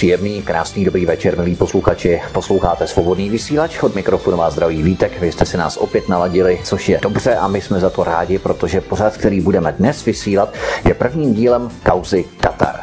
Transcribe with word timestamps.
Příjemný, 0.00 0.42
krásný, 0.42 0.84
dobrý 0.84 1.06
večer, 1.06 1.36
milí 1.36 1.56
posluchači. 1.56 2.20
Posloucháte 2.32 2.86
svobodný 2.86 3.30
vysílač, 3.30 3.82
od 3.82 3.94
mikrofonu 3.94 4.36
vás 4.36 4.52
zdraví 4.52 4.82
Vítek. 4.82 5.20
Vy 5.20 5.32
jste 5.32 5.44
si 5.44 5.56
nás 5.56 5.76
opět 5.76 6.08
naladili, 6.08 6.60
což 6.64 6.88
je 6.88 7.00
dobře 7.02 7.34
a 7.34 7.48
my 7.48 7.60
jsme 7.60 7.80
za 7.80 7.90
to 7.90 8.04
rádi, 8.04 8.38
protože 8.38 8.80
pořád, 8.80 9.16
který 9.16 9.40
budeme 9.40 9.72
dnes 9.72 10.04
vysílat, 10.04 10.54
je 10.84 10.94
prvním 10.94 11.34
dílem 11.34 11.70
kauzy 11.90 12.24
Katar. 12.40 12.80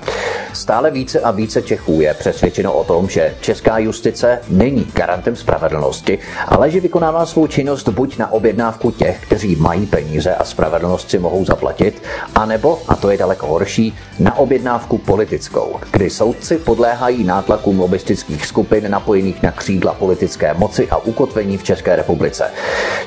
Stále 0.54 0.92
více 0.92 1.20
a 1.20 1.32
více 1.32 1.62
Čechů 1.62 2.02
je 2.02 2.14
přesvědčeno 2.14 2.74
o 2.74 2.84
tom, 2.84 3.10
že 3.10 3.36
česká 3.42 3.78
justice 3.78 4.40
není 4.50 4.88
garantem 4.94 5.36
spravedlnosti, 5.36 6.20
ale 6.48 6.72
že 6.72 6.80
vykonává 6.80 7.26
svou 7.26 7.48
činnost 7.48 7.90
buď 7.90 8.18
na 8.18 8.32
objednávku 8.32 8.92
těch, 8.92 9.20
kteří 9.22 9.56
mají 9.56 9.86
peníze 9.86 10.36
a 10.36 10.44
spravedlnost 10.44 11.10
si 11.10 11.20
mohou 11.20 11.46
zaplatit, 11.46 12.04
anebo, 12.36 12.80
a 12.88 12.96
to 12.96 13.10
je 13.10 13.18
daleko 13.18 13.48
horší, 13.48 13.96
na 14.20 14.38
objednávku 14.38 14.98
politickou, 14.98 15.76
kdy 15.92 16.10
soudci 16.10 16.58
podléhají 16.58 17.24
nátlakům 17.24 17.80
lobistických 17.80 18.46
skupin 18.46 18.92
napojených 18.92 19.44
na 19.44 19.52
křídla 19.52 19.94
politické 19.94 20.54
moci 20.54 20.88
a 20.90 20.98
ukotvení 20.98 21.58
v 21.58 21.64
České 21.64 21.96
republice. 21.96 22.44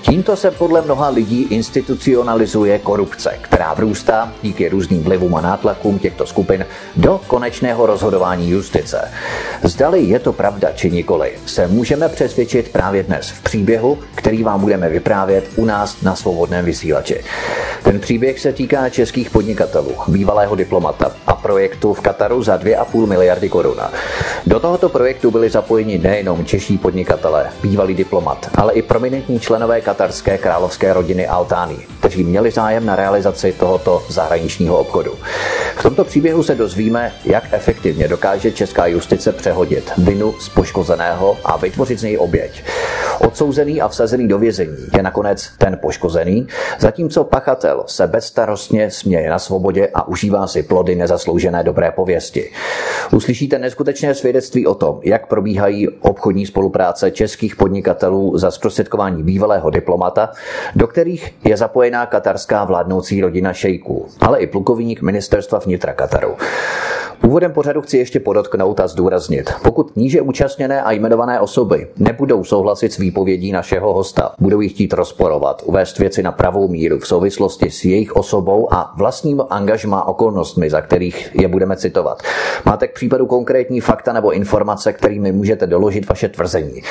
Tímto 0.03 0.37
se 0.37 0.51
podle 0.51 0.83
mnoha 0.83 1.09
lidí 1.09 1.43
institucionalizuje 1.43 2.79
korupce, 2.79 3.39
která 3.41 3.75
vrůstá 3.75 4.33
díky 4.43 4.69
různým 4.69 5.03
vlivům 5.03 5.35
a 5.35 5.41
nátlakům 5.41 5.99
těchto 5.99 6.27
skupin 6.27 6.67
do 6.97 7.21
konečného 7.27 7.87
rozhodování 7.87 8.51
justice. 8.51 9.11
Zdali 9.63 10.03
je 10.03 10.19
to 10.19 10.33
pravda 10.33 10.73
či 10.75 10.91
nikoli, 10.91 11.33
se 11.47 11.67
můžeme 11.67 12.09
přesvědčit 12.09 12.73
právě 12.73 13.03
dnes 13.03 13.31
v 13.31 13.43
příběhu, 13.43 13.99
který 14.15 14.43
vám 14.43 14.61
budeme 14.61 14.89
vyprávět 14.89 15.45
u 15.57 15.65
nás 15.65 16.03
na 16.03 16.17
svobodném 16.17 16.65
vysílači. 16.65 17.25
Ten 17.83 18.01
příběh 18.01 18.41
se 18.41 18.53
týká 18.53 18.89
českých 18.89 19.31
podnikatelů, 19.31 19.95
bývalého 20.09 20.55
diplomata 20.55 21.00
a 21.27 21.35
projektu 21.35 21.95
v 21.95 22.01
Kataru 22.01 22.43
za 22.43 22.57
2,5 22.57 23.07
miliardy 23.07 23.49
korun. 23.49 23.81
Do 24.47 24.61
tohoto 24.61 24.89
projektu 24.89 25.31
byli 25.31 25.51
zapojeni 25.51 25.99
nejenom 25.99 26.45
čeští 26.45 26.79
podnikatelé, 26.79 27.51
bývalý 27.63 27.95
diplomat, 27.95 28.51
ale 28.55 28.73
i 28.73 28.83
prominentní 28.83 29.41
členové 29.41 29.81
katarské 29.81 30.39
královské 30.39 30.93
rodiny 30.93 31.27
Altány, 31.27 31.77
kteří 31.99 32.25
měli 32.25 32.51
zájem 32.51 32.87
na 32.87 32.97
realizaci 32.97 33.53
tohoto 33.53 34.03
zahraničního 34.09 34.79
obchodu. 34.79 35.15
V 35.77 35.83
tomto 35.83 36.05
příběhu 36.05 36.43
se 36.43 36.55
dozvíme, 36.55 37.13
jak 37.25 37.45
efektivně 37.53 38.09
dokáže 38.09 38.51
česká 38.51 38.87
justice 38.87 39.33
přehodit 39.33 39.93
vinu 39.99 40.35
z 40.41 40.49
poškozeného 40.49 41.39
a 41.45 41.57
vytvořit 41.57 41.99
z 41.99 42.03
něj 42.03 42.19
oběť. 42.19 42.63
Odsouzený 43.21 43.81
a 43.81 43.89
vsazený 43.89 44.29
do 44.29 44.39
vězení 44.39 44.77
je 44.97 45.03
nakonec 45.03 45.49
ten 45.59 45.79
poškozený, 45.83 46.49
zatímco 46.79 47.25
pachatel 47.25 47.85
se 47.87 48.07
bezstarostně 48.07 48.91
směje 48.91 49.31
na 49.31 49.39
svobodě 49.39 49.89
a 49.95 50.09
užívá 50.09 50.47
si 50.47 50.63
plody 50.63 50.90
nezasloužené 50.97 51.63
dobré 51.63 51.91
pověsti. 51.91 52.51
Uslyšíte 53.13 53.59
neskutečné 53.59 54.15
svědectví 54.15 54.67
o 54.67 54.75
tom, 54.75 55.01
jak 55.03 55.27
probíhají 55.27 55.89
obchodní 55.89 56.47
spolupráce 56.47 57.11
českých 57.11 57.57
podnikatelů 57.57 58.39
za 58.39 58.51
zprostředkování 58.51 59.23
bývalého 59.23 59.71
diplomata, 59.71 60.31
do 60.77 60.87
kterých 60.87 61.35
je 61.45 61.57
zapojená 61.57 62.07
katarská 62.07 62.65
vládnoucí 62.65 63.21
rodina 63.21 63.53
šejků, 63.53 64.07
ale 64.21 64.41
i 64.41 64.47
plukovník 64.47 65.03
ministerstva 65.03 65.59
vnitra 65.59 65.93
Kataru. 65.93 66.37
Úvodem 67.25 67.53
pořadu 67.53 67.83
chci 67.83 67.99
ještě 67.99 68.21
podotknout 68.21 68.81
a 68.81 68.89
zdůraznit, 68.89 69.51
pokud 69.63 69.97
níže 69.97 70.21
účastněné 70.21 70.83
a 70.83 70.93
jmenované 70.93 71.41
osoby 71.41 71.89
nebudou 71.99 72.45
souhlasit 72.45 72.93
s 72.93 72.99
výpovědí 72.99 73.53
našeho 73.53 73.95
hosta, 73.95 74.33
budou 74.39 74.61
ji 74.61 74.69
chtít 74.69 74.93
rozporovat, 74.93 75.63
uvést 75.65 75.99
věci 75.99 76.23
na 76.23 76.33
pravou 76.33 76.69
míru 76.69 76.99
v 76.99 77.07
souvislosti 77.07 77.71
s 77.71 77.85
jejich 77.85 78.17
osobou 78.17 78.75
a 78.75 78.93
vlastním 78.97 79.43
angažmá 79.51 80.09
okolnostmi, 80.09 80.71
za 80.71 80.80
kterých 80.81 81.31
je 81.41 81.49
budeme 81.49 81.77
citovat. 81.77 82.23
Máte 82.65 82.89
k 82.89 82.95
případu 82.95 83.27
konkrétní 83.27 83.81
fakta 83.81 84.13
nebo 84.13 84.31
informace, 84.31 84.93
kterými 84.93 85.33
můžete 85.33 85.67
doložit 85.67 86.09
vaše 86.09 86.29
tvrzení. 86.29 86.83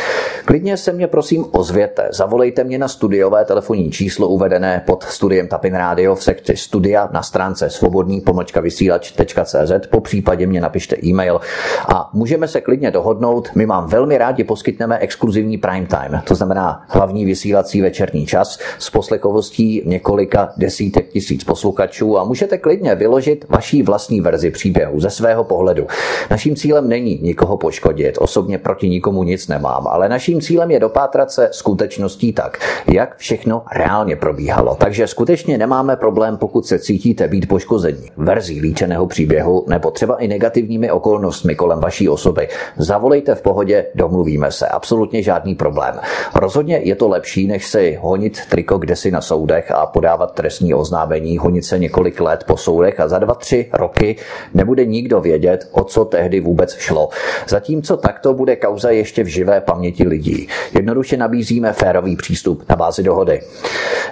Klidně 0.45 0.77
se 0.77 0.93
mě 0.93 1.07
prosím 1.07 1.45
ozvěte, 1.51 2.09
zavolejte 2.11 2.63
mě 2.63 2.77
na 2.77 2.87
studiové 2.87 3.45
telefonní 3.45 3.91
číslo 3.91 4.27
uvedené 4.27 4.83
pod 4.85 5.03
studiem 5.03 5.47
Tapin 5.47 5.75
Radio 5.75 6.15
v 6.15 6.23
sekci 6.23 6.57
studia 6.57 7.09
na 7.11 7.23
stránce 7.23 7.69
svobodný 7.69 8.23
vysílač.cz 8.61 9.87
po 9.89 10.01
případě 10.01 10.47
mě 10.47 10.61
napište 10.61 10.95
e-mail 11.03 11.41
a 11.87 12.09
můžeme 12.13 12.47
se 12.47 12.61
klidně 12.61 12.91
dohodnout. 12.91 13.49
My 13.55 13.65
vám 13.65 13.87
velmi 13.87 14.17
rádi 14.17 14.43
poskytneme 14.43 14.97
exkluzivní 14.97 15.57
prime 15.57 15.87
time, 15.87 16.21
to 16.23 16.35
znamená 16.35 16.85
hlavní 16.87 17.25
vysílací 17.25 17.81
večerní 17.81 18.25
čas 18.25 18.59
s 18.79 18.89
poslechovostí 18.89 19.83
několika 19.85 20.53
desítek 20.57 21.09
tisíc 21.09 21.43
posluchačů 21.43 22.17
a 22.17 22.23
můžete 22.23 22.57
klidně 22.57 22.95
vyložit 22.95 23.45
vaší 23.49 23.78
vlastní 23.83 24.21
verzi 24.21 24.51
příběhu 24.51 24.99
ze 24.99 25.09
svého 25.09 25.43
pohledu. 25.43 25.87
Naším 26.31 26.55
cílem 26.55 26.89
není 26.89 27.19
nikoho 27.21 27.57
poškodit, 27.57 28.17
osobně 28.17 28.57
proti 28.57 28.89
nikomu 28.89 29.23
nic 29.23 29.47
nemám, 29.47 29.87
ale 29.87 30.09
naším 30.09 30.41
cílem 30.41 30.71
je 30.71 30.79
dopátrat 30.79 31.31
se 31.31 31.49
skutečností 31.51 32.33
tak, 32.33 32.57
jak 32.87 33.17
všechno 33.17 33.63
reálně 33.75 34.15
probíhalo. 34.15 34.75
Takže 34.75 35.07
skutečně 35.07 35.57
nemáme 35.57 35.95
problém, 35.95 36.37
pokud 36.37 36.65
se 36.65 36.79
cítíte 36.79 37.27
být 37.27 37.47
poškození 37.47 38.07
verzí 38.17 38.61
líčeného 38.61 39.07
příběhu 39.07 39.65
nebo 39.67 39.91
třeba 39.91 40.15
i 40.15 40.27
negativními 40.27 40.91
okolnostmi 40.91 41.55
kolem 41.55 41.79
vaší 41.79 42.09
osoby. 42.09 42.47
Zavolejte 42.77 43.35
v 43.35 43.41
pohodě, 43.41 43.85
domluvíme 43.95 44.51
se. 44.51 44.67
Absolutně 44.67 45.23
žádný 45.23 45.55
problém. 45.55 45.95
Rozhodně 46.35 46.77
je 46.83 46.95
to 46.95 47.07
lepší, 47.07 47.47
než 47.47 47.67
si 47.67 47.97
honit 48.01 48.39
triko 48.49 48.77
kdesi 48.77 49.11
na 49.11 49.21
soudech 49.21 49.71
a 49.71 49.85
podávat 49.85 50.31
trestní 50.31 50.73
oznámení, 50.73 51.37
honit 51.37 51.65
se 51.65 51.79
několik 51.79 52.21
let 52.21 52.43
po 52.47 52.57
soudech 52.57 52.99
a 52.99 53.07
za 53.07 53.19
dva, 53.19 53.33
tři 53.33 53.68
roky 53.73 54.15
nebude 54.53 54.85
nikdo 54.85 55.21
vědět, 55.21 55.67
o 55.71 55.83
co 55.83 56.05
tehdy 56.05 56.39
vůbec 56.39 56.77
šlo. 56.77 57.09
Zatímco 57.47 57.97
takto 57.97 58.33
bude 58.33 58.55
kauza 58.55 58.89
ještě 58.89 59.23
v 59.23 59.27
živé 59.27 59.61
paměti 59.61 60.07
lidí. 60.07 60.47
Jednoduše 60.73 61.17
nabízíme 61.17 61.73
férový 61.73 62.15
přístup 62.15 62.63
na 62.69 62.75
bázi 62.75 63.03
dohody. 63.03 63.41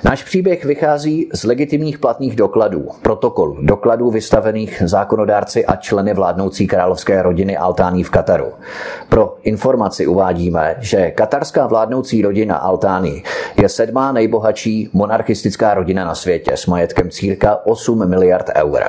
Náš 0.04 0.24
příběh 0.24 0.66
vychází 0.66 1.30
z 1.34 1.44
legitimních 1.44 2.00
platných 2.00 2.36
dokladů, 2.36 2.88
protokolů, 3.02 3.58
dokladů 3.62 4.12
vystavených 4.12 4.82
zákonodárci 4.86 5.66
a 5.66 5.76
členy 5.76 6.14
vládnoucí 6.14 6.68
královské 6.68 7.22
rodiny 7.22 7.58
Altání 7.58 8.04
v 8.04 8.10
Kataru. 8.10 8.52
Pro 9.10 9.38
informaci 9.44 10.08
uvádíme, 10.08 10.76
že 10.80 11.12
katarská 11.12 11.68
vládnoucí 11.68 12.22
rodina 12.22 12.56
Altání 12.56 13.24
je 13.62 13.70
sedmá 13.70 14.12
nejbohatší 14.12 14.90
monarchistická 14.94 15.74
rodina 15.74 16.06
na 16.06 16.16
světě 16.16 16.52
s 16.56 16.66
majetkem 16.66 17.10
círka 17.10 17.60
8 17.66 18.10
miliard 18.10 18.50
eur. 18.56 18.84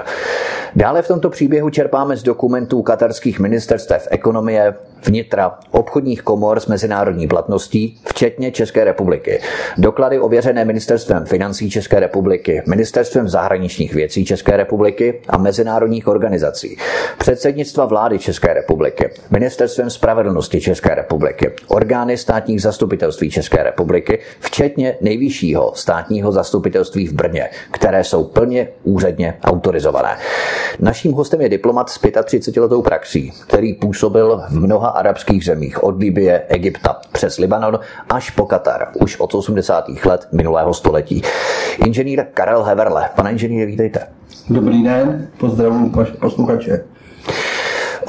Dále 0.77 1.03
v 1.03 1.09
tomto 1.09 1.31
příběhu 1.31 1.71
čerpáme 1.71 2.17
z 2.17 2.23
dokumentů 2.23 2.83
katarských 2.83 3.41
ministerstev 3.41 4.09
ekonomie, 4.11 4.75
vnitra, 5.07 5.59
obchodních 5.71 6.23
komor 6.23 6.61
s 6.61 6.67
mezinárodní 6.67 7.29
platností, 7.29 8.01
včetně 8.07 8.53
České 8.53 8.85
republiky. 8.85 9.41
Doklady 9.79 10.19
ověřené 10.21 10.65
ministerstvem 10.65 11.25
financí 11.25 11.71
České 11.71 12.01
republiky, 12.01 12.63
ministerstvem 12.67 13.29
zahraničních 13.29 13.95
věcí 13.95 14.25
České 14.25 14.57
republiky 14.57 15.21
a 15.29 15.39
mezinárodních 15.39 16.09
organizací, 16.09 16.77
předsednictva 17.19 17.85
vlády 17.85 18.19
České 18.19 18.55
republiky, 18.55 19.11
ministerstvem 19.31 19.91
spravedlnosti 19.91 20.61
České 20.61 20.95
republiky, 20.95 21.53
orgány 21.69 22.17
státních 22.17 22.63
zastupitelství 22.63 23.31
České 23.31 23.63
republiky, 23.63 24.19
včetně 24.41 24.97
nejvyššího 25.01 25.73
státního 25.75 26.33
zastupitelství 26.33 27.07
v 27.07 27.13
Brně, 27.13 27.51
které 27.71 28.05
jsou 28.05 28.25
plně 28.25 28.69
úředně 28.85 29.39
autorizované. 29.45 30.17
Naším 30.81 31.13
hostem 31.13 31.41
je 31.41 31.49
diplomat 31.49 31.91
s 31.91 32.01
35 32.25 32.61
letou 32.61 32.83
praxí, 32.83 33.33
který 33.47 33.75
působil 33.75 34.43
v 34.51 34.61
mnoha 34.61 34.88
arabských 34.89 35.45
zemích 35.45 35.85
od 35.85 35.99
Libie, 35.99 36.43
Egypta 36.49 37.01
přes 37.13 37.39
Libanon 37.39 37.79
až 38.11 38.31
po 38.31 38.47
Katar, 38.47 38.89
už 39.01 39.21
od 39.21 39.35
80. 39.35 39.85
let 40.05 40.29
minulého 40.33 40.75
století. 40.75 41.23
Inženýr 41.87 42.27
Karel 42.35 42.63
Heverle. 42.63 43.09
Pane 43.17 43.33
inženýre, 43.33 43.67
vítejte. 43.67 44.07
Dobrý 44.51 44.83
den, 44.83 45.29
pozdravuji 45.39 45.93
posluchače. 46.21 46.85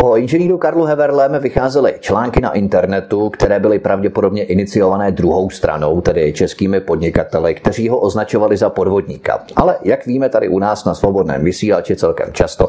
O 0.03 0.15
inženýru 0.17 0.57
Karlu 0.57 0.83
Heverlem 0.83 1.39
vycházely 1.39 1.93
články 1.99 2.41
na 2.41 2.51
internetu, 2.51 3.29
které 3.29 3.59
byly 3.59 3.79
pravděpodobně 3.79 4.43
iniciované 4.43 5.11
druhou 5.11 5.49
stranou, 5.49 6.01
tedy 6.01 6.33
českými 6.33 6.79
podnikateli, 6.79 7.55
kteří 7.55 7.89
ho 7.89 7.99
označovali 7.99 8.57
za 8.57 8.69
podvodníka. 8.69 9.43
Ale 9.55 9.75
jak 9.83 10.05
víme 10.05 10.29
tady 10.29 10.49
u 10.49 10.59
nás 10.59 10.85
na 10.85 10.95
svobodném 10.95 11.43
vysílači 11.43 11.95
celkem 11.95 12.33
často, 12.33 12.67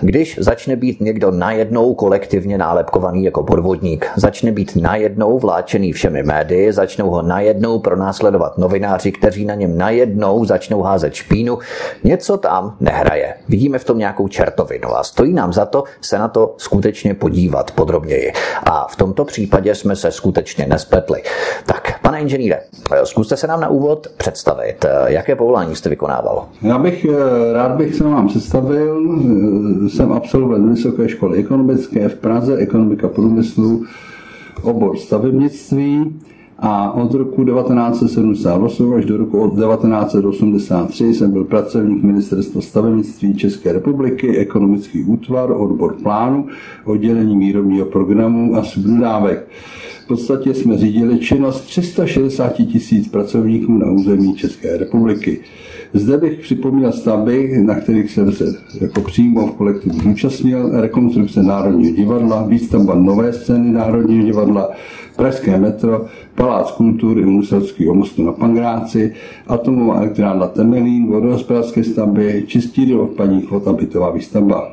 když 0.00 0.38
začne 0.40 0.76
být 0.76 1.00
někdo 1.00 1.30
najednou 1.30 1.94
kolektivně 1.94 2.58
nálepkovaný 2.58 3.24
jako 3.24 3.42
podvodník, 3.42 4.10
začne 4.16 4.52
být 4.52 4.76
najednou 4.76 5.38
vláčený 5.38 5.92
všemi 5.92 6.22
médii, 6.22 6.72
začnou 6.72 7.10
ho 7.10 7.22
najednou 7.22 7.78
pronásledovat 7.78 8.58
novináři, 8.58 9.12
kteří 9.12 9.44
na 9.44 9.54
něm 9.54 9.78
najednou 9.78 10.44
začnou 10.44 10.82
házet 10.82 11.14
špínu, 11.14 11.58
něco 12.04 12.36
tam 12.36 12.76
nehraje. 12.80 13.34
Vidíme 13.48 13.78
v 13.78 13.84
tom 13.84 13.98
nějakou 13.98 14.28
čertovinu 14.28 14.96
a 14.96 15.04
stojí 15.04 15.32
nám 15.32 15.52
za 15.52 15.66
to 15.66 15.84
se 16.00 16.18
na 16.18 16.28
to 16.28 16.54
skutečně 16.62 17.14
podívat 17.14 17.70
podrobněji. 17.70 18.32
A 18.64 18.86
v 18.88 18.96
tomto 18.96 19.24
případě 19.24 19.74
jsme 19.74 19.96
se 19.96 20.10
skutečně 20.10 20.66
nespletli. 20.66 21.22
Tak, 21.66 22.00
pane 22.02 22.20
inženýre, 22.20 22.60
zkuste 23.04 23.36
se 23.36 23.46
nám 23.46 23.60
na 23.60 23.68
úvod 23.68 24.06
představit, 24.16 24.86
jaké 25.06 25.36
povolání 25.36 25.76
jste 25.76 25.88
vykonával. 25.88 26.48
Já 26.62 26.78
bych 26.78 27.06
rád 27.52 27.72
bych 27.76 27.94
se 27.94 28.04
vám 28.04 28.28
představil. 28.28 29.02
Jsem 29.88 30.12
absolvent 30.12 30.68
Vysoké 30.68 31.08
školy 31.08 31.38
ekonomické 31.38 32.08
v 32.08 32.14
Praze, 32.14 32.56
ekonomika 32.56 33.08
průmyslu, 33.08 33.84
obor 34.62 34.96
stavebnictví 34.96 36.20
a 36.64 36.92
od 36.92 37.14
roku 37.14 37.44
1978 37.44 38.94
až 38.94 39.04
do 39.04 39.16
roku 39.16 39.50
1983 39.50 41.14
jsem 41.14 41.30
byl 41.30 41.44
pracovník 41.44 42.02
Ministerstva 42.02 42.60
stavebnictví 42.60 43.34
České 43.34 43.72
republiky, 43.72 44.36
ekonomický 44.36 45.04
útvar, 45.04 45.50
odbor 45.50 45.94
plánu, 46.02 46.46
oddělení 46.84 47.38
výrobního 47.38 47.86
programu 47.86 48.56
a 48.56 48.62
subdodávek. 48.62 49.48
V 50.04 50.06
podstatě 50.06 50.54
jsme 50.54 50.78
řídili 50.78 51.18
činnost 51.18 51.60
360 51.60 52.52
tisíc 52.52 53.08
pracovníků 53.08 53.78
na 53.78 53.90
území 53.90 54.34
České 54.34 54.76
republiky. 54.76 55.40
Zde 55.94 56.18
bych 56.18 56.40
připomněl 56.40 56.92
stavby, 56.92 57.62
na 57.64 57.74
kterých 57.74 58.10
jsem 58.10 58.32
se 58.32 58.44
jako 58.80 59.00
přímo 59.00 59.46
v 59.46 59.52
kolektivu 59.52 60.00
zúčastnil, 60.00 60.80
rekonstrukce 60.80 61.42
Národního 61.42 61.96
divadla, 61.96 62.46
výstavba 62.46 62.94
nové 62.94 63.32
scény 63.32 63.72
Národního 63.72 64.24
divadla, 64.24 64.70
Pražské 65.16 65.58
metro, 65.58 66.06
Palác 66.34 66.70
kultury 66.70 67.24
Muselského 67.24 67.94
mostu 67.94 68.22
na 68.22 68.32
Pangráci, 68.32 69.14
atomová 69.46 69.96
elektrárna 69.96 70.46
Temelín, 70.46 71.06
vodohospodářské 71.10 71.84
stavby, 71.84 72.44
čistírny 72.46 72.94
odpadních 72.94 73.50
vod 73.50 73.68
a 73.68 73.72
bytová 73.72 74.10
výstavba. 74.10 74.72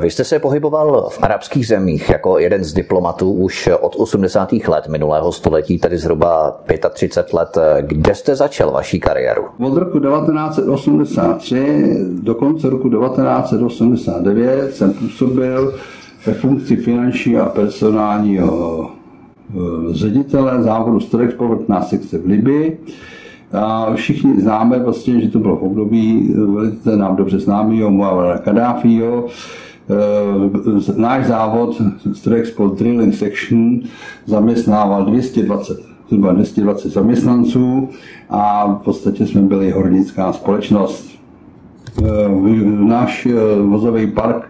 Vy 0.00 0.10
jste 0.10 0.24
se 0.24 0.38
pohyboval 0.38 1.08
v 1.10 1.22
arabských 1.22 1.66
zemích 1.66 2.10
jako 2.10 2.38
jeden 2.38 2.64
z 2.64 2.72
diplomatů 2.72 3.32
už 3.32 3.68
od 3.80 3.96
80. 3.96 4.52
let 4.52 4.88
minulého 4.88 5.32
století, 5.32 5.78
tedy 5.78 5.98
zhruba 5.98 6.60
35 6.92 7.32
let. 7.32 7.58
Kde 7.80 8.14
jste 8.14 8.36
začal 8.36 8.70
vaší 8.70 9.00
kariéru? 9.00 9.44
Od 9.58 9.76
roku 9.76 10.00
1983 10.00 11.96
do 12.22 12.34
konce 12.34 12.70
roku 12.70 12.90
1989 12.90 14.76
jsem 14.76 14.92
působil 14.92 15.74
ve 16.26 16.34
funkci 16.34 16.76
finanční 16.76 17.36
a 17.36 17.46
personálního 17.46 18.90
ředitele 19.90 20.62
závodu 20.62 21.00
Storexport 21.00 21.68
na 21.68 21.82
sekce 21.82 22.18
v 22.18 22.26
Libii. 22.26 22.78
A 23.52 23.94
všichni 23.94 24.40
známe 24.40 24.78
vlastně, 24.78 25.20
že 25.20 25.28
to 25.28 25.38
bylo 25.38 25.56
v 25.56 25.62
období 25.62 26.34
velice 26.54 26.96
nám 26.96 27.16
dobře 27.16 27.38
známého 27.38 27.90
Muavara 27.90 28.38
Kadáfího, 28.38 29.28
Eh, 29.86 30.92
náš 30.96 31.26
závod 31.26 31.82
Strexport 32.12 32.78
Drilling 32.78 33.14
Section 33.14 33.80
zaměstnával 34.26 35.04
220 35.04 35.78
zhruba 36.08 36.32
220 36.32 36.92
zaměstnanců 36.92 37.88
a 38.30 38.66
v 38.66 38.84
podstatě 38.84 39.26
jsme 39.26 39.40
byli 39.40 39.70
hornická 39.70 40.32
společnost. 40.32 41.10
Eh, 41.98 42.28
náš 42.84 43.26
eh, 43.26 43.32
vozový 43.62 44.06
park 44.06 44.48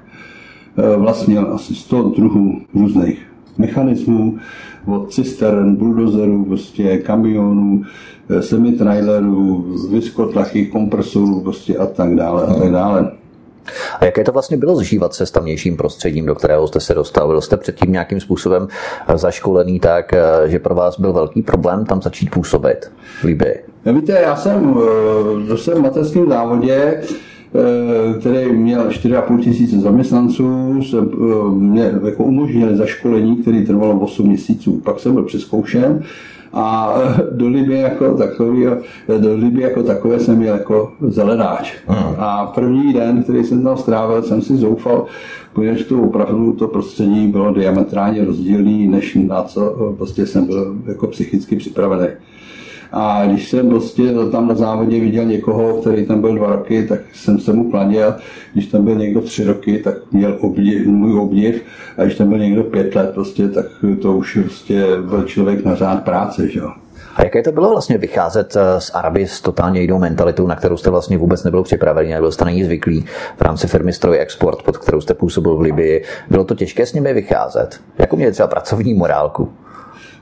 vlastnil 0.97 1.55
asi 1.55 1.75
100 1.75 2.03
druhů 2.03 2.61
různých 2.75 3.27
mechanismů, 3.59 4.39
od 4.87 5.13
cistern, 5.13 5.77
buldozerů, 5.77 6.45
prostě 6.45 6.99
kamionů, 6.99 7.83
semitrailerů, 8.41 9.67
vyskotlachy, 9.91 10.67
kompresorů 10.67 11.41
prostě 11.41 11.77
a 11.77 11.87
tak 11.87 12.15
dále 12.15 12.43
a 12.43 12.55
tak 12.55 12.73
dále. 12.73 13.11
A 14.01 14.05
jaké 14.05 14.25
to 14.25 14.33
vlastně 14.33 14.57
bylo 14.57 14.77
zžívat 14.77 15.15
se 15.15 15.27
s 15.27 15.31
tamnějším 15.31 15.77
prostředím, 15.77 16.27
do 16.27 16.35
kterého 16.35 16.67
jste 16.67 16.81
se 16.81 16.95
dostal? 16.95 17.29
Byl 17.29 17.41
jste 17.41 17.57
předtím 17.57 17.93
nějakým 17.93 18.21
způsobem 18.21 18.69
zaškolený 19.15 19.81
tak, 19.81 20.13
že 20.47 20.59
pro 20.59 20.75
vás 20.75 21.01
byl 21.01 21.13
velký 21.13 21.43
problém 21.43 21.85
tam 21.85 22.03
začít 22.03 22.31
působit 22.31 22.91
v 23.21 23.25
Libii? 23.25 23.65
Ja, 23.87 23.93
víte, 23.93 24.13
já 24.13 24.37
jsem 24.37 24.79
eh, 25.53 25.57
jsem 25.57 25.75
v 25.75 25.83
mateřském 25.83 26.29
závodě, 26.29 26.75
eh, 26.75 27.03
který 28.21 28.53
měl 28.53 28.89
4,5 28.89 29.41
tisíce 29.41 29.81
zaměstnanců, 29.81 30.83
jsem, 30.83 31.11
eh, 31.15 31.51
mě 31.51 31.93
jako 32.05 32.25
umožnili 32.25 32.77
zaškolení, 32.77 33.37
který 33.37 33.67
trvalo 33.67 34.01
8 34.01 34.27
měsíců. 34.27 34.81
Pak 34.85 35.01
jsem 35.01 35.15
byl 35.15 35.23
přeskoušen 35.23 36.03
a 36.53 36.95
do 37.33 37.49
Libie 37.49 37.81
jako 37.81 38.15
takový, 38.15 38.67
do 39.19 39.37
Libie 39.37 39.69
jako 39.69 39.83
takové 39.83 40.21
jsem 40.21 40.37
měl 40.37 40.55
jako 40.55 40.93
zelenáč. 41.01 41.75
Hmm. 41.87 42.15
A 42.19 42.47
první 42.47 42.93
den, 42.93 43.23
který 43.23 43.45
jsem 43.45 43.63
tam 43.63 43.77
strávil, 43.77 44.23
jsem 44.23 44.43
si 44.43 44.57
zoufal, 44.57 45.05
protože 45.53 45.85
to 45.85 46.03
opravdu 46.03 46.53
to 46.53 46.69
prostředí 46.69 47.29
bylo 47.29 47.53
diametrálně 47.53 48.25
rozdílný, 48.25 48.89
než 48.89 49.15
na 49.15 49.43
co 49.43 49.95
prostě 49.97 50.27
jsem 50.27 50.47
byl 50.47 50.77
jako 50.87 51.07
psychicky 51.07 51.57
připravený. 51.57 52.07
A 52.93 53.27
když 53.27 53.49
jsem 53.49 53.69
prostě 53.69 54.03
tam 54.33 54.49
na 54.49 54.55
závodě 54.55 55.01
viděl 55.01 55.25
někoho, 55.25 55.81
který 55.81 56.07
tam 56.07 56.21
byl 56.21 56.35
dva 56.35 56.47
roky, 56.47 56.87
tak 56.87 57.01
jsem 57.13 57.39
se 57.39 57.53
mu 57.53 57.71
klaněl. 57.71 58.15
Když 58.53 58.67
tam 58.67 58.85
byl 58.85 58.95
někdo 58.95 59.21
tři 59.21 59.45
roky, 59.45 59.79
tak 59.79 59.95
měl 60.13 60.39
obdiv, 60.41 60.87
můj 60.87 61.21
obdiv. 61.21 61.63
A 61.99 62.05
když 62.05 62.17
tam 62.17 62.29
byl 62.29 62.39
někdo 62.39 62.65
pět 62.65 62.95
let, 62.95 63.11
prostě, 63.15 63.49
tak 63.49 63.67
to 64.03 64.17
už 64.17 64.39
prostě 64.43 64.87
byl 65.09 65.23
člověk 65.23 65.65
na 65.65 65.75
řád 65.75 66.05
práce. 66.05 66.49
Že? 66.49 66.61
A 67.17 67.25
jaké 67.25 67.43
to 67.43 67.53
bylo 67.53 67.71
vlastně 67.71 67.99
vycházet 67.99 68.57
eh, 68.57 68.81
z 68.81 68.91
Araby 68.95 69.27
s 69.27 69.41
totálně 69.41 69.81
jinou 69.81 69.99
mentalitou, 69.99 70.47
na 70.47 70.57
kterou 70.57 70.77
jste 70.77 70.91
vlastně 70.91 71.19
vůbec 71.19 71.45
nebyl 71.45 71.63
připravený, 71.63 72.11
nebyl 72.11 72.33
jste 72.33 72.45
na 72.45 72.51
ní 72.51 72.65
zvyklý 72.65 73.05
v 73.37 73.43
rámci 73.43 73.67
firmy 73.67 73.93
Stroj 73.93 74.19
Export, 74.19 74.63
pod 74.63 74.77
kterou 74.77 75.01
jste 75.01 75.15
působil 75.15 75.57
v 75.57 75.61
Libii. 75.61 76.05
Bylo 76.31 76.45
to 76.45 76.55
těžké 76.55 76.87
s 76.87 76.93
nimi 76.93 77.15
vycházet? 77.15 77.81
Jakou 77.99 78.17
měli 78.17 78.33
třeba 78.33 78.49
pracovní 78.49 78.95
morálku? 78.95 79.53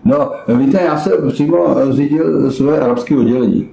No, 0.04 0.30
víte, 0.58 0.80
já 0.84 0.98
jsem 0.98 1.12
přímo 1.28 1.76
řídil 1.90 2.52
své 2.52 2.80
arabské 2.80 3.16
oddělení. 3.16 3.68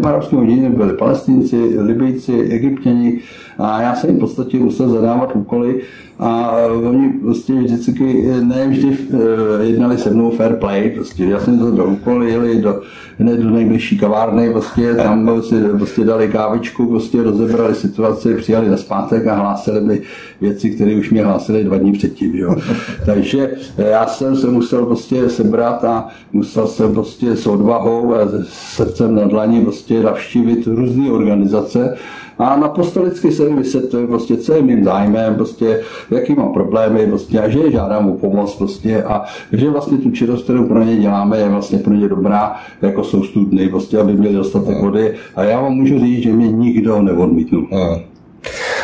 V 0.00 0.06
arabském 0.06 0.38
oddělení 0.38 0.68
byli 0.68 0.92
palestinci, 0.92 1.56
libijci, 1.80 2.32
egyptěni 2.32 3.20
a 3.58 3.82
já 3.82 3.94
jsem 3.94 4.10
jim 4.10 4.18
v 4.18 4.20
podstatě 4.20 4.58
musel 4.58 4.88
zadávat 4.88 5.36
úkoly 5.36 5.82
a 6.18 6.56
oni 6.90 7.08
prostě 7.08 7.52
vždycky 7.52 8.26
ne 8.40 8.68
vždy 8.68 8.98
eh, 9.14 9.64
jednali 9.64 9.98
se 9.98 10.10
mnou 10.10 10.30
fair 10.30 10.52
play, 10.52 10.90
prostě 10.90 11.24
já 11.24 11.40
jsem 11.40 11.58
to 11.58 11.70
do 11.70 11.84
úkoly, 11.84 12.30
jeli 12.30 12.62
do, 12.62 12.80
ne 13.18 13.36
do 13.36 13.50
nejbližší 13.50 13.98
kavárny, 13.98 14.50
prostě 14.50 14.94
tam 14.94 15.42
si 15.42 15.54
prostě 15.60 16.04
dali 16.04 16.28
kávičku, 16.28 16.86
prostě 16.86 17.22
rozebrali 17.22 17.74
situaci, 17.74 18.34
přijali 18.34 18.70
na 18.70 18.76
zpátek 18.76 19.26
a 19.26 19.34
hlásili 19.34 19.80
mi 19.80 20.00
věci, 20.40 20.70
které 20.70 20.94
už 20.94 21.10
mě 21.10 21.24
hlásili 21.24 21.64
dva 21.64 21.78
dní 21.78 21.92
předtím. 21.92 22.36
Jo. 22.36 22.56
Takže 23.06 23.50
já 23.76 24.06
jsem 24.06 24.36
se 24.36 24.46
musel 24.46 24.86
prostě 24.86 25.28
sebrat 25.28 25.75
a 25.84 26.08
musel 26.32 26.66
jsem 26.66 26.94
prostě 26.94 27.36
s 27.36 27.46
odvahou 27.46 28.14
a 28.14 28.18
srdcem 28.48 29.14
na 29.14 29.24
dlaní 29.24 29.60
prostě 29.60 30.02
navštívit 30.02 30.66
různé 30.66 31.10
organizace, 31.10 31.96
a 32.38 32.56
naprosto 32.56 33.02
lidsky 33.02 33.32
se 33.32 33.48
mi 33.48 33.56
vysvětluje, 33.56 34.06
prostě, 34.06 34.36
co 34.36 34.52
je 34.52 34.62
mým 34.62 34.84
zájmem, 34.84 35.34
prostě, 35.34 35.80
jaký 36.10 36.34
mám 36.34 36.52
problémy, 36.52 37.06
prostě, 37.06 37.40
a 37.40 37.48
že 37.48 37.58
je 37.58 37.72
žádám 37.72 38.10
o 38.10 38.14
pomoc 38.14 38.56
prostě, 38.56 39.02
a 39.02 39.24
že 39.52 39.70
vlastně 39.70 39.98
tu 39.98 40.10
činnost, 40.10 40.44
kterou 40.44 40.64
pro 40.64 40.82
ně 40.82 40.96
děláme, 40.96 41.38
je 41.38 41.48
vlastně 41.48 41.78
pro 41.78 41.94
ně 41.94 42.08
dobrá, 42.08 42.56
jako 42.82 43.04
jsou 43.04 43.22
studny, 43.22 43.68
prostě, 43.68 43.98
aby 43.98 44.12
měli 44.12 44.34
dostatek 44.34 44.80
vody. 44.80 45.14
A 45.36 45.44
já 45.44 45.60
vám 45.60 45.72
můžu 45.72 45.98
říct, 45.98 46.22
že 46.22 46.32
mě 46.32 46.48
nikdo 46.48 47.02
neodmítnul. 47.02 47.68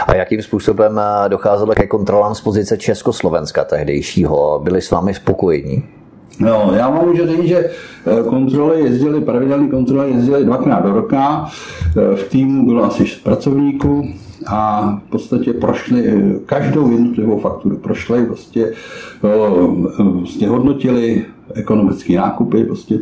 A 0.07 0.14
jakým 0.14 0.43
způsobem 0.43 1.00
eh, 1.00 1.28
docházelo 1.28 1.73
ke 1.73 1.87
kontrolám 1.87 2.35
z 2.35 2.40
pozice 2.40 2.78
Československa 2.78 3.64
tehdejšího? 3.64 4.61
Byli 4.64 4.83
s 4.83 4.90
vámi 4.90 5.14
spokojení? 5.14 5.83
No, 6.41 6.73
já 6.75 6.91
vám 6.91 7.07
můžu 7.07 7.27
říct, 7.27 7.45
že 7.45 7.71
eh, 8.07 8.23
kontroly 8.29 8.81
jezdily, 8.81 9.21
pravidelné 9.21 9.69
kontroly 9.69 10.11
jezdily 10.11 10.45
dvakrát 10.45 10.85
do 10.85 10.93
roka. 10.93 11.47
Eh, 11.97 12.17
v 12.17 12.29
týmu 12.29 12.67
bylo 12.67 12.85
asi 12.85 13.07
šest 13.07 13.25
pracovníků 13.25 14.09
a 14.47 14.91
v 15.07 15.11
podstatě 15.11 15.53
prošli 15.53 16.07
eh, 16.07 16.39
každou 16.47 16.91
jednotlivou 16.91 17.39
fakturu. 17.39 17.77
Prošli, 17.77 18.27
prostě, 18.27 18.73
prostě 20.19 20.49
hodnotili 20.49 21.25
ekonomické 21.55 22.17
nákupy, 22.17 22.65
prostě 22.65 22.99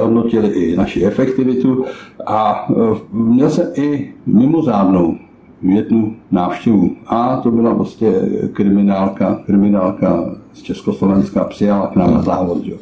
hodnotili 0.00 0.48
i 0.48 0.76
naši 0.76 1.04
efektivitu 1.04 1.84
a 2.26 2.68
měl 3.12 3.50
jsem 3.50 3.66
i 3.74 4.12
mimořádnou 4.26 5.16
jednu 5.62 6.16
návštěvu. 6.30 6.96
A 7.06 7.36
to 7.36 7.50
byla 7.50 7.74
prostě 7.74 8.12
kriminálka, 8.52 9.40
kriminálka 9.46 10.34
z 10.54 10.62
Československa, 10.62 11.44
přijala 11.44 11.86
k 11.86 11.96
nám 11.96 12.14
na 12.14 12.22
závod. 12.22 12.64
Že? 12.64 12.72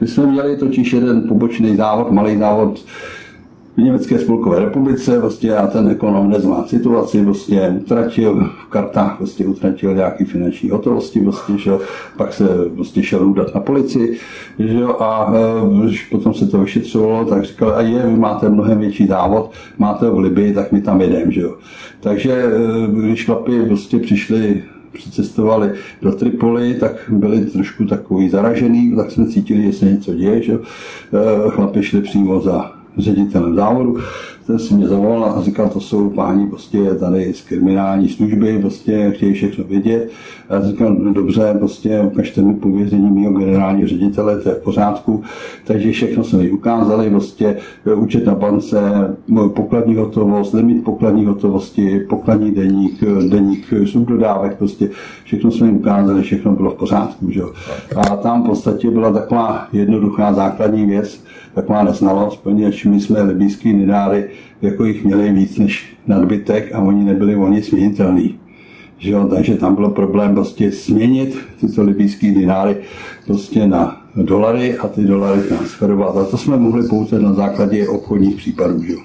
My 0.00 0.06
jsme 0.08 0.26
měli 0.26 0.56
totiž 0.56 0.92
jeden 0.92 1.28
pobočný 1.28 1.76
závod, 1.76 2.10
malý 2.10 2.38
závod 2.38 2.78
v 3.78 3.80
Německé 3.82 4.18
spolkové 4.18 4.58
republice, 4.58 5.18
vlastně 5.18 5.56
a 5.56 5.66
ten 5.66 5.88
ekonom 5.88 6.30
nezná 6.30 6.66
situaci, 6.66 7.24
vlastně 7.24 7.76
utratil 7.80 8.50
v 8.66 8.70
kartách, 8.70 9.18
vlastně 9.18 9.46
utratil 9.46 9.94
nějaký 9.94 10.24
finanční 10.24 10.70
hotovosti, 10.70 11.20
vlastně, 11.20 11.58
že 11.58 11.72
pak 12.16 12.32
se 12.32 12.44
vlastně 12.68 13.02
šel 13.02 13.28
udat 13.28 13.54
na 13.54 13.60
policii, 13.60 14.18
že 14.58 14.84
a 14.98 15.32
e, 15.34 15.80
když 15.80 16.04
potom 16.04 16.34
se 16.34 16.46
to 16.46 16.58
vyšetřovalo, 16.58 17.24
tak 17.24 17.44
říkal, 17.44 17.72
a 17.76 17.80
je, 17.80 18.06
vy 18.06 18.16
máte 18.16 18.48
mnohem 18.48 18.78
větší 18.78 19.06
závod, 19.06 19.50
máte 19.78 20.10
v 20.10 20.18
Libii, 20.18 20.54
tak 20.54 20.72
my 20.72 20.80
tam 20.80 21.00
jedeme, 21.00 21.32
že 21.32 21.40
jo. 21.40 21.54
Takže 22.00 22.32
e, 22.32 22.50
když 22.90 23.24
chlapi 23.24 23.62
prostě 23.66 23.98
přišli 23.98 24.62
přicestovali 24.92 25.72
do 26.02 26.12
Tripoli, 26.12 26.74
tak 26.74 26.92
byli 27.08 27.46
trošku 27.46 27.84
takový 27.84 28.28
zaražený, 28.28 28.96
tak 28.96 29.10
jsme 29.10 29.26
cítili, 29.26 29.62
že 29.62 29.72
se 29.72 29.84
něco 29.84 30.14
děje, 30.14 30.42
že 30.42 30.58
chlapi 31.48 31.82
šli 31.82 32.00
přímo 32.00 32.40
za 32.40 32.72
ředitelem 32.98 33.54
závodu, 33.54 33.98
ten 34.48 34.58
si 34.58 34.74
mě 34.74 34.88
zavolal 34.88 35.24
a 35.24 35.42
říkal, 35.42 35.68
to 35.68 35.80
jsou 35.80 36.10
páni 36.10 36.46
prostě 36.46 36.84
tady 36.94 37.34
z 37.34 37.40
kriminální 37.40 38.08
služby, 38.08 38.58
prostě 38.58 39.10
chtějí 39.14 39.32
všechno 39.32 39.64
vědět. 39.64 40.10
A 40.48 40.54
já 40.54 40.62
říkal, 40.62 40.94
no 40.94 41.12
dobře, 41.12 41.54
prostě 41.58 42.00
ukažte 42.00 42.42
mi 42.42 42.54
pověření 42.54 43.10
mého 43.10 43.32
generálního 43.32 43.88
ředitele, 43.88 44.40
to 44.40 44.48
je 44.48 44.54
v 44.54 44.62
pořádku. 44.62 45.22
Takže 45.64 45.92
všechno 45.92 46.24
jsme 46.24 46.38
mi 46.38 46.50
ukázali, 46.50 47.10
prostě 47.10 47.56
účet 47.96 48.26
na 48.26 48.34
bance, 48.34 48.80
pokladní 49.54 49.94
hotovost, 49.94 50.54
limit 50.54 50.84
pokladní 50.84 51.24
hotovosti, 51.24 52.00
pokladní 52.00 52.50
deník, 52.50 53.04
deník 53.28 53.74
subdodávek, 53.84 54.56
prostě 54.58 54.90
všechno 55.24 55.50
jsme 55.50 55.66
mi 55.66 55.72
ukázali, 55.72 56.22
všechno 56.22 56.52
bylo 56.52 56.70
v 56.70 56.74
pořádku. 56.74 57.30
Že? 57.30 57.42
A 57.96 58.16
tam 58.16 58.42
v 58.42 58.46
podstatě 58.46 58.90
byla 58.90 59.12
taková 59.12 59.68
jednoduchá 59.72 60.32
základní 60.32 60.86
věc, 60.86 61.20
taková 61.60 61.82
neznalost, 61.82 62.36
poněvadž 62.36 62.84
my 62.84 63.00
jsme 63.00 63.22
libýský 63.22 63.72
dináry, 63.72 64.30
jako 64.62 64.84
jich 64.84 65.04
měli 65.04 65.32
víc 65.32 65.58
než 65.58 65.96
nadbytek 66.06 66.74
a 66.74 66.78
oni 66.78 67.04
nebyli 67.04 67.34
volně 67.34 67.62
směnitelný. 67.62 68.38
Že 68.98 69.10
jo? 69.10 69.28
Takže 69.28 69.54
tam 69.54 69.74
byl 69.74 69.88
problém 69.88 70.34
prostě 70.34 70.72
směnit 70.72 71.38
tyto 71.60 71.82
libýské 71.82 72.30
dináry 72.30 72.76
prostě 73.26 73.66
na 73.66 74.02
dolary 74.16 74.78
a 74.78 74.88
ty 74.88 75.04
dolary 75.04 75.42
transferovat. 75.42 76.16
A 76.16 76.24
to 76.24 76.38
jsme 76.38 76.56
mohli 76.56 76.88
pouze 76.88 77.18
na 77.18 77.32
základě 77.32 77.88
obchodních 77.88 78.36
případů. 78.36 78.82
Že 78.82 78.92
jo? 78.92 78.98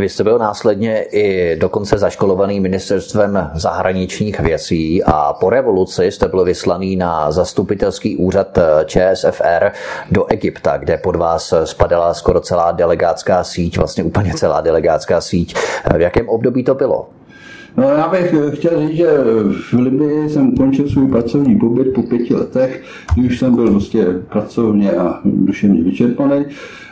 Vy 0.00 0.08
jste 0.08 0.24
byl 0.24 0.38
následně 0.38 1.02
i 1.02 1.56
dokonce 1.56 1.98
zaškolovaný 1.98 2.60
ministerstvem 2.60 3.50
zahraničních 3.54 4.40
věcí 4.40 5.02
a 5.04 5.32
po 5.32 5.50
revoluci 5.50 6.10
jste 6.10 6.28
byl 6.28 6.44
vyslaný 6.44 6.96
na 6.96 7.30
zastupitelský 7.30 8.16
úřad 8.16 8.58
ČSFR 8.84 9.70
do 10.10 10.26
Egypta, 10.26 10.76
kde 10.76 10.96
pod 10.96 11.16
vás 11.16 11.54
spadala 11.64 12.14
skoro 12.14 12.40
celá 12.40 12.72
delegátská 12.72 13.44
síť, 13.44 13.78
vlastně 13.78 14.04
úplně 14.04 14.34
celá 14.34 14.60
delegátská 14.60 15.20
síť. 15.20 15.54
V 15.96 16.00
jakém 16.00 16.28
období 16.28 16.64
to 16.64 16.74
bylo? 16.74 17.08
No 17.76 17.88
já 17.88 18.08
bych 18.08 18.34
chtěl 18.54 18.80
říct, 18.80 18.96
že 18.96 19.08
v 19.72 19.78
Libii 19.78 20.28
jsem 20.30 20.54
končil 20.56 20.88
svůj 20.88 21.08
pracovní 21.08 21.56
pobyt 21.56 21.94
po 21.94 22.02
pěti 22.02 22.34
letech, 22.34 22.82
když 23.16 23.38
jsem 23.38 23.54
byl 23.54 23.70
prostě 23.70 24.04
pracovně 24.28 24.92
a 24.92 25.20
duševně 25.24 25.82
vyčerpaný 25.82 26.44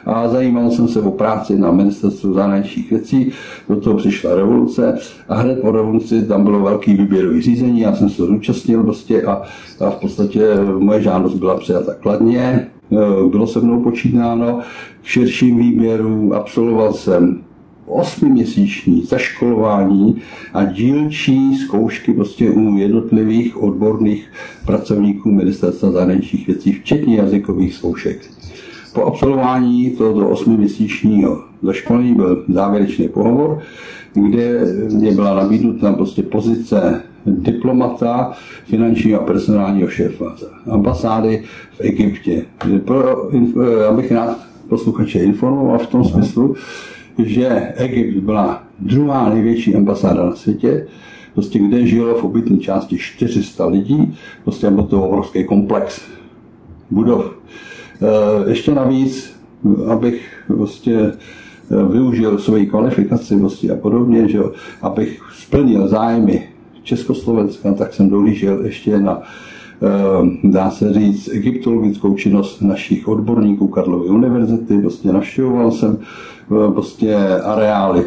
a 0.08 0.28
zajímal 0.28 0.70
jsem 0.70 0.88
se 0.88 1.00
o 1.00 1.10
práci 1.10 1.58
na 1.58 1.70
ministerstvu 1.70 2.34
zahraničních 2.34 2.90
věcí. 2.90 3.32
Do 3.68 3.76
toho 3.76 3.96
přišla 3.96 4.34
revoluce 4.34 4.98
a 5.28 5.34
hned 5.34 5.60
po 5.60 5.70
revoluci 5.70 6.22
tam 6.22 6.44
bylo 6.44 6.60
velký 6.60 6.94
výběrový 6.94 7.42
řízení, 7.42 7.80
já 7.80 7.94
jsem 7.94 8.10
se 8.10 8.22
zúčastnil 8.22 8.82
prostě 8.82 9.22
a, 9.22 9.42
a 9.80 9.90
v 9.90 9.96
podstatě 9.96 10.40
moje 10.78 11.02
žádost 11.02 11.34
byla 11.34 11.56
přijata 11.56 11.94
kladně. 11.94 12.40
E, 12.42 12.66
bylo 13.30 13.46
se 13.46 13.60
mnou 13.60 13.82
počítáno 13.82 14.60
k 15.02 15.06
širším 15.06 15.58
výběru, 15.58 16.34
absolvoval 16.34 16.92
jsem 16.92 17.40
osmiměsíční 17.86 19.02
zaškolování 19.04 20.16
a 20.54 20.64
dílčí 20.64 21.56
zkoušky 21.56 22.12
prostě 22.12 22.50
u 22.50 22.76
jednotlivých 22.76 23.62
odborných 23.62 24.26
pracovníků 24.66 25.30
ministerstva 25.30 25.90
zahraničních 25.90 26.46
věcí, 26.46 26.72
včetně 26.72 27.16
jazykových 27.16 27.74
zkoušek. 27.74 28.37
Po 28.98 29.04
absolvování 29.04 29.90
tohoto 29.90 30.28
osmiměsíčního 30.28 31.42
zaškolení 31.62 32.14
byl 32.14 32.44
závěrečný 32.48 33.08
pohovor, 33.08 33.58
kde 34.14 34.60
mě 34.90 35.12
byla 35.12 35.34
nabídnuta 35.34 35.92
prostě 35.92 36.22
pozice 36.22 37.02
diplomata, 37.26 38.32
finančního 38.64 39.20
a 39.20 39.24
personálního 39.24 39.88
šéfa 39.88 40.36
ambasády 40.70 41.42
v 41.72 41.80
Egyptě. 41.80 42.44
Pro, 42.84 43.30
abych 43.88 44.12
rád 44.12 44.38
posluchače 44.68 45.18
informoval 45.18 45.78
v 45.78 45.86
tom 45.86 46.04
smyslu, 46.04 46.54
že 47.18 47.72
Egypt 47.76 48.20
byla 48.20 48.62
druhá 48.78 49.28
největší 49.28 49.76
ambasáda 49.76 50.26
na 50.26 50.36
světě, 50.36 50.86
prostě 51.34 51.58
kde 51.58 51.86
žilo 51.86 52.14
v 52.14 52.24
obytné 52.24 52.58
části 52.58 52.98
400 52.98 53.66
lidí, 53.66 54.14
prostě 54.44 54.70
byl 54.70 54.84
to 54.84 55.02
obrovský 55.02 55.44
komplex 55.44 56.00
budov. 56.90 57.38
Eh, 58.02 58.50
ještě 58.50 58.74
navíc, 58.74 59.40
abych 59.90 60.44
prostě 60.46 60.92
eh, 60.96 61.92
využil 61.92 62.38
svoji 62.38 62.66
kvalifikaci 62.66 63.36
prostě 63.36 63.72
a 63.72 63.76
podobně, 63.76 64.28
že 64.28 64.38
abych 64.82 65.22
splnil 65.38 65.88
zájmy 65.88 66.48
Československa, 66.82 67.74
tak 67.74 67.94
jsem 67.94 68.10
dohlížel 68.10 68.64
ještě 68.64 68.98
na 68.98 69.22
eh, 69.22 70.48
dá 70.48 70.70
se 70.70 70.92
říct, 70.92 71.28
egyptologickou 71.28 72.14
činnost 72.14 72.62
našich 72.62 73.08
odborníků 73.08 73.68
Karlovy 73.68 74.08
univerzity. 74.08 74.78
Prostě 74.78 75.12
navštěvoval 75.12 75.70
jsem 75.70 75.98
prostě 76.48 77.16
areály 77.44 78.04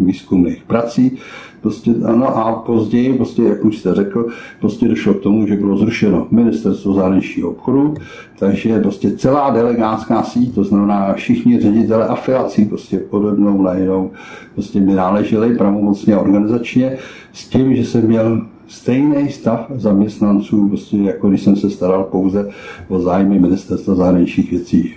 výzkumných 0.00 0.62
prací. 0.66 1.18
Prostě, 1.64 1.94
ano, 2.04 2.36
a 2.36 2.52
později, 2.52 3.14
prostě, 3.14 3.42
jak 3.42 3.64
už 3.64 3.78
jste 3.78 3.94
řekl, 3.94 4.26
prostě 4.60 4.88
došlo 4.88 5.14
k 5.14 5.22
tomu, 5.22 5.46
že 5.46 5.56
bylo 5.56 5.76
zrušeno 5.76 6.26
ministerstvo 6.30 6.94
zahraničního 6.94 7.50
obchodu, 7.50 7.94
takže 8.38 8.80
prostě 8.80 9.10
celá 9.10 9.50
delegátská 9.50 10.22
síť, 10.22 10.54
to 10.54 10.64
znamená 10.64 11.12
všichni 11.12 11.60
ředitele 11.60 12.08
afilací, 12.08 12.64
prostě 12.64 12.98
podobnou 12.98 13.62
najednou 13.62 14.10
prostě 14.54 14.80
mi 14.80 14.94
náleželi 14.94 15.56
pravomocně 15.56 16.16
organizačně 16.16 16.96
s 17.32 17.48
tím, 17.48 17.76
že 17.76 17.84
jsem 17.84 18.06
měl 18.06 18.42
stejný 18.68 19.28
stav 19.28 19.66
zaměstnanců, 19.74 20.68
prostě 20.68 20.96
jako 20.96 21.28
když 21.28 21.42
jsem 21.42 21.56
se 21.56 21.70
staral 21.70 22.04
pouze 22.04 22.48
o 22.88 23.00
zájmy 23.00 23.38
ministerstva 23.38 23.94
zahraničních 23.94 24.50
věcí. 24.50 24.94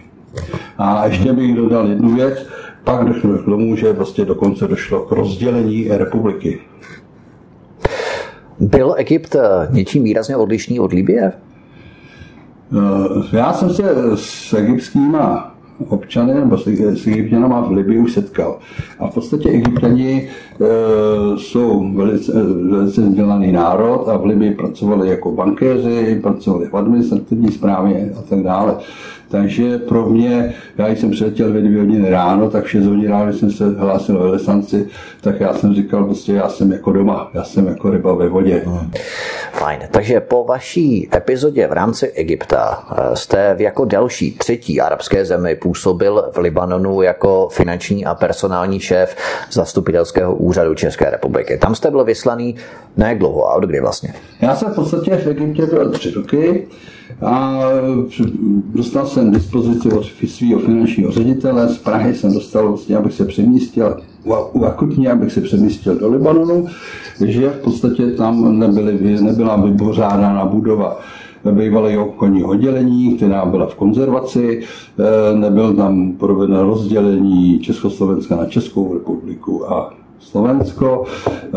A 0.77 1.05
ještě 1.05 1.33
bych 1.33 1.55
dodal 1.55 1.88
jednu 1.88 2.15
věc, 2.15 2.45
pak 2.88 3.06
došlo 3.06 3.38
k 3.38 3.46
tomu, 3.46 3.75
že 3.75 3.94
prostě 3.94 4.25
dokonce 4.25 4.67
došlo 4.67 5.00
k 5.00 5.12
rozdělení 5.12 5.88
republiky. 5.88 6.60
Byl 8.60 8.96
Egypt 8.98 9.36
eh, 9.36 9.67
něčím 9.72 10.03
výrazně 10.03 10.38
odlišný 10.38 10.79
od 10.79 10.94
Libie? 10.94 11.34
Eh, 12.74 13.38
já 13.38 13.53
jsem 13.53 13.70
se 13.70 13.84
s 14.15 14.53
egyptskýma 14.53 15.57
občany 15.88 16.34
nebo 16.34 16.57
s, 16.57 16.67
s 16.67 17.07
egyptěnama 17.07 17.62
v 17.62 17.72
Libii 17.72 18.00
už 18.00 18.13
setkal. 18.13 18.57
A 19.00 19.07
v 19.07 19.13
podstatě 19.13 19.50
egyptěni 19.50 20.29
e, 20.29 20.67
jsou 21.38 21.93
velice, 21.93 22.31
velice 22.69 23.01
vzdělaný 23.01 23.51
národ 23.51 24.10
a 24.10 24.17
v 24.17 24.25
Libii 24.25 24.51
pracovali 24.51 25.10
jako 25.10 25.31
bankéři, 25.31 26.19
pracovali 26.22 26.67
v 26.67 26.77
administrativní 26.77 27.51
správě 27.51 28.13
a 28.19 28.22
tak 28.22 28.43
dále. 28.43 28.75
Takže 29.29 29.77
pro 29.77 30.10
mě, 30.10 30.53
já 30.77 30.88
jsem 30.88 31.12
přiletěl 31.12 31.53
ve 31.53 31.62
dvě 31.62 31.79
hodiny 31.79 32.10
ráno, 32.10 32.50
tak 32.50 32.63
v 32.63 32.69
6 32.69 32.86
hodin 32.86 33.10
ráno, 33.10 33.34
jsem 33.34 33.51
se 33.51 33.69
hlásil 33.77 34.19
ve 34.19 34.27
lesanci, 34.27 34.88
tak 35.22 35.39
já 35.39 35.53
jsem 35.53 35.75
říkal, 35.75 36.05
prostě 36.05 36.34
já 36.34 36.50
jsem 36.50 36.72
jako 36.72 36.91
doma, 36.91 37.31
já 37.34 37.43
jsem 37.43 37.67
jako 37.67 37.89
ryba 37.89 38.13
ve 38.13 38.29
vodě. 38.29 38.63
Hmm. 38.65 38.91
Fajn. 39.67 39.79
Takže 39.91 40.19
po 40.19 40.43
vaší 40.43 41.09
epizodě 41.15 41.67
v 41.67 41.71
rámci 41.71 42.07
Egypta 42.07 42.88
eh, 42.91 43.15
jste 43.15 43.55
v 43.55 43.62
jako 43.62 43.86
další 43.86 44.31
třetí 44.31 44.81
arabské 44.81 45.25
zemi 45.25 45.55
působil 45.55 46.31
v 46.33 46.38
Libanonu 46.38 47.01
jako 47.01 47.47
finanční 47.51 48.05
a 48.05 48.15
personální 48.15 48.79
šéf 48.79 49.15
zastupitelského 49.51 50.36
úřadu 50.36 50.75
České 50.75 51.09
republiky. 51.09 51.57
Tam 51.57 51.75
jste 51.75 51.91
byl 51.91 52.03
vyslaný 52.03 52.55
ne 52.97 53.15
dlouho 53.15 53.50
a 53.50 53.53
od 53.53 53.63
kdy 53.63 53.81
vlastně? 53.81 54.13
Já 54.41 54.55
jsem 54.55 54.71
v 54.71 54.75
podstatě 54.75 55.17
v 55.17 55.27
Egyptě 55.27 55.65
byl 55.65 55.91
tři 55.91 56.12
roky 56.12 56.67
a 57.21 57.59
dostal 58.75 59.07
jsem 59.07 59.31
dispozici 59.31 59.91
od 59.91 60.05
svého 60.27 60.59
finančního 60.59 61.12
ředitele. 61.12 61.67
Z 61.69 61.77
Prahy 61.77 62.15
jsem 62.15 62.33
dostal, 62.33 62.67
vlastně, 62.67 62.97
abych 62.97 63.13
se 63.13 63.25
přemístil, 63.25 63.97
akutně, 64.65 65.12
abych 65.12 65.31
se 65.31 65.41
přemístil 65.41 65.96
do 65.96 66.12
Libanonu, 66.12 66.67
že 67.25 67.50
v 67.50 67.63
podstatě 67.63 68.12
tam 68.12 68.60
nebyly, 68.60 69.22
nebyla 69.22 69.55
vypořádána 69.55 70.46
budova 70.46 71.00
bývalého 71.51 72.07
obchodního 72.07 72.50
oddělení, 72.50 73.13
která 73.13 73.46
byla 73.46 73.65
v 73.65 73.75
konzervaci, 73.75 74.63
e, 75.00 75.36
nebyl 75.38 75.74
tam 75.74 76.12
provedeno 76.12 76.63
rozdělení 76.63 77.60
Československa 77.60 78.36
na 78.36 78.46
Českou 78.46 78.93
republiku 78.93 79.72
a 79.74 79.93
Slovensko. 80.19 81.03
Eh, 81.27 81.50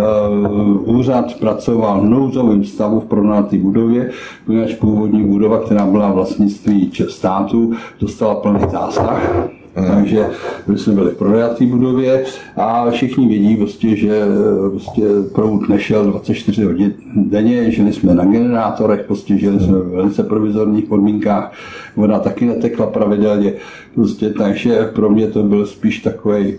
úřad 0.84 1.34
pracoval 1.34 2.00
v 2.00 2.04
nouzovém 2.04 2.64
stavu 2.64 3.00
v 3.00 3.04
pronaté 3.04 3.58
budově, 3.58 4.10
poněvadž 4.46 4.74
původní 4.74 5.24
budova, 5.24 5.58
která 5.58 5.86
byla 5.86 6.12
vlastnictví 6.12 6.92
státu, 7.08 7.72
dostala 8.00 8.34
plný 8.34 8.60
zásah. 8.70 9.50
Takže 9.74 10.26
my 10.66 10.78
jsme 10.78 10.92
byli 10.92 11.10
v 11.10 11.16
pronajaté 11.16 11.66
budově 11.66 12.24
a 12.56 12.90
všichni 12.90 13.28
vědí, 13.28 13.56
prostě, 13.56 13.96
že 13.96 14.24
prostě 14.70 15.02
proud 15.34 15.68
nešel 15.68 16.04
24 16.04 16.64
hodin 16.64 16.92
denně, 17.16 17.70
žili 17.70 17.92
jsme 17.92 18.14
na 18.14 18.24
generátorech, 18.24 19.06
prostě 19.06 19.38
žili 19.38 19.60
jsme 19.60 19.78
v 19.78 19.90
velice 19.90 20.22
provizorních 20.22 20.84
podmínkách, 20.84 21.52
voda 21.96 22.18
taky 22.18 22.46
netekla 22.46 22.86
pravidelně, 22.86 23.52
prostě, 23.94 24.30
takže 24.30 24.90
pro 24.94 25.10
mě 25.10 25.26
to 25.26 25.42
byl 25.42 25.66
spíš 25.66 25.98
takový 25.98 26.46
e, 26.46 26.56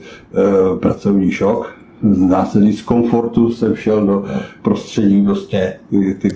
pracovní 0.79 1.31
šok, 1.31 1.80
dá 2.03 2.45
se 2.45 2.61
říct, 2.61 2.79
z 2.79 2.81
komfortu 2.81 3.51
jsem 3.51 3.75
šel 3.75 4.05
do 4.05 4.25
prostředí, 4.61 5.21
prostě, 5.21 5.73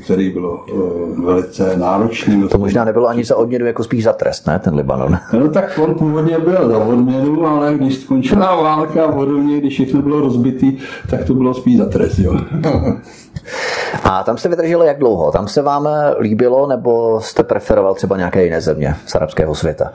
který 0.04 0.30
bylo 0.30 0.66
uh, 0.74 1.26
velice 1.26 1.78
náročný. 1.78 2.48
To 2.50 2.58
možná 2.58 2.86
nebylo 2.86 3.08
ani 3.08 3.24
za 3.24 3.36
odměnu, 3.36 3.66
jako 3.66 3.84
spíš 3.84 4.04
za 4.04 4.14
trest, 4.14 4.48
ne, 4.48 4.60
ten 4.60 4.76
Libanon? 4.76 5.18
No 5.40 5.50
tak 5.50 5.80
on 5.84 5.96
původně 5.96 6.40
byl 6.40 6.70
za 6.70 6.78
odměnu, 6.78 7.48
ale 7.48 7.74
když 7.74 7.96
skončila 7.96 8.56
válka 8.56 9.08
podobně, 9.08 9.58
když 9.58 9.74
všechno 9.74 10.02
bylo 10.02 10.20
rozbitý, 10.20 10.78
tak 11.10 11.24
to 11.24 11.34
bylo 11.34 11.54
spíš 11.54 11.78
za 11.78 11.86
trest, 11.86 12.20
jo. 12.20 12.40
A 14.04 14.24
tam 14.24 14.38
jste 14.38 14.50
vydrželi 14.50 14.88
jak 14.88 15.00
dlouho? 15.00 15.32
Tam 15.32 15.48
se 15.48 15.62
vám 15.62 15.90
líbilo, 16.20 16.68
nebo 16.68 17.20
jste 17.22 17.44
preferoval 17.44 17.94
třeba 17.94 18.18
nějaké 18.18 18.44
jiné 18.44 18.62
země 18.62 18.96
z 19.06 19.16
arabského 19.16 19.56
světa? 19.56 19.92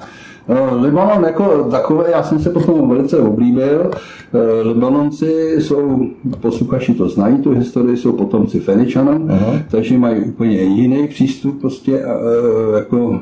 No, 0.49 0.80
Libanon 0.80 1.25
jako 1.25 1.69
takové, 1.71 2.11
já 2.11 2.23
jsem 2.23 2.40
se 2.40 2.50
potom 2.50 2.88
velice 2.88 3.19
oblíbil. 3.19 3.90
Eh, 4.35 4.69
Libanonci 4.69 5.54
jsou, 5.59 6.07
posluchači 6.40 6.95
to 6.95 7.09
znají, 7.09 7.38
tu 7.38 7.50
historii, 7.50 7.97
jsou 7.97 8.12
potomci 8.12 8.61
Feničanů, 8.61 9.19
uh-huh. 9.19 9.62
takže 9.71 9.99
mají 9.99 10.21
úplně 10.21 10.62
jiný 10.62 11.09
přístup 11.09 11.61
prostě 11.61 12.04
eh, 12.04 12.76
jako 12.76 13.21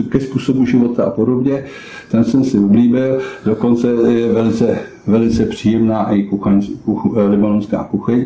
eh, 0.00 0.02
ke 0.08 0.20
způsobu 0.20 0.66
života 0.66 1.04
a 1.04 1.10
podobně. 1.10 1.64
Ten 2.10 2.24
jsem 2.24 2.44
si 2.44 2.58
oblíbil, 2.58 3.18
dokonce 3.44 3.88
je 3.88 4.32
velice, 4.32 4.78
velice 5.08 5.46
příjemná 5.46 6.12
i 6.12 6.22
kuchaň, 6.22 6.62
kuch, 6.84 7.16
libanonská 7.28 7.84
kuchyň. 7.84 8.24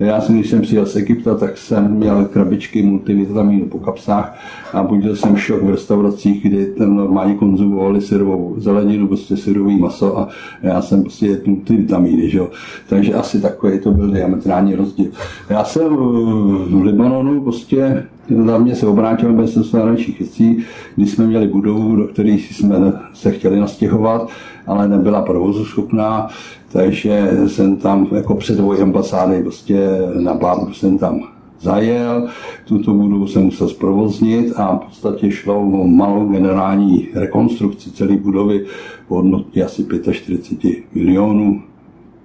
Já 0.00 0.20
jsem, 0.20 0.34
když 0.34 0.50
jsem 0.50 0.60
přijel 0.60 0.86
z 0.86 0.96
Egypta, 0.96 1.34
tak 1.34 1.58
jsem 1.58 1.90
měl 1.90 2.24
krabičky 2.24 2.82
multivitaminů 2.82 3.66
po 3.66 3.78
kapsách 3.78 4.38
a 4.72 4.82
budil 4.82 5.16
jsem 5.16 5.36
šok 5.36 5.62
v 5.62 5.70
restauracích, 5.70 6.42
kde 6.42 6.66
tam 6.66 6.96
normálně 6.96 7.34
konzumovali 7.34 8.00
syrovou 8.00 8.54
zeleninu, 8.58 9.06
prostě 9.06 9.36
syrový 9.36 9.78
maso 9.78 10.18
a 10.18 10.28
já 10.62 10.82
jsem 10.82 11.02
prostě 11.02 11.26
jedl 11.26 11.50
multivitamíny, 11.50 12.30
že 12.30 12.40
Takže 12.88 13.14
asi 13.14 13.40
takový 13.40 13.78
to 13.78 13.90
byl 13.90 14.10
diametrální 14.10 14.74
rozdíl. 14.74 15.10
Já 15.50 15.64
jsem 15.64 15.96
v 15.96 16.82
Libanonu 16.82 17.40
prostě 17.40 18.06
na 18.30 18.58
mě 18.58 18.76
se 18.76 18.86
obrátil 18.86 19.32
ministerstvo 19.32 19.78
zahraničních 19.78 20.18
věcí, 20.18 20.64
když 20.96 21.10
jsme 21.10 21.26
měli 21.26 21.48
budovu, 21.48 21.96
do 21.96 22.04
které 22.04 22.30
jsme 22.30 22.92
se 23.14 23.30
chtěli 23.30 23.60
nastěhovat, 23.60 24.28
ale 24.66 24.88
nebyla 24.88 25.22
provozu 25.22 25.64
schopná, 25.64 26.28
takže 26.72 27.30
jsem 27.46 27.76
tam 27.76 28.06
jako 28.14 28.34
předvoj 28.34 28.82
ambasády 28.82 29.42
prostě 29.42 29.88
na 30.18 30.34
Bábu 30.34 30.72
jsem 30.72 30.98
tam 30.98 31.20
zajel, 31.60 32.28
tuto 32.64 32.92
budovu 32.92 33.26
jsem 33.26 33.42
musel 33.42 33.68
zprovoznit 33.68 34.52
a 34.56 34.76
v 34.76 34.78
podstatě 34.78 35.30
šlo 35.30 35.60
o 35.60 35.86
malou 35.86 36.28
generální 36.28 37.08
rekonstrukci 37.14 37.90
celé 37.90 38.16
budovy 38.16 38.64
v 39.06 39.10
hodnotě 39.10 39.64
asi 39.64 39.86
45 40.12 40.78
milionů 40.94 41.62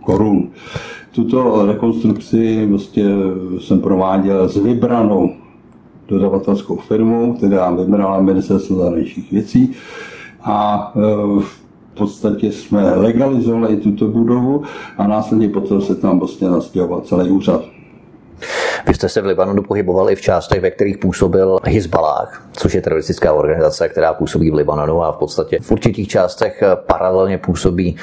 korun. 0.01 0.50
Tuto 1.12 1.65
rekonstrukci 1.65 2.67
prostě 2.67 3.05
jsem 3.59 3.79
prováděl 3.79 4.50
s 4.50 4.57
vybranou 4.57 5.29
dodavatelskou 6.07 6.75
firmou, 6.75 7.33
která 7.33 7.71
vybrala 7.71 8.21
ministerstvo 8.21 8.75
zahraničních 8.75 9.31
věcí 9.31 9.75
a 10.41 10.91
e, 10.95 11.00
v 11.41 11.97
podstatě 11.97 12.51
jsme 12.51 12.95
legalizovali 12.95 13.77
tuto 13.77 14.07
budovu 14.07 14.63
a 14.97 15.07
následně 15.07 15.50
potom 15.50 15.81
se 15.81 15.95
tam 15.95 16.19
vlastně 16.19 16.50
nastěhoval 16.50 17.01
celý 17.01 17.31
úřad. 17.31 17.62
Vy 18.88 18.93
jste 18.93 19.09
se 19.09 19.21
v 19.21 19.25
Libanonu 19.25 19.63
pohybovali 19.63 20.13
i 20.13 20.15
v 20.15 20.21
částech, 20.21 20.62
ve 20.62 20.71
kterých 20.71 20.97
působil 20.97 21.59
Hezbalah, 21.63 22.47
což 22.53 22.74
je 22.74 22.81
teroristická 22.81 23.33
organizace, 23.33 23.89
která 23.89 24.13
působí 24.13 24.51
v 24.51 24.53
Libanonu 24.53 25.03
a 25.03 25.12
v 25.12 25.17
podstatě 25.17 25.59
v 25.62 25.71
určitých 25.71 26.07
částech 26.07 26.63
paralelně 26.75 27.38
působí 27.38 27.95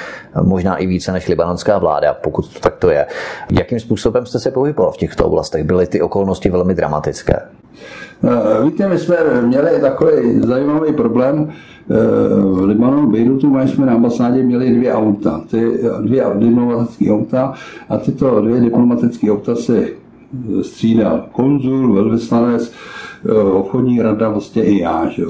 možná 0.42 0.76
i 0.76 0.86
více 0.86 1.12
než 1.12 1.28
libanonská 1.28 1.78
vláda, 1.78 2.14
pokud 2.14 2.52
to 2.52 2.60
takto 2.60 2.90
je. 2.90 3.06
Jakým 3.52 3.80
způsobem 3.80 4.26
jste 4.26 4.38
se 4.38 4.50
pohyboval 4.50 4.92
v 4.92 4.96
těchto 4.96 5.26
oblastech? 5.26 5.64
Byly 5.64 5.86
ty 5.86 6.02
okolnosti 6.02 6.50
velmi 6.50 6.74
dramatické? 6.74 7.40
Eh, 8.24 8.64
víte, 8.64 8.88
my 8.88 8.98
jsme 8.98 9.16
měli 9.42 9.80
takový 9.80 10.40
zajímavý 10.40 10.92
problém. 10.92 11.48
Eh, 11.90 11.94
v 12.40 12.64
Libanonu, 12.64 13.10
Beirutu, 13.10 13.50
my 13.50 13.68
jsme 13.68 13.86
na 13.86 13.94
ambasádě 13.94 14.42
měli 14.42 14.70
dvě 14.70 14.92
auta, 14.92 15.40
ty 15.50 15.80
dvě 16.00 16.24
diplomatické 16.38 17.10
auta 17.10 17.52
a 17.88 17.96
tyto 17.98 18.40
dvě 18.40 18.60
diplomatické 18.60 19.30
auta 19.30 19.54
si 19.54 19.94
střídal 20.62 21.24
konzul, 21.32 21.92
velvyslanec, 21.92 22.72
eh, 22.72 22.72
obchodní 23.52 24.02
rada, 24.02 24.28
vlastně 24.28 24.62
i 24.64 24.78
já. 24.78 25.08
Že? 25.08 25.22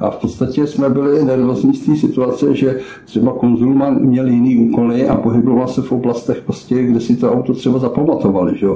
A 0.00 0.10
v 0.10 0.16
podstatě 0.16 0.66
jsme 0.66 0.90
byli 0.90 1.24
nervózní 1.24 1.74
z 1.74 1.86
té 1.86 1.96
situace, 1.96 2.54
že 2.54 2.80
třeba 3.04 3.32
konzul 3.32 3.74
měl 4.00 4.28
jiný 4.28 4.56
úkoly 4.56 5.08
a 5.08 5.16
pohyboval 5.16 5.68
se 5.68 5.82
v 5.82 5.92
oblastech, 5.92 6.42
prostě, 6.44 6.82
kde 6.82 7.00
si 7.00 7.16
to 7.16 7.32
auto 7.32 7.54
třeba 7.54 7.78
zapamatovali. 7.78 8.58
Že? 8.58 8.66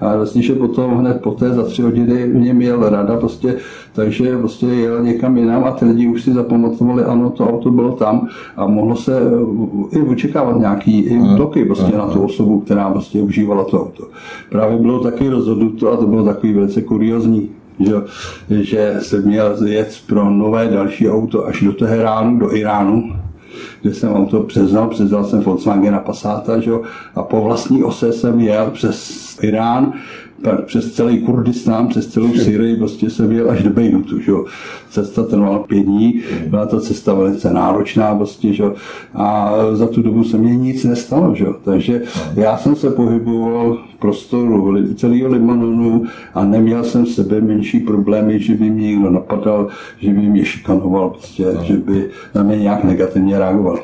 A 0.00 0.16
vlastně, 0.16 0.42
že 0.42 0.54
potom 0.54 0.90
hned 0.90 1.20
poté 1.20 1.50
za 1.54 1.62
tři 1.62 1.82
hodiny 1.82 2.26
v 2.26 2.34
něm 2.34 2.62
jel 2.62 2.88
rada, 2.88 3.16
prostě, 3.16 3.56
takže 3.92 4.38
prostě 4.38 4.66
jel 4.66 5.02
někam 5.02 5.36
jinam 5.36 5.64
a 5.64 5.70
ty 5.70 5.84
lidi 5.84 6.06
už 6.06 6.22
si 6.22 6.32
zapamatovali, 6.32 7.04
ano, 7.04 7.30
to 7.30 7.48
auto 7.48 7.70
bylo 7.70 7.92
tam 7.92 8.28
a 8.56 8.66
mohlo 8.66 8.96
se 8.96 9.20
eh, 9.92 9.98
i 9.98 10.02
očekávat 10.02 10.58
nějaký 10.58 11.00
i 11.00 11.18
útoky 11.18 11.64
prostě 11.64 11.96
na 11.96 12.06
tu 12.06 12.22
osobu, 12.22 12.60
která 12.60 12.90
prostě 12.90 13.22
užívala 13.22 13.64
to 13.64 13.82
auto. 13.82 14.04
Právě 14.50 14.78
bylo 14.78 15.00
taky 15.00 15.28
rozhodnuto 15.28 15.92
a 15.92 15.96
to 15.96 16.06
bylo 16.06 16.24
takový 16.24 16.52
velice 16.52 16.82
kuriozní 16.82 17.50
že, 17.80 17.94
že 18.62 18.96
jsem 19.00 19.24
měl 19.24 19.66
jet 19.66 20.02
pro 20.06 20.30
nové 20.30 20.68
další 20.68 21.10
auto 21.10 21.46
až 21.46 21.60
do 21.60 21.72
Teheránu, 21.72 22.38
do 22.38 22.56
Iránu, 22.56 23.16
kde 23.82 23.94
jsem 23.94 24.12
auto 24.12 24.42
přeznal, 24.42 24.88
přeznal 24.88 25.24
jsem 25.24 25.40
Volkswagen 25.40 26.00
Passata, 26.06 26.60
že, 26.60 26.70
a 27.14 27.22
po 27.22 27.44
vlastní 27.44 27.84
ose 27.84 28.12
jsem 28.12 28.40
jel 28.40 28.70
přes 28.70 29.20
Irán, 29.42 29.92
přes 30.66 30.92
celý 30.92 31.18
Kurdistán, 31.18 31.88
přes 31.88 32.06
celou 32.06 32.34
Syrii, 32.34 32.76
prostě 32.76 33.10
jsem 33.10 33.32
jel 33.32 33.50
až 33.50 33.62
do 33.62 33.70
Bejrutu, 33.70 34.20
že? 34.20 34.32
Cesta 34.90 35.22
trvala 35.22 35.58
pět 35.58 35.82
dní, 35.82 36.22
byla 36.46 36.66
to 36.66 36.80
cesta 36.80 37.14
velice 37.14 37.52
náročná, 37.52 38.14
prostě, 38.14 38.52
že? 38.52 38.64
a 39.14 39.54
za 39.72 39.86
tu 39.86 40.02
dobu 40.02 40.24
se 40.24 40.38
mě 40.38 40.56
nic 40.56 40.84
nestalo, 40.84 41.34
že? 41.34 41.46
takže 41.64 42.02
já 42.34 42.58
jsem 42.58 42.76
se 42.76 42.90
pohyboval 42.90 43.78
v 43.94 43.98
prostoru 43.98 44.76
celého 44.94 45.28
Libanonu 45.28 46.04
a 46.34 46.44
neměl 46.44 46.84
jsem 46.84 47.04
v 47.04 47.08
sebe 47.08 47.40
menší 47.40 47.80
problémy, 47.80 48.40
že 48.40 48.54
by 48.54 48.70
mě 48.70 48.86
někdo 48.86 49.10
napadal, 49.10 49.68
že 49.98 50.10
by 50.10 50.20
mě 50.20 50.44
šikanoval, 50.44 51.10
prostě, 51.10 51.44
že 51.62 51.76
by 51.76 52.10
na 52.34 52.42
mě 52.42 52.56
nějak 52.56 52.84
negativně 52.84 53.38
reagoval. 53.38 53.78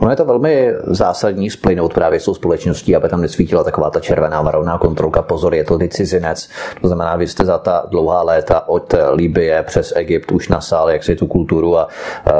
Ono 0.00 0.10
je 0.10 0.16
to 0.16 0.24
velmi 0.24 0.72
zásadní 0.86 1.50
splynout 1.50 1.94
právě 1.94 2.20
s 2.20 2.24
tou 2.24 2.34
společností, 2.34 2.96
aby 2.96 3.08
tam 3.08 3.20
nesvítila 3.20 3.64
taková 3.64 3.90
ta 3.90 4.00
červená 4.00 4.42
varovná 4.42 4.78
kontrolka. 4.78 5.22
Pozor, 5.22 5.54
je 5.54 5.64
to 5.64 5.78
cizinec. 5.88 6.48
To 6.80 6.86
znamená, 6.88 7.16
vy 7.16 7.26
jste 7.26 7.44
za 7.44 7.58
ta 7.58 7.86
dlouhá 7.90 8.22
léta 8.22 8.68
od 8.68 8.94
Libie 9.12 9.62
přes 9.62 9.92
Egypt 9.96 10.32
už 10.32 10.48
nasáli 10.48 10.92
jak 10.92 11.04
si 11.04 11.16
tu 11.16 11.26
kulturu 11.26 11.78
a 11.78 11.88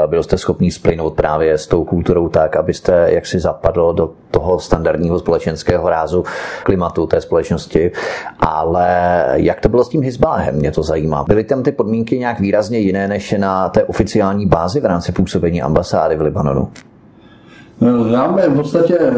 byl 0.07 0.23
jste 0.23 0.37
schopný 0.37 0.71
splynout 0.71 1.13
právě 1.13 1.57
s 1.57 1.67
tou 1.67 1.83
kulturou 1.83 2.29
tak, 2.29 2.55
abyste 2.55 3.07
jak 3.11 3.25
si 3.25 3.39
zapadl 3.39 3.93
do 3.93 4.11
toho 4.31 4.59
standardního 4.59 5.19
společenského 5.19 5.89
rázu 5.89 6.23
klimatu 6.63 7.07
té 7.07 7.21
společnosti. 7.21 7.91
Ale 8.39 8.87
jak 9.33 9.59
to 9.59 9.69
bylo 9.69 9.83
s 9.83 9.89
tím 9.89 10.03
Hezbáhem, 10.03 10.55
mě 10.55 10.71
to 10.71 10.83
zajímá. 10.83 11.23
Byly 11.23 11.43
tam 11.43 11.63
ty 11.63 11.71
podmínky 11.71 12.19
nějak 12.19 12.39
výrazně 12.39 12.79
jiné 12.79 13.07
než 13.07 13.35
na 13.37 13.69
té 13.69 13.83
oficiální 13.83 14.45
bázi 14.45 14.79
v 14.79 14.85
rámci 14.85 15.11
působení 15.11 15.61
ambasády 15.61 16.15
v 16.15 16.21
Libanonu? 16.21 16.71
Známe 17.81 18.49
v 18.49 18.55
podstatě 18.55 18.97
eh, 18.99 19.13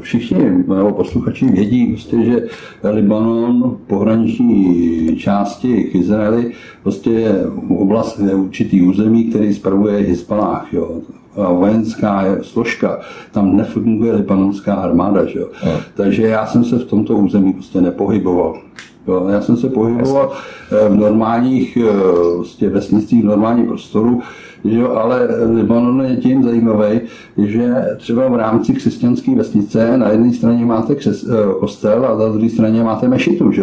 všichni 0.00 0.64
nebo 0.68 0.92
posluchači 0.92 1.46
vědí, 1.46 1.86
prostě, 1.86 2.24
že 2.24 2.46
Libanon, 2.92 3.76
pohraniční 3.86 5.16
části 5.16 5.84
k 5.84 5.94
Izraeli, 5.94 6.52
prostě 6.82 7.10
je 7.10 7.46
oblast, 7.68 8.18
je 8.18 8.34
určitý 8.34 8.82
území, 8.82 9.24
který 9.24 9.54
spravuje 9.54 10.06
Hezbalah. 10.06 10.72
Jo 10.72 11.00
a 11.36 11.52
vojenská 11.52 12.24
složka, 12.42 13.00
tam 13.32 13.56
nefunguje 13.56 14.12
libanonská 14.12 14.74
armáda. 14.74 15.24
Že 15.24 15.38
jo? 15.38 15.48
No. 15.66 15.72
Takže 15.94 16.22
já 16.22 16.46
jsem 16.46 16.64
se 16.64 16.78
v 16.78 16.84
tomto 16.84 17.16
území 17.16 17.52
prostě 17.52 17.80
nepohyboval. 17.80 18.58
Jo? 19.08 19.26
Já 19.28 19.40
jsem 19.40 19.56
se 19.56 19.68
pohyboval 19.68 20.32
eh, 20.32 20.88
v 20.88 20.96
normálních 20.96 21.78
vlastně 22.36 22.68
vesnicích, 22.68 23.22
v 23.22 23.26
normálním 23.26 23.66
prostoru, 23.66 24.20
Jo, 24.64 24.92
ale 24.92 25.28
Libanon 25.54 26.02
je 26.02 26.16
tím 26.16 26.44
zajímavý, 26.44 27.00
že 27.44 27.74
třeba 27.96 28.28
v 28.28 28.34
rámci 28.34 28.72
křesťanské 28.72 29.34
vesnice 29.34 29.98
na 29.98 30.08
jedné 30.08 30.32
straně 30.32 30.66
máte 30.66 30.94
křes, 30.94 31.24
eh, 31.24 31.54
kostel 31.60 32.06
a 32.06 32.18
na 32.18 32.28
druhé 32.28 32.50
straně 32.50 32.82
máte 32.82 33.08
mešitu. 33.08 33.52
Že? 33.52 33.62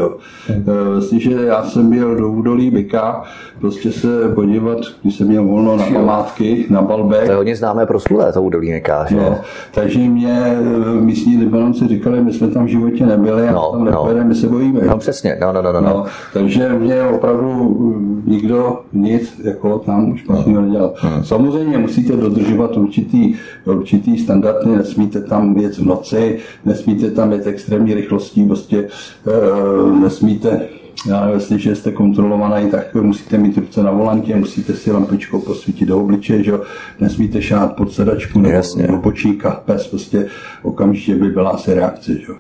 Jestliže 0.96 1.30
hmm. 1.30 1.46
já 1.46 1.64
jsem 1.64 1.90
byl 1.90 2.16
do 2.16 2.30
údolí 2.30 2.72
Byka, 2.72 3.24
prostě 3.60 3.92
se 3.92 4.30
podívat, 4.36 4.78
když 5.02 5.16
jsem 5.16 5.28
měl 5.28 5.44
volno 5.44 5.78
na 5.78 5.86
památky, 5.94 6.66
na 6.70 6.82
Balbek. 6.82 7.26
To 7.26 7.32
je 7.32 7.38
hodně 7.38 7.56
známé 7.56 7.86
proslulé, 7.86 8.34
to 8.34 8.44
údolí 8.44 8.72
Byka. 8.72 9.06
Že? 9.10 9.16
No, 9.16 9.38
takže 9.74 10.00
mě 10.00 10.40
eh, 10.40 11.02
místní 11.02 11.38
Libanonci 11.38 11.88
říkali, 11.88 12.22
my 12.22 12.34
jsme 12.34 12.48
tam 12.48 12.66
v 12.66 12.70
životě 12.70 13.06
nebyli 13.06 13.48
a 13.48 13.52
no, 13.52 13.72
tam 13.72 13.86
nepojedeme, 13.86 14.24
no. 14.24 14.30
my 14.30 14.36
se 14.36 14.48
bojíme. 14.48 14.82
No 14.88 14.98
přesně, 14.98 15.22
Jasně, 15.22 15.46
no, 15.46 15.54
no, 15.54 15.62
no, 15.62 15.82
no. 15.82 15.82
no 15.82 16.06
takže 16.34 16.70
mě 16.70 17.04
opravdu 17.04 17.78
nikdo 18.26 18.80
nic 18.94 19.42
jako 19.44 19.80
tam 19.80 20.18
špatného 20.18 20.62
nedělal. 20.62 20.90
Hmm. 20.97 21.23
Samozřejmě 21.23 21.77
musíte 21.77 22.17
dodržovat 22.17 22.77
určitý, 22.77 23.36
určitý 23.65 24.17
standardy, 24.17 24.69
nesmíte 24.69 25.21
tam 25.21 25.58
jet 25.58 25.77
v 25.77 25.86
noci, 25.86 26.39
nesmíte 26.65 27.12
tam 27.12 27.32
jet 27.32 27.47
extrémní 27.47 27.93
rychlostí, 27.93 28.45
prostě 28.45 28.77
e, 28.77 29.99
nesmíte 29.99 30.62
já 31.08 31.19
nevím, 31.21 31.36
jestliže 31.36 31.75
jste 31.75 31.91
kontrolovaný, 31.91 32.69
tak 32.71 32.95
musíte 32.95 33.38
mít 33.38 33.58
ruce 33.58 33.84
na 33.84 33.91
volantě, 33.91 34.36
musíte 34.36 34.73
si 34.73 34.91
lampičkou 34.91 35.41
posvítit 35.41 35.88
do 35.88 35.99
obličeje, 35.99 36.43
že 36.43 36.54
nesmíte 36.99 37.41
šát 37.41 37.75
pod 37.75 37.93
sedačku 37.93 38.39
nebo, 38.39 38.56
Jasně. 38.56 38.84
nebo 38.84 38.97
počíka, 38.97 39.62
pes, 39.65 39.88
prostě 39.88 40.27
okamžitě 40.63 41.15
by 41.15 41.30
byla 41.30 41.49
asi 41.49 41.73
reakce. 41.73 42.13
Že? 42.13 42.34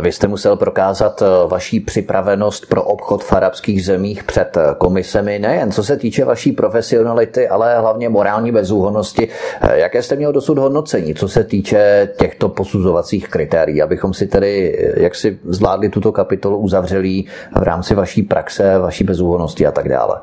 Vy 0.00 0.12
jste 0.12 0.28
musel 0.28 0.56
prokázat 0.56 1.22
eh, 1.22 1.26
vaší 1.48 1.80
připravenost 1.80 2.66
pro 2.66 2.82
obchod 2.82 3.24
v 3.24 3.32
arabských 3.32 3.84
zemích 3.84 4.24
před 4.24 4.56
eh, 4.56 4.74
komisemi, 4.78 5.38
nejen 5.38 5.72
co 5.72 5.84
se 5.84 5.96
týče 5.96 6.24
vaší 6.24 6.52
profesionality, 6.52 7.48
ale 7.48 7.78
hlavně 7.78 8.08
morální 8.08 8.52
bezúhonnosti. 8.52 9.28
Eh, 9.60 9.78
jaké 9.78 10.02
jste 10.02 10.16
měl 10.16 10.32
dosud 10.32 10.58
hodnocení, 10.58 11.14
co 11.14 11.28
se 11.28 11.44
týče 11.44 12.08
těchto 12.18 12.48
posuzovacích 12.48 13.28
kritérií, 13.28 13.82
abychom 13.82 14.14
si 14.14 14.26
tedy, 14.26 14.78
jak 14.96 15.14
si 15.14 15.38
zvládli 15.44 15.88
tuto 15.88 16.12
kapitolu 16.12 16.58
uzavřelý 16.58 17.26
v 17.60 17.62
rámci 17.62 17.94
vaší 17.94 18.22
praxe, 18.22 18.78
vaší 18.78 19.04
bezúhonosti 19.04 19.66
a 19.66 19.72
tak 19.72 19.88
dále? 19.88 20.20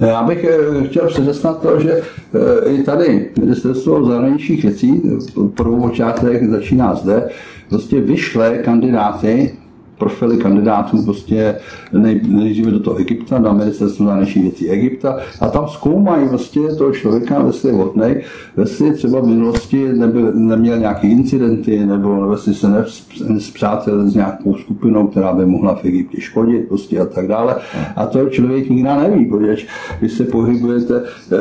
Já 0.00 0.22
bych 0.22 0.46
chtěl 0.86 1.06
předesnat 1.06 1.62
to, 1.62 1.80
že 1.80 2.02
i 2.66 2.82
tady 2.82 3.30
ministerstvo 3.38 4.04
zahraničních 4.04 4.62
věcí 4.62 5.02
prvou 5.54 5.76
začíná 6.50 6.94
zde, 6.94 7.28
prostě 7.68 8.00
vyšle 8.00 8.58
kandidáty 8.58 9.54
profily 9.98 10.36
kandidátů 10.36 11.02
prostě 11.02 11.56
nej, 11.92 12.20
nejdříve 12.28 12.70
do 12.70 12.80
toho 12.80 12.96
Egypta, 12.96 13.38
na 13.38 13.52
ministerstvo 13.52 14.06
zahraničních 14.06 14.44
věcí 14.44 14.70
Egypta 14.70 15.16
a 15.40 15.48
tam 15.48 15.68
zkoumají 15.68 16.28
vlastně 16.28 16.68
toho 16.68 16.92
člověka, 16.92 17.44
jestli 17.46 17.68
je 17.68 17.74
hodný, 17.74 18.14
jestli 18.58 18.92
třeba 18.92 19.20
v 19.20 19.26
minulosti 19.26 19.88
nebyl, 19.92 20.32
neměl 20.34 20.78
nějaké 20.78 21.08
incidenty 21.08 21.86
nebo 21.86 22.32
jestli 22.32 22.54
se 22.54 22.84
nespřátel 23.28 24.08
s 24.08 24.14
nějakou 24.14 24.54
skupinou, 24.54 25.06
která 25.06 25.32
by 25.32 25.46
mohla 25.46 25.74
v 25.74 25.84
Egyptě 25.84 26.20
škodit 26.20 26.68
prostě 26.68 27.00
a 27.00 27.04
tak 27.04 27.28
dále. 27.28 27.56
A 27.96 28.06
to 28.06 28.28
člověk 28.30 28.70
nikdy 28.70 28.82
neví, 28.82 29.24
protože 29.24 29.66
vy 30.00 30.08
se 30.08 30.24
pohybujete 30.24 31.02
eh, 31.02 31.36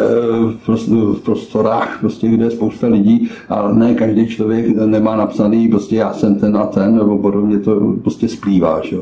v 0.67 1.21
prostorách, 1.23 1.97
prostě, 1.99 2.27
kde 2.27 2.45
je 2.45 2.51
spousta 2.51 2.87
lidí, 2.87 3.29
ale 3.49 3.75
ne 3.75 3.93
každý 3.93 4.27
člověk 4.27 4.67
nemá 4.67 5.15
napsaný 5.15 5.67
prostě 5.67 5.95
já 5.95 6.13
jsem 6.13 6.35
ten 6.35 6.57
a 6.57 6.65
ten, 6.65 6.95
nebo 6.95 7.17
podobně 7.17 7.59
to 7.59 7.95
prostě 8.01 8.27
splývá. 8.45 8.81
Že? 8.83 8.97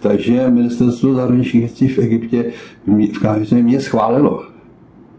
Takže 0.00 0.50
ministerstvo 0.50 1.14
zahraničních 1.14 1.62
věcí 1.62 1.88
v 1.88 1.98
Egyptě 1.98 2.44
v 2.86 3.18
Káhiře 3.22 3.56
mě 3.56 3.80
schválilo. 3.80 4.42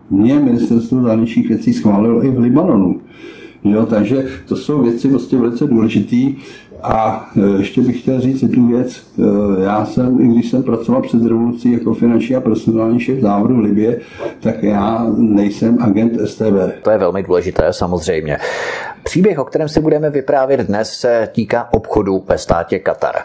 Mě 0.10 0.40
ministerstvo 0.40 1.02
zahraničních 1.02 1.50
věcí 1.50 1.74
schválilo 1.74 2.26
i 2.26 2.32
v 2.32 2.40
Libanonu. 2.40 3.02
Jo, 3.64 3.86
takže 3.86 4.26
to 4.48 4.56
jsou 4.56 4.82
věci 4.82 5.08
vlastně 5.08 5.38
velice 5.38 5.68
důležité. 5.68 6.40
A 6.84 7.30
e, 7.36 7.60
ještě 7.60 7.82
bych 7.82 8.02
chtěl 8.02 8.22
říct 8.22 8.42
jednu 8.42 8.68
věc. 8.68 9.04
E, 9.20 9.64
já 9.64 9.86
jsem, 9.86 10.22
i 10.22 10.28
když 10.28 10.50
jsem 10.50 10.64
pracoval 10.64 11.02
před 11.02 11.24
revolucí 11.24 11.72
jako 11.72 11.94
finanční 11.94 12.36
a 12.36 12.42
personální 12.42 13.00
šéf 13.00 13.20
závodu 13.20 13.56
v 13.56 13.60
Libě, 13.60 14.00
tak 14.40 14.64
já 14.64 15.06
nejsem 15.18 15.78
agent 15.82 16.14
STB. 16.26 16.84
To 16.84 16.90
je 16.90 16.98
velmi 16.98 17.24
důležité, 17.24 17.74
samozřejmě. 17.74 18.38
Příběh, 19.06 19.40
o 19.40 19.46
kterém 19.46 19.70
si 19.70 19.80
budeme 19.80 20.10
vyprávět 20.10 20.60
dnes, 20.60 20.94
se 20.94 21.30
týká 21.32 21.68
obchodu 21.72 22.24
ve 22.28 22.38
státě 22.38 22.80
Katar. 22.80 23.16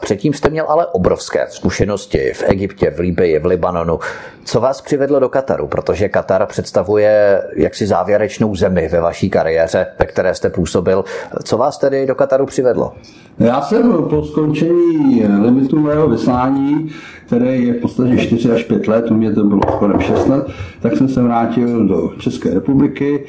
Předtím 0.00 0.34
jste 0.34 0.50
měl 0.50 0.66
ale 0.68 0.86
obrovské 0.86 1.46
zkušenosti 1.48 2.32
v 2.34 2.42
Egyptě, 2.46 2.90
v 2.90 2.98
Libii, 2.98 3.38
v 3.38 3.46
Libanonu. 3.46 3.98
Co 4.44 4.60
vás 4.60 4.80
přivedlo 4.80 5.20
do 5.20 5.28
Kataru? 5.28 5.66
Protože 5.66 6.08
Katar 6.08 6.46
představuje 6.46 7.42
jaksi 7.56 7.86
závěrečnou 7.86 8.54
zemi 8.54 8.88
ve 8.92 9.00
vaší 9.00 9.30
kariéře, 9.30 9.86
ve 9.98 10.06
které 10.06 10.34
jste 10.34 10.50
působil. 10.50 11.04
Co 11.44 11.58
vás 11.58 11.78
tedy 11.78 12.06
do 12.06 12.14
Kataru 12.14 12.46
přivedlo? 12.46 12.94
Já 13.38 13.60
jsem 13.60 13.92
po 14.10 14.24
skončení 14.24 15.26
limitu 15.42 15.80
mého 15.80 16.08
vyslání, 16.08 16.90
které 17.26 17.56
je 17.56 17.72
v 17.72 17.80
podstatě 17.80 18.16
4 18.16 18.50
až 18.50 18.64
5 18.64 18.88
let, 18.88 19.10
u 19.10 19.14
mě 19.14 19.32
to 19.32 19.44
bylo 19.44 19.60
skoro 19.72 20.00
6 20.00 20.26
let, 20.26 20.46
tak 20.80 20.96
jsem 20.96 21.08
se 21.08 21.22
vrátil 21.22 21.88
do 21.88 22.12
České 22.18 22.54
republiky 22.54 23.26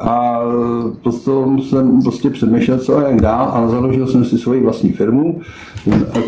a 0.00 0.40
potom 1.02 1.62
jsem 1.62 2.02
prostě 2.02 2.30
přemýšlel, 2.30 2.78
co 2.78 2.96
a 2.96 3.08
jak 3.08 3.20
dál, 3.20 3.50
ale 3.52 3.68
založil 3.68 4.06
jsem 4.06 4.24
si 4.24 4.38
svoji 4.38 4.60
vlastní 4.62 4.92
firmu, 4.92 5.40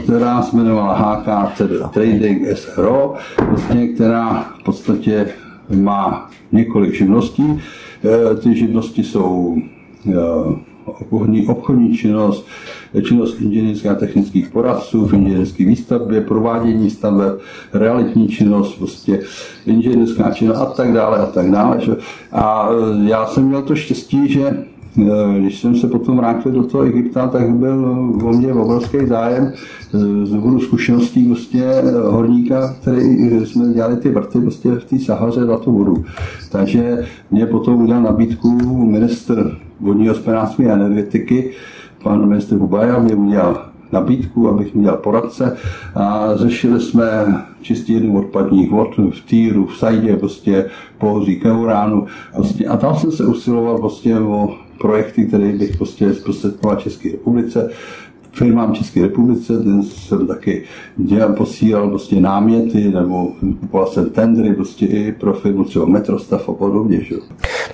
která 0.05 0.43
se 0.43 0.57
jmenovala 0.57 0.95
HK 0.95 1.59
Trading 1.93 2.57
SRO, 2.57 3.15
vlastně, 3.49 3.89
která 3.89 4.47
v 4.61 4.65
podstatě 4.65 5.29
má 5.75 6.31
několik 6.53 6.95
živností. 6.95 7.61
E, 8.05 8.35
ty 8.35 8.55
živnosti 8.55 9.05
jsou 9.05 9.57
e, 10.07 10.15
obchodní, 10.85 11.47
obchodní 11.47 11.97
činnost, 11.97 12.47
činnost 13.01 13.41
inženýrských 13.41 13.91
a 13.91 13.95
technických 13.95 14.49
poradců 14.49 15.07
v 15.07 15.15
inženýrské 15.15 15.65
výstavbě, 15.65 16.21
provádění 16.21 16.91
staveb, 16.91 17.39
realitní 17.73 18.29
činnost, 18.29 18.79
prostě 18.79 19.21
inženýrská 19.67 20.31
činnost 20.31 20.59
a 20.59 20.67
tak 20.67 20.93
dále 20.93 21.19
a 21.19 21.27
tak 21.27 21.51
dále. 21.51 21.81
A 22.33 22.69
e, 22.71 23.09
já 23.09 23.27
jsem 23.27 23.45
měl 23.45 23.63
to 23.63 23.75
štěstí, 23.75 24.33
že 24.33 24.43
e, 24.47 25.39
když 25.39 25.61
jsem 25.61 25.77
se 25.77 25.89
potom 25.89 26.17
vrátil 26.17 26.53
do 26.53 26.65
toho 26.65 26.85
Egypta, 26.85 27.29
tak 27.29 27.51
byl 27.51 27.85
o 28.25 28.33
mě 28.33 28.53
obrovský 28.53 29.07
zájem 29.07 29.53
z 30.25 30.31
důvodu 30.31 30.61
zkušeností 30.61 31.27
prostě 31.27 31.65
horníka, 32.05 32.75
který 32.81 33.01
jsme 33.47 33.73
dělali 33.73 33.97
ty 33.97 34.09
vrty 34.09 34.41
prostě 34.41 34.71
v 34.71 34.85
té 34.85 34.99
Sahaře 34.99 35.45
na 35.45 35.57
tu 35.57 35.73
vodu. 35.73 36.05
Takže 36.51 37.07
mě 37.31 37.47
potom 37.47 37.83
udělal 37.83 38.03
nabídku 38.03 38.49
minister 38.87 39.57
vodního 39.81 40.15
hospodářství 40.15 40.67
a 40.67 40.73
energetiky, 40.73 41.51
pan 42.03 42.29
ministr 42.29 42.57
Hubaja 42.57 42.99
mě 42.99 43.15
udělal 43.15 43.73
nabídku, 43.93 44.49
abych 44.49 44.75
měl 44.75 44.97
poradce 44.97 45.57
a 45.95 46.29
řešili 46.35 46.81
jsme 46.81 47.37
čistění 47.63 48.17
odpadních 48.17 48.71
vod 48.71 48.97
v 48.99 49.21
Týru, 49.27 49.67
v 49.67 49.77
Sajdě, 49.77 50.17
prostě 50.17 50.71
pohoří 50.99 51.41
Keuránu. 51.41 52.07
Prostě, 52.35 52.67
a 52.67 52.77
tam 52.77 52.97
jsem 52.97 53.13
se 53.13 53.27
usiloval 53.27 53.79
prostě 53.79 54.19
o 54.19 54.55
projekty, 54.81 55.27
které 55.27 55.53
bych 55.53 55.77
prostě 55.77 56.15
zprostředkoval 56.15 56.77
České 56.77 57.13
republice 57.13 57.71
firmám 58.33 58.75
České 58.75 59.03
republice, 59.03 59.59
ten 59.59 59.83
jsem 59.83 60.27
taky 60.27 60.65
dělal, 60.97 61.33
posílal 61.33 61.89
prostě 61.89 62.21
náměty 62.21 62.91
nebo 62.91 63.29
kupoval 63.61 63.87
jsem 63.87 64.11
tendry 64.11 64.55
prostě 64.55 64.87
i 64.87 65.13
pro 65.13 65.33
firmu 65.33 65.65
třeba 65.65 65.87
Metrostav 65.87 66.49
a 66.49 66.53
podobně. 66.53 67.05
Že? 67.05 67.15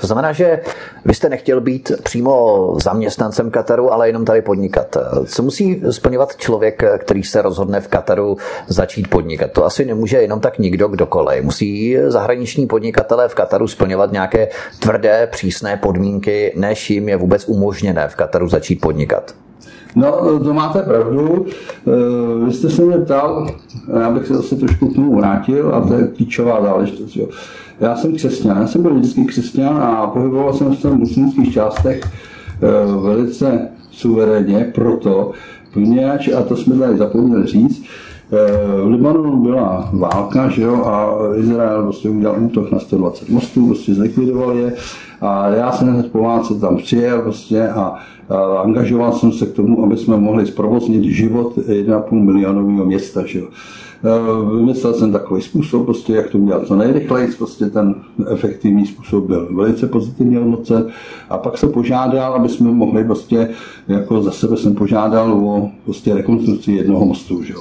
To 0.01 0.07
znamená, 0.07 0.33
že 0.33 0.61
vy 1.05 1.15
jste 1.15 1.29
nechtěl 1.29 1.61
být 1.61 1.93
přímo 2.03 2.77
zaměstnancem 2.83 3.51
Kataru, 3.51 3.93
ale 3.93 4.09
jenom 4.09 4.25
tady 4.25 4.43
podnikat. 4.43 4.97
Co 5.25 5.43
musí 5.43 5.83
splňovat 5.91 6.37
člověk, 6.37 6.83
který 6.99 7.23
se 7.23 7.43
rozhodne 7.43 7.81
v 7.81 7.89
Kataru 7.89 8.37
začít 8.69 9.09
podnikat? 9.09 9.53
To 9.53 9.65
asi 9.65 9.85
nemůže 9.85 10.17
jenom 10.17 10.41
tak 10.41 10.59
nikdo 10.59 10.89
kdokoliv. 10.89 11.45
Musí 11.45 11.97
zahraniční 12.07 12.67
podnikatelé 12.67 13.29
v 13.29 13.35
Kataru 13.35 13.69
splňovat 13.69 14.13
nějaké 14.13 14.49
tvrdé, 14.79 15.29
přísné 15.33 15.77
podmínky, 15.77 16.53
než 16.57 16.91
jim 16.91 17.09
je 17.09 17.17
vůbec 17.17 17.49
umožněné 17.49 18.09
v 18.09 18.17
Kataru 18.17 18.49
začít 18.49 18.81
podnikat. 18.81 19.35
No, 19.97 20.41
to 20.45 20.55
máte 20.55 20.83
pravdu. 20.83 21.47
Eh, 21.87 22.45
vy 22.45 22.53
jste 22.53 22.71
se 22.71 22.83
mě 22.83 22.99
ptal, 22.99 23.51
já 24.01 24.11
bych 24.11 24.27
se 24.27 24.35
zase 24.35 24.57
trošku 24.57 24.89
k 24.89 24.95
tomu 24.95 25.17
vrátil, 25.17 25.75
a 25.75 25.81
to 25.81 25.95
je 25.95 26.09
klíčová 26.17 26.63
záležitost. 26.63 27.17
Jo. 27.17 27.29
Já 27.81 27.97
jsem 27.97 28.15
křesťan, 28.15 28.57
já 28.57 28.67
jsem 28.67 28.83
byl 28.83 28.95
vždycky 28.95 29.25
křesťan 29.25 29.77
a 29.77 30.07
pohyboval 30.07 30.53
jsem 30.53 30.77
se 30.77 30.91
v 30.91 30.97
muslimských 30.97 31.53
částech 31.53 32.01
eh, 32.05 33.01
velice 33.03 33.69
suverénně, 33.91 34.73
proto, 34.75 35.33
poněvadž, 35.73 36.29
a 36.29 36.43
to 36.43 36.57
jsme 36.57 36.79
tady 36.79 36.99
zapomněli 36.99 37.47
říct, 37.47 37.83
eh, 37.85 38.08
v 38.31 38.87
Libanonu 38.87 39.37
byla 39.37 39.91
válka, 39.93 40.49
že 40.49 40.63
jo, 40.63 40.75
a 40.85 41.17
Izrael 41.37 41.83
prostě 41.83 42.09
udělal 42.09 42.37
útok 42.45 42.71
na 42.73 42.79
120 42.79 43.29
mostů, 43.29 43.67
prostě 43.67 43.95
zlikvidoval 43.95 44.53
je 44.53 44.75
a 45.21 45.49
já 45.49 45.73
jsem 45.73 45.89
hned 45.89 46.13
po 46.13 46.23
válce 46.23 46.55
tam 46.55 46.77
přijel 46.77 47.23
prostě 47.23 47.69
a 47.69 47.95
angažoval 48.63 49.13
jsem 49.13 49.33
se 49.33 49.47
k 49.47 49.53
tomu, 49.53 49.85
aby 49.85 49.97
jsme 49.97 50.17
mohli 50.17 50.47
zprovoznit 50.47 51.05
život 51.05 51.57
1,5 51.57 52.13
milionového 52.13 52.85
města. 52.85 53.27
Že? 53.27 53.41
Vymyslel 54.57 54.95
jsem 54.95 55.13
takový 55.13 55.43
způsob, 55.43 55.85
prostě, 55.85 56.13
jak 56.13 56.31
to 56.31 56.39
udělat 56.39 56.67
co 56.67 56.77
nejrychleji, 56.77 57.29
prostě 57.39 57.67
ten 57.67 57.95
efektivní 58.33 58.87
způsob 58.87 59.25
byl 59.25 59.49
velice 59.57 59.87
pozitivně 59.87 60.39
hodnocen. 60.39 60.87
A 61.31 61.39
pak 61.39 61.59
se 61.59 61.67
požádal, 61.67 62.35
aby 62.35 62.49
jsme 62.49 62.71
mohli 62.71 63.05
prostě, 63.05 63.49
jako 63.89 64.23
za 64.23 64.31
sebe 64.31 64.57
jsem 64.57 64.75
požádal 64.75 65.33
o 65.33 65.71
prostě 65.85 66.15
rekonstrukci 66.15 66.73
jednoho 66.73 67.05
mostu. 67.05 67.43
Že? 67.43 67.55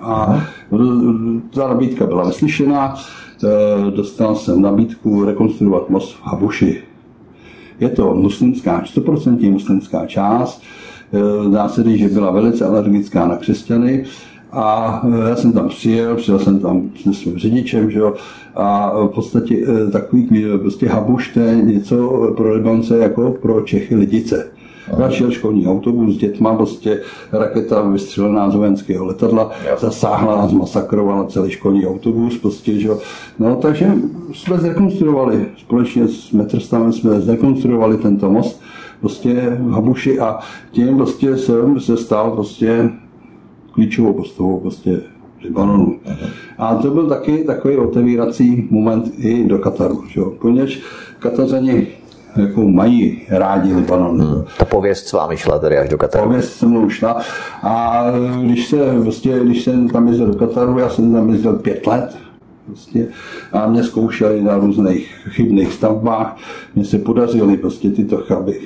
A 0.00 0.44
ta 1.54 1.68
nabídka 1.68 2.06
byla 2.06 2.24
vyslyšená, 2.24 2.94
dostal 3.90 4.36
jsem 4.36 4.62
nabídku 4.62 5.24
rekonstruovat 5.24 5.90
most 5.90 6.14
v 6.14 6.20
Habuši. 6.22 6.82
Je 7.80 7.88
to 7.88 8.14
muslimská, 8.14 8.82
100% 8.82 9.52
muslimská 9.52 10.06
část. 10.06 10.62
Eh, 11.12 11.50
dá 11.50 11.68
se 11.68 11.82
říct, 11.82 11.98
že 11.98 12.08
byla 12.08 12.30
velice 12.30 12.66
alergická 12.66 13.26
na 13.26 13.36
křesťany 13.36 14.04
A 14.52 15.02
já 15.28 15.36
jsem 15.36 15.52
tam 15.52 15.68
přijel, 15.68 16.16
přijel 16.16 16.38
jsem 16.38 16.58
tam 16.58 16.90
s 16.94 17.18
svým 17.18 17.38
řidičem, 17.38 17.90
že 17.90 17.98
jo, 17.98 18.14
a 18.54 18.92
v 19.04 19.08
podstatě 19.08 19.66
takový 19.92 20.28
prostě 20.60 20.88
habuš, 20.88 21.28
to 21.28 21.40
je 21.40 21.56
něco 21.56 21.96
pro 22.36 22.54
Libance 22.54 22.98
jako 22.98 23.30
pro 23.30 23.60
Čechy 23.60 23.96
lidice. 23.96 24.50
Šel 25.10 25.30
školní 25.30 25.66
autobus 25.66 26.14
s 26.14 26.18
dětma, 26.18 26.54
prostě 26.54 27.00
raketa 27.32 27.82
vystřelená 27.82 28.50
z 28.50 28.54
vojenského 28.54 29.06
letadla, 29.06 29.50
zasáhla 29.78 30.34
a 30.34 30.48
zmasakrovala 30.48 31.26
celý 31.26 31.50
školní 31.50 31.86
autobus, 31.86 32.38
prostě, 32.38 32.78
že 32.78 32.90
No, 33.38 33.56
takže 33.56 33.92
jsme 34.32 34.58
zrekonstruovali, 34.58 35.46
společně 35.56 36.08
s 36.08 36.32
Metrstavem 36.32 36.92
jsme 36.92 37.20
zrekonstruovali 37.20 37.96
tento 37.96 38.30
most, 38.30 38.62
prostě 39.00 39.56
v 39.60 39.70
Habuši 39.70 40.20
a 40.20 40.38
tím 40.70 40.96
prostě 40.96 41.36
jsem 41.36 41.80
se 41.80 41.96
stal 41.96 42.30
prostě 42.30 42.90
klíčovou 43.72 44.12
postavou 44.12 44.60
prostě 44.60 45.00
Libanonu. 45.42 45.98
A 46.58 46.74
to 46.74 46.90
byl 46.90 47.08
taky 47.08 47.44
takový 47.44 47.76
otevírací 47.76 48.68
moment 48.70 49.12
i 49.18 49.44
do 49.44 49.58
Kataru, 49.58 50.04
že? 50.08 50.20
poněž 50.38 50.82
Katařani 51.18 51.86
jako 52.36 52.68
mají 52.68 53.22
rádi 53.28 53.74
Libanon. 53.74 54.20
Hmm. 54.20 54.44
Ta 54.58 54.64
pověst 54.64 55.06
s 55.06 55.12
vámi 55.12 55.36
šla 55.36 55.58
tady 55.58 55.78
až 55.78 55.88
do 55.88 55.98
Kataru. 55.98 56.24
Pověst 56.24 56.52
se 56.52 56.66
mnou 56.66 56.88
šla. 56.88 57.22
A 57.62 58.04
když, 58.42 58.68
se, 58.68 58.98
vlastně, 58.98 59.38
když 59.38 59.64
jsem 59.64 59.88
tam 59.88 60.08
jezdil 60.08 60.26
do 60.26 60.34
Kataru, 60.34 60.78
já 60.78 60.88
jsem 60.88 61.12
tam 61.12 61.30
jezdil 61.30 61.52
pět 61.52 61.86
let, 61.86 62.16
Prostě. 62.70 63.08
A 63.52 63.66
mě 63.66 63.84
zkoušeli 63.84 64.42
na 64.42 64.56
různých 64.56 65.14
chybných 65.28 65.72
stavbách. 65.72 66.36
Mně 66.74 66.84
se 66.84 66.98
podařily 66.98 67.56
prostě 67.56 67.90
tyto 67.90 68.16
chyby, 68.16 68.60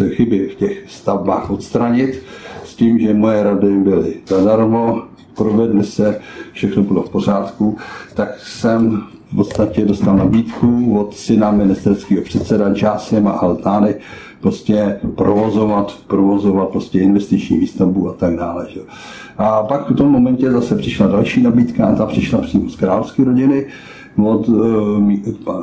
eh, 0.00 0.08
chyby 0.08 0.48
v 0.48 0.54
těch 0.54 0.84
stavbách 0.88 1.50
odstranit 1.50 2.22
s 2.64 2.74
tím, 2.74 2.98
že 2.98 3.14
moje 3.14 3.42
rady 3.42 3.76
byly 3.76 4.14
zadarmo, 4.26 5.02
provedly 5.36 5.84
se, 5.84 6.20
všechno 6.52 6.82
bylo 6.82 7.02
v 7.02 7.10
pořádku, 7.10 7.76
tak 8.14 8.38
jsem 8.38 9.02
v 9.32 9.36
podstatě 9.36 9.84
dostal 9.84 10.16
nabídku 10.16 10.98
od 10.98 11.14
syna 11.14 11.50
ministerského 11.50 12.22
předseda 12.22 12.74
Jásema 12.82 13.30
Altány 13.30 13.94
prostě 14.40 15.00
provozovat, 15.14 15.98
provozovat 16.06 16.68
prostě 16.68 16.98
investiční 16.98 17.58
výstavbu 17.58 18.08
a 18.10 18.12
tak 18.12 18.36
dále. 18.36 18.66
Že? 18.70 18.80
A 19.38 19.62
pak 19.62 19.90
v 19.90 19.94
tom 19.94 20.08
momentě 20.08 20.50
zase 20.50 20.76
přišla 20.76 21.06
další 21.06 21.42
nabídka 21.42 21.86
a 21.86 21.94
ta 21.94 22.06
přišla 22.06 22.40
přímo 22.40 22.70
z 22.70 22.76
královské 22.76 23.24
rodiny 23.24 23.66
od 24.24 24.48
uh, 24.48 24.56
uh, 24.58 25.60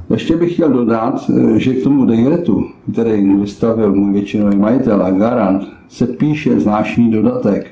Ještě 0.10 0.38
bych 0.38 0.54
chtěl 0.54 0.70
dodat, 0.70 1.32
že 1.56 1.74
k 1.74 1.84
tomu 1.84 2.06
dekretu, 2.06 2.66
který 2.92 3.36
vystavil 3.36 3.96
můj 3.96 4.14
většinový 4.14 4.58
majitel 4.58 5.04
a 5.04 5.12
garant, 5.12 5.68
se 5.90 6.08
píše 6.08 6.60
zvláštní 6.60 7.12
dodatek, 7.12 7.68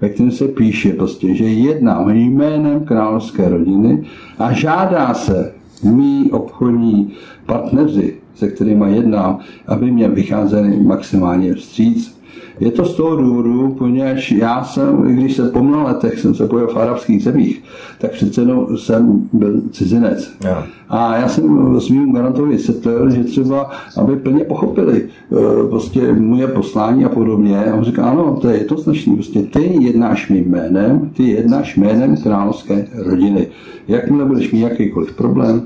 ve 0.00 0.08
kterém 0.08 0.32
se 0.32 0.48
píše 0.48 0.92
prostě, 0.92 1.34
že 1.34 1.44
jednám 1.44 2.10
jménem 2.10 2.84
královské 2.84 3.48
rodiny 3.48 4.04
a 4.38 4.52
žádá 4.52 5.14
se 5.14 5.52
mý 5.84 6.30
obchodní 6.32 7.12
partneři, 7.46 8.16
se 8.34 8.48
kterými 8.48 8.96
jednám, 8.96 9.38
aby 9.66 9.90
mě 9.90 10.08
vycházeli 10.08 10.80
maximálně 10.80 11.54
vstříc 11.54 12.21
je 12.60 12.70
to 12.70 12.84
z 12.84 12.94
toho 12.94 13.16
důvodu, 13.16 13.74
poněvadž 13.78 14.32
já 14.32 14.64
jsem, 14.64 15.02
když 15.02 15.36
se 15.36 15.48
po 15.48 15.62
mnoha 15.62 15.84
letech 15.84 16.20
jsem 16.20 16.34
se 16.34 16.46
pojel 16.46 16.68
v 16.68 16.76
arabských 16.76 17.22
zemích, 17.22 17.62
tak 17.98 18.10
přece 18.10 18.40
jenom 18.40 18.78
jsem 18.78 19.28
byl 19.32 19.62
cizinec. 19.70 20.32
Ja. 20.44 20.66
A 20.88 21.16
já 21.16 21.28
jsem 21.28 21.80
svým 21.80 22.12
garantovi 22.12 22.52
vysvětlil, 22.52 23.10
že 23.10 23.24
třeba, 23.24 23.70
aby 23.96 24.16
plně 24.16 24.44
pochopili 24.44 25.02
eh, 25.02 25.68
prostě 25.68 26.12
moje 26.12 26.46
poslání 26.46 27.04
a 27.04 27.08
podobně. 27.08 27.64
A 27.64 27.74
on 27.74 27.84
říká, 27.84 28.04
ano, 28.04 28.38
to 28.40 28.48
je 28.48 28.64
to 28.64 28.76
značný, 28.76 29.14
prostě 29.14 29.42
ty 29.42 29.84
jednáš 29.84 30.28
mým 30.28 30.50
jménem, 30.50 31.10
ty 31.16 31.22
jednáš 31.22 31.76
jménem 31.76 32.16
královské 32.16 32.86
rodiny. 32.94 33.46
Jakmile 33.88 34.24
budeš 34.24 34.52
mít 34.52 34.60
jakýkoliv 34.60 35.14
problém, 35.14 35.62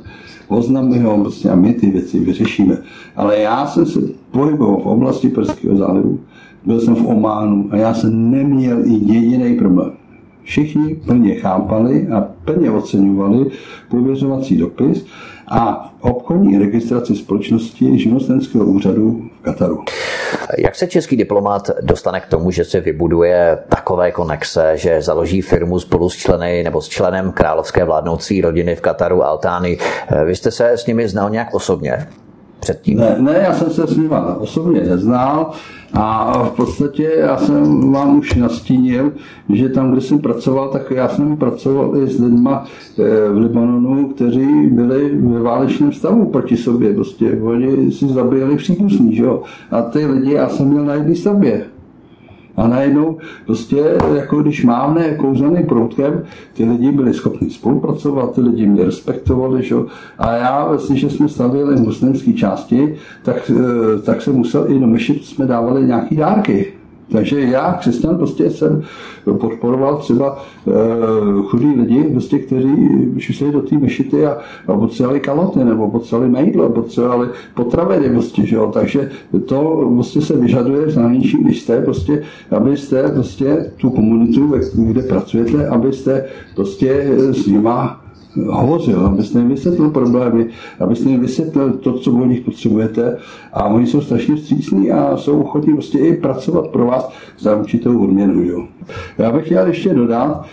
oznam 0.49 0.89
mi 0.89 0.99
ho 0.99 1.19
prostě 1.19 1.51
a 1.51 1.55
my 1.55 1.75
ty 1.75 1.91
věci 1.91 2.19
vyřešíme. 2.21 2.79
Ale 3.17 3.39
já 3.39 3.67
jsem 3.67 3.87
se 3.87 4.01
pohyboval 4.31 4.77
v 4.77 4.87
oblasti 4.87 5.29
Perského 5.29 5.77
zálivu 5.77 6.19
byl 6.67 6.81
jsem 6.81 6.95
v 6.95 7.07
Ománu 7.07 7.69
a 7.71 7.77
já 7.77 7.95
jsem 7.95 8.31
neměl 8.31 8.79
i 8.85 9.13
jediný 9.13 9.55
problém. 9.55 9.93
Všichni 10.43 10.95
plně 10.95 11.35
chápali 11.35 12.09
a 12.09 12.21
plně 12.45 12.71
oceňovali 12.71 13.47
pověřovací 13.91 14.57
dopis 14.57 15.07
a 15.49 15.91
obchodní 16.01 16.59
registraci 16.59 17.17
společnosti 17.17 17.99
živnostenského 17.99 18.65
úřadu 18.65 19.23
v 19.41 19.43
Kataru. 19.43 19.85
Jak 20.59 20.75
se 20.75 20.87
český 20.87 21.17
diplomat 21.17 21.71
dostane 21.83 22.21
k 22.21 22.27
tomu, 22.27 22.51
že 22.51 22.65
se 22.65 22.81
vybuduje 22.81 23.59
takové 23.69 24.13
konexe, 24.13 24.73
že 24.75 25.03
založí 25.03 25.43
firmu 25.43 25.79
spolu 25.79 26.11
s 26.11 26.17
členy 26.17 26.63
nebo 26.65 26.81
s 26.81 26.89
členem 26.89 27.33
královské 27.33 27.85
vládnoucí 27.85 28.41
rodiny 28.41 28.77
v 28.77 28.81
Kataru 28.81 29.23
Altány? 29.23 29.79
Vy 30.25 30.37
jste 30.37 30.51
se 30.51 30.71
s 30.71 30.87
nimi 30.87 31.09
znal 31.09 31.31
nějak 31.31 31.55
osobně? 31.55 32.07
předtím? 32.61 32.99
Ne, 32.99 33.17
ne, 33.19 33.41
já 33.43 33.55
jsem 33.55 33.71
se 33.71 33.87
s 33.87 33.97
nimi 33.97 34.15
osobně 34.39 34.81
neznal 34.81 35.51
a 35.99 36.43
v 36.45 36.51
podstatě 36.51 37.13
já 37.17 37.37
jsem 37.37 37.93
vám 37.93 38.19
už 38.19 38.35
nastínil, 38.35 39.13
že 39.53 39.69
tam, 39.69 39.93
kde 39.93 40.01
jsem 40.01 40.19
pracoval, 40.19 40.69
tak 40.69 40.91
já 40.91 41.09
jsem 41.09 41.37
pracoval 41.37 41.97
i 41.97 42.07
s 42.07 42.21
lidmi 42.21 42.51
eh, 42.53 43.29
v 43.29 43.39
Libanonu, 43.39 44.09
kteří 44.09 44.67
byli 44.67 45.17
ve 45.17 45.41
válečném 45.41 45.93
stavu 45.93 46.31
proti 46.31 46.57
sobě. 46.57 46.95
Prostě 46.95 47.41
oni 47.43 47.93
si 47.93 48.09
zabijeli 48.09 48.57
příbuzní, 48.57 49.17
že 49.17 49.23
jo? 49.23 49.43
A 49.71 49.83
ty 49.83 50.07
lidi 50.07 50.33
já 50.33 50.49
jsem 50.49 50.69
měl 50.69 50.85
na 50.85 50.95
jedné 50.95 51.15
stavbě. 51.15 51.76
A 52.57 52.69
najednou 52.69 53.19
prostě, 53.47 53.99
jako 54.17 54.43
když 54.43 54.65
mávne 54.65 55.15
kouzelným 55.15 55.67
proutkem, 55.67 56.23
ty 56.55 56.65
lidi 56.65 56.93
byli 56.93 57.15
schopni 57.15 57.51
spolupracovat, 57.51 58.35
ty 58.35 58.41
lidi 58.41 58.67
mě 58.67 58.85
respektovali, 58.85 59.63
že? 59.63 59.75
A 60.19 60.33
já, 60.33 60.79
že 60.95 61.11
jsme 61.11 61.29
stavili 61.29 61.77
muslimské 61.77 62.33
části, 62.33 62.95
tak, 63.23 63.51
eh, 63.51 64.03
tak 64.03 64.23
se 64.23 64.33
musel 64.33 64.71
i 64.71 64.79
do 64.79 64.87
Mešit 64.87 65.25
jsme 65.25 65.47
dávali 65.47 65.87
nějaký 65.87 66.17
dárky. 66.17 66.76
Takže 67.13 67.41
já, 67.41 67.73
křesťan, 67.73 68.17
prostě 68.17 68.51
jsem 68.51 68.83
podporoval 69.41 69.97
třeba 69.97 70.45
e, 70.69 70.73
chudí 71.43 71.67
lidi, 71.67 72.05
prostě, 72.05 72.39
kteří 72.39 72.89
šli 73.19 73.53
do 73.53 73.61
té 73.61 73.79
mešity 73.79 74.27
a, 74.27 74.39
a 74.67 74.77
potřebovali 74.77 75.21
kaloty, 75.21 75.65
nebo 75.65 75.91
potřebovali 75.91 76.31
mejdlo, 76.33 76.71
potřebovali 76.71 77.29
potraviny, 77.55 78.11
prostě, 78.11 78.47
že 78.47 78.57
jo? 78.57 78.71
takže 78.75 79.11
to 79.47 79.91
prostě 79.95 80.21
se 80.21 80.37
vyžaduje 80.37 80.87
v 80.87 80.91
zahraničí, 80.91 81.37
když 81.39 81.63
jste, 81.63 81.83
prostě, 81.83 82.23
abyste 82.51 83.09
prostě 83.09 83.71
tu 83.77 83.91
komunitu, 83.91 84.55
kde 84.75 85.03
pracujete, 85.03 85.69
abyste 85.69 86.25
prostě 86.55 87.17
s 87.19 87.47
nima 87.47 88.06
hovořil, 88.47 89.07
abyste 89.07 89.39
jim 89.39 89.49
vysvětlil 89.49 89.91
problémy, 89.91 90.47
abyste 90.81 91.09
jim 91.09 91.21
vysvětlil 91.21 91.73
to, 91.73 91.93
co 91.93 92.13
od 92.13 92.25
nich 92.25 92.41
potřebujete. 92.41 93.17
A 93.53 93.65
oni 93.65 93.87
jsou 93.87 94.01
strašně 94.01 94.37
vstřícní 94.37 94.91
a 94.91 95.17
jsou 95.17 95.41
ochotní 95.41 95.73
prostě 95.73 95.99
i 95.99 96.17
pracovat 96.17 96.69
pro 96.69 96.87
vás 96.87 97.13
za 97.39 97.57
určitou 97.57 98.05
odměnu. 98.05 98.43
Jo. 98.43 98.65
Já 99.19 99.33
bych 99.33 99.45
chtěl 99.45 99.67
ještě 99.67 99.95
dodat, 99.95 100.47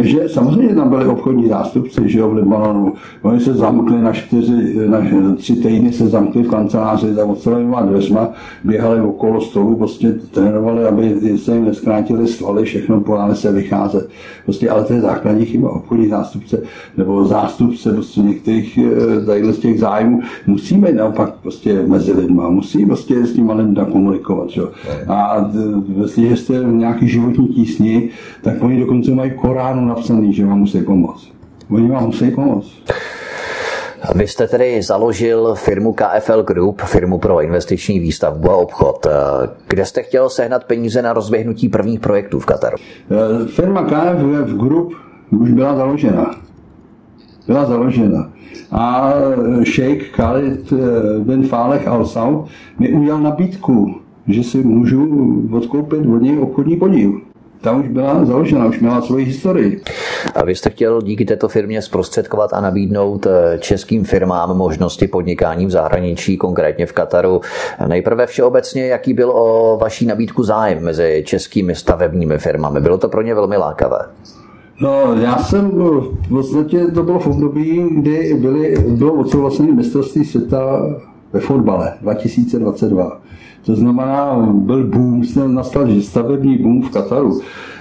že 0.00 0.28
samozřejmě 0.28 0.74
tam 0.74 0.88
byli 0.88 1.06
obchodní 1.06 1.48
zástupci, 1.48 2.08
že 2.08 2.18
jo, 2.18 2.30
v 2.30 2.34
Libanonu. 2.34 2.92
Oni 3.22 3.40
se 3.40 3.54
zamkli 3.54 4.02
na 4.02 4.12
čtyři, 4.12 4.88
na 4.88 4.98
tři 5.36 5.56
týdny 5.56 5.92
se 5.92 6.06
zamkli 6.06 6.42
v 6.42 6.50
kanceláři 6.50 7.14
za 7.14 7.24
ocelovými 7.24 7.76
dveřma, 7.86 8.28
běhali 8.64 9.00
okolo 9.00 9.40
stolu, 9.40 9.76
prostě 9.76 10.12
trénovali, 10.12 10.84
aby 10.84 11.38
se 11.38 11.54
jim 11.54 11.64
neskrátili 11.64 12.28
svaly, 12.28 12.64
všechno 12.64 13.00
podále 13.00 13.36
se 13.36 13.52
vycházet. 13.52 14.08
Prostě, 14.44 14.70
ale 14.70 14.84
to 14.84 14.92
je 14.92 15.00
základní 15.00 15.44
chyba. 15.44 15.70
Obchodní 15.70 16.08
zástupce 16.08 16.62
nebo 16.96 17.24
zástupce 17.24 17.92
prostě 17.92 18.20
některých 18.20 18.78
eh, 18.78 19.52
z 19.52 19.58
těch 19.58 19.80
zájmů 19.80 20.20
musíme 20.46 20.92
naopak 20.92 21.34
prostě 21.42 21.82
mezi 21.86 22.12
lidma, 22.12 22.48
musí 22.48 22.86
prostě 22.86 23.26
s 23.26 23.32
tím 23.32 23.50
lidmi 23.50 23.80
komunikovat. 23.92 24.50
Že? 24.50 24.62
A 25.08 25.50
jestliže 26.00 26.36
jste 26.36 26.60
v 26.60 26.72
nějaký 26.72 27.08
životní 27.08 27.48
tísni, 27.48 28.10
tak 28.42 28.62
oni 28.62 28.80
dokonce 28.80 29.10
mají 29.10 29.30
korán 29.30 29.73
plánu 29.74 29.88
napsaný, 29.88 30.32
že 30.32 30.46
vám 30.46 30.58
musí 30.58 30.82
pomoct. 30.82 31.32
Oni 31.70 31.88
vám 31.88 32.06
musí 32.06 32.30
pomoct. 32.30 32.70
Vy 34.14 34.28
jste 34.28 34.48
tedy 34.48 34.82
založil 34.82 35.54
firmu 35.54 35.92
KFL 35.92 36.42
Group, 36.42 36.82
firmu 36.82 37.18
pro 37.18 37.42
investiční 37.42 37.98
výstavbu 37.98 38.50
a 38.50 38.56
obchod. 38.56 39.06
Kde 39.68 39.84
jste 39.84 40.02
chtěl 40.02 40.30
sehnat 40.30 40.64
peníze 40.64 41.02
na 41.02 41.12
rozběhnutí 41.12 41.68
prvních 41.68 42.00
projektů 42.00 42.40
v 42.40 42.46
Kataru? 42.46 42.76
Eh, 43.10 43.48
firma 43.48 43.84
KFL 43.84 44.56
Group 44.56 44.92
už 45.30 45.50
byla 45.50 45.76
založena. 45.76 46.30
Byla 47.46 47.64
založena. 47.64 48.30
A 48.72 49.12
šejk 49.62 50.10
Khalid 50.10 50.72
eh, 50.72 50.76
bin 51.18 51.42
Falech 51.48 51.88
Al 51.88 52.06
Saud 52.06 52.48
mi 52.78 52.92
udělal 52.92 53.20
nabídku, 53.20 53.94
že 54.28 54.42
si 54.44 54.58
můžu 54.58 55.48
odkoupit 55.52 56.06
od 56.06 56.22
něj 56.22 56.38
obchodní 56.38 56.76
podíl 56.76 57.20
ta 57.64 57.72
už 57.72 57.88
byla 57.88 58.24
založena, 58.24 58.66
už 58.66 58.80
měla 58.80 59.02
svoji 59.02 59.24
historii. 59.24 59.80
A 60.34 60.44
vy 60.44 60.54
jste 60.54 60.70
chtěl 60.70 61.02
díky 61.02 61.24
této 61.24 61.48
firmě 61.48 61.82
zprostředkovat 61.82 62.52
a 62.52 62.60
nabídnout 62.60 63.26
eh, 63.26 63.58
českým 63.58 64.04
firmám 64.04 64.56
možnosti 64.56 65.08
podnikání 65.08 65.66
v 65.66 65.70
zahraničí, 65.70 66.36
konkrétně 66.36 66.86
v 66.86 66.92
Kataru. 66.92 67.40
Nejprve 67.86 68.26
všeobecně, 68.26 68.86
jaký 68.86 69.14
byl 69.14 69.30
o 69.30 69.78
vaší 69.80 70.06
nabídku 70.06 70.42
zájem 70.42 70.84
mezi 70.84 71.22
českými 71.26 71.74
stavebními 71.74 72.38
firmami? 72.38 72.80
Bylo 72.80 72.98
to 72.98 73.08
pro 73.08 73.22
ně 73.22 73.34
velmi 73.34 73.56
lákavé? 73.56 73.98
No, 74.80 75.14
já 75.20 75.38
jsem 75.38 75.70
v 75.70 76.28
podstatě, 76.28 76.86
to 76.86 77.02
bylo 77.02 77.18
v 77.18 77.26
období, 77.26 77.88
kdy 77.90 78.34
byly, 78.34 78.76
bylo 78.88 79.12
odsouhlasené 79.12 79.72
mistrovství 79.72 80.24
světa 80.24 80.90
ve 81.32 81.40
fotbale 81.40 81.92
2022. 82.02 83.20
To 83.66 83.76
znamená, 83.76 84.36
byl 84.52 84.86
boom, 84.86 85.22
nastal 85.46 85.86
stavební 86.00 86.58
boom 86.58 86.82
v 86.82 86.90
Kataru. 86.90 87.40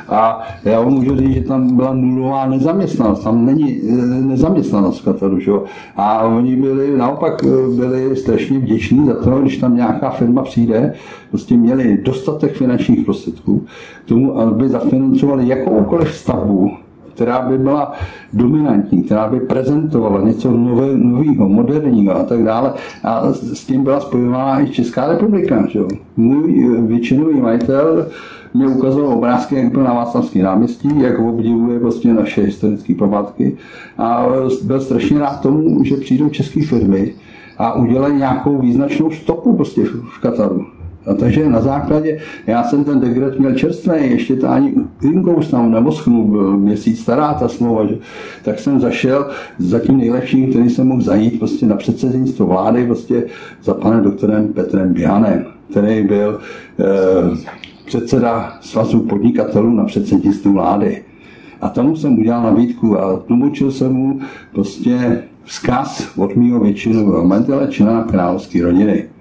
A 0.09 0.41
já 0.65 0.79
vám 0.79 0.93
můžu 0.93 1.17
říct, 1.17 1.33
že 1.33 1.41
tam 1.41 1.75
byla 1.75 1.93
nulová 1.93 2.47
nezaměstnanost. 2.47 3.23
Tam 3.23 3.45
není 3.45 3.81
eh, 3.89 4.05
nezaměstnanost 4.21 4.99
v 4.99 5.05
Kataru. 5.05 5.39
Že? 5.39 5.51
A 5.95 6.23
oni 6.23 6.55
byli, 6.55 6.97
naopak 6.97 7.43
eh, 7.43 7.75
byli 7.75 8.15
strašně 8.15 8.59
vděční 8.59 9.05
za 9.07 9.13
to, 9.13 9.41
když 9.41 9.57
tam 9.57 9.75
nějaká 9.75 10.09
firma 10.09 10.41
přijde, 10.41 10.93
prostě 11.29 11.57
měli 11.57 11.97
dostatek 11.97 12.53
finančních 12.53 13.05
prostředků 13.05 13.65
k 14.05 14.07
tomu, 14.07 14.39
aby 14.39 14.69
zafinancovali 14.69 15.47
jakoukoliv 15.47 16.15
stavbu, 16.15 16.71
která 17.15 17.41
by 17.41 17.57
byla 17.57 17.93
dominantní, 18.33 19.03
která 19.03 19.27
by 19.27 19.39
prezentovala 19.39 20.21
něco 20.21 20.51
nové, 20.51 20.97
nového, 20.97 21.49
moderního 21.49 22.15
a 22.15 22.23
tak 22.23 22.43
dále. 22.43 22.73
A 23.03 23.33
s 23.33 23.65
tím 23.65 23.83
byla 23.83 23.99
spojována 23.99 24.61
i 24.61 24.69
Česká 24.69 25.07
republika. 25.07 25.67
Že? 25.67 25.79
Můj 26.17 26.75
eh, 26.77 26.81
většinový 26.81 27.41
majitel 27.41 28.07
mě 28.53 28.67
ukazoval 28.67 29.13
obrázky, 29.13 29.55
jak 29.55 29.71
byl 29.71 29.83
na 29.83 29.93
Václavský 29.93 30.41
náměstí, 30.41 31.01
jak 31.01 31.19
obdivuje 31.19 31.79
prostě 31.79 32.13
naše 32.13 32.41
historické 32.41 32.95
památky 32.95 33.57
a 33.97 34.25
byl 34.63 34.81
strašně 34.81 35.19
rád 35.19 35.41
tomu, 35.41 35.83
že 35.83 35.95
přijdou 35.97 36.29
české 36.29 36.65
firmy 36.65 37.13
a 37.57 37.73
udělají 37.73 38.15
nějakou 38.15 38.57
význačnou 38.57 39.11
stopu 39.11 39.55
prostě 39.55 39.83
v 39.85 40.21
Kataru. 40.21 40.65
A 41.05 41.13
takže 41.13 41.49
na 41.49 41.61
základě, 41.61 42.19
já 42.47 42.63
jsem 42.63 42.83
ten 42.83 42.99
dekret 42.99 43.39
měl 43.39 43.53
čerstvý, 43.53 43.93
ještě 44.01 44.35
to 44.35 44.49
ani 44.49 44.73
inkous 45.01 45.49
tam 45.49 45.71
nemosknul, 45.71 46.27
byl 46.27 46.57
měsíc 46.57 47.01
stará 47.01 47.33
ta 47.33 47.47
smlouva, 47.47 47.85
že, 47.85 47.97
tak 48.43 48.59
jsem 48.59 48.79
zašel 48.79 49.29
za 49.57 49.79
tím 49.79 49.97
nejlepším, 49.97 50.49
který 50.49 50.69
jsem 50.69 50.87
mohl 50.87 51.01
zajít 51.01 51.39
prostě 51.39 51.65
na 51.65 51.75
předsednictvo 51.75 52.45
vlády, 52.45 52.85
prostě 52.85 53.23
za 53.63 53.73
panem 53.73 54.03
doktorem 54.03 54.47
Petrem 54.47 54.93
Bianem, 54.93 55.45
který 55.71 56.03
byl 56.03 56.39
eh, 56.79 56.83
předseda 57.85 58.57
svazu 58.61 58.99
podnikatelů 58.99 59.69
na 59.69 59.83
předsednictvu 59.83 60.53
vlády. 60.53 61.03
A 61.61 61.69
tomu 61.69 61.95
jsem 61.95 62.19
udělal 62.19 62.43
nabídku 62.43 62.99
a 62.99 63.17
tlumočil 63.17 63.71
jsem 63.71 63.93
mu 63.93 64.19
prostě 64.53 65.23
vzkaz 65.43 66.17
od 66.17 66.35
mého 66.35 66.59
většinového 66.59 67.27
manžela, 67.27 67.67
člena 67.67 68.03
královské 68.03 68.63
rodiny. 68.63 69.12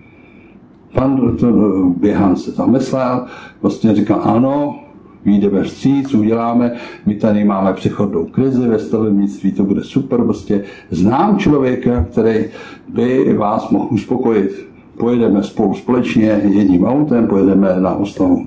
Pan 0.94 1.16
doktor 1.16 1.52
Běhan 2.00 2.36
se 2.36 2.50
zamyslel, 2.50 3.24
vlastně 3.62 3.94
říkal, 3.94 4.20
ano, 4.24 4.78
vyjdeme 5.24 5.62
vstříc, 5.62 6.14
uděláme, 6.14 6.72
my 7.06 7.14
tady 7.14 7.44
máme 7.44 7.72
přechodnou 7.72 8.24
krizi 8.24 8.68
ve 8.68 8.78
stavebnictví, 8.78 9.52
to 9.52 9.64
bude 9.64 9.84
super, 9.84 10.20
prostě 10.22 10.64
znám 10.90 11.38
člověka, 11.38 12.06
který 12.12 12.44
by 12.88 13.34
vás 13.34 13.70
mohl 13.70 13.88
uspokojit. 13.90 14.68
Pojedeme 14.98 15.42
spolu 15.42 15.74
společně 15.74 16.40
jedním 16.44 16.84
autem, 16.84 17.26
pojedeme 17.26 17.80
na 17.80 17.94
oslavu 17.94 18.46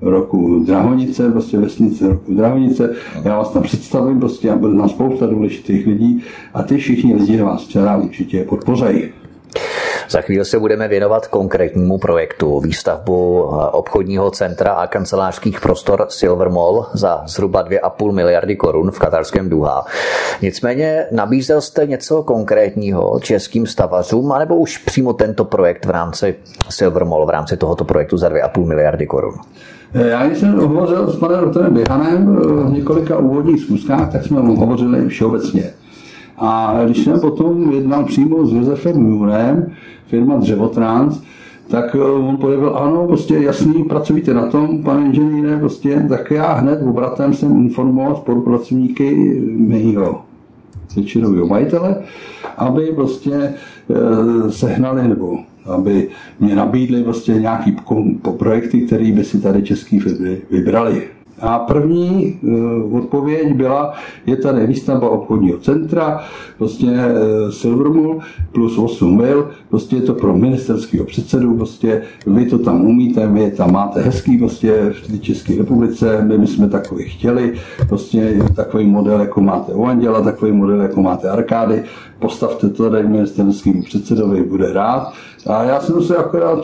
roku 0.00 0.64
Drahonice, 0.66 1.30
prostě 1.30 1.58
vesnice 1.58 2.08
roku 2.08 2.34
Drahonice. 2.34 2.94
Já 3.24 3.38
vás 3.38 3.52
tam 3.52 3.62
představím, 3.62 4.20
prostě 4.20 4.50
a 4.50 4.56
bude 4.56 4.74
na 4.74 4.88
spousta 4.88 5.26
důležitých 5.26 5.86
lidí 5.86 6.22
a 6.54 6.62
ty 6.62 6.76
všichni 6.76 7.14
lidi 7.14 7.42
vás 7.42 7.64
včera 7.64 7.96
určitě 7.96 8.44
podpořejí. 8.44 9.02
Za 10.08 10.20
chvíli 10.20 10.44
se 10.44 10.58
budeme 10.58 10.88
věnovat 10.88 11.26
konkrétnímu 11.26 11.98
projektu 11.98 12.60
výstavbu 12.60 13.48
eh, 13.50 13.70
obchodního 13.70 14.30
centra 14.30 14.72
a 14.72 14.86
kancelářských 14.86 15.60
prostor 15.60 16.06
Silver 16.08 16.50
Mall 16.50 16.86
za 16.92 17.22
zhruba 17.26 17.64
2,5 17.64 18.12
miliardy 18.12 18.56
korun 18.56 18.90
v 18.90 18.98
katarském 18.98 19.48
Duha. 19.48 19.84
Nicméně 20.42 21.06
nabízel 21.12 21.60
jste 21.60 21.86
něco 21.86 22.22
konkrétního 22.22 23.20
českým 23.20 23.66
stavařům, 23.66 24.32
anebo 24.32 24.56
už 24.56 24.78
přímo 24.78 25.12
tento 25.12 25.44
projekt 25.44 25.86
v 25.86 25.90
rámci 25.90 26.34
Silver 26.70 27.04
Mall, 27.04 27.26
v 27.26 27.30
rámci 27.30 27.56
tohoto 27.56 27.84
projektu 27.84 28.16
za 28.16 28.28
2,5 28.28 28.66
miliardy 28.66 29.06
korun? 29.06 29.34
Eh, 29.94 30.08
já 30.08 30.26
když 30.26 30.38
jsem 30.38 30.58
hovořil 30.58 31.12
s 31.12 31.18
panem 31.18 31.40
doktorem 31.40 31.74
Běhanem 31.74 32.38
eh, 32.42 32.46
v 32.46 32.72
několika 32.72 33.18
úvodních 33.18 33.60
zkuskách, 33.60 34.12
tak 34.12 34.24
jsme 34.24 34.40
hovořili 34.40 35.08
všeobecně. 35.08 35.72
A 36.38 36.80
když 36.84 37.04
jsem 37.04 37.20
potom 37.20 37.72
jednal 37.72 38.04
přímo 38.04 38.46
s 38.46 38.52
Josefem 38.52 38.96
Murem, 38.96 39.70
firma 40.06 40.36
Dřevotrans, 40.36 41.22
tak 41.68 41.94
eh, 41.94 42.02
on 42.02 42.36
projevil, 42.36 42.76
ano, 42.76 43.06
prostě 43.06 43.38
jasný, 43.38 43.84
pracujte 43.84 44.34
na 44.34 44.46
tom, 44.46 44.82
pane 44.82 45.06
inženýre, 45.06 45.58
prostě, 45.58 46.06
tak 46.08 46.30
já 46.30 46.52
hned 46.52 46.82
obratem 46.82 47.34
jsem 47.34 47.56
informoval 47.56 48.16
spolupracovníky 48.16 49.40
mého 49.56 50.22
většinového 50.96 51.46
majitele, 51.46 52.02
aby 52.56 52.92
prostě 52.94 53.32
e, 53.34 53.54
sehnali 54.50 55.08
nebo 55.08 55.38
aby 55.66 56.08
mě 56.40 56.56
nabídli 56.56 57.02
prostě 57.02 57.32
nějaký 57.32 57.76
projekty, 58.38 58.80
které 58.80 59.12
by 59.12 59.24
si 59.24 59.40
tady 59.40 59.62
české 59.62 60.00
firmy 60.00 60.38
vybrali. 60.50 61.02
A 61.40 61.58
první 61.58 62.38
uh, 62.42 62.96
odpověď 62.96 63.54
byla, 63.54 63.92
je 64.26 64.36
tady 64.36 64.66
výstavba 64.66 65.08
obchodního 65.08 65.58
centra, 65.58 66.20
prostě 66.58 66.86
uh, 66.86 67.50
Silvermul 67.50 68.20
plus 68.52 68.78
8 68.78 69.16
mil, 69.16 69.50
prostě 69.68 69.96
je 69.96 70.02
to 70.02 70.14
pro 70.14 70.36
ministerského 70.36 71.04
předsedu, 71.04 71.56
prostě 71.56 72.02
vy 72.26 72.46
to 72.46 72.58
tam 72.58 72.84
umíte, 72.84 73.26
vy 73.26 73.50
tam 73.50 73.72
máte 73.72 74.00
hezký 74.00 74.38
prostě 74.38 74.94
v 75.08 75.20
České 75.20 75.58
republice, 75.58 76.24
my, 76.38 76.46
jsme 76.46 76.68
takový 76.68 77.04
chtěli, 77.04 77.54
prostě 77.88 78.38
takový 78.56 78.86
model, 78.86 79.20
jako 79.20 79.40
máte 79.40 79.72
u 79.72 79.84
Anděla, 79.84 80.20
takový 80.20 80.52
model, 80.52 80.80
jako 80.80 81.02
máte 81.02 81.30
Arkády, 81.30 81.82
postavte 82.18 82.68
to 82.68 82.90
tady 82.90 83.08
ministerským 83.08 83.82
předsedovi, 83.82 84.42
bude 84.42 84.72
rád. 84.72 85.12
A 85.46 85.62
já 85.62 85.80
jsem 85.80 86.02
se 86.02 86.16
akorát, 86.16 86.58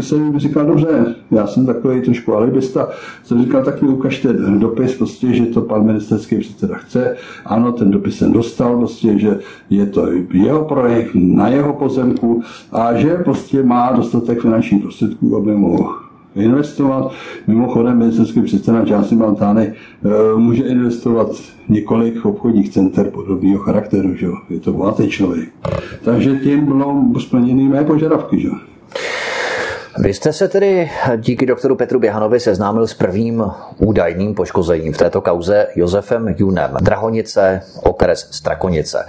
jsem 0.00 0.38
říkal, 0.38 0.66
dobře, 0.66 1.14
já 1.30 1.46
jsem 1.46 1.66
takový 1.66 2.00
trošku 2.00 2.34
alibista, 2.34 2.88
jsem 3.24 3.42
říkal, 3.42 3.64
tak 3.64 3.82
mi 3.82 3.88
ukažte 3.88 4.32
dopis, 4.32 4.94
prostě, 4.94 5.32
že 5.32 5.46
to 5.46 5.60
pan 5.60 5.86
ministerský 5.86 6.38
předseda 6.38 6.74
chce. 6.74 7.16
Ano, 7.46 7.72
ten 7.72 7.90
dopis 7.90 8.18
jsem 8.18 8.32
dostal, 8.32 8.76
prostě, 8.76 9.18
že 9.18 9.38
je 9.70 9.86
to 9.86 10.08
jeho 10.32 10.64
projekt 10.64 11.10
na 11.14 11.48
jeho 11.48 11.72
pozemku 11.72 12.42
a 12.72 12.94
že 12.94 13.14
prostě 13.14 13.62
má 13.62 13.92
dostatek 13.92 14.40
finančních 14.40 14.82
prostředků, 14.82 15.36
aby 15.36 15.54
mohl 15.54 16.05
investovat. 16.36 17.12
Mimochodem, 17.46 17.98
ministerský 17.98 18.42
předseda 18.42 18.84
Čásy 18.84 19.16
Maltány 19.16 19.72
eh, 19.72 20.08
může 20.36 20.62
investovat 20.62 21.28
několik 21.68 22.24
obchodních 22.24 22.70
center 22.70 23.10
podobného 23.10 23.58
charakteru, 23.58 24.14
že? 24.14 24.26
je 24.50 24.60
to 24.60 24.72
bohatý 24.72 25.08
člověk. 25.08 25.48
Takže 26.04 26.36
tím 26.42 26.66
bylo 26.66 27.04
splněny 27.18 27.68
mé 27.68 27.84
požadavky. 27.84 28.40
Že? 28.40 28.48
Vy 29.98 30.14
jste 30.14 30.32
se 30.32 30.48
tedy 30.48 30.90
díky 31.16 31.46
doktoru 31.46 31.76
Petru 31.76 32.00
Běhanovi 32.00 32.40
seznámil 32.40 32.86
s 32.86 32.94
prvním 32.94 33.44
údajným 33.78 34.34
poškozením 34.34 34.92
v 34.92 34.98
této 34.98 35.20
kauze 35.20 35.66
Josefem 35.74 36.34
Junem. 36.38 36.76
Drahonice, 36.80 37.60
okres 37.82 38.28
Strakonice. 38.30 39.04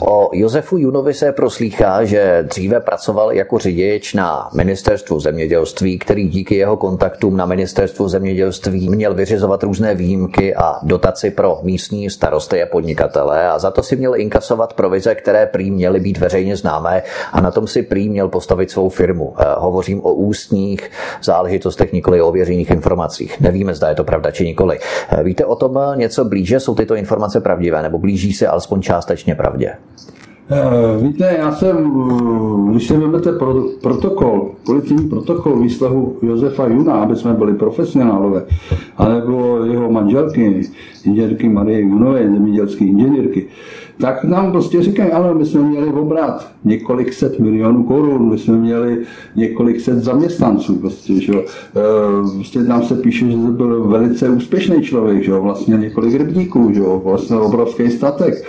O 0.00 0.30
Josefu 0.32 0.78
Junovi 0.78 1.14
se 1.14 1.32
proslýchá, 1.32 2.04
že 2.04 2.44
dříve 2.48 2.80
pracoval 2.80 3.32
jako 3.32 3.58
řidič 3.58 4.14
na 4.14 4.50
ministerstvu 4.54 5.20
zemědělství, 5.20 5.98
který 5.98 6.28
díky 6.28 6.54
jeho 6.54 6.76
kontaktům 6.76 7.36
na 7.36 7.46
ministerstvu 7.46 8.08
zemědělství 8.08 8.88
měl 8.88 9.14
vyřizovat 9.14 9.62
různé 9.62 9.94
výjimky 9.94 10.54
a 10.54 10.78
dotaci 10.82 11.30
pro 11.30 11.60
místní 11.62 12.10
starosty 12.10 12.62
a 12.62 12.66
podnikatele 12.66 13.48
a 13.48 13.58
za 13.58 13.70
to 13.70 13.82
si 13.82 13.96
měl 13.96 14.16
inkasovat 14.16 14.72
provize, 14.72 15.14
které 15.14 15.46
prý 15.46 15.70
měly 15.70 16.00
být 16.00 16.18
veřejně 16.18 16.56
známé 16.56 17.02
a 17.32 17.40
na 17.40 17.50
tom 17.50 17.66
si 17.66 17.82
prý 17.82 18.08
měl 18.08 18.28
postavit 18.28 18.70
svou 18.70 18.88
firmu. 18.88 19.34
Eh, 19.38 19.44
hovořím 19.56 20.00
o 20.04 20.27
ústních 20.28 20.90
záležitostech, 21.22 21.92
nikoli 21.92 22.22
o 22.22 22.28
ověřených 22.28 22.70
informacích. 22.70 23.40
Nevíme, 23.40 23.74
zda 23.74 23.88
je 23.88 23.94
to 23.94 24.04
pravda 24.04 24.30
či 24.30 24.44
nikoli. 24.44 24.78
Víte 25.22 25.44
o 25.44 25.56
tom 25.56 25.78
něco 25.94 26.24
blíže? 26.24 26.60
Jsou 26.60 26.74
tyto 26.74 26.94
informace 26.94 27.40
pravdivé 27.40 27.82
nebo 27.82 27.98
blíží 27.98 28.32
se 28.32 28.46
alespoň 28.46 28.82
částečně 28.82 29.34
pravdě? 29.34 29.72
Eh, 30.50 31.02
víte, 31.02 31.36
já 31.38 31.52
jsem, 31.52 31.76
eh, 31.76 32.70
když 32.70 32.86
si 32.86 32.96
vezmete 32.96 33.32
pro, 33.32 33.54
protokol, 33.82 34.50
policijní 34.66 35.08
protokol 35.08 35.60
výslehu 35.60 36.16
Josefa 36.22 36.66
Juna, 36.66 36.92
aby 36.92 37.16
jsme 37.16 37.34
byli 37.34 37.54
profesionálové, 37.54 38.44
anebo 38.96 39.64
jeho 39.64 39.90
manželky, 39.90 40.60
inženýrky 41.04 41.48
Marie 41.48 41.80
Junové, 41.80 42.22
zemědělské 42.22 42.84
inženýrky, 42.84 43.46
tak 44.00 44.24
nám 44.24 44.52
prostě 44.52 44.82
říkají, 44.82 45.12
ale 45.12 45.34
my 45.34 45.46
jsme 45.46 45.60
měli 45.60 45.86
obrat 45.86 46.50
několik 46.64 47.12
set 47.12 47.38
milionů 47.38 47.84
korun, 47.84 48.30
my 48.30 48.38
jsme 48.38 48.56
měli 48.56 48.98
několik 49.36 49.80
set 49.80 49.98
zaměstnanců, 49.98 50.76
prostě, 50.76 51.20
že? 51.20 51.32
E, 51.32 51.44
prostě 52.34 52.64
tam 52.64 52.82
se 52.82 52.94
píše, 52.94 53.30
že 53.30 53.36
to 53.36 53.38
byl 53.38 53.84
velice 53.84 54.28
úspěšný 54.28 54.82
člověk, 54.82 55.22
že? 55.22 55.32
vlastně 55.32 55.76
několik 55.76 56.14
rybníků, 56.14 56.72
že? 56.74 56.80
vlastně 57.04 57.36
obrovský 57.36 57.90
statek, 57.90 58.34
e, 58.34 58.42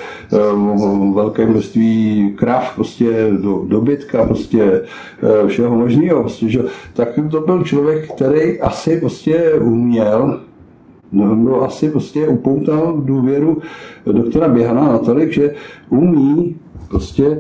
velké 1.14 1.46
množství 1.46 2.34
krav, 2.36 2.76
prostě 2.76 3.28
do, 3.42 3.66
dobytka, 3.68 4.26
prostě 4.26 4.82
e, 5.44 5.48
všeho 5.48 5.76
možného, 5.76 6.20
prostě, 6.22 6.50
že? 6.50 6.60
tak 6.94 7.10
to 7.32 7.42
byl 7.42 7.64
člověk, 7.64 8.12
který 8.12 8.62
asi 8.62 9.00
prostě 9.00 9.54
uměl 9.62 10.40
No, 11.12 11.36
no 11.36 11.62
asi 11.62 11.90
prostě 11.90 12.28
upoutal 12.28 13.02
důvěru 13.06 13.58
doktora 14.12 14.48
Běhana 14.48 14.92
natolik, 14.92 15.32
že 15.32 15.56
umí 15.90 16.56
prostě 16.90 17.26
e, 17.26 17.40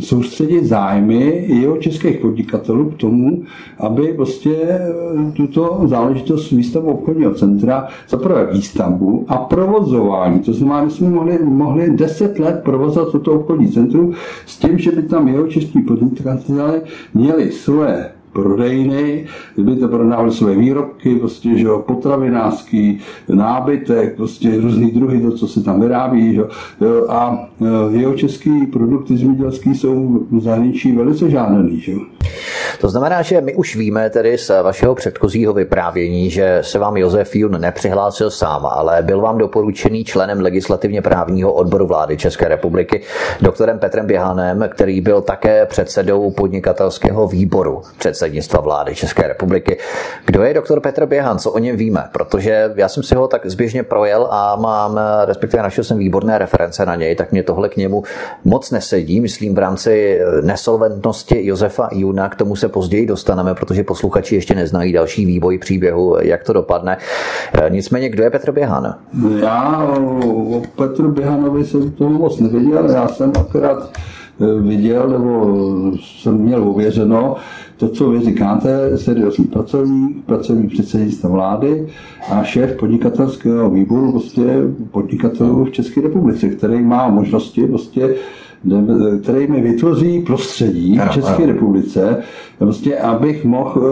soustředit 0.00 0.64
zájmy 0.64 1.44
jeho 1.48 1.76
českých 1.76 2.18
podnikatelů 2.18 2.90
k 2.90 2.96
tomu, 2.96 3.42
aby 3.78 4.12
prostě 4.16 4.56
eh, 4.56 4.90
tuto 5.32 5.80
záležitost 5.84 6.50
výstavu 6.50 6.90
obchodního 6.90 7.34
centra 7.34 7.88
za 8.08 8.16
prvé 8.16 8.46
výstavbu 8.52 9.24
a 9.28 9.36
provozování. 9.36 10.38
To 10.40 10.52
znamená, 10.52 10.84
že 10.84 10.94
jsme 10.94 11.10
mohli, 11.10 11.38
mohli 11.44 11.90
10 11.90 12.38
let 12.38 12.60
provozovat 12.64 13.12
toto 13.12 13.32
obchodní 13.32 13.68
centrum 13.68 14.12
s 14.46 14.58
tím, 14.58 14.78
že 14.78 14.90
by 14.90 15.02
tam 15.02 15.28
jeho 15.28 15.46
čeští 15.46 15.80
podnikatelé 15.80 16.80
měli 17.14 17.52
své 17.52 18.10
prodejny, 18.34 19.26
kdyby 19.54 19.76
to 19.76 19.88
prodávali 19.88 20.32
své 20.32 20.54
výrobky, 20.54 21.16
prostě, 21.16 21.58
že 21.58 21.64
jo, 21.64 21.84
potravinářský, 21.86 22.98
nábytek, 23.28 24.16
prostě 24.16 24.60
různý 24.60 24.90
druhy, 24.90 25.20
to, 25.20 25.30
co 25.30 25.48
se 25.48 25.62
tam 25.62 25.80
vyrábí, 25.80 26.34
že 26.34 26.40
jo, 26.40 26.48
a 27.08 27.48
e, 27.92 27.98
jeho 27.98 28.14
český 28.14 28.66
produkty 28.66 29.16
zemědělský 29.16 29.74
jsou 29.74 30.26
v 30.30 30.40
zahraničí 30.40 30.92
velice 30.92 31.30
žádaný, 31.30 31.80
že 31.80 31.92
jo. 31.92 32.00
To 32.84 32.88
znamená, 32.88 33.22
že 33.22 33.40
my 33.40 33.54
už 33.54 33.76
víme 33.76 34.10
tedy 34.10 34.38
z 34.38 34.50
vašeho 34.62 34.94
předchozího 34.94 35.52
vyprávění, 35.52 36.30
že 36.30 36.58
se 36.62 36.78
vám 36.78 36.96
Josef 36.96 37.36
Jun 37.36 37.60
nepřihlásil 37.60 38.30
sám, 38.30 38.66
ale 38.66 39.02
byl 39.02 39.20
vám 39.20 39.38
doporučený 39.38 40.04
členem 40.04 40.40
legislativně 40.40 41.02
právního 41.02 41.52
odboru 41.52 41.86
vlády 41.86 42.16
České 42.16 42.48
republiky 42.48 43.00
doktorem 43.40 43.78
Petrem 43.78 44.06
Běhanem, 44.06 44.68
který 44.68 45.00
byl 45.00 45.22
také 45.22 45.66
předsedou 45.66 46.30
podnikatelského 46.30 47.28
výboru 47.28 47.82
předsednictva 47.98 48.60
vlády 48.60 48.94
České 48.94 49.28
republiky. 49.28 49.78
Kdo 50.26 50.42
je 50.42 50.54
doktor 50.54 50.80
Petr 50.80 51.06
Běhan? 51.06 51.38
Co 51.38 51.50
o 51.50 51.58
něm 51.58 51.76
víme? 51.76 52.08
Protože 52.12 52.72
já 52.76 52.88
jsem 52.88 53.02
si 53.02 53.14
ho 53.14 53.28
tak 53.28 53.46
zběžně 53.46 53.82
projel 53.82 54.28
a 54.30 54.56
mám, 54.56 55.00
respektive 55.24 55.62
našel 55.62 55.84
jsem 55.84 55.98
výborné 55.98 56.38
reference 56.38 56.86
na 56.86 56.94
něj, 56.94 57.16
tak 57.16 57.32
mě 57.32 57.42
tohle 57.42 57.68
k 57.68 57.76
němu 57.76 58.02
moc 58.44 58.70
nesedí. 58.70 59.20
Myslím 59.20 59.54
v 59.54 59.58
rámci 59.58 60.20
nesolventnosti 60.42 61.46
Josefa 61.46 61.88
Juna, 61.92 62.28
k 62.28 62.36
tomu 62.36 62.56
se 62.56 62.73
později 62.74 63.06
dostaneme, 63.06 63.54
protože 63.54 63.84
posluchači 63.84 64.34
ještě 64.34 64.54
neznají 64.54 64.92
další 64.92 65.26
vývoj 65.26 65.58
příběhu, 65.58 66.16
jak 66.20 66.44
to 66.44 66.52
dopadne. 66.52 66.96
E, 66.96 67.70
nicméně, 67.70 68.08
kdo 68.08 68.22
je 68.22 68.30
Petr 68.30 68.52
Běhan? 68.52 68.94
Já 69.40 69.88
o 70.26 70.62
Petru 70.76 71.12
Běhanovi 71.12 71.64
jsem 71.64 71.90
to 71.90 72.08
moc 72.08 72.40
nevěděl, 72.40 72.90
já 72.90 73.08
jsem 73.08 73.32
akorát 73.40 73.90
e, 74.40 74.60
viděl, 74.60 75.08
nebo 75.08 75.32
jsem 76.02 76.34
měl 76.34 76.68
uvěřeno, 76.68 77.36
to, 77.76 77.88
co 77.88 78.10
vy 78.10 78.20
říkáte, 78.20 78.98
seriózní 78.98 79.44
pracovník, 79.44 80.24
pracovník 80.26 80.72
předsednictva 80.72 81.30
vlády 81.30 81.86
a 82.30 82.44
šéf 82.44 82.76
podnikatelského 82.76 83.70
výboru 83.70 84.10
prostě 84.10 84.42
podnikatelů 84.90 85.64
v 85.64 85.70
České 85.70 86.00
republice, 86.00 86.48
který 86.48 86.82
má 86.82 87.08
možnosti 87.08 87.66
prostě 87.66 88.14
který 89.22 89.46
mi 89.46 89.60
vytvoří 89.60 90.20
prostředí 90.20 90.98
v 90.98 91.10
České 91.10 91.44
ano. 91.44 91.46
republice, 91.46 92.22
prostě, 92.58 92.98
abych 92.98 93.44
mohl 93.44 93.82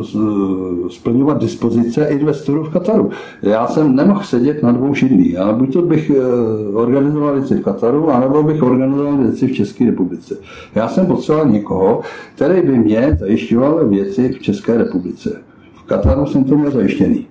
eh, 0.00 0.90
splňovat 0.90 1.40
dispozice 1.40 2.04
investorů 2.04 2.64
v 2.64 2.72
Kataru. 2.72 3.10
Já 3.42 3.66
jsem 3.66 3.96
nemohl 3.96 4.22
sedět 4.22 4.62
na 4.62 4.72
dvou 4.72 4.94
šidlí, 4.94 5.36
ale 5.36 5.52
buď 5.52 5.72
to 5.72 5.82
bych 5.82 6.10
eh, 6.10 6.74
organizoval 6.74 7.34
věci 7.34 7.54
v 7.54 7.62
Kataru, 7.62 8.10
anebo 8.10 8.42
bych 8.42 8.62
organizoval 8.62 9.16
věci 9.16 9.46
v 9.46 9.52
České 9.52 9.86
republice. 9.86 10.36
Já 10.74 10.88
jsem 10.88 11.06
potřeboval 11.06 11.48
někoho, 11.48 12.00
který 12.34 12.62
by 12.62 12.78
mě 12.78 13.16
zajišťoval 13.20 13.88
věci 13.88 14.28
v 14.28 14.42
České 14.42 14.78
republice. 14.78 15.40
V 15.74 15.82
Kataru 15.82 16.26
jsem 16.26 16.44
to 16.44 16.56
měl 16.56 16.70
zajištěný. 16.70 17.26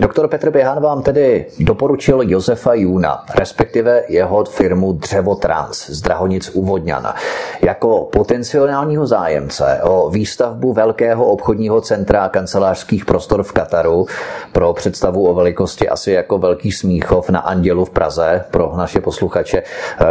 Doktor 0.00 0.28
Petr 0.28 0.50
Běhan 0.50 0.82
vám 0.82 1.02
tedy 1.02 1.46
doporučil 1.60 2.20
Josefa 2.22 2.74
Juna, 2.74 3.24
respektive 3.38 4.02
jeho 4.08 4.44
firmu 4.44 4.92
Dřevotrans 4.92 5.90
z 5.90 6.00
Drahonic 6.00 6.50
u 6.54 6.64
Vodňana, 6.64 7.14
jako 7.62 8.08
potenciálního 8.12 9.06
zájemce 9.06 9.80
o 9.82 10.10
výstavbu 10.10 10.72
velkého 10.72 11.24
obchodního 11.24 11.80
centra 11.80 12.28
kancelářských 12.28 13.04
prostor 13.04 13.42
v 13.42 13.52
Kataru 13.52 14.06
pro 14.52 14.72
představu 14.72 15.28
o 15.28 15.34
velikosti 15.34 15.88
asi 15.88 16.12
jako 16.12 16.38
velký 16.38 16.72
Smíchov 16.72 17.30
na 17.30 17.40
Andělu 17.40 17.84
v 17.84 17.90
Praze 17.90 18.44
pro 18.50 18.72
naše 18.76 19.00
posluchače. 19.00 19.62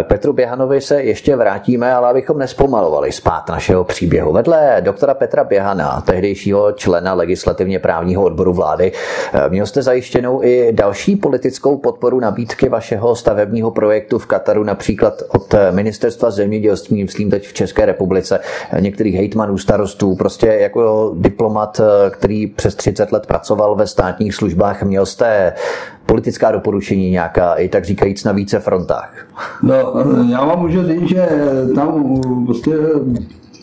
K 0.04 0.08
Petru 0.08 0.34
Běhanovi 0.34 0.82
se 0.82 1.04
ještě 1.04 1.36
vrátíme, 1.36 1.94
ale 1.94 2.10
abychom 2.10 2.38
nespomalovali 2.38 3.12
spát 3.12 3.50
našeho 3.50 3.84
příběhu. 3.84 4.34
Vedle 4.34 4.78
doktora 4.80 5.14
Petra 5.14 5.44
Běhana, 5.44 6.02
tehdejšího 6.06 6.72
člena 6.72 7.14
legislativně 7.14 7.80
právního 7.80 8.24
odboru 8.24 8.54
vlády, 8.54 8.92
měl 9.50 9.66
jste 9.76 9.82
zajištěnou 9.82 10.44
i 10.44 10.72
další 10.72 11.16
politickou 11.16 11.78
podporu 11.78 12.20
nabídky 12.20 12.70
vašeho 12.70 13.16
stavebního 13.16 13.72
projektu 13.72 14.20
v 14.20 14.26
Kataru, 14.26 14.64
například 14.64 15.24
od 15.28 15.56
ministerstva 15.72 16.32
zemědělství, 16.32 17.04
myslím 17.04 17.30
teď 17.30 17.48
v 17.48 17.54
České 17.54 17.86
republice, 17.86 18.40
některých 18.80 19.16
hejtmanů, 19.16 19.58
starostů, 19.58 20.16
prostě 20.16 20.48
jako 20.48 21.14
diplomat, 21.18 21.82
který 22.10 22.48
přes 22.48 22.76
30 22.76 23.12
let 23.12 23.26
pracoval 23.26 23.76
ve 23.76 23.88
státních 23.88 24.36
službách, 24.36 24.84
měl 24.84 25.06
jste 25.06 25.54
politická 26.06 26.52
doporučení 26.52 27.10
nějaká, 27.10 27.54
i 27.54 27.70
tak 27.70 27.86
říkajíc 27.86 28.24
na 28.24 28.32
více 28.32 28.60
frontách? 28.60 29.28
No, 29.64 29.76
já 30.32 30.46
vám 30.46 30.60
můžu 30.60 30.88
říct, 30.88 31.10
že 31.10 31.28
tam 31.76 32.22
prostě 32.46 32.72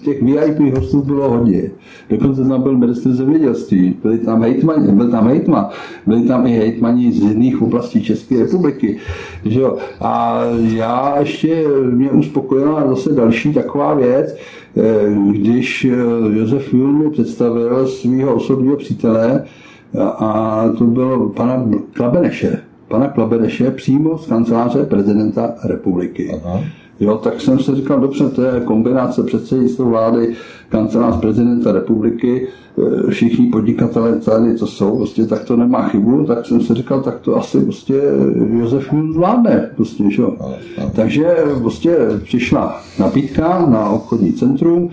těch 0.04 0.22
VIP 0.22 0.74
hostů 0.74 1.02
bylo 1.02 1.30
hodně. 1.30 1.70
Dokonce 2.10 2.44
tam 2.48 2.62
byl 2.62 2.78
ministr 2.78 3.12
zemědělství, 3.12 3.96
byli 4.02 4.18
tam 4.18 4.42
hejtmani, 4.42 4.92
byl 4.92 5.10
tam 5.10 5.28
hejtma, 5.28 5.70
byli 6.06 6.22
tam 6.22 6.46
i 6.46 6.50
hejtmani 6.50 7.12
z 7.12 7.22
jiných 7.22 7.62
oblastí 7.62 8.02
České 8.02 8.38
republiky. 8.38 8.98
Že 9.44 9.60
jo? 9.60 9.76
A 10.00 10.40
já 10.58 11.18
ještě 11.20 11.64
mě 11.90 12.10
uspokojila 12.10 12.88
zase 12.88 13.12
další 13.12 13.54
taková 13.54 13.94
věc, 13.94 14.36
eh, 14.76 14.82
když 15.30 15.84
eh, 15.84 16.38
Josef 16.38 16.74
Jul 16.74 17.10
představil 17.10 17.86
svého 17.86 18.34
osobního 18.34 18.76
přítele, 18.76 19.44
a 20.00 20.64
to 20.78 20.84
byl 20.84 21.32
pana 21.36 21.64
Klabeneše. 21.92 22.71
Pana 22.92 23.08
Klabeneše 23.08 23.70
přímo 23.70 24.18
z 24.18 24.26
kanceláře 24.26 24.84
prezidenta 24.84 25.54
republiky. 25.64 26.40
Aha. 26.44 26.60
Jo, 27.00 27.16
tak 27.16 27.40
jsem 27.40 27.58
si 27.58 27.74
říkal, 27.74 28.00
dobře, 28.00 28.28
to 28.28 28.42
je 28.42 28.60
kombinace 28.60 29.22
předsednictva 29.22 29.84
vlády, 29.84 30.34
kancelář 30.68 31.20
prezidenta 31.20 31.72
republiky, 31.72 32.48
e, 33.08 33.10
všichni 33.10 33.46
podnikatelé 33.46 34.16
tady, 34.16 34.54
co 34.54 34.66
jsou, 34.66 34.96
prostě 34.96 35.26
tak 35.26 35.44
to 35.44 35.56
nemá 35.56 35.88
chybu, 35.88 36.24
tak 36.24 36.46
jsem 36.46 36.60
si 36.60 36.74
říkal, 36.74 37.00
tak 37.00 37.20
to 37.20 37.36
asi 37.36 37.60
prostě 37.60 38.02
Josef 38.60 38.92
Jun 38.92 39.12
zvládne, 39.12 39.70
prostě, 39.76 40.10
že? 40.10 40.22
Takže 40.94 41.36
prostě 41.60 41.96
přišla 42.22 42.80
nabídka 42.98 43.66
na 43.66 43.88
obchodní 43.88 44.32
centrum 44.32 44.90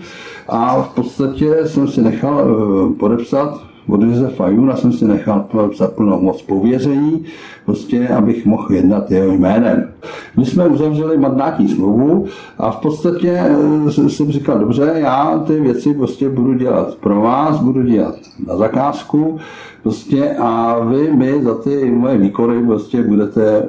a 0.48 0.82
v 0.82 0.94
podstatě 0.94 1.56
jsem 1.66 1.88
si 1.88 2.02
nechal 2.02 2.40
e, 2.40 2.94
podepsat 2.94 3.69
od 3.88 4.02
Josefa 4.02 4.48
Juna 4.48 4.76
jsem 4.76 4.92
si 4.92 5.04
nechal 5.04 5.40
podepsat 5.40 5.92
plnou 5.92 6.20
moc 6.20 6.42
pověření, 6.42 7.24
prostě, 7.64 8.08
abych 8.08 8.46
mohl 8.46 8.72
jednat 8.72 9.10
jeho 9.10 9.32
jménem. 9.32 9.88
My 10.36 10.46
jsme 10.46 10.66
uzavřeli 10.66 11.18
mandátní 11.18 11.68
smlouvu 11.68 12.26
a 12.58 12.70
v 12.70 12.76
podstatě 12.76 13.40
eh, 13.88 14.10
jsem 14.10 14.32
říkal, 14.32 14.58
dobře, 14.58 14.92
já 14.94 15.42
ty 15.46 15.60
věci 15.60 15.94
prostě 15.94 16.28
budu 16.28 16.54
dělat 16.54 16.94
pro 16.94 17.20
vás, 17.20 17.60
budu 17.60 17.82
dělat 17.82 18.14
na 18.46 18.56
zakázku, 18.56 19.38
prostě 19.82 20.36
a 20.38 20.78
vy 20.84 21.12
mi 21.12 21.42
za 21.42 21.54
ty 21.54 21.90
moje 21.90 22.18
výkony 22.18 22.66
prostě 22.66 23.02
budete 23.02 23.62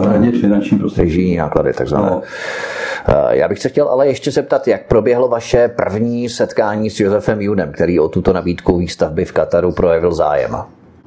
hradit 0.00 0.40
finanční 0.40 0.78
prostředí. 0.78 1.36
náklady, 1.36 1.72
takzvané. 1.72 2.10
No. 2.10 2.22
Eh, 3.08 3.36
já 3.36 3.48
bych 3.48 3.58
se 3.58 3.68
chtěl 3.68 3.88
ale 3.88 4.06
ještě 4.06 4.30
zeptat, 4.30 4.68
jak 4.68 4.86
proběhlo 4.86 5.28
vaše 5.28 5.68
první 5.68 6.28
setkání 6.28 6.90
s 6.90 7.00
Josefem 7.00 7.40
Junem, 7.40 7.72
který 7.72 8.00
o 8.00 8.08
tuto 8.08 8.32
nabídku 8.32 8.78
výstavby 8.78 9.24
v 9.24 9.32
Kataru 9.32 9.72
projevil 9.72 10.14
zájem. 10.14 10.56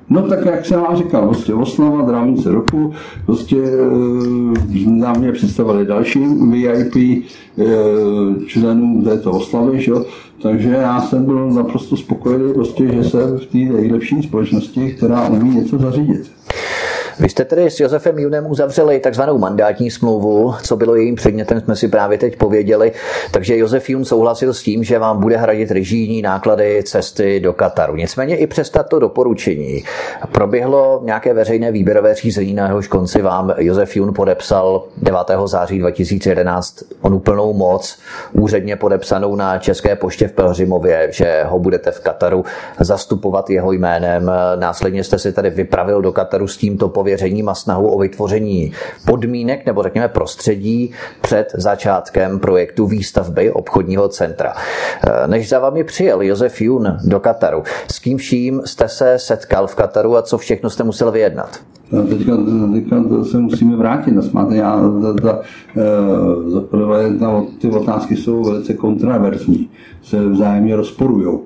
No 0.10 0.22
tak 0.22 0.46
jak 0.46 0.66
jsem 0.66 0.82
vám 0.82 0.98
říkal, 0.98 1.28
prostě 1.28 1.54
oslava, 1.54 2.02
drávnice 2.02 2.52
roku, 2.52 2.94
prostě 3.26 3.56
e, 3.56 4.90
na 4.90 5.14
mě 5.14 5.32
představili 5.32 5.86
další 5.86 6.20
VIP 6.52 6.96
e, 6.96 7.26
členů 8.46 9.04
této 9.04 9.32
oslavy, 9.32 9.82
že? 9.82 9.92
takže 10.42 10.70
já 10.70 11.02
jsem 11.02 11.26
byl 11.26 11.52
naprosto 11.52 11.98
spokojený, 11.98 12.54
prostě, 12.54 12.88
že 12.88 13.04
jsem 13.04 13.38
v 13.38 13.46
té 13.46 13.58
nejlepší 13.58 14.24
společnosti, 14.24 14.92
která 14.92 15.30
umí 15.30 15.56
něco 15.56 15.78
zařídit. 15.78 16.32
Vy 17.20 17.30
jste 17.30 17.46
tedy 17.46 17.70
s 17.70 17.80
Josefem 17.80 18.20
Junem 18.20 18.46
uzavřeli 18.46 19.00
takzvanou 19.00 19.38
mandátní 19.38 19.92
smlouvu, 19.92 20.54
co 20.64 20.76
bylo 20.76 20.96
jejím 20.96 21.16
předmětem, 21.16 21.62
jsme 21.62 21.76
si 21.76 21.88
právě 21.88 22.18
teď 22.18 22.36
pověděli. 22.36 22.92
Takže 23.32 23.58
Josef 23.58 23.90
Jun 23.90 24.06
souhlasil 24.06 24.54
s 24.54 24.64
tím, 24.64 24.84
že 24.84 25.00
vám 25.00 25.22
bude 25.22 25.38
hradit 25.38 25.72
režijní 25.72 26.22
náklady 26.22 26.84
cesty 26.84 27.40
do 27.40 27.54
Kataru. 27.54 27.96
Nicméně 27.96 28.38
i 28.38 28.48
přes 28.48 28.70
tato 28.70 29.00
doporučení 29.00 29.84
proběhlo 30.32 31.02
nějaké 31.04 31.34
veřejné 31.34 31.72
výběrové 31.72 32.16
řízení, 32.16 32.54
na 32.54 32.68
jehož 32.68 32.88
konci 32.88 33.22
vám 33.22 33.54
Josef 33.58 33.96
Jun 33.96 34.14
podepsal 34.14 34.84
9. 34.98 35.20
září 35.46 35.80
2011 35.80 36.84
onu 37.02 37.20
plnou 37.20 37.54
moc, 37.54 38.00
úředně 38.32 38.76
podepsanou 38.76 39.36
na 39.36 39.58
České 39.58 39.96
poště 39.96 40.28
v 40.28 40.32
Pelhřimově, 40.32 41.08
že 41.12 41.44
ho 41.48 41.60
budete 41.60 41.92
v 41.92 42.00
Kataru 42.00 42.46
zastupovat 42.80 43.50
jeho 43.50 43.72
jménem. 43.72 44.32
Následně 44.56 45.04
jste 45.04 45.20
si 45.20 45.34
tady 45.34 45.50
vypravil 45.50 46.02
do 46.02 46.12
Kataru 46.12 46.48
s 46.48 46.58
tímto 46.58 46.90
pověřením 46.90 47.09
pověřením 47.10 47.50
a 47.50 47.56
snahu 47.56 47.88
o 47.88 48.00
vytvoření 48.00 48.72
podmínek 49.06 49.66
nebo 49.66 49.84
řekněme 49.84 50.08
prostředí 50.08 50.92
před 51.22 51.52
začátkem 51.58 52.40
projektu 52.40 52.88
výstavby 52.88 53.52
obchodního 53.52 54.08
centra. 54.10 54.54
Eh, 54.54 55.28
než 55.28 55.50
za 55.50 55.60
vámi 55.60 55.84
přijel 55.84 56.22
Josef 56.22 56.62
Jun 56.62 56.98
do 57.06 57.20
Kataru, 57.20 57.64
s 57.92 58.00
kým 58.00 58.18
vším 58.18 58.62
jste 58.66 58.88
se 58.88 59.20
setkal 59.20 59.68
v 59.68 59.76
Kataru 59.76 60.18
a 60.18 60.22
co 60.22 60.38
všechno 60.38 60.70
jste 60.70 60.84
musel 60.84 61.12
vyjednat? 61.12 61.60
No, 61.92 62.04
teďka, 62.08 62.38
teďka 62.74 62.96
se 63.24 63.38
musíme 63.38 63.76
vrátit 63.76 64.12
na 64.12 64.22
smát. 64.22 64.52
Já, 64.52 64.90
za, 65.00 65.14
za, 65.24 65.40
eh, 65.78 66.50
za 66.50 66.62
prvé, 66.62 67.10
ty 67.62 67.70
otázky 67.70 68.16
jsou 68.16 68.44
velice 68.44 68.74
kontraverzní, 68.74 69.70
se 70.04 70.30
vzájemně 70.30 70.76
rozporují. 70.76 71.40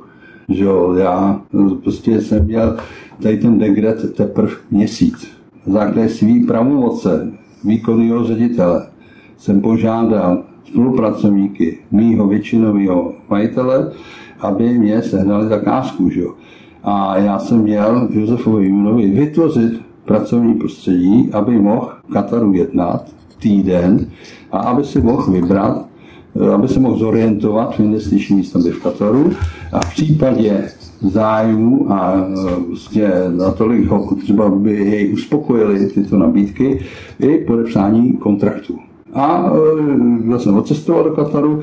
Že 0.50 0.64
jo, 0.64 0.94
já 0.94 1.42
prostě 1.84 2.22
jsem 2.22 2.46
měl 2.46 2.78
tady 3.22 3.38
ten 3.38 3.60
degret 3.60 4.16
teprve 4.16 4.52
měsíc 4.72 5.33
základě 5.72 6.10
svý 6.10 6.46
pravomoce 6.46 7.32
výkonného 7.64 8.26
ředitele 8.26 8.88
jsem 9.38 9.62
požádal 9.62 10.44
spolupracovníky 10.66 11.78
mýho 11.92 12.28
většinového 12.28 13.14
majitele, 13.30 13.92
aby 14.40 14.80
mě 14.80 15.02
sehnali 15.02 15.48
zakázku. 15.48 16.10
Že? 16.10 16.24
A 16.84 17.18
já 17.18 17.40
jsem 17.40 17.62
měl 17.62 18.08
Josefovi 18.12 18.68
Junovi 18.68 19.08
vytvořit 19.08 19.82
pracovní 20.06 20.54
prostředí, 20.54 21.30
aby 21.34 21.60
mohl 21.60 21.90
v 22.10 22.14
Kataru 22.14 22.54
jednat 22.54 23.06
týden 23.40 24.08
a 24.52 24.58
aby 24.58 24.84
si 24.84 25.02
mohl 25.02 25.32
vybrat, 25.32 25.86
aby 26.54 26.68
se 26.68 26.80
mohl 26.80 26.98
zorientovat 26.98 27.76
v 27.76 27.80
investiční 27.80 28.38
výstavbě 28.38 28.72
v 28.72 28.84
Kataru 28.84 29.32
a 29.72 29.80
v 29.80 29.94
případě 29.94 30.70
zájmu 31.04 31.94
a 31.94 32.28
vlastně 32.68 33.12
natolik 33.38 33.88
ho 33.88 34.16
třeba 34.16 34.50
by 34.50 34.74
jej 34.74 35.14
uspokojili 35.14 35.86
tyto 35.86 36.18
nabídky 36.18 36.80
i 37.20 37.38
podepsání 37.38 38.14
kontraktu. 38.14 38.80
A 39.14 39.52
já 40.30 40.40
jsem 40.40 40.58
odcestoval 40.58 41.04
do 41.04 41.12
Kataru, 41.12 41.62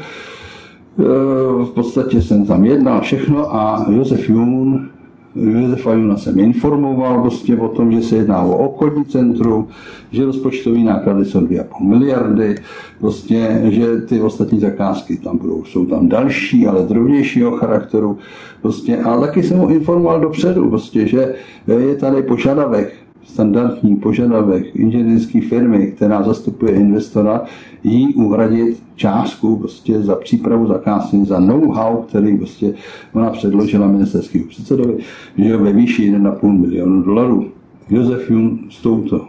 v 1.64 1.70
podstatě 1.74 2.22
jsem 2.22 2.46
tam 2.46 2.64
jednal 2.64 3.00
všechno 3.00 3.54
a 3.54 3.86
Josef 3.90 4.28
Jun 4.28 4.88
Josefa 5.34 5.92
Juna 5.92 6.16
jsem 6.16 6.38
informoval 6.38 7.20
prostě 7.20 7.56
o 7.56 7.68
tom, 7.68 7.92
že 7.92 8.02
se 8.02 8.16
jedná 8.16 8.42
o 8.42 8.56
obchodní 8.56 9.04
centrum, 9.04 9.68
že 10.10 10.24
rozpočtové 10.24 10.78
náklady 10.78 11.24
jsou 11.24 11.40
2,5 11.40 11.88
miliardy, 11.88 12.54
prostě, 13.00 13.62
že 13.64 14.00
ty 14.00 14.20
ostatní 14.20 14.60
zakázky 14.60 15.16
tam 15.16 15.38
budou, 15.38 15.64
jsou 15.64 15.86
tam 15.86 16.08
další, 16.08 16.66
ale 16.66 16.82
drobnějšího 16.82 17.50
charakteru. 17.50 18.18
Prostě, 18.62 18.96
a 18.96 19.20
taky 19.20 19.42
jsem 19.42 19.58
ho 19.58 19.68
informoval 19.68 20.20
dopředu, 20.20 20.68
prostě, 20.68 21.06
že 21.06 21.34
je 21.66 21.96
tady 21.96 22.22
požadavek 22.22 22.92
standardní 23.24 23.96
požadavek 23.96 24.76
inženýrské 24.76 25.40
firmy, 25.40 25.92
která 25.96 26.22
zastupuje 26.22 26.72
investora, 26.72 27.42
jí 27.84 28.14
uhradit 28.14 28.82
částku 28.96 29.56
prostě 29.56 30.02
za 30.02 30.16
přípravu 30.16 30.66
zakázky, 30.66 31.24
za 31.24 31.40
know-how, 31.40 31.96
který 31.96 32.38
prostě 32.38 32.74
ona 33.12 33.30
předložila 33.30 33.86
ministerskému 33.86 34.44
předsedovi, 34.44 34.96
že 35.38 35.56
ve 35.56 35.72
výši 35.72 36.12
1,5 36.12 36.60
milionu 36.60 37.02
dolarů. 37.02 37.46
Josef 37.90 38.30
Jun 38.30 38.58
s 38.70 38.82
touto 38.82 39.26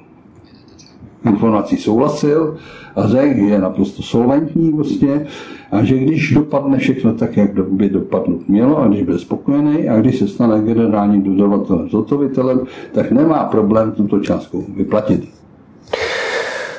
informací 1.25 1.77
souhlasil 1.77 2.57
a 2.95 3.07
řekl, 3.07 3.35
že 3.35 3.41
je 3.41 3.59
naprosto 3.59 4.03
solventní 4.03 4.71
vlastně 4.71 5.25
a 5.71 5.83
že 5.83 5.97
když 5.97 6.33
dopadne 6.33 6.77
všechno 6.77 7.13
tak, 7.13 7.37
jak 7.37 7.69
by 7.69 7.89
dopadnout 7.89 8.49
mělo 8.49 8.77
a 8.77 8.87
když 8.87 9.03
bude 9.03 9.19
spokojený 9.19 9.89
a 9.89 9.99
když 9.99 10.19
se 10.19 10.27
stane 10.27 10.61
generálním 10.61 11.23
dodavatelem 11.23 11.89
zhotovitelem, 11.89 12.59
tak 12.91 13.11
nemá 13.11 13.43
problém 13.43 13.91
tuto 13.91 14.19
částku 14.19 14.65
vyplatit. 14.75 15.40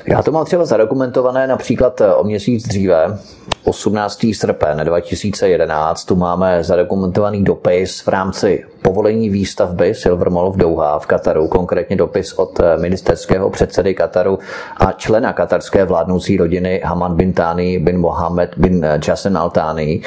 Já 0.07 0.23
to 0.23 0.33
mám 0.33 0.45
třeba 0.45 0.65
zadokumentované 0.65 1.47
například 1.47 2.01
eh, 2.01 2.15
o 2.15 2.25
měsíc 2.25 2.69
dříve, 2.69 3.19
18. 3.65 4.27
srpen 4.35 4.81
2011, 4.85 6.05
tu 6.05 6.17
máme 6.17 6.65
zadokumentovaný 6.65 7.45
dopis 7.45 8.01
v 8.01 8.09
rámci 8.09 8.65
povolení 8.83 9.31
výstavby 9.31 9.95
Silver 9.95 10.31
Mall 10.31 10.53
v 10.53 10.57
Douha 10.57 10.99
v 10.99 11.07
Kataru, 11.07 11.49
konkrétně 11.49 11.97
dopis 11.97 12.33
od 12.33 12.61
eh, 12.61 12.77
ministerského 12.77 13.51
předsedy 13.51 13.95
Kataru 13.95 14.39
a 14.77 14.93
člena 14.93 15.33
katarské 15.33 15.85
vládnoucí 15.85 16.37
rodiny 16.37 16.81
Haman 16.85 17.17
bin 17.17 17.33
Tani 17.33 17.79
bin 17.79 17.99
Mohamed 17.99 18.51
bin 18.57 18.85
eh, 18.85 19.01
Jasen 19.09 19.37
Al 19.37 19.51
Tani 19.51 20.01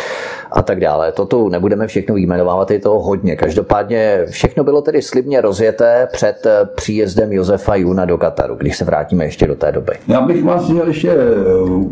a 0.51 0.61
tak 0.61 0.79
dále. 0.79 1.11
Toto 1.11 1.49
nebudeme 1.49 1.87
všechno 1.87 2.15
vyjmenovávat, 2.15 2.71
je 2.71 2.79
toho 2.79 2.99
hodně. 2.99 3.35
Každopádně 3.35 4.25
všechno 4.29 4.63
bylo 4.63 4.81
tedy 4.81 5.01
slibně 5.01 5.41
rozjeté 5.41 6.07
před 6.11 6.47
příjezdem 6.75 7.31
Josefa 7.31 7.75
Juna 7.75 8.05
do 8.05 8.17
Kataru, 8.17 8.55
když 8.55 8.77
se 8.77 8.85
vrátíme 8.85 9.25
ještě 9.25 9.47
do 9.47 9.55
té 9.55 9.71
doby. 9.71 9.84
Výroby. 9.85 9.99
Já 10.07 10.21
bych 10.21 10.43
vás 10.43 10.63
chtěl 10.63 10.87
ještě 10.87 11.15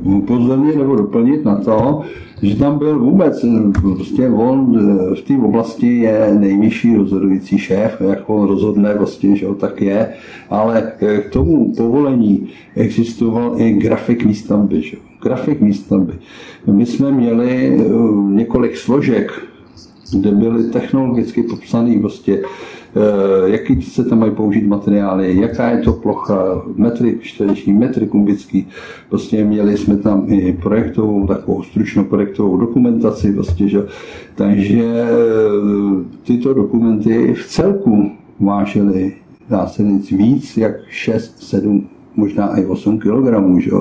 upozornit 0.04 0.76
nebo 0.76 0.96
doplnit 0.96 1.46
na 1.46 1.56
to, 1.56 2.02
že 2.42 2.56
tam 2.56 2.78
byl 2.78 3.00
vůbec, 3.00 3.46
prostě 3.82 4.30
on 4.30 4.78
v 5.16 5.22
té 5.22 5.38
oblasti 5.38 5.98
je 5.98 6.36
nejvyšší 6.40 6.96
rozhodující 6.96 7.58
šéf, 7.58 8.02
jak 8.02 8.30
on 8.30 8.48
rozhodne, 8.48 8.94
prostě, 8.94 9.36
že 9.36 9.48
tak 9.60 9.82
je, 9.82 10.10
ale 10.50 10.92
k 11.00 11.30
tomu 11.30 11.74
povolení 11.78 12.50
existoval 12.76 13.56
i 13.58 13.72
grafik 13.74 14.26
výstavby. 14.26 14.82
Že? 14.82 14.98
Grafik 15.24 15.62
výstavby. 15.62 16.14
My 16.68 16.86
jsme 16.86 17.12
měli 17.12 17.82
několik 18.28 18.78
složek, 18.78 19.32
kde 20.14 20.32
byly 20.32 20.64
technologicky 20.64 21.44
popsané 21.44 22.00
prostě 22.00 22.40
Eh, 22.40 22.83
jaký 23.46 23.82
se 23.82 24.04
tam 24.04 24.20
mají 24.20 24.32
použít 24.32 24.68
materiály, 24.68 25.38
jaká 25.38 25.70
je 25.70 25.78
to 25.78 25.94
plocha, 25.94 26.62
metry 26.76 27.18
čtvereční, 27.22 27.74
metry 27.74 28.08
kubický. 28.08 28.68
Prostě 29.10 29.44
měli 29.44 29.78
jsme 29.78 29.98
tam 29.98 30.26
i 30.28 30.58
projektovou, 30.62 31.28
takovou 31.28 31.64
stručnou 31.64 32.04
projektovou 32.04 32.58
dokumentaci. 32.58 33.34
Prostě, 33.34 33.68
že, 33.68 33.84
takže 34.36 34.84
eh, 34.84 35.08
tyto 36.24 36.54
dokumenty 36.54 37.34
v 37.34 37.48
celku 37.48 38.12
vážily 38.40 39.14
dá 39.50 39.68
se 39.68 39.84
říct 39.84 40.12
víc 40.12 40.58
jak 40.58 40.76
6, 40.90 41.44
7, 41.44 41.88
možná 42.16 42.60
i 42.60 42.66
8 42.66 43.00
kg. 43.00 43.60
Že? 43.60 43.72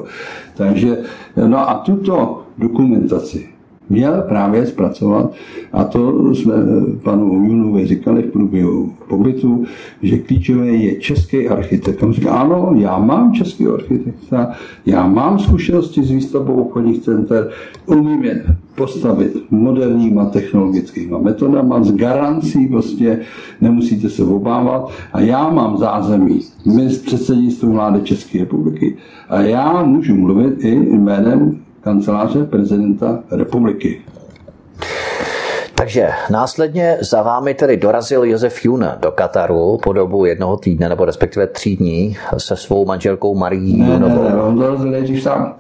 Takže, 0.56 0.98
no 1.46 1.70
a 1.70 1.74
tuto 1.74 2.42
dokumentaci 2.58 3.51
měl 3.88 4.24
právě 4.28 4.66
zpracovat, 4.66 5.32
a 5.72 5.84
to 5.84 6.34
jsme 6.34 6.54
panu 7.02 7.44
Junovi 7.46 7.86
říkali 7.86 8.22
v 8.22 8.32
průběhu 8.32 8.92
pobytu, 9.08 9.64
že 10.02 10.18
klíčové 10.18 10.66
je 10.66 11.00
český 11.00 11.48
architekt. 11.48 12.02
On 12.02 12.12
říká, 12.12 12.32
ano, 12.32 12.72
já 12.76 12.98
mám 12.98 13.32
český 13.32 13.66
architekta, 13.66 14.52
já 14.86 15.06
mám 15.08 15.38
zkušenosti 15.38 16.04
s 16.04 16.10
výstavbou 16.10 16.54
obchodních 16.54 17.02
center, 17.02 17.50
umím 17.86 18.24
je 18.24 18.44
postavit 18.74 19.36
moderníma 19.50 20.24
technologickýma 20.24 21.18
metodama, 21.18 21.84
s 21.84 21.92
garancí 21.92 22.66
prostě 22.66 23.18
nemusíte 23.60 24.10
se 24.10 24.24
obávat. 24.24 24.90
A 25.12 25.20
já 25.20 25.50
mám 25.50 25.78
zázemí, 25.78 26.40
my 26.76 26.88
z 26.88 26.98
předsednictví 26.98 27.68
vlády 27.68 28.00
České 28.02 28.38
republiky. 28.38 28.96
A 29.28 29.40
já 29.40 29.82
můžu 29.82 30.14
mluvit 30.14 30.64
i 30.64 30.74
jménem 30.74 31.58
kanceláře 31.84 32.44
prezidenta 32.44 33.18
republiky. 33.30 34.00
Takže 35.74 36.08
následně 36.30 36.98
za 37.00 37.22
vámi 37.22 37.54
tedy 37.54 37.76
dorazil 37.76 38.24
Josef 38.24 38.64
Jun 38.64 38.88
do 39.00 39.10
Kataru 39.10 39.78
po 39.82 39.92
dobu 39.92 40.24
jednoho 40.24 40.56
týdne, 40.56 40.88
nebo 40.88 41.04
respektive 41.04 41.46
tří 41.46 41.76
dní 41.76 42.16
se 42.36 42.56
svou 42.56 42.86
manželkou 42.86 43.34
Marí 43.34 43.78
Junovou. 43.78 44.22
Ne, 44.22 44.30
ne, 44.30 44.42
on 44.42 44.58
dorazil 44.58 44.90
nejdřív 44.90 45.22
sám 45.22 45.54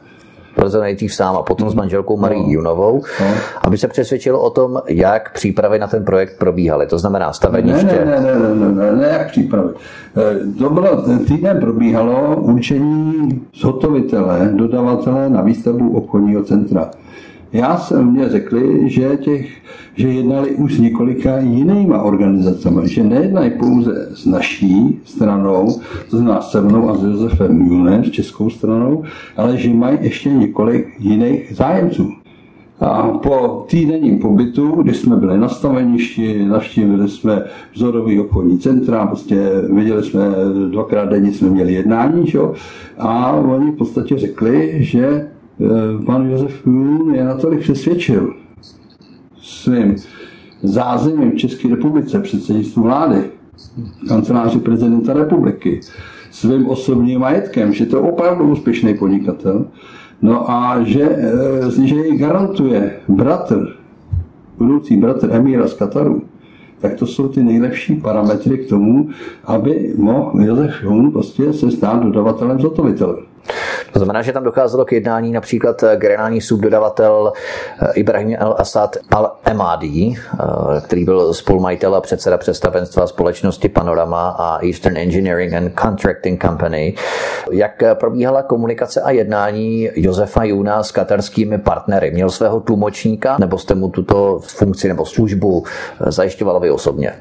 prorazil 0.54 0.80
nejdřív 0.80 1.14
sám 1.14 1.36
a 1.36 1.42
potom 1.42 1.70
s 1.70 1.74
manželkou 1.74 2.16
Marí 2.16 2.40
no. 2.40 2.48
Junovou, 2.48 3.02
no. 3.20 3.26
aby 3.60 3.78
se 3.78 3.88
přesvědčil 3.88 4.36
o 4.36 4.50
tom, 4.50 4.82
jak 4.88 5.32
přípravy 5.32 5.78
na 5.78 5.86
ten 5.86 6.04
projekt 6.04 6.38
probíhaly. 6.38 6.86
To 6.86 6.98
znamená 6.98 7.32
staveniště. 7.32 7.86
Ne, 7.86 8.04
ne, 8.04 8.20
ne, 8.20 8.38
ne, 8.38 8.54
ne, 8.54 8.72
ne, 8.72 8.96
ne 8.96 9.08
jak 9.08 9.30
přípravy. 9.30 9.68
Eh, 10.16 10.58
to 10.58 10.70
bylo, 10.70 11.02
týden 11.26 11.60
probíhalo 11.60 12.36
určení 12.36 13.42
zhotovitele, 13.54 14.50
dodavatele 14.54 15.30
na 15.30 15.42
výstavbu 15.42 15.96
obchodního 15.96 16.42
centra. 16.42 16.90
Já 17.52 17.76
jsem 17.76 18.12
mě 18.12 18.28
řekli, 18.28 18.90
že, 18.90 19.16
těch, 19.16 19.50
že 19.94 20.08
jednali 20.08 20.50
už 20.50 20.74
s 20.74 20.80
několika 20.80 21.38
jinýma 21.38 22.02
organizacemi, 22.02 22.88
že 22.88 23.04
nejednají 23.04 23.50
pouze 23.50 24.08
s 24.14 24.26
naší 24.26 25.00
stranou, 25.04 25.80
to 26.10 26.16
znamená 26.16 26.40
se 26.40 26.60
mnou 26.60 26.90
a 26.90 26.96
s 26.96 27.02
Josefem 27.02 27.66
Junem, 27.66 28.04
s 28.04 28.10
českou 28.10 28.50
stranou, 28.50 29.04
ale 29.36 29.56
že 29.56 29.74
mají 29.74 29.98
ještě 30.00 30.30
několik 30.30 30.86
jiných 30.98 31.52
zájemců. 31.54 32.12
A 32.80 33.08
po 33.08 33.64
týdenním 33.68 34.18
pobytu, 34.18 34.82
kdy 34.82 34.94
jsme 34.94 35.16
byli 35.16 35.38
na 35.38 35.48
staveništi, 35.48 36.44
navštívili 36.44 37.08
jsme 37.08 37.44
vzorový 37.74 38.20
obchodní 38.20 38.58
centra, 38.58 39.06
prostě 39.06 39.50
viděli 39.72 40.04
jsme, 40.04 40.20
dvakrát 40.70 41.08
denně 41.08 41.32
jsme 41.32 41.48
měli 41.50 41.72
jednání, 41.72 42.26
že? 42.26 42.38
a 42.98 43.32
oni 43.32 43.70
v 43.70 43.76
podstatě 43.76 44.18
řekli, 44.18 44.76
že 44.78 45.28
pan 46.06 46.30
Josef 46.30 46.62
Kuhn 46.62 47.14
je 47.14 47.24
natolik 47.24 47.60
přesvědčil 47.60 48.34
svým 49.42 49.96
zázemím 50.62 51.30
v 51.30 51.36
České 51.36 51.68
republice, 51.68 52.20
předsednictvu 52.20 52.82
vlády, 52.82 53.22
kanceláři 54.08 54.58
prezidenta 54.58 55.12
republiky, 55.12 55.80
svým 56.30 56.68
osobním 56.68 57.20
majetkem, 57.20 57.72
že 57.72 57.86
to 57.86 57.96
je 57.96 58.02
opravdu 58.02 58.44
úspěšný 58.44 58.94
podnikatel, 58.94 59.66
no 60.22 60.50
a 60.50 60.82
že, 60.82 61.02
eh, 61.02 61.86
že 61.86 61.94
jej 61.94 62.18
garantuje 62.18 62.96
bratr, 63.08 63.68
budoucí 64.58 64.96
bratr 64.96 65.28
Emíra 65.32 65.68
z 65.68 65.74
Kataru, 65.74 66.22
tak 66.80 66.94
to 66.94 67.06
jsou 67.06 67.28
ty 67.28 67.42
nejlepší 67.42 67.94
parametry 67.94 68.58
k 68.58 68.68
tomu, 68.68 69.08
aby 69.44 69.94
mohl 69.96 70.42
Josef 70.42 70.84
Hun 70.84 71.10
prostě 71.10 71.52
se 71.52 71.70
stát 71.70 72.02
dodavatelem 72.02 72.60
zhotovitelem. 72.60 73.16
To 73.92 73.98
znamená, 73.98 74.22
že 74.22 74.32
tam 74.32 74.44
docházelo 74.44 74.84
k 74.84 74.92
jednání 74.92 75.32
například 75.32 75.82
eh, 75.82 75.96
generální 75.96 76.40
subdodavatel 76.40 77.32
eh, 77.82 77.92
Ibrahim 77.94 78.36
El 78.38 78.54
Assad 78.58 78.96
Al 79.10 79.32
Emadi, 79.44 80.14
eh, 80.14 80.80
který 80.80 81.04
byl 81.04 81.34
spolumajitel 81.34 81.94
a 81.94 82.00
předseda 82.00 82.38
představenstva 82.38 83.06
společnosti 83.06 83.68
Panorama 83.68 84.28
a 84.38 84.64
Eastern 84.66 84.96
Engineering 84.96 85.52
and 85.52 85.72
Contracting 85.80 86.42
Company. 86.42 86.94
Jak 87.50 87.82
probíhala 87.94 88.42
komunikace 88.42 89.00
a 89.00 89.10
jednání 89.10 89.90
Josefa 89.94 90.44
Juna 90.44 90.82
s 90.82 90.92
katarskými 90.92 91.58
partnery? 91.58 92.10
Měl 92.10 92.30
svého 92.30 92.60
tlumočníka 92.60 93.36
nebo 93.38 93.58
jste 93.58 93.74
mu 93.74 93.88
tuto 93.88 94.38
funkci 94.42 94.88
nebo 94.88 95.06
službu 95.06 95.64
zajišťoval 96.06 96.60
vy 96.60 96.70
osobně? 96.70 97.12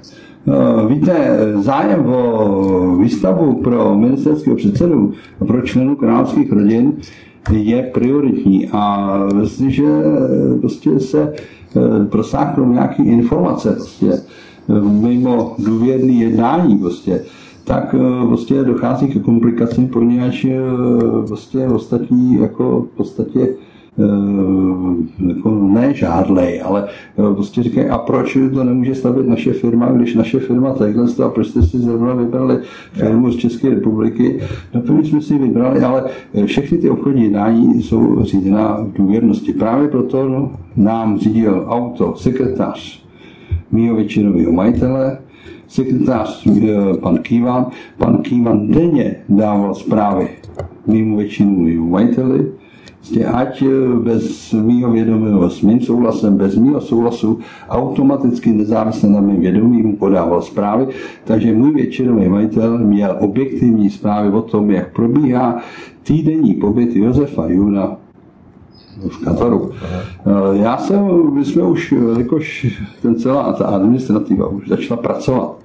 No, 0.45 0.87
víte, 0.87 1.37
zájem 1.55 2.05
o 2.05 2.95
výstavu 2.97 3.53
pro 3.53 3.95
ministerského 3.95 4.55
předsedu 4.55 5.13
a 5.41 5.45
pro 5.45 5.61
členů 5.61 5.95
královských 5.95 6.51
rodin 6.51 6.93
je 7.51 7.83
prioritní. 7.83 8.69
A 8.69 9.17
jestliže 9.41 9.83
prostě 10.59 10.99
se 10.99 11.33
eh, 11.33 12.05
prosáknou 12.05 12.71
nějaké 12.71 13.03
informace 13.03 13.71
prostě, 13.71 14.11
eh, 14.13 14.81
mimo 14.81 15.55
důvěrný 15.59 16.19
jednání 16.19 16.77
prostě, 16.77 17.23
tak 17.63 17.95
eh, 17.99 18.27
prostě 18.27 18.63
dochází 18.63 19.07
ke 19.07 19.19
komplikacím, 19.19 19.87
poněvadž 19.87 20.45
prostě 21.27 21.67
ostatní 21.67 22.41
jako 22.41 22.81
v 22.81 22.97
podstatě 22.97 23.47
Eh, 23.47 23.70
jako 25.27 25.49
ne 25.49 25.93
žádlej, 25.93 26.61
ale 26.65 26.87
eh, 26.87 27.33
prostě 27.33 27.63
říkají, 27.63 27.87
a 27.87 27.97
proč 27.97 28.37
to 28.53 28.63
nemůže 28.63 28.95
stavit 28.95 29.27
naše 29.27 29.53
firma, 29.53 29.91
když 29.91 30.15
naše 30.15 30.39
firma 30.39 30.73
takhle 30.73 31.05
a 31.25 31.29
proč 31.29 31.47
jste 31.47 31.61
si 31.61 31.79
zrovna 31.79 32.13
vybrali 32.13 32.59
firmu 32.91 33.31
z 33.31 33.35
České 33.35 33.69
republiky? 33.69 34.39
No 34.73 34.81
to 34.81 35.03
jsme 35.03 35.21
si 35.21 35.37
vybrali, 35.37 35.79
ale 35.79 36.03
eh, 36.33 36.45
všechny 36.45 36.77
ty 36.77 36.89
obchodní 36.89 37.23
jednání 37.23 37.83
jsou 37.83 38.23
řízená 38.23 38.77
v 38.81 38.93
důvěrnosti. 38.93 39.53
Právě 39.53 39.87
proto 39.87 40.29
no, 40.29 40.51
nám 40.75 41.19
řídil 41.19 41.65
auto 41.67 42.13
sekretář 42.15 43.05
mýho 43.71 43.95
většinového 43.95 44.51
majitele, 44.51 45.17
sekretář 45.67 46.47
pan 47.01 47.17
Kývan. 47.17 47.65
Pan 47.97 48.17
Kývan 48.17 48.67
denně 48.67 49.15
dával 49.29 49.75
zprávy 49.75 50.27
mýmu 50.87 51.17
většinovému 51.17 51.89
majiteli, 51.89 52.51
Prostě 53.01 53.25
ať 53.25 53.61
eh, 53.61 53.99
bez 53.99 54.53
mýho 54.53 54.91
vědomí, 54.91 55.49
s 55.49 55.61
mým 55.61 55.81
souhlasem, 55.81 56.37
bez 56.37 56.55
mýho 56.55 56.81
souhlasu, 56.81 57.39
automaticky 57.69 58.51
nezávisle 58.51 59.09
na 59.09 59.21
mým 59.21 59.41
vědomí 59.41 59.81
mu 59.83 59.95
podával 59.95 60.41
zprávy, 60.41 60.87
takže 61.23 61.53
můj 61.53 61.71
většinový 61.71 62.27
majitel 62.27 62.77
měl 62.77 63.17
objektivní 63.19 63.89
zprávy 63.89 64.29
o 64.29 64.41
tom, 64.41 64.71
jak 64.71 64.95
probíhá 64.95 65.61
týdenní 66.03 66.53
pobyt 66.53 66.95
Josefa 66.95 67.47
Juna 67.47 67.97
v 69.09 69.25
Kataru. 69.25 69.71
Eh, 69.73 70.57
já 70.57 70.77
jsem, 70.77 71.33
my 71.33 71.45
jsme 71.45 71.63
už, 71.63 71.93
jakož 72.17 72.77
ten 73.01 73.15
celá 73.15 73.53
ta 73.53 73.65
administrativa 73.65 74.47
už 74.47 74.67
začala 74.67 75.01
pracovat. 75.01 75.57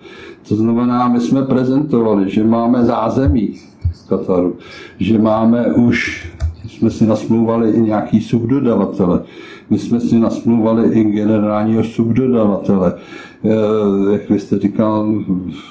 To 0.48 0.56
znamená, 0.56 1.08
my 1.08 1.20
jsme 1.20 1.42
prezentovali, 1.42 2.30
že 2.30 2.44
máme 2.44 2.84
zázemí 2.84 3.54
v 3.92 4.08
Kataru, 4.08 4.56
že 4.98 5.18
máme 5.18 5.66
už 5.66 6.26
jsme 6.68 6.90
si 6.90 7.06
nasmluvali 7.06 7.70
i 7.70 7.80
nějaký 7.80 8.20
subdodavatele. 8.20 9.22
My 9.70 9.78
jsme 9.78 10.00
si 10.00 10.18
nasmluvali 10.18 11.00
i 11.00 11.04
generálního 11.04 11.84
subdodavatele, 11.84 12.94
eh, 13.44 14.12
jak 14.12 14.30
vy 14.30 14.40
jste 14.40 14.58
říkal, 14.58 15.14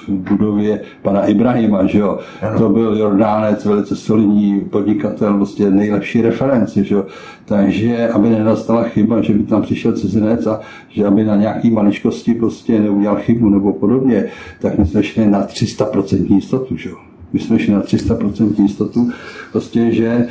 v 0.08 0.10
budově 0.10 0.80
pana 1.02 1.26
Ibrahima, 1.26 1.86
že 1.86 1.98
jo. 1.98 2.18
To 2.58 2.68
byl 2.68 2.96
Jordánec, 2.98 3.64
velice 3.64 3.96
solidní 3.96 4.60
podnikatel, 4.60 5.34
prostě 5.34 5.70
nejlepší 5.70 6.22
referenci, 6.22 6.84
že 6.84 6.94
jo. 6.94 7.04
Takže, 7.44 8.08
aby 8.08 8.28
nenastala 8.28 8.82
chyba, 8.82 9.22
že 9.22 9.32
by 9.32 9.42
tam 9.42 9.62
přišel 9.62 9.92
cizinec 9.92 10.46
a 10.46 10.60
že 10.88 11.06
aby 11.06 11.24
na 11.24 11.36
nějaký 11.36 11.70
maličkosti 11.70 12.34
prostě 12.34 12.80
neudělal 12.80 13.16
chybu 13.16 13.48
nebo 13.48 13.72
podobně, 13.72 14.24
tak 14.60 14.78
my 14.78 14.86
jsme 14.86 15.02
šli 15.02 15.26
na 15.26 15.46
300% 15.46 16.34
jistotu, 16.34 16.76
že 16.76 16.90
jo. 16.90 16.96
My 17.36 17.42
jsme 17.42 17.58
šli 17.58 17.72
na 17.74 17.82
300% 17.82 18.62
jistotu, 18.62 19.10
prostě, 19.52 19.92
že 19.92 20.06
e, 20.06 20.26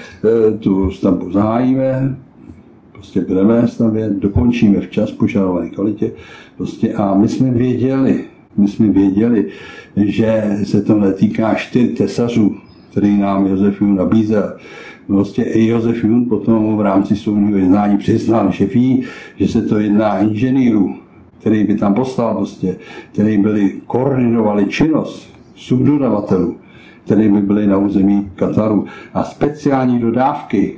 tu 0.57 0.91
stavbu 0.91 1.31
zahájíme, 1.31 2.15
prostě 2.91 3.21
budeme 3.21 3.67
stavět, 3.67 4.11
dokončíme 4.11 4.81
včas 4.81 5.11
požadované 5.11 5.69
kvalitě, 5.69 6.11
prostě 6.57 6.93
a 6.93 7.15
my 7.15 7.27
jsme 7.27 7.51
věděli, 7.51 8.23
my 8.57 8.67
jsme 8.67 8.87
věděli, 8.87 9.45
že 9.97 10.57
se 10.63 10.81
to 10.81 10.99
netýká 10.99 11.55
čtyř 11.55 11.97
tesařů, 11.97 12.55
který 12.91 13.17
nám 13.17 13.47
Josef 13.47 13.81
Jun 13.81 13.95
nabízel. 13.95 14.53
Prostě 15.07 15.43
i 15.43 15.67
Josef 15.67 16.03
Jun 16.03 16.25
potom 16.25 16.77
v 16.77 16.81
rámci 16.81 17.15
soudního 17.15 17.57
jednání 17.57 17.97
přiznal, 17.97 18.51
že 18.51 18.65
ví, 18.65 19.03
že 19.35 19.47
se 19.47 19.61
to 19.61 19.79
jedná 19.79 20.19
inženýrů, 20.19 20.95
který 21.39 21.63
by 21.63 21.75
tam 21.75 21.93
poslal, 21.93 22.35
prostě, 22.35 22.75
který 23.11 23.37
byli 23.37 23.73
koordinovali 23.87 24.65
činnost 24.65 25.29
subdodavatelů, 25.55 26.55
které 27.05 27.29
by 27.29 27.41
byly 27.41 27.67
na 27.67 27.77
území 27.77 28.31
Kataru. 28.35 28.85
A 29.13 29.23
speciální 29.23 29.99
dodávky 29.99 30.77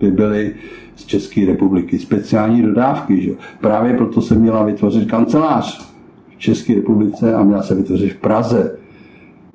by 0.00 0.10
byly 0.10 0.54
z 0.96 1.04
České 1.04 1.46
republiky. 1.46 1.98
Speciální 1.98 2.62
dodávky. 2.62 3.22
Že? 3.22 3.32
Právě 3.60 3.94
proto 3.96 4.22
se 4.22 4.34
měla 4.34 4.62
vytvořit 4.62 5.10
kancelář 5.10 5.92
v 6.36 6.38
České 6.38 6.74
republice 6.74 7.34
a 7.34 7.42
měla 7.42 7.62
se 7.62 7.74
vytvořit 7.74 8.12
v 8.12 8.16
Praze. 8.16 8.76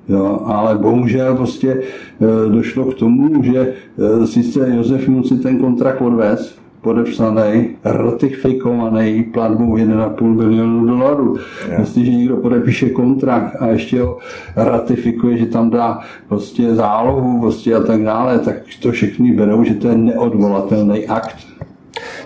Jo, 0.08 0.42
ale 0.44 0.78
bohužel 0.78 1.36
prostě 1.36 1.70
e, 1.70 2.50
došlo 2.50 2.84
k 2.84 2.94
tomu, 2.94 3.42
že 3.42 3.58
e, 3.58 4.26
sice 4.26 4.74
Josef 4.76 5.08
si 5.28 5.38
ten 5.38 5.58
kontrakt 5.58 6.02
odvez, 6.02 6.58
podepsaný, 6.80 7.76
ratifikovaný 7.84 9.22
platbou 9.22 9.76
1,5 9.76 10.36
milionu 10.36 10.86
dolarů. 10.86 11.36
Yeah. 11.68 11.80
Jestliže 11.80 12.10
někdo 12.10 12.36
podepíše 12.36 12.90
kontrakt 12.90 13.56
a 13.60 13.66
ještě 13.66 14.02
ho 14.02 14.18
ratifikuje, 14.56 15.38
že 15.38 15.46
tam 15.46 15.70
dá 15.70 16.00
prostě 16.28 16.74
zálohu 16.74 17.40
prostě 17.40 17.74
a 17.74 17.80
tak 17.80 18.02
dále, 18.02 18.38
tak 18.38 18.54
to 18.82 18.92
všichni 18.92 19.32
berou, 19.32 19.64
že 19.64 19.74
to 19.74 19.88
je 19.88 19.96
neodvolatelný 19.96 21.06
akt. 21.06 21.36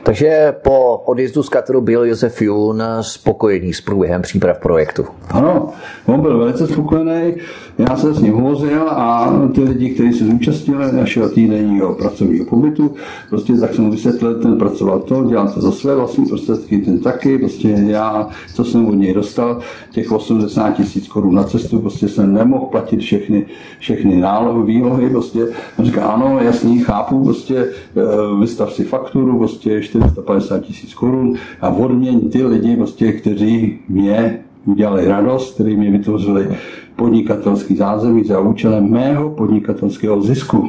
Takže 0.02 0.54
po 0.62 0.96
odjezdu 0.96 1.42
z 1.42 1.48
Katru 1.48 1.80
byl 1.80 2.04
Josef 2.04 2.42
Jun 2.42 2.82
spokojený 3.00 3.72
s 3.72 3.80
průběhem 3.80 4.22
příprav 4.22 4.58
projektu. 4.58 5.04
Ano, 5.30 5.68
on 6.06 6.20
byl 6.20 6.38
velice 6.38 6.66
spokojený. 6.66 7.34
Já 7.78 7.96
jsem 7.96 8.14
s 8.14 8.20
ním 8.22 8.34
hovořil 8.34 8.90
a 8.90 9.32
ty 9.54 9.60
lidi, 9.60 9.90
kteří 9.90 10.12
se 10.12 10.24
zúčastnili 10.24 10.92
našeho 10.92 11.28
týdenního 11.28 11.94
pracovního 11.94 12.44
pobytu, 12.44 12.94
prostě 13.30 13.52
tak 13.52 13.74
jsem 13.74 13.90
vysvětlil, 13.90 14.42
ten 14.42 14.58
pracoval 14.58 15.00
to, 15.00 15.24
dělal 15.24 15.48
to 15.48 15.60
za 15.60 15.72
své 15.72 15.94
vlastní 15.94 16.26
prostředky, 16.26 16.78
ten 16.78 16.98
taky, 16.98 17.38
prostě 17.38 17.68
já, 17.68 18.28
co 18.54 18.64
jsem 18.64 18.86
od 18.86 18.94
něj 18.94 19.14
dostal, 19.14 19.60
těch 19.90 20.12
80 20.12 20.70
tisíc 20.70 21.08
korun 21.08 21.34
na 21.34 21.44
cestu, 21.44 21.78
prostě 21.78 22.08
jsem 22.08 22.34
nemohl 22.34 22.66
platit 22.66 23.00
všechny, 23.00 23.46
všechny 23.78 24.16
nálohy, 24.16 24.62
výlohy, 24.66 25.10
prostě. 25.10 25.46
Říká, 25.78 26.04
ano, 26.04 26.38
jasný, 26.40 26.78
chápu, 26.78 27.24
prostě 27.24 27.56
eh, 27.56 28.02
vystav 28.40 28.72
si 28.72 28.84
fakturu, 28.84 29.38
prostě 29.38 29.82
450 29.82 30.58
tisíc 30.58 30.94
korun 30.94 31.34
a 31.60 31.68
odměň 31.68 32.30
ty 32.30 32.46
lidi, 32.46 32.76
prostě, 32.76 33.12
kteří 33.12 33.78
mě 33.88 34.43
udělali 34.66 35.08
radost, 35.08 35.54
kteří 35.54 35.76
mi 35.76 35.90
vytvořili 35.90 36.56
podnikatelský 36.96 37.76
zázemí 37.76 38.24
za 38.24 38.40
účelem 38.40 38.90
mého 38.90 39.30
podnikatelského 39.30 40.22
zisku. 40.22 40.68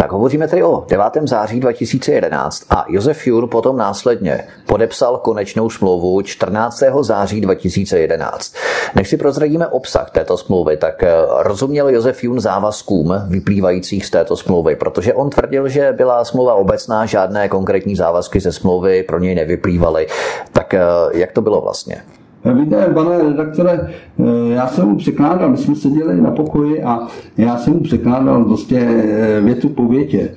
Tak 0.00 0.12
hovoříme 0.12 0.48
tedy 0.48 0.62
o 0.62 0.84
9. 0.88 1.04
září 1.24 1.60
2011 1.60 2.64
a 2.70 2.84
Josef 2.88 3.26
Jur 3.26 3.46
potom 3.46 3.76
následně 3.76 4.44
podepsal 4.66 5.16
konečnou 5.18 5.70
smlouvu 5.70 6.22
14. 6.22 6.82
září 7.00 7.40
2011. 7.40 8.54
Než 8.94 9.08
si 9.08 9.16
prozradíme 9.16 9.66
obsah 9.66 10.10
této 10.10 10.36
smlouvy, 10.36 10.76
tak 10.76 11.02
eh, 11.02 11.12
rozuměl 11.38 11.88
Josef 11.88 12.24
Jun 12.24 12.40
závazkům 12.40 13.14
vyplývajících 13.28 14.06
z 14.06 14.10
této 14.10 14.36
smlouvy, 14.36 14.76
protože 14.76 15.14
on 15.14 15.30
tvrdil, 15.30 15.68
že 15.68 15.92
byla 15.92 16.24
smlouva 16.24 16.54
obecná, 16.54 17.06
žádné 17.06 17.48
konkrétní 17.48 17.96
závazky 17.96 18.40
ze 18.40 18.52
smlouvy 18.52 19.02
pro 19.02 19.18
něj 19.18 19.34
nevyplývaly. 19.34 20.06
Tak 20.52 20.74
eh, 20.74 20.80
jak 21.12 21.32
to 21.32 21.40
bylo 21.40 21.60
vlastně? 21.60 22.02
Víte, 22.44 22.90
pane 22.94 23.18
redaktore, 23.18 23.80
eh, 23.80 24.24
já 24.48 24.66
jsem 24.66 24.88
mu 24.88 24.96
překládal, 24.96 25.50
my 25.50 25.56
jsme 25.56 25.74
seděli 25.74 26.20
na 26.20 26.30
pokoji 26.30 26.82
a 26.82 27.06
já 27.38 27.56
jsem 27.56 27.72
mu 27.72 27.80
překládal 27.80 28.44
prostě 28.44 28.78
eh, 28.78 29.40
větu 29.40 29.68
po 29.68 29.88
větě. 29.88 30.30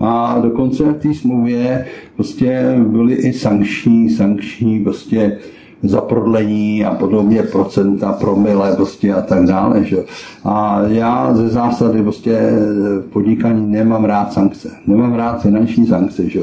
A 0.00 0.38
dokonce 0.42 0.84
v 0.84 0.94
té 0.94 1.14
smlouvě 1.14 1.86
prostě 2.16 2.76
byly 2.78 3.14
i 3.14 3.32
sankční, 3.32 4.10
sankční 4.10 4.80
prostě 4.80 5.38
za 5.82 6.00
prodlení 6.00 6.84
a 6.84 6.94
podobně 6.94 7.42
procenta, 7.42 8.12
promile 8.12 8.76
prostě 8.76 9.14
a 9.14 9.20
tak 9.20 9.46
dále. 9.46 9.84
Že? 9.84 9.96
A 10.44 10.82
já 10.88 11.34
ze 11.34 11.48
zásady 11.48 12.02
prostě 12.02 12.40
v 13.00 13.10
podnikání 13.12 13.70
nemám 13.70 14.04
rád 14.04 14.32
sankce. 14.32 14.70
Nemám 14.86 15.14
rád 15.14 15.42
finanční 15.42 15.86
sankce. 15.86 16.28
Že? 16.28 16.40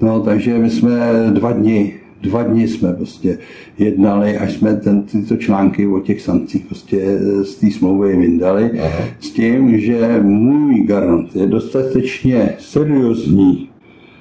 No, 0.00 0.20
takže 0.20 0.58
my 0.58 0.70
jsme 0.70 1.00
dva 1.30 1.52
dny 1.52 2.00
dva 2.22 2.42
dny 2.42 2.68
jsme 2.68 2.92
prostě 2.92 3.38
jednali, 3.80 4.38
až 4.38 4.52
jsme 4.52 4.76
ten, 4.76 5.02
tyto 5.02 5.36
články 5.36 5.86
o 5.86 6.00
těch 6.00 6.20
sankcích 6.20 6.66
prostě 6.66 7.18
z 7.42 7.54
té 7.54 7.70
smlouvy 7.70 8.16
vyndali, 8.16 8.70
Aha. 8.80 9.04
s 9.20 9.30
tím, 9.30 9.80
že 9.80 10.20
můj 10.22 10.84
garant 10.84 11.36
je 11.36 11.46
dostatečně 11.46 12.54
seriózní 12.58 13.70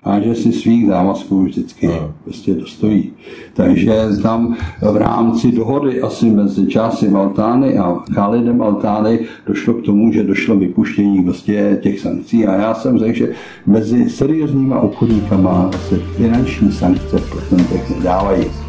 a 0.03 0.20
že 0.20 0.36
si 0.36 0.51
svých 0.51 0.88
závazků 0.88 1.43
vždycky 1.43 1.88
no. 1.88 2.14
prostě 2.24 2.53
dostojí. 2.53 3.12
Takže 3.53 3.93
tam 4.22 4.57
v 4.91 4.97
rámci 4.97 5.51
dohody 5.51 6.01
asi 6.01 6.30
mezi 6.30 6.68
časy 6.68 7.10
Altány 7.10 7.78
a 7.78 7.95
Khalidem 8.14 8.62
Altány 8.62 9.20
došlo 9.47 9.74
k 9.74 9.86
tomu, 9.86 10.12
že 10.12 10.24
došlo 10.24 10.55
vypuštění 10.55 11.24
prostě 11.24 11.80
těch 11.82 11.99
sankcí 11.99 12.47
a 12.47 12.55
já 12.55 12.74
jsem 12.74 12.99
řekl, 12.99 13.18
že 13.18 13.34
mezi 13.66 14.10
seriózníma 14.10 14.80
obchodníkama 14.80 15.72
se 15.89 15.95
finanční 15.95 16.72
sankce 16.72 17.18
v 17.18 17.32
procentech 17.32 17.97
nedávají. 17.97 18.68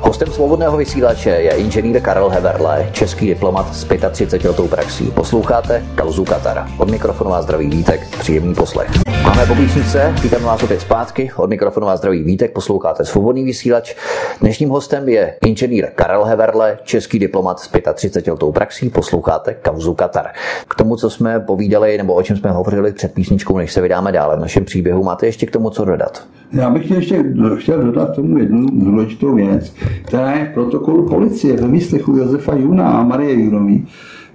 Hostem 0.00 0.28
svobodného 0.28 0.76
vysílače 0.76 1.30
je 1.30 1.50
inženýr 1.50 2.00
Karel 2.00 2.28
Heverle, 2.28 2.88
český 2.92 3.26
diplomat 3.26 3.74
s 3.74 3.84
35 3.84 4.48
letou 4.48 4.68
praxí. 4.68 5.10
Posloucháte 5.10 5.84
Kauzu 5.94 6.24
Katara. 6.24 6.68
Od 6.78 6.90
mikrofonu 6.90 7.30
vás 7.30 7.44
zdraví 7.44 7.70
Vítek, 7.70 8.18
příjemný 8.18 8.54
poslech. 8.54 8.90
Máme 9.22 9.46
po 9.46 9.54
písničce, 9.54 10.14
vítám 10.22 10.42
vás 10.42 10.62
opět 10.62 10.80
zpátky. 10.80 11.30
Od 11.36 11.50
mikrofonu 11.50 11.86
vás 11.86 11.98
zdraví 11.98 12.22
Vítek, 12.22 12.52
posloucháte 12.52 13.04
svobodný 13.04 13.44
vysílač. 13.44 13.94
Dnešním 14.40 14.68
hostem 14.68 15.08
je 15.08 15.36
inženýr 15.46 15.86
Karel 15.94 16.24
Heverle, 16.24 16.78
český 16.82 17.18
diplomat 17.18 17.60
s 17.60 17.70
35 17.94 18.32
letou 18.32 18.52
praxí. 18.52 18.90
Posloucháte 18.90 19.54
Kauzu 19.54 19.94
Katar. 19.94 20.30
K 20.68 20.74
tomu, 20.74 20.96
co 20.96 21.10
jsme 21.10 21.40
povídali 21.40 21.98
nebo 21.98 22.14
o 22.14 22.22
čem 22.22 22.36
jsme 22.36 22.50
hovořili 22.50 22.92
před 22.92 23.14
písničkou, 23.14 23.58
než 23.58 23.72
se 23.72 23.80
vydáme 23.80 24.12
dále 24.12 24.36
v 24.36 24.40
našem 24.40 24.64
příběhu, 24.64 25.04
máte 25.04 25.26
ještě 25.26 25.46
k 25.46 25.50
tomu 25.50 25.70
co 25.70 25.84
dodat? 25.84 26.22
Já 26.52 26.70
bych 26.70 26.90
ještě 26.90 27.24
chtěl 27.56 27.82
dodat 27.82 28.14
tomu 28.14 28.38
jednu 28.38 28.66
důležitou 28.72 29.34
věc, 29.34 29.74
která 30.02 30.32
je 30.32 30.44
v 30.44 30.54
protokolu 30.54 31.08
policie 31.08 31.56
ve 31.56 31.68
výslechu 31.68 32.16
Josefa 32.16 32.54
Juna 32.54 32.90
a 32.90 33.04
Marie 33.04 33.44
Junový, 33.44 33.86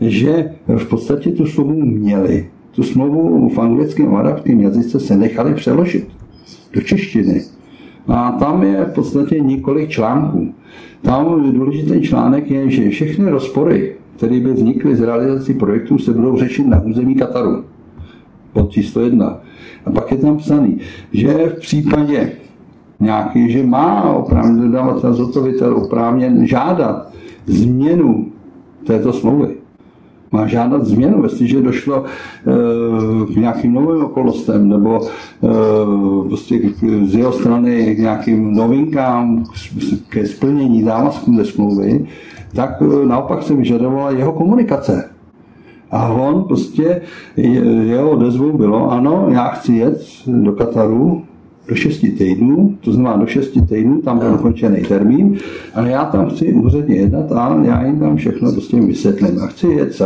že 0.01 0.51
v 0.77 0.85
podstatě 0.85 1.31
tu 1.31 1.45
smlouvu 1.45 1.73
měli. 1.73 2.49
Tu 2.71 2.83
smlouvu 2.83 3.49
v 3.49 3.59
anglickém 3.59 4.15
a 4.15 4.19
arabském 4.19 4.61
jazyce 4.61 4.99
se 4.99 5.17
nechali 5.17 5.53
přeložit 5.53 6.07
do 6.73 6.81
češtiny. 6.81 7.41
A 8.07 8.31
tam 8.31 8.63
je 8.63 8.85
v 8.85 8.93
podstatě 8.93 9.39
několik 9.39 9.89
článků. 9.89 10.53
Tam 11.01 11.53
důležitý 11.53 12.01
článek 12.01 12.51
je, 12.51 12.69
že 12.69 12.89
všechny 12.89 13.29
rozpory, 13.29 13.95
které 14.17 14.39
by 14.39 14.53
vznikly 14.53 14.95
z 14.95 15.01
realizací 15.01 15.53
projektů, 15.53 15.97
se 15.97 16.13
budou 16.13 16.37
řešit 16.37 16.67
na 16.67 16.81
území 16.81 17.15
Kataru. 17.15 17.63
Pod 18.55 18.71
číslo 18.71 19.01
jedna. 19.01 19.37
A 19.85 19.91
pak 19.91 20.11
je 20.11 20.17
tam 20.17 20.37
psaný, 20.37 20.79
že 21.13 21.33
v 21.33 21.59
případě 21.59 22.31
nějaký, 22.99 23.51
že 23.51 23.63
má 23.63 24.03
oprávněn 24.03 24.61
dodavatel 24.61 25.13
zhotovitel 25.13 25.77
oprávněn 25.77 26.47
žádat 26.47 27.11
změnu 27.45 28.27
této 28.87 29.13
smlouvy. 29.13 29.55
Má 30.31 30.47
žádat 30.47 30.85
změnu, 30.85 31.23
jestliže 31.23 31.61
došlo 31.61 32.03
e, 32.03 33.33
k 33.33 33.35
nějakým 33.35 33.73
novým 33.73 34.05
okolnostem 34.05 34.69
nebo 34.69 35.01
e, 35.03 35.07
prostě 36.27 36.59
z 37.05 37.15
jeho 37.15 37.31
strany 37.31 37.95
k 37.95 37.99
nějakým 37.99 38.53
novinkám 38.53 39.43
ke 40.09 40.27
splnění 40.27 40.83
závazků 40.83 41.35
ze 41.35 41.45
smlouvy, 41.45 42.05
tak 42.53 42.81
e, 42.81 43.05
naopak 43.05 43.43
se 43.43 43.53
vyžadovala 43.53 44.11
jeho 44.11 44.31
komunikace. 44.33 45.14
A 45.91 46.07
on 46.07 46.43
prostě, 46.43 47.01
jeho 47.37 48.11
odezvou 48.11 48.57
bylo, 48.57 48.91
ano, 48.91 49.27
já 49.29 49.47
chci 49.47 49.73
jet 49.73 50.01
do 50.27 50.51
Kataru, 50.51 51.24
do 51.67 51.75
6 51.75 51.99
týdnů, 51.99 52.77
to 52.81 52.91
znamená 52.91 53.17
do 53.17 53.27
6 53.27 53.47
týdnů, 53.69 54.01
tam 54.01 54.19
byl 54.19 54.31
dokončený 54.31 54.81
termín, 54.81 55.37
ale 55.73 55.91
já 55.91 56.05
tam 56.05 56.29
chci 56.29 56.53
úředně 56.53 56.95
jednat 56.95 57.31
a 57.31 57.61
já 57.63 57.85
jim 57.85 57.99
tam 57.99 58.17
všechno 58.17 58.51
prostě 58.51 58.81
vysvětlím. 58.81 59.43
A 59.43 59.47
chci 59.47 59.67
jet 59.67 59.93
s, 59.93 60.01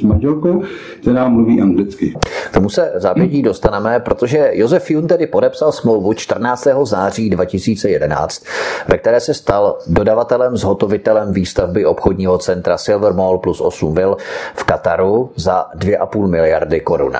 s 0.00 0.02
manželkou, 0.02 0.62
která 1.00 1.28
mluví 1.28 1.60
anglicky. 1.60 2.14
K 2.50 2.54
tomu 2.54 2.68
se 2.68 2.92
zápětí 2.96 3.42
dostaneme, 3.42 4.00
protože 4.00 4.50
Josef 4.52 4.90
Jun 4.90 5.06
tedy 5.06 5.26
podepsal 5.26 5.72
smlouvu 5.72 6.12
14. 6.14 6.66
září 6.82 7.30
2011, 7.30 8.44
ve 8.88 8.98
které 8.98 9.20
se 9.20 9.34
stal 9.34 9.78
dodavatelem, 9.86 10.56
zhotovitelem 10.56 11.32
výstavby 11.32 11.84
obchodního 11.86 12.38
centra 12.38 12.78
Silver 12.78 13.12
Mall 13.12 13.38
plus 13.38 13.60
8 13.60 13.94
vil 13.94 14.16
v 14.54 14.64
Kataru 14.64 15.30
za 15.36 15.66
2,5 15.78 16.26
miliardy 16.26 16.80
korun. 16.80 17.12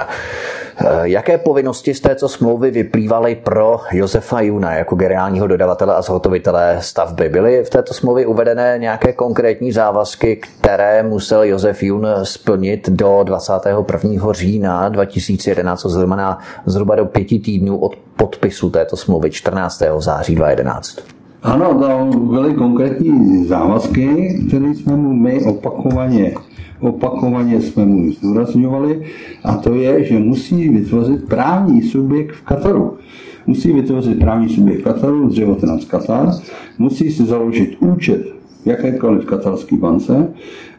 Jaké 1.02 1.38
povinnosti 1.38 1.94
z 1.94 2.00
této 2.00 2.28
smlouvy 2.28 2.70
vyplývaly 2.70 3.34
pro 3.34 3.80
Josefa 3.92 4.40
Juna 4.40 4.74
jako 4.74 4.96
generálního 4.96 5.46
dodavatele 5.46 5.94
a 5.94 6.02
zhotovitele 6.02 6.76
stavby? 6.80 7.28
Byly 7.28 7.64
v 7.64 7.70
této 7.70 7.94
smlouvě 7.94 8.26
uvedené 8.26 8.76
nějaké 8.78 9.12
konkrétní 9.12 9.72
závazky, 9.72 10.36
které 10.36 11.02
musel 11.02 11.42
Josef 11.42 11.82
Jun 11.82 12.06
splnit 12.22 12.88
do 12.88 13.20
21. 13.24 14.32
října 14.32 14.88
2011, 14.88 15.80
co 15.80 15.88
znamená 15.88 16.38
zhruba 16.66 16.94
do 16.94 17.06
pěti 17.06 17.38
týdnů 17.38 17.78
od 17.78 17.96
podpisu 18.16 18.70
této 18.70 18.96
smlouvy 18.96 19.30
14. 19.30 19.82
září 19.98 20.34
2011? 20.34 20.98
Ano, 21.42 21.74
tam 21.80 22.28
byly 22.28 22.54
konkrétní 22.54 23.46
závazky, 23.46 24.38
které 24.48 24.74
jsme 24.74 24.96
mu 24.96 25.12
my 25.12 25.44
opakovaně 25.44 26.34
opakovaně 26.80 27.60
jsme 27.60 27.84
mu 27.84 28.12
zdůrazňovali, 28.12 29.02
a 29.44 29.56
to 29.56 29.74
je, 29.74 30.04
že 30.04 30.18
musí 30.18 30.68
vytvořit 30.68 31.28
právní 31.28 31.82
subjekt 31.82 32.32
v 32.32 32.42
Kataru. 32.42 32.98
Musí 33.46 33.72
vytvořit 33.72 34.18
právní 34.18 34.48
subjekt 34.48 34.82
Kataru, 34.82 35.28
dřevotrans 35.28 35.84
Katar, 35.84 36.30
musí 36.78 37.10
si 37.10 37.24
založit 37.24 37.76
účet 37.80 38.34
jakékoliv 38.64 39.24
katarské 39.24 39.76
bance 39.76 40.28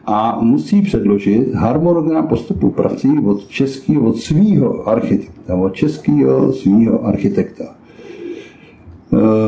a 0.06 0.38
musí 0.40 0.82
předložit 0.82 1.54
harmonogram 1.54 2.26
postupu 2.26 2.70
prací 2.70 3.08
od 3.26 3.48
českého, 3.48 4.08
od 4.08 4.16
svého 4.16 4.88
architekta, 4.88 5.54
od 5.54 5.74
českého 5.74 6.52
svého 6.52 7.04
architekta. 7.04 7.64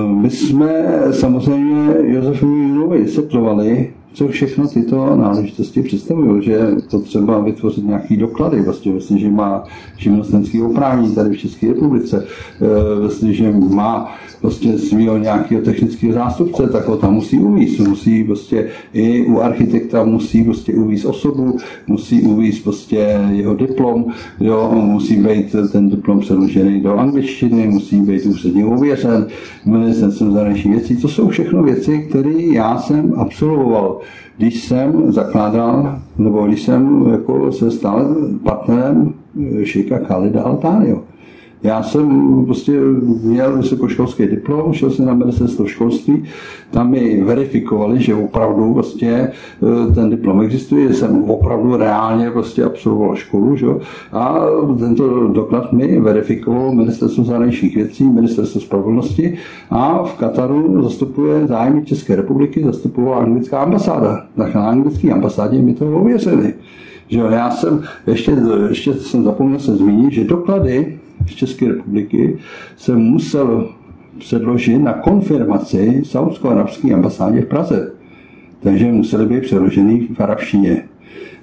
My 0.06 0.30
jsme 0.30 0.84
samozřejmě 1.10 1.94
Josefovi 2.02 2.52
Junovi 2.52 3.02
vysvětlovali, 3.02 3.92
co 4.12 4.28
všechno 4.28 4.68
tyto 4.68 5.16
náležitosti 5.16 5.82
představují, 5.82 6.42
že 6.42 6.52
je 6.52 6.76
potřeba 6.90 7.38
vytvořit 7.38 7.86
nějaký 7.86 8.16
doklady, 8.16 8.62
vlastně, 8.62 8.92
vlastně 8.92 9.18
že 9.18 9.30
má 9.30 9.64
živnostenský 9.96 10.62
oprávnění 10.62 11.14
tady 11.14 11.30
v 11.30 11.38
České 11.38 11.68
republice, 11.68 12.26
e, 12.61 13.00
vlastně, 13.00 13.32
že 13.32 13.52
má 13.52 14.14
vlastně 14.42 14.78
svého 14.78 15.18
nějakého 15.18 15.62
technického 15.62 16.12
zástupce, 16.12 16.68
tak 16.68 16.88
ho 16.88 16.96
tam 16.96 17.14
musí 17.14 17.38
uvíct. 17.38 17.78
Musí 17.78 18.24
prostě 18.24 18.68
i 18.92 19.26
u 19.26 19.40
architekta 19.40 20.04
musí 20.04 20.44
prostě 20.44 20.72
uvíct 20.72 21.04
osobu, 21.04 21.56
musí 21.86 22.22
uvíct 22.22 22.62
prostě 22.64 23.20
jeho 23.30 23.54
diplom, 23.54 24.04
jo, 24.40 24.70
musí 24.72 25.16
být 25.16 25.56
ten 25.72 25.90
diplom 25.90 26.20
předložený 26.20 26.80
do 26.80 26.98
angličtiny, 26.98 27.68
musí 27.68 28.00
být 28.00 28.26
úředně 28.26 28.64
ověřen 28.64 29.26
ministerstvem 29.66 30.32
zahraničních 30.32 30.74
věcí. 30.74 30.96
To 30.96 31.09
jsou 31.09 31.28
všechno 31.28 31.62
věci, 31.62 32.06
které 32.09 32.42
já 32.52 32.78
jsem 32.78 33.12
absolvoval 33.16 34.00
když 34.39 34.64
jsem 34.64 35.12
zakládal, 35.12 35.99
nebo 36.18 36.47
když 36.47 36.62
jsem 36.62 37.09
jako 37.12 37.53
se 37.53 37.70
stal 37.70 38.16
partnerem 38.43 39.14
Šejka 39.64 39.99
Khalida 39.99 40.43
Altánio. 40.43 41.03
Já 41.62 41.82
jsem 41.82 42.44
prostě 42.44 42.80
měl 43.22 43.56
vysokoškolský 43.56 44.26
diplom, 44.26 44.72
šel 44.72 44.90
jsem 44.90 45.06
na 45.06 45.14
ministerstvo 45.14 45.66
školství, 45.66 46.24
tam 46.70 46.90
mi 46.90 47.22
verifikovali, 47.22 48.02
že 48.02 48.14
opravdu 48.14 48.72
vlastně 48.74 49.11
e, 49.11 49.94
ten 49.94 50.11
diplom 50.11 50.40
existuje, 50.40 50.88
že 50.88 50.94
jsem 50.94 51.24
opravdu 51.24 51.76
reálně 51.76 52.30
prostě 52.30 52.64
absolvoval 52.64 53.16
školu, 53.16 53.56
že? 53.56 53.66
a 54.12 54.40
tento 54.78 55.28
doklad 55.28 55.72
mi 55.72 56.00
verifikoval 56.00 56.74
ministerstvo 56.74 57.24
zahraničních 57.24 57.76
věcí, 57.76 58.04
ministerstvo 58.04 58.61
spravedlnosti 58.61 59.38
a 59.70 60.02
v 60.02 60.14
Kataru 60.14 60.82
zastupuje 60.82 61.46
zájmy 61.46 61.84
České 61.84 62.16
republiky, 62.16 62.64
zastupovala 62.64 63.18
anglická 63.18 63.59
ambasáda. 63.59 64.26
Na 64.36 64.68
anglické 64.68 65.12
ambasádě 65.12 65.59
mi 65.59 65.74
to 65.74 65.96
ověřili. 65.96 66.54
Že 67.09 67.18
já 67.18 67.50
jsem, 67.50 67.82
ještě, 68.06 68.36
ještě 68.68 68.94
jsem 68.94 69.24
zapomněl 69.24 69.59
se 69.59 69.76
zmínit, 69.76 70.12
že 70.12 70.24
doklady 70.24 70.98
z 71.26 71.30
České 71.30 71.68
republiky 71.68 72.38
se 72.76 72.96
musel 72.96 73.68
předložit 74.18 74.78
na 74.78 74.92
konfirmaci 74.92 76.02
saudsko-arabské 76.04 76.94
ambasádě 76.94 77.40
v 77.40 77.46
Praze. 77.46 77.92
Takže 78.60 78.84
museli 78.84 79.26
být 79.26 79.42
přeložený 79.42 80.08
v 80.16 80.20
arabštině. 80.20 80.82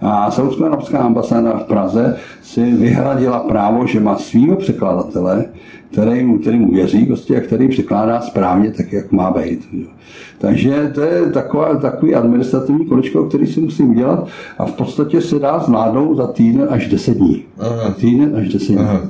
A 0.06 0.32
Saudsko-arabská 0.32 0.98
ambasáda 1.00 1.58
v 1.58 1.64
Praze 1.64 2.18
si 2.42 2.64
vyhradila 2.64 3.40
právo, 3.40 3.88
že 3.88 4.00
má 4.00 4.16
svého 4.18 4.56
překladatele, 4.56 5.46
který, 5.92 6.40
který 6.42 6.60
mu 6.60 6.72
věří 6.72 7.06
prostě, 7.06 7.38
a 7.38 7.42
který 7.42 7.68
překládá 7.68 8.22
správně 8.22 8.72
tak, 8.72 8.94
jak 8.94 9.12
má 9.12 9.32
být. 9.32 9.68
Takže 10.38 10.92
to 10.96 11.02
je 11.02 11.32
taková, 11.32 11.76
takový 11.76 12.16
administrativní 12.16 12.86
kolečko, 12.86 13.24
který 13.24 13.48
si 13.48 13.62
musí 13.62 13.84
udělat 13.84 14.28
a 14.58 14.66
v 14.66 14.72
podstatě 14.72 15.22
se 15.22 15.40
dá 15.40 15.60
zvládnout 15.60 16.18
za 16.18 16.28
týden 16.28 16.68
až 16.70 16.88
deset 16.88 17.18
dní. 17.18 17.44
Aha. 17.60 17.94
Týden 18.00 18.36
až 18.36 18.50
deset 18.50 18.74
dní. 18.74 18.78
Aha. 18.78 19.02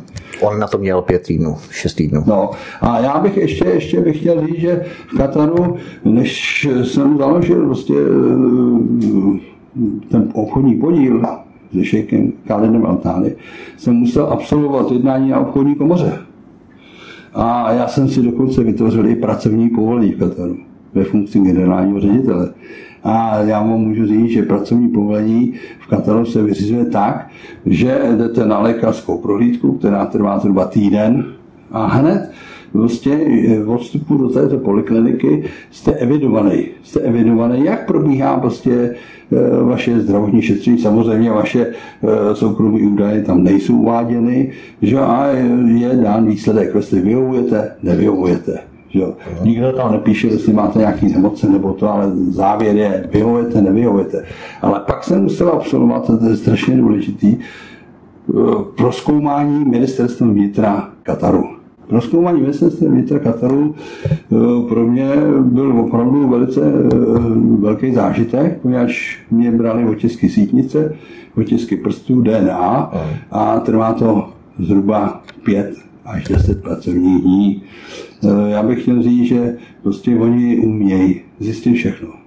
On 0.41 0.59
na 0.59 0.67
to 0.67 0.77
měl 0.77 1.01
pět 1.01 1.21
týdnů, 1.21 1.57
šest 1.71 1.93
týdnů. 1.93 2.23
No 2.25 2.51
a 2.81 2.99
já 2.99 3.19
bych 3.19 3.37
ještě, 3.37 3.65
ještě 3.65 4.01
bych 4.01 4.19
chtěl 4.19 4.47
říct, 4.47 4.59
že 4.59 4.85
v 5.07 5.17
Kataru, 5.17 5.75
než 6.05 6.67
jsem 6.83 7.17
založil 7.17 7.65
prostě 7.65 7.93
eh, 7.93 9.54
ten 10.09 10.29
obchodní 10.33 10.75
podíl 10.75 11.21
se 11.73 11.85
šejkem 11.85 12.31
Khalidem 12.47 12.85
Altány, 12.85 13.35
jsem 13.77 13.93
musel 13.93 14.25
absolvovat 14.25 14.91
jednání 14.91 15.29
na 15.29 15.39
obchodní 15.39 15.75
komoře. 15.75 16.19
A 17.33 17.71
já 17.71 17.87
jsem 17.87 18.09
si 18.09 18.21
dokonce 18.21 18.63
vytvořil 18.63 19.07
i 19.07 19.15
pracovní 19.15 19.69
povolení 19.69 20.11
v 20.11 20.19
Kataru 20.19 20.57
ve 20.93 21.03
funkci 21.03 21.39
generálního 21.39 21.99
ředitele. 21.99 22.53
A 23.03 23.39
já 23.39 23.59
vám 23.59 23.79
můžu 23.79 24.05
říct, 24.05 24.29
že 24.29 24.43
pracovní 24.43 24.89
povolení 24.89 25.53
v 25.79 25.87
Kataru 25.87 26.25
se 26.25 26.43
vyřizuje 26.43 26.85
tak, 26.85 27.27
že 27.65 28.01
jdete 28.17 28.45
na 28.45 28.59
lékařskou 28.59 29.17
prohlídku, 29.17 29.71
která 29.71 30.05
trvá 30.05 30.39
zhruba 30.39 30.65
týden 30.65 31.25
a 31.71 31.85
hned 31.85 32.31
prostě 32.75 33.19
od 33.65 33.81
vstupu 33.81 34.17
do 34.17 34.29
této 34.29 34.57
polikliniky 34.57 35.43
jste 35.71 35.91
evidovaný. 35.91 36.67
Jste 36.83 36.99
evidovaný, 36.99 37.65
jak 37.65 37.87
probíhá 37.87 38.39
prostě 38.39 38.71
e, 38.71 38.93
vaše 39.63 39.99
zdravotní 39.99 40.41
šetření. 40.41 40.77
Samozřejmě 40.77 41.31
vaše 41.31 41.67
e, 41.67 42.35
soukromé 42.35 42.79
údaje 42.79 43.21
tam 43.21 43.43
nejsou 43.43 43.73
uváděny, 43.73 44.51
že 44.81 44.99
a 44.99 45.27
je 45.65 45.89
dán 45.95 46.27
výsledek, 46.27 46.75
jestli 46.75 47.01
vyhovujete, 47.01 47.71
nevyhovujete. 47.83 48.59
Jo. 48.93 49.13
Nikdo 49.43 49.71
tam 49.71 49.91
nepíše, 49.91 50.27
jestli 50.27 50.53
máte 50.53 50.79
nějaký 50.79 51.13
nemoce 51.13 51.49
nebo 51.49 51.73
to, 51.73 51.91
ale 51.91 52.11
závěr 52.29 52.75
je, 52.75 53.09
vyhovujete, 53.13 53.61
nevyhovujete. 53.61 54.23
Ale 54.61 54.81
pak 54.87 55.03
jsem 55.03 55.23
musel 55.23 55.49
absolvovat, 55.49 56.07
to 56.19 56.25
je 56.25 56.37
strašně 56.37 56.77
důležitý, 56.77 57.37
eh, 57.37 58.33
proskoumání 58.77 59.65
ministerstvem 59.65 60.33
vnitra 60.33 60.89
Kataru. 61.03 61.54
Proskoumání 61.87 62.41
ministerstva 62.41 62.89
vnitra 62.89 63.19
Kataru 63.19 63.75
eh, 63.75 64.35
pro 64.69 64.87
mě 64.87 65.09
byl 65.41 65.79
opravdu 65.79 66.29
velice 66.29 66.61
eh, 66.61 66.97
velký 67.59 67.93
zážitek, 67.93 68.59
poněvadž 68.61 69.19
mě 69.31 69.51
brali 69.51 69.85
otisky 69.85 70.29
sítnice, 70.29 70.95
otisky 71.37 71.77
prstů, 71.77 72.21
DNA 72.21 72.91
a 73.31 73.59
trvá 73.59 73.93
to 73.93 74.29
zhruba 74.59 75.23
pět 75.43 75.75
až 76.05 76.23
deset 76.23 76.61
pracovních 76.61 77.21
dní. 77.21 77.63
Eh, 78.23 78.51
já 78.51 78.63
bych 78.63 78.81
chtěl 78.81 79.03
říct, 79.03 79.27
že 79.27 79.57
prostě 79.83 80.15
oni 80.15 80.57
umějí 80.57 81.21
zjistit 81.39 81.73
všechno. 81.73 82.24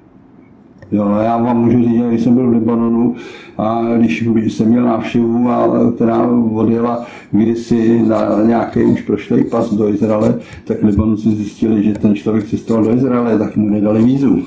Jo, 0.92 1.18
já 1.22 1.36
vám 1.36 1.64
můžu 1.64 1.78
říct, 1.78 1.96
že 1.96 2.08
když 2.08 2.22
jsem 2.22 2.34
byl 2.34 2.50
v 2.50 2.52
Libanonu 2.52 3.16
a 3.58 3.82
když 3.96 4.52
jsem 4.52 4.68
měl 4.68 4.84
návštěvu, 4.84 5.50
a, 5.50 5.92
která 5.94 6.28
odjela 6.52 7.06
kdysi 7.30 8.02
na 8.02 8.42
nějaký 8.46 8.82
už 8.82 9.02
prošlej 9.02 9.44
pas 9.44 9.74
do 9.74 9.88
Izraele, 9.88 10.34
tak 10.64 10.82
Libanonci 10.82 11.30
zjistili, 11.30 11.84
že 11.84 11.92
ten 11.92 12.14
člověk 12.14 12.48
cestoval 12.48 12.84
do 12.84 12.94
Izraele, 12.94 13.38
tak 13.38 13.56
mu 13.56 13.68
nedali 13.68 14.04
vízu. 14.04 14.42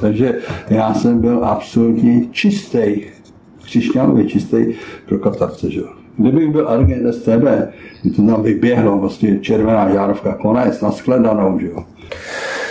Takže 0.00 0.38
já 0.70 0.94
jsem 0.94 1.20
byl 1.20 1.44
absolutně 1.44 2.24
čistý, 2.30 3.02
křišťánově 3.62 4.24
čistý 4.24 4.66
pro 5.08 5.18
Katarce. 5.18 5.70
Že? 5.70 5.80
Kdybych 6.16 6.50
byl 6.50 6.68
agent 6.68 7.14
STB, 7.14 7.44
to 8.16 8.22
tam 8.22 8.42
vyběhlo, 8.42 8.98
vlastně 8.98 9.38
červená 9.38 9.90
žárovka, 9.90 10.34
konec, 10.34 10.80
nashledanou, 10.80 11.58
že 11.58 11.66
jo. 11.66 11.84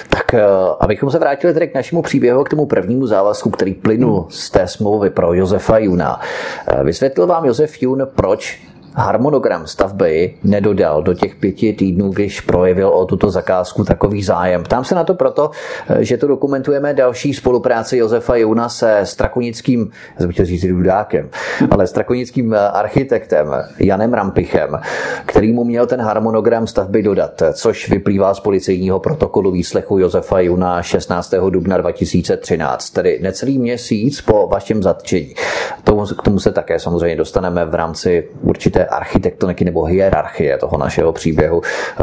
Tak 0.09 0.33
eh, 0.33 0.43
abychom 0.79 1.11
se 1.11 1.19
vrátili 1.19 1.53
tedy 1.53 1.67
k 1.67 1.75
našemu 1.75 2.01
příběhu, 2.01 2.43
k 2.43 2.49
tomu 2.49 2.65
prvnímu 2.65 3.07
závazku, 3.07 3.49
který 3.49 3.73
plynul 3.73 4.25
z 4.29 4.49
té 4.49 4.67
smlouvy 4.67 5.09
pro 5.09 5.33
Josefa 5.33 5.77
Juna. 5.77 6.19
Eh, 6.67 6.83
vysvětlil 6.83 7.27
vám 7.27 7.45
Josef 7.45 7.81
Jun, 7.81 8.07
proč 8.15 8.61
harmonogram 8.97 9.67
stavby 9.67 10.33
nedodal 10.43 11.03
do 11.03 11.13
těch 11.13 11.35
pěti 11.35 11.73
týdnů, 11.73 12.09
když 12.09 12.41
projevil 12.41 12.89
o 12.89 13.05
tuto 13.05 13.29
zakázku 13.29 13.83
takový 13.83 14.23
zájem. 14.23 14.63
Ptám 14.63 14.83
se 14.83 14.95
na 14.95 15.03
to 15.03 15.13
proto, 15.13 15.51
že 15.99 16.17
to 16.17 16.27
dokumentujeme 16.27 16.93
další 16.93 17.33
spolupráci 17.33 17.97
Josefa 17.97 18.35
Jouna 18.35 18.69
se 18.69 18.99
strakonickým, 19.03 19.89
já 20.19 20.27
chtěl 20.27 20.45
říct 20.45 20.65
Dudákem, 20.65 21.29
ale 21.71 21.87
strakonickým 21.87 22.55
architektem 22.73 23.47
Janem 23.79 24.13
Rampichem, 24.13 24.79
který 25.25 25.53
mu 25.53 25.63
měl 25.63 25.87
ten 25.87 26.01
harmonogram 26.01 26.67
stavby 26.67 27.03
dodat, 27.03 27.43
což 27.53 27.89
vyplývá 27.89 28.33
z 28.33 28.39
policejního 28.39 28.99
protokolu 28.99 29.51
výslechu 29.51 29.99
Josefa 29.99 30.39
Juna 30.39 30.81
16. 30.81 31.33
dubna 31.49 31.77
2013, 31.77 32.89
tedy 32.89 33.19
necelý 33.21 33.57
měsíc 33.57 34.21
po 34.21 34.47
vašem 34.47 34.83
zatčení. 34.83 35.33
K 36.17 36.23
tomu 36.23 36.39
se 36.39 36.51
také 36.51 36.79
samozřejmě 36.79 37.15
dostaneme 37.15 37.65
v 37.65 37.75
rámci 37.75 38.29
určité 38.41 38.86
architektoniky 38.89 39.65
nebo 39.65 39.83
hierarchie 39.83 40.57
toho 40.57 40.77
našeho 40.77 41.13
příběhu. 41.13 41.61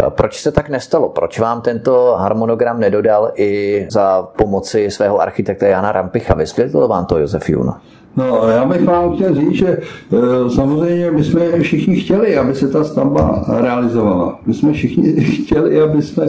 Proč 0.08 0.40
se 0.40 0.52
tak 0.52 0.68
nestalo? 0.68 1.08
Proč 1.08 1.38
vám 1.38 1.60
tento 1.60 2.14
harmonogram 2.18 2.80
nedodal 2.80 3.32
i 3.36 3.86
za 3.90 4.28
pomoci 4.36 4.90
svého 4.90 5.20
architekta 5.20 5.66
Jana 5.66 5.92
Rampicha? 5.92 6.34
Vysvětlil 6.34 6.88
vám 6.88 7.06
to 7.06 7.18
Josef 7.18 7.48
Juna? 7.48 7.80
No, 8.16 8.48
já 8.48 8.64
bych 8.64 8.84
vám 8.84 9.14
chtěl 9.14 9.34
říct, 9.34 9.54
že 9.54 9.68
e, 9.68 10.50
samozřejmě 10.50 11.10
my 11.10 11.24
jsme 11.24 11.60
všichni 11.60 11.96
chtěli, 11.96 12.36
aby 12.36 12.54
se 12.54 12.68
ta 12.68 12.84
stavba 12.84 13.44
realizovala. 13.60 14.38
My 14.46 14.54
jsme 14.54 14.72
všichni 14.72 15.12
chtěli, 15.44 15.82
aby 15.82 16.02
jsme 16.02 16.26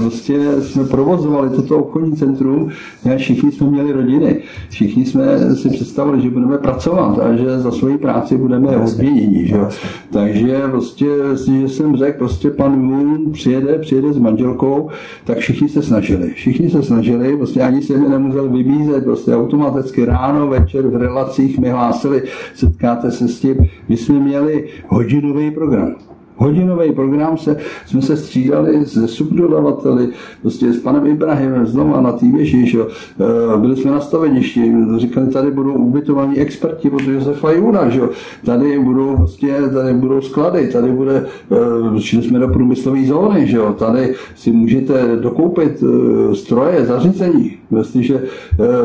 vlastně 0.00 0.38
jsme 0.62 0.84
provozovali 0.84 1.50
toto 1.50 1.78
obchodní 1.78 2.16
centrum, 2.16 2.70
a 3.14 3.16
všichni 3.16 3.52
jsme 3.52 3.70
měli 3.70 3.92
rodiny. 3.92 4.42
Všichni 4.68 5.04
jsme 5.04 5.54
si 5.54 5.70
představili, 5.70 6.20
že 6.20 6.30
budeme 6.30 6.58
pracovat 6.58 7.18
a 7.18 7.36
že 7.36 7.58
za 7.58 7.70
svoji 7.70 7.98
práci 7.98 8.36
budeme 8.36 8.76
odměněni. 8.76 9.46
Že? 9.46 9.56
Takže 10.10 10.62
prostě, 10.70 11.06
že 11.60 11.68
jsem 11.68 11.96
řekl, 11.96 12.18
prostě 12.18 12.50
pan 12.50 12.82
Moon 12.82 13.32
přijede, 13.32 13.78
přijede 13.78 14.12
s 14.12 14.18
manželkou, 14.18 14.88
tak 15.24 15.38
všichni 15.38 15.68
se 15.68 15.82
snažili. 15.82 16.30
Všichni 16.30 16.70
se 16.70 16.82
snažili, 16.82 17.36
prostě 17.36 17.60
ani 17.60 17.82
se 17.82 17.98
mi 17.98 18.08
nemusel 18.08 18.48
vybízet, 18.48 19.04
prostě 19.04 19.34
automaticky 19.34 20.04
ráno, 20.04 20.48
večer 20.48 20.86
v 20.86 20.96
relacích 20.96 21.58
mi 21.58 21.70
hlásili, 21.70 22.22
setkáte 22.54 23.10
se 23.10 23.28
s 23.28 23.40
tím. 23.40 23.56
My 23.88 23.96
jsme 23.96 24.18
měli 24.18 24.68
hodinový 24.88 25.50
program 25.50 25.94
hodinový 26.38 26.92
program 26.92 27.38
se, 27.38 27.56
jsme 27.86 28.02
se 28.02 28.16
střídali 28.16 28.86
se 28.86 29.08
subdodavateli, 29.08 30.08
prostě 30.42 30.72
s 30.72 30.80
panem 30.80 31.06
Ibrahimem 31.06 31.66
znova 31.66 32.00
na 32.00 32.12
té 32.12 32.26
věži, 32.26 32.66
že? 32.66 32.78
Eh, 32.82 33.58
byli 33.58 33.76
jsme 33.76 33.90
na 33.90 34.00
staveništi, 34.00 34.74
říkali, 34.96 35.26
tady 35.26 35.50
budou 35.50 35.72
ubytovaní 35.72 36.38
experti 36.38 36.90
od 36.90 37.02
Josefa 37.02 37.50
Juna, 37.50 37.88
že? 37.88 38.02
tady 38.44 38.78
budou 38.78 39.16
prostě, 39.16 39.54
tady 39.72 39.94
budou 39.94 40.20
sklady, 40.20 40.68
tady 40.68 40.92
bude, 40.92 41.26
eh, 41.96 42.00
šli 42.00 42.22
jsme 42.22 42.38
do 42.38 42.48
průmyslové 42.48 43.06
zóny, 43.06 43.46
že? 43.46 43.58
tady 43.78 44.14
si 44.34 44.52
můžete 44.52 45.16
dokoupit 45.16 45.82
eh, 45.82 46.34
stroje, 46.34 46.86
zařízení, 46.86 47.52
jestliže 47.76 48.22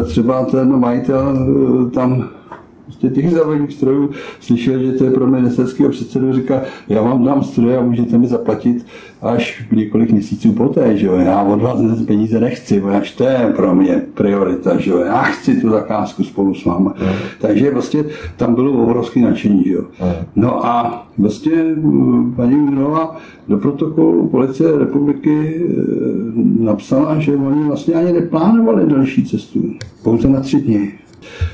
třeba 0.05 0.45
ten 0.45 0.79
majitel 0.79 1.47
tam 1.93 2.29
prostě 2.93 3.21
těch 3.21 3.31
závodních 3.31 3.73
strojů 3.73 4.09
slyšel, 4.39 4.79
že 4.79 4.91
to 4.91 5.03
je 5.03 5.11
pro 5.11 5.27
ministerského 5.27 5.89
předsedu, 5.89 6.33
říká, 6.33 6.61
já 6.89 7.01
vám 7.01 7.23
dám 7.23 7.43
stroje 7.43 7.77
a 7.77 7.83
můžete 7.83 8.17
mi 8.17 8.27
zaplatit 8.27 8.85
až 9.21 9.63
několik 9.71 10.11
měsíců 10.11 10.51
poté, 10.51 10.97
že 10.97 11.07
jo, 11.07 11.15
já 11.15 11.41
od 11.41 11.61
vás 11.61 11.79
peníze 12.07 12.39
nechci, 12.39 12.81
až 12.81 13.11
to 13.11 13.23
je 13.23 13.53
pro 13.55 13.75
mě 13.75 14.01
priorita, 14.13 14.77
že 14.79 14.91
jo, 14.91 14.99
já 14.99 15.21
chci 15.21 15.61
tu 15.61 15.69
zakázku 15.69 16.23
spolu 16.23 16.53
s 16.53 16.65
váma. 16.65 16.93
Mm. 16.99 17.07
Takže 17.41 17.71
prostě 17.71 18.05
tam 18.37 18.55
bylo 18.55 18.83
obrovské 18.83 19.19
nadšení, 19.19 19.63
že 19.63 19.73
jo. 19.73 19.81
Mm. 19.81 20.25
No 20.35 20.65
a 20.65 21.05
vlastně 21.17 21.51
paní 22.35 22.55
Minová 22.55 23.15
do 23.47 23.57
protokolu 23.57 24.27
policie 24.27 24.79
republiky 24.79 25.55
e, 25.55 26.63
napsala, 26.63 27.19
že 27.19 27.35
oni 27.35 27.63
vlastně 27.63 27.93
ani 27.93 28.11
neplánovali 28.11 28.85
další 28.85 29.25
cestu, 29.25 29.73
pouze 30.03 30.29
na 30.29 30.39
tři 30.39 30.61
dny 30.61 30.93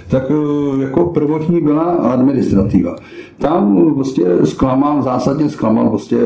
tak 0.07 0.23
eh, 0.31 0.81
jako 0.83 1.05
prvotní 1.05 1.61
byla 1.61 1.83
administrativa. 1.83 2.95
Tam 3.37 3.93
vlastně 3.93 4.25
zklamal, 4.43 5.01
zásadně 5.01 5.49
zklamal 5.49 5.89
vlastně 5.89 6.17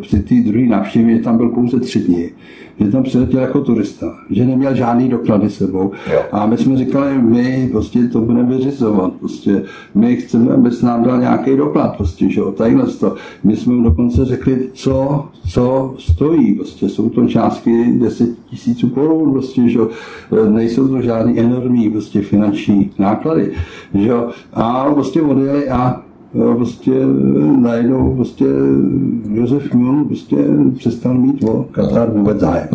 při 0.00 0.20
té 0.22 0.34
druhé 0.34 0.66
návštěvě, 0.66 1.18
tam 1.18 1.36
byl 1.36 1.48
pouze 1.48 1.80
tři 1.80 1.98
dny 1.98 2.32
že 2.80 2.90
tam 2.90 3.02
přiletěl 3.02 3.40
jako 3.40 3.60
turista, 3.60 4.14
že 4.30 4.44
neměl 4.44 4.74
žádný 4.74 5.08
doklady 5.08 5.50
sebou. 5.50 5.92
Jo. 6.12 6.20
A 6.32 6.46
my 6.46 6.56
jsme 6.56 6.76
říkali, 6.76 7.18
my 7.18 7.68
prostě 7.72 8.08
to 8.08 8.20
budeme 8.20 8.56
vyřizovat, 8.56 9.12
prostě 9.12 9.62
my 9.94 10.16
chceme, 10.16 10.54
aby 10.54 10.70
se 10.70 10.86
nám 10.86 11.04
dal 11.04 11.20
nějaký 11.20 11.56
doklad, 11.56 11.96
prostě, 11.96 12.30
že 12.30 12.40
jo, 12.40 12.52
tadyhle 12.52 12.86
to. 12.86 13.14
My 13.44 13.56
jsme 13.56 13.74
mu 13.74 13.82
dokonce 13.82 14.24
řekli, 14.24 14.68
co, 14.72 15.24
co 15.52 15.94
stojí, 15.98 16.54
prostě 16.54 16.88
jsou 16.88 17.08
to 17.08 17.26
částky 17.26 17.92
10 17.98 18.30
tisíců 18.50 18.88
korun, 18.88 19.32
prostě, 19.32 19.68
že 19.68 19.78
jo, 19.78 19.88
nejsou 20.48 20.88
to 20.88 21.02
žádný 21.02 21.40
enormní 21.40 21.90
prostě 21.90 22.22
finanční 22.22 22.90
náklady, 22.98 23.52
že 23.94 24.08
jo, 24.08 24.28
a 24.52 24.94
prostě 24.94 25.22
odjeli 25.22 25.68
a 25.70 26.03
prostě 26.56 26.90
najednou 27.60 28.14
prostě 28.14 28.44
Josef 29.32 29.74
Jun 29.74 30.04
prostě 30.04 30.36
přestal 30.78 31.14
mít 31.14 31.44
o 31.44 31.66
Katar 31.70 32.10
vůbec 32.10 32.40
zájem. 32.40 32.68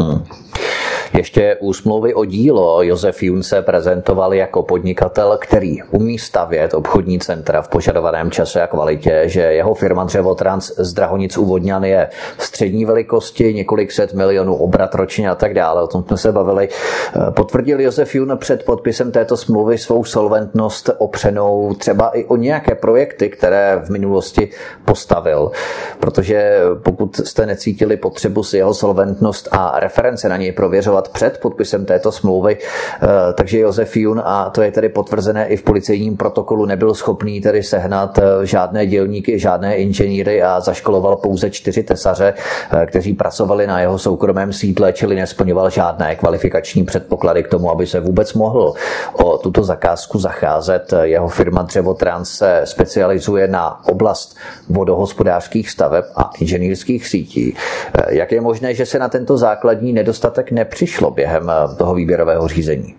Ještě 1.19 1.57
u 1.59 1.73
smlouvy 1.73 2.13
o 2.13 2.25
dílo 2.25 2.83
Josef 2.83 3.23
Jun 3.23 3.43
se 3.43 3.61
prezentoval 3.61 4.33
jako 4.33 4.63
podnikatel, 4.63 5.37
který 5.41 5.83
umí 5.83 6.19
stavět 6.19 6.73
obchodní 6.73 7.19
centra 7.19 7.61
v 7.61 7.67
požadovaném 7.67 8.31
čase 8.31 8.61
a 8.61 8.67
kvalitě, 8.67 9.23
že 9.25 9.41
jeho 9.41 9.73
firma 9.73 10.03
Dřevotrans 10.03 10.71
z 10.77 10.93
Drahonic 10.93 11.37
u 11.37 11.45
Vodňan 11.45 11.83
je 11.83 12.09
střední 12.37 12.85
velikosti, 12.85 13.53
několik 13.53 13.91
set 13.91 14.13
milionů 14.13 14.55
obrat 14.55 14.95
ročně 14.95 15.29
a 15.29 15.35
tak 15.35 15.53
dále. 15.53 15.83
O 15.83 15.87
tom 15.87 16.03
jsme 16.03 16.17
se 16.17 16.31
bavili. 16.31 16.69
Potvrdil 17.29 17.81
Josef 17.81 18.15
Jun 18.15 18.37
před 18.37 18.65
podpisem 18.65 19.11
této 19.11 19.37
smlouvy 19.37 19.77
svou 19.77 20.03
solventnost 20.03 20.89
opřenou 20.97 21.73
třeba 21.73 22.09
i 22.09 22.25
o 22.25 22.35
nějaké 22.35 22.75
projekty, 22.75 23.29
které 23.29 23.81
v 23.85 23.89
minulosti 23.89 24.49
postavil. 24.85 25.51
Protože 25.99 26.59
pokud 26.83 27.15
jste 27.15 27.45
necítili 27.45 27.97
potřebu 27.97 28.43
si 28.43 28.57
jeho 28.57 28.73
solventnost 28.73 29.47
a 29.51 29.79
reference 29.79 30.29
na 30.29 30.37
něj 30.37 30.51
prověřovat, 30.51 31.08
před 31.11 31.37
podpisem 31.37 31.85
této 31.85 32.11
smlouvy. 32.11 32.57
Eh, 32.57 33.07
takže 33.33 33.59
Josef 33.59 33.97
Jun, 33.97 34.21
a 34.25 34.49
to 34.49 34.61
je 34.61 34.71
tedy 34.71 34.89
potvrzené 34.89 35.47
i 35.47 35.57
v 35.57 35.63
policejním 35.63 36.17
protokolu, 36.17 36.65
nebyl 36.65 36.93
schopný 36.93 37.41
tedy 37.41 37.63
sehnat 37.63 38.17
eh, 38.17 38.45
žádné 38.45 38.85
dělníky, 38.85 39.39
žádné 39.39 39.75
inženýry 39.75 40.43
a 40.43 40.59
zaškoloval 40.59 41.15
pouze 41.15 41.49
čtyři 41.49 41.83
tesaře, 41.83 42.33
eh, 42.71 42.85
kteří 42.85 43.13
pracovali 43.13 43.67
na 43.67 43.79
jeho 43.79 43.97
soukromém 43.99 44.53
sídle, 44.53 44.93
čili 44.93 45.15
nesplňoval 45.15 45.69
žádné 45.69 46.15
kvalifikační 46.15 46.83
předpoklady 46.83 47.43
k 47.43 47.47
tomu, 47.47 47.71
aby 47.71 47.87
se 47.87 47.99
vůbec 47.99 48.33
mohl 48.33 48.73
o 49.13 49.37
tuto 49.37 49.63
zakázku 49.63 50.19
zacházet. 50.19 50.93
Jeho 51.01 51.27
firma 51.27 51.61
Dřevotrans 51.61 52.29
se 52.29 52.61
specializuje 52.63 53.47
na 53.47 53.85
oblast 53.87 54.35
vodohospodářských 54.69 55.69
staveb 55.69 56.05
a 56.15 56.31
inženýrských 56.39 57.07
sítí. 57.07 57.55
Jak 58.09 58.31
je 58.31 58.41
možné, 58.41 58.73
že 58.73 58.85
se 58.85 58.99
na 58.99 59.09
tento 59.09 59.37
základní 59.37 59.93
nedostatek 59.93 60.51
nepřišel? 60.51 60.88
Přišlo 60.89 61.11
během 61.11 61.49
eh, 61.49 61.75
toho 61.75 61.95
výběrového 61.95 62.47
řízení? 62.47 62.95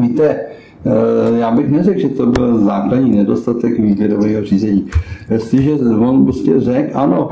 Víte, 0.00 0.28
eh, 0.30 1.38
já 1.38 1.50
bych 1.50 1.68
neřekl, 1.70 2.00
že 2.00 2.08
to 2.08 2.26
byl 2.26 2.64
základní 2.64 3.16
nedostatek 3.16 3.78
výběrového 3.78 4.44
řízení. 4.44 4.88
Jestliže 5.30 5.72
on 5.98 6.24
prostě 6.24 6.60
řekl, 6.60 6.98
ano, 6.98 7.30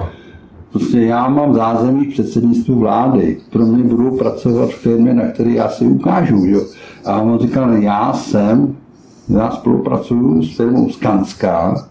prostě 0.72 1.00
já 1.00 1.28
mám 1.28 1.54
zázemí 1.54 2.04
v 2.04 2.12
předsednictvu 2.12 2.78
vlády, 2.78 3.38
pro 3.50 3.66
mě 3.66 3.84
budou 3.84 4.16
pracovat 4.16 4.70
firmy, 4.70 5.14
na 5.14 5.26
které 5.26 5.50
já 5.50 5.68
si 5.68 5.84
ukážu. 5.84 6.44
Jo? 6.44 6.60
A 7.04 7.20
on 7.20 7.38
říkal, 7.38 7.72
já 7.72 8.12
jsem, 8.12 8.76
já 9.28 9.50
spolupracuju 9.50 10.42
s 10.42 10.56
firmou 10.56 10.90
Skanská, 10.90 11.88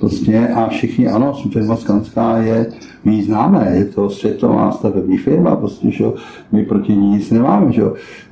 prostě 0.00 0.48
a 0.48 0.68
všichni, 0.68 1.08
ano, 1.08 1.32
firma 1.52 1.76
Skanská 1.76 2.38
je 2.38 2.66
my 3.06 3.14
ji 3.14 3.22
známe, 3.22 3.72
je 3.74 3.84
to 3.84 4.10
světová 4.10 4.72
stavební 4.72 5.18
firma, 5.18 5.56
prostě, 5.56 5.90
že 5.90 6.04
my 6.52 6.64
proti 6.64 6.96
ní 6.96 7.10
nic 7.10 7.30
nemáme. 7.30 7.72
Že? 7.72 7.82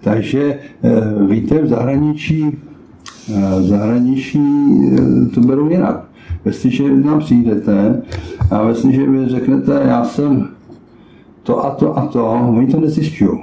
Takže 0.00 0.58
eh, 0.82 0.90
víte, 1.26 1.62
v 1.62 1.68
zahraničí, 1.68 2.58
eh, 3.34 3.60
v 3.60 3.64
zahraničí 3.64 4.40
eh, 4.40 5.26
to 5.34 5.40
berou 5.40 5.68
jinak. 5.68 6.04
Jestliže 6.44 6.96
nám 6.96 7.18
přijdete 7.18 8.02
a 8.50 8.68
jestliže 8.68 9.06
vy 9.06 9.28
řeknete, 9.28 9.82
já 9.86 10.04
jsem 10.04 10.48
to 11.42 11.64
a 11.64 11.70
to 11.70 11.98
a 11.98 12.06
to, 12.06 12.26
oni 12.26 12.66
to 12.66 12.80
nezjišťují. 12.80 13.38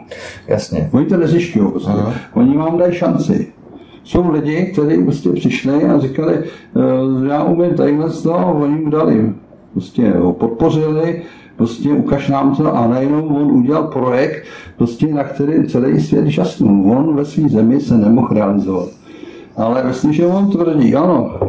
Jasně. 0.47 0.89
Oni 0.91 1.05
to 1.05 1.17
nezjišťují. 1.17 1.71
Prostě. 1.71 1.91
Oni 2.33 2.57
vám 2.57 2.77
dají 2.77 2.93
šanci. 2.93 3.47
Jsou 4.03 4.31
lidi, 4.31 4.65
kteří 4.73 5.03
prostě 5.03 5.29
přišli 5.29 5.83
a 5.83 5.99
říkali, 5.99 6.43
já 7.27 7.43
umím 7.43 7.73
tadyhle 7.73 8.09
to, 8.09 8.33
oni 8.33 8.75
mu 8.75 8.89
dali 8.89 9.33
prostě 9.73 10.11
ho 10.11 10.33
podpořili, 10.33 11.21
prostě 11.55 11.89
ukaž 11.89 12.29
nám 12.29 12.55
to 12.55 12.75
a 12.75 12.87
najednou 12.87 13.27
on 13.27 13.51
udělal 13.51 13.83
projekt, 13.83 14.43
prostě, 14.77 15.07
na 15.07 15.23
který 15.23 15.67
celý 15.67 16.01
svět 16.01 16.29
šastnul. 16.29 16.91
On 16.91 17.15
ve 17.15 17.25
své 17.25 17.49
zemi 17.49 17.79
se 17.79 17.97
nemohl 17.97 18.27
realizovat. 18.31 18.89
Ale 19.57 19.83
myslím, 19.83 20.13
že 20.13 20.27
on 20.27 20.49
tvrdí, 20.49 20.95
ano, 20.95 21.39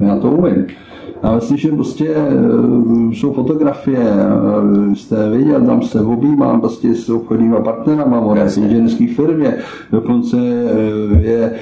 já 0.00 0.18
to 0.18 0.30
umím. 0.30 0.66
A 1.22 1.30
vlastně, 1.30 1.56
že 1.56 1.72
prostě 1.72 2.08
eh, 2.08 3.14
jsou 3.14 3.32
fotografie, 3.32 3.98
eh, 3.98 4.96
jste 4.96 5.30
viděl, 5.30 5.66
tam 5.66 5.82
se 5.82 6.00
objímá 6.00 6.58
prostě 6.58 6.94
s 6.94 7.08
obchodníma 7.08 7.60
partnerama, 7.60 8.20
v 8.20 8.58
inženýrské 8.58 9.06
firmě, 9.06 9.54
dokonce 9.92 10.36
eh, 10.36 11.28
je 11.28 11.52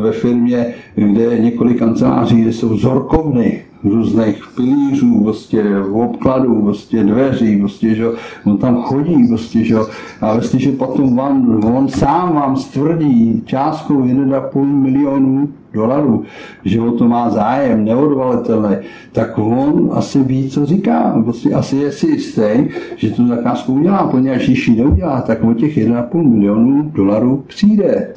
ve 0.00 0.12
firmě, 0.12 0.74
kde 0.94 1.22
je 1.22 1.38
několik 1.38 1.78
kanceláří, 1.78 2.40
kde 2.40 2.52
jsou 2.52 2.68
vzorkovny, 2.68 3.62
různých 3.84 4.42
pilířů, 4.56 5.20
prostě 5.22 5.64
obkladů, 5.92 6.62
prostě 6.62 7.04
dveří, 7.04 7.56
prostě, 7.56 7.94
že 7.94 8.06
on 8.44 8.58
tam 8.58 8.82
chodí, 8.82 9.28
prostě, 9.28 9.64
že 9.64 9.76
a 10.20 10.32
vlastně, 10.34 10.60
že 10.60 10.72
potom 10.72 11.16
vám, 11.16 11.64
on 11.64 11.88
sám 11.88 12.34
vám 12.34 12.56
stvrdí 12.56 13.42
částkou 13.46 14.02
1,5 14.02 14.64
milionů 14.64 15.48
dolarů, 15.76 16.24
že 16.64 16.80
o 16.80 16.92
to 16.92 17.08
má 17.08 17.30
zájem, 17.30 17.84
neodvalitelný, 17.84 18.76
tak 19.12 19.38
on 19.38 19.90
asi 19.92 20.22
ví, 20.22 20.50
co 20.50 20.66
říká. 20.66 21.20
Prostě 21.24 21.52
asi 21.52 21.76
je 21.76 21.92
si 21.92 22.06
jistý, 22.06 22.68
že 22.96 23.10
tu 23.10 23.28
zakázku 23.28 23.72
udělá, 23.72 24.08
poněvadž 24.08 24.46
když 24.46 24.68
ji 24.68 24.76
neudělá, 24.76 25.20
tak 25.20 25.44
o 25.44 25.54
těch 25.54 25.76
1,5 25.76 26.22
milionů 26.22 26.82
dolarů 26.94 27.44
přijde. 27.46 28.14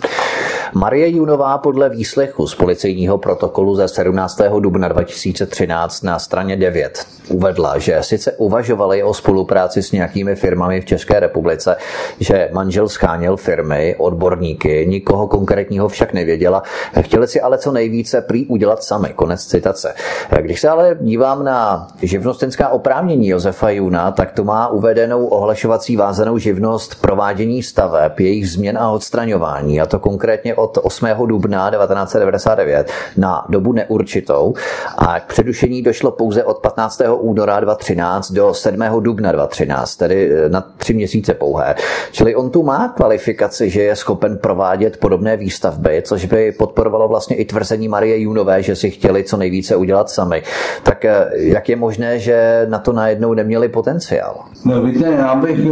Marie 0.73 1.09
Junová 1.09 1.57
podle 1.57 1.89
výslechu 1.89 2.47
z 2.47 2.55
policejního 2.55 3.17
protokolu 3.17 3.75
ze 3.75 3.87
17. 3.87 4.41
dubna 4.59 4.87
2013 4.87 6.03
na 6.03 6.19
straně 6.19 6.55
9 6.55 7.05
uvedla, 7.29 7.77
že 7.77 7.97
sice 8.01 8.31
uvažovali 8.31 9.03
o 9.03 9.13
spolupráci 9.13 9.83
s 9.83 9.91
nějakými 9.91 10.35
firmami 10.35 10.81
v 10.81 10.85
České 10.85 11.19
republice, 11.19 11.75
že 12.19 12.49
manžel 12.53 12.89
scháněl 12.89 13.37
firmy, 13.37 13.95
odborníky, 13.97 14.85
nikoho 14.87 15.27
konkrétního 15.27 15.87
však 15.87 16.13
nevěděla, 16.13 16.63
chtěli 17.01 17.27
si 17.27 17.41
ale 17.41 17.57
co 17.57 17.71
nejvíce 17.71 18.21
prý 18.21 18.45
udělat 18.45 18.83
sami. 18.83 19.09
Konec 19.15 19.45
citace. 19.45 19.93
Když 20.41 20.61
se 20.61 20.69
ale 20.69 20.97
dívám 21.01 21.43
na 21.43 21.87
živnostenská 22.01 22.69
oprávnění 22.69 23.27
Josefa 23.27 23.69
Juna, 23.69 24.11
tak 24.11 24.31
to 24.31 24.43
má 24.43 24.67
uvedenou 24.67 25.25
ohlašovací 25.25 25.95
vázanou 25.95 26.37
živnost 26.37 27.01
provádění 27.01 27.63
staveb, 27.63 28.19
jejich 28.19 28.49
změn 28.49 28.77
a 28.77 28.91
odstraňování, 28.91 29.81
a 29.81 29.85
to 29.85 29.99
konkrétně 29.99 30.55
od 30.59 30.77
8. 30.81 31.07
dubna 31.25 31.71
1999 31.71 32.91
na 33.17 33.45
dobu 33.49 33.73
neurčitou 33.73 34.53
a 34.97 35.19
k 35.19 35.25
předušení 35.25 35.81
došlo 35.81 36.11
pouze 36.11 36.43
od 36.43 36.57
15. 36.57 37.01
února 37.19 37.59
2013 37.59 38.31
do 38.31 38.53
7. 38.53 38.79
dubna 38.99 39.31
2013, 39.31 39.95
tedy 39.95 40.31
eh, 40.31 40.49
na 40.49 40.61
tři 40.77 40.93
měsíce 40.93 41.33
pouhé. 41.33 41.75
Čili 42.11 42.35
on 42.35 42.49
tu 42.49 42.63
má 42.63 42.87
kvalifikaci, 42.87 43.69
že 43.69 43.81
je 43.81 43.95
schopen 43.95 44.37
provádět 44.37 44.97
podobné 44.97 45.37
výstavby, 45.37 46.01
což 46.05 46.25
by 46.25 46.51
podporovalo 46.51 47.07
vlastně 47.07 47.35
i 47.35 47.45
tvrzení 47.45 47.87
Marie 47.87 48.19
Junové, 48.19 48.63
že 48.63 48.75
si 48.75 48.89
chtěli 48.89 49.23
co 49.23 49.37
nejvíce 49.37 49.75
udělat 49.75 50.09
sami. 50.09 50.43
Tak 50.83 51.05
eh, 51.05 51.27
jak 51.33 51.69
je 51.69 51.75
možné, 51.75 52.19
že 52.19 52.65
na 52.69 52.79
to 52.79 52.93
najednou 52.93 53.33
neměli 53.33 53.69
potenciál? 53.69 54.35
No 54.65 54.81
víte, 54.83 55.05
já 55.17 55.35
bych 55.35 55.59
eh, 55.59 55.69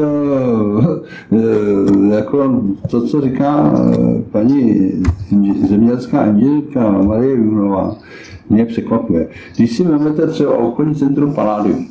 jako 2.15 2.61
to, 2.89 3.07
co 3.07 3.21
říká 3.21 3.71
paní 4.31 4.76
zemědělská 5.69 6.25
inženýrka 6.25 6.91
Marie 6.91 7.35
Junová 7.35 7.95
mě 8.49 8.65
překvapuje. 8.65 9.27
Když 9.55 9.77
si 9.77 9.83
vezmete 9.83 10.27
třeba 10.27 10.57
obchodní 10.57 10.95
centrum 10.95 11.33
Palladium. 11.33 11.87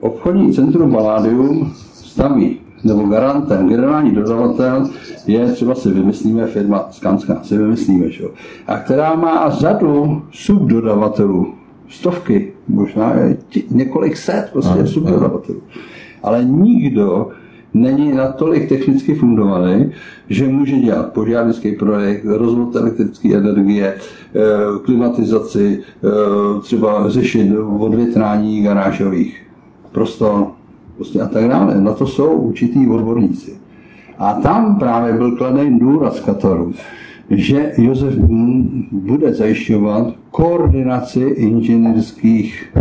Obchodní 0.00 0.52
centrum 0.52 0.92
Palladium 0.92 1.72
staví 1.92 2.58
nebo 2.84 3.02
garantem, 3.02 3.68
generální 3.68 4.10
dodavatel 4.10 4.88
je 5.26 5.52
třeba 5.52 5.74
si 5.74 5.90
vymyslíme 5.90 6.46
firma 6.46 6.86
Skanská, 6.90 7.42
si 7.42 7.58
vymyslíme, 7.58 8.10
že? 8.10 8.24
a 8.66 8.78
která 8.78 9.14
má 9.14 9.50
řadu 9.50 10.22
subdodavatelů, 10.32 11.54
stovky, 11.88 12.52
možná 12.68 13.12
několik 13.70 14.16
set 14.16 14.48
prostě 14.52 14.86
subdodavatelů. 14.86 15.62
Ale 16.22 16.44
nikdo 16.44 17.28
není 17.74 18.12
natolik 18.12 18.68
technicky 18.68 19.14
fundovaný, 19.14 19.90
že 20.28 20.48
může 20.48 20.76
dělat 20.76 21.12
požárnický 21.12 21.72
projekt, 21.72 22.24
rozvod 22.24 22.76
elektrické 22.76 23.36
energie, 23.36 23.94
eh, 23.94 24.40
klimatizaci, 24.82 25.78
eh, 25.80 26.08
třeba 26.60 27.10
řešit 27.10 27.52
odvětrání 27.78 28.62
garážových 28.62 29.42
prostor 29.92 30.46
prostě 30.96 31.20
a 31.20 31.26
tak 31.26 31.48
dále. 31.48 31.80
Na 31.80 31.92
to 31.92 32.06
jsou 32.06 32.30
určitý 32.30 32.88
odborníci. 32.88 33.52
A 34.18 34.34
tam 34.34 34.78
právě 34.78 35.12
byl 35.12 35.36
kladen 35.36 35.78
důraz 35.78 36.20
Kataru, 36.20 36.72
že 37.30 37.72
Josef 37.78 38.14
bude 38.92 39.34
zajišťovat 39.34 40.14
koordinaci 40.30 41.20
inženýrských 41.20 42.72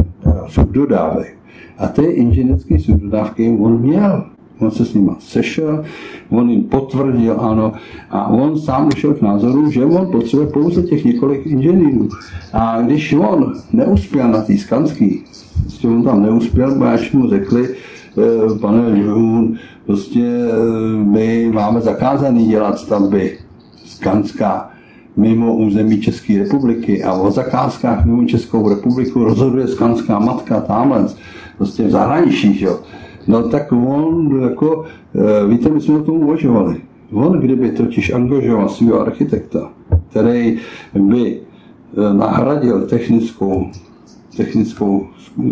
subdodávek. 0.47 1.37
A 1.77 1.87
ty 1.87 2.03
inženýrské 2.03 2.79
subdodávky 2.79 3.57
on 3.59 3.81
měl 3.81 4.25
on 4.61 4.71
se 4.71 4.85
s 4.85 4.93
nima 4.93 5.15
sešel, 5.19 5.83
on 6.29 6.49
jim 6.49 6.63
potvrdil, 6.63 7.39
ano, 7.39 7.73
a 8.09 8.27
on 8.27 8.59
sám 8.59 8.89
došel 8.89 9.13
k 9.13 9.21
názoru, 9.21 9.71
že 9.71 9.85
on 9.85 10.11
potřebuje 10.11 10.47
pouze 10.47 10.83
těch 10.83 11.05
několik 11.05 11.45
inženýrů. 11.45 12.09
A 12.53 12.81
když 12.81 13.13
on 13.13 13.53
neuspěl 13.73 14.27
na 14.27 14.41
té 14.41 14.57
skanský, 14.57 15.23
prostě 15.61 15.87
on 15.87 16.03
tam 16.03 16.21
neuspěl, 16.21 16.75
bo 16.75 16.85
až 16.85 17.11
mu 17.11 17.29
řekli, 17.29 17.69
eh, 17.69 18.59
pane 18.59 18.99
Jun, 18.99 19.57
prostě 19.85 20.23
eh, 20.23 21.03
my 21.03 21.51
máme 21.53 21.81
zakázaný 21.81 22.47
dělat 22.47 22.79
stavby 22.79 23.37
Skanská 23.85 24.71
mimo 25.17 25.55
území 25.55 26.01
České 26.01 26.37
republiky 26.37 27.03
a 27.03 27.13
o 27.13 27.31
zakázkách 27.31 28.05
mimo 28.05 28.25
Českou 28.25 28.69
republiku 28.69 29.23
rozhoduje 29.23 29.67
skanská 29.67 30.19
matka 30.19 30.61
tamhle, 30.61 31.05
prostě 31.57 31.83
v 31.83 31.91
zahraničí, 31.91 32.53
že 32.53 32.65
jo. 32.65 32.79
No 33.27 33.49
tak 33.49 33.71
on, 33.71 34.41
jako, 34.41 34.83
eh, 35.15 35.47
víte, 35.47 35.69
my 35.69 35.81
jsme 35.81 35.95
o 35.95 36.03
tom 36.03 36.15
uvažovali. 36.15 36.75
On, 37.11 37.39
kdyby 37.39 37.71
totiž 37.71 38.13
angažoval 38.13 38.69
svého 38.69 38.99
architekta, 38.99 39.71
který 40.09 40.57
by 40.93 41.39
eh, 41.39 42.13
nahradil 42.13 42.81
technickou, 42.81 43.67
technickou 44.37 45.07
eh, 45.39 45.43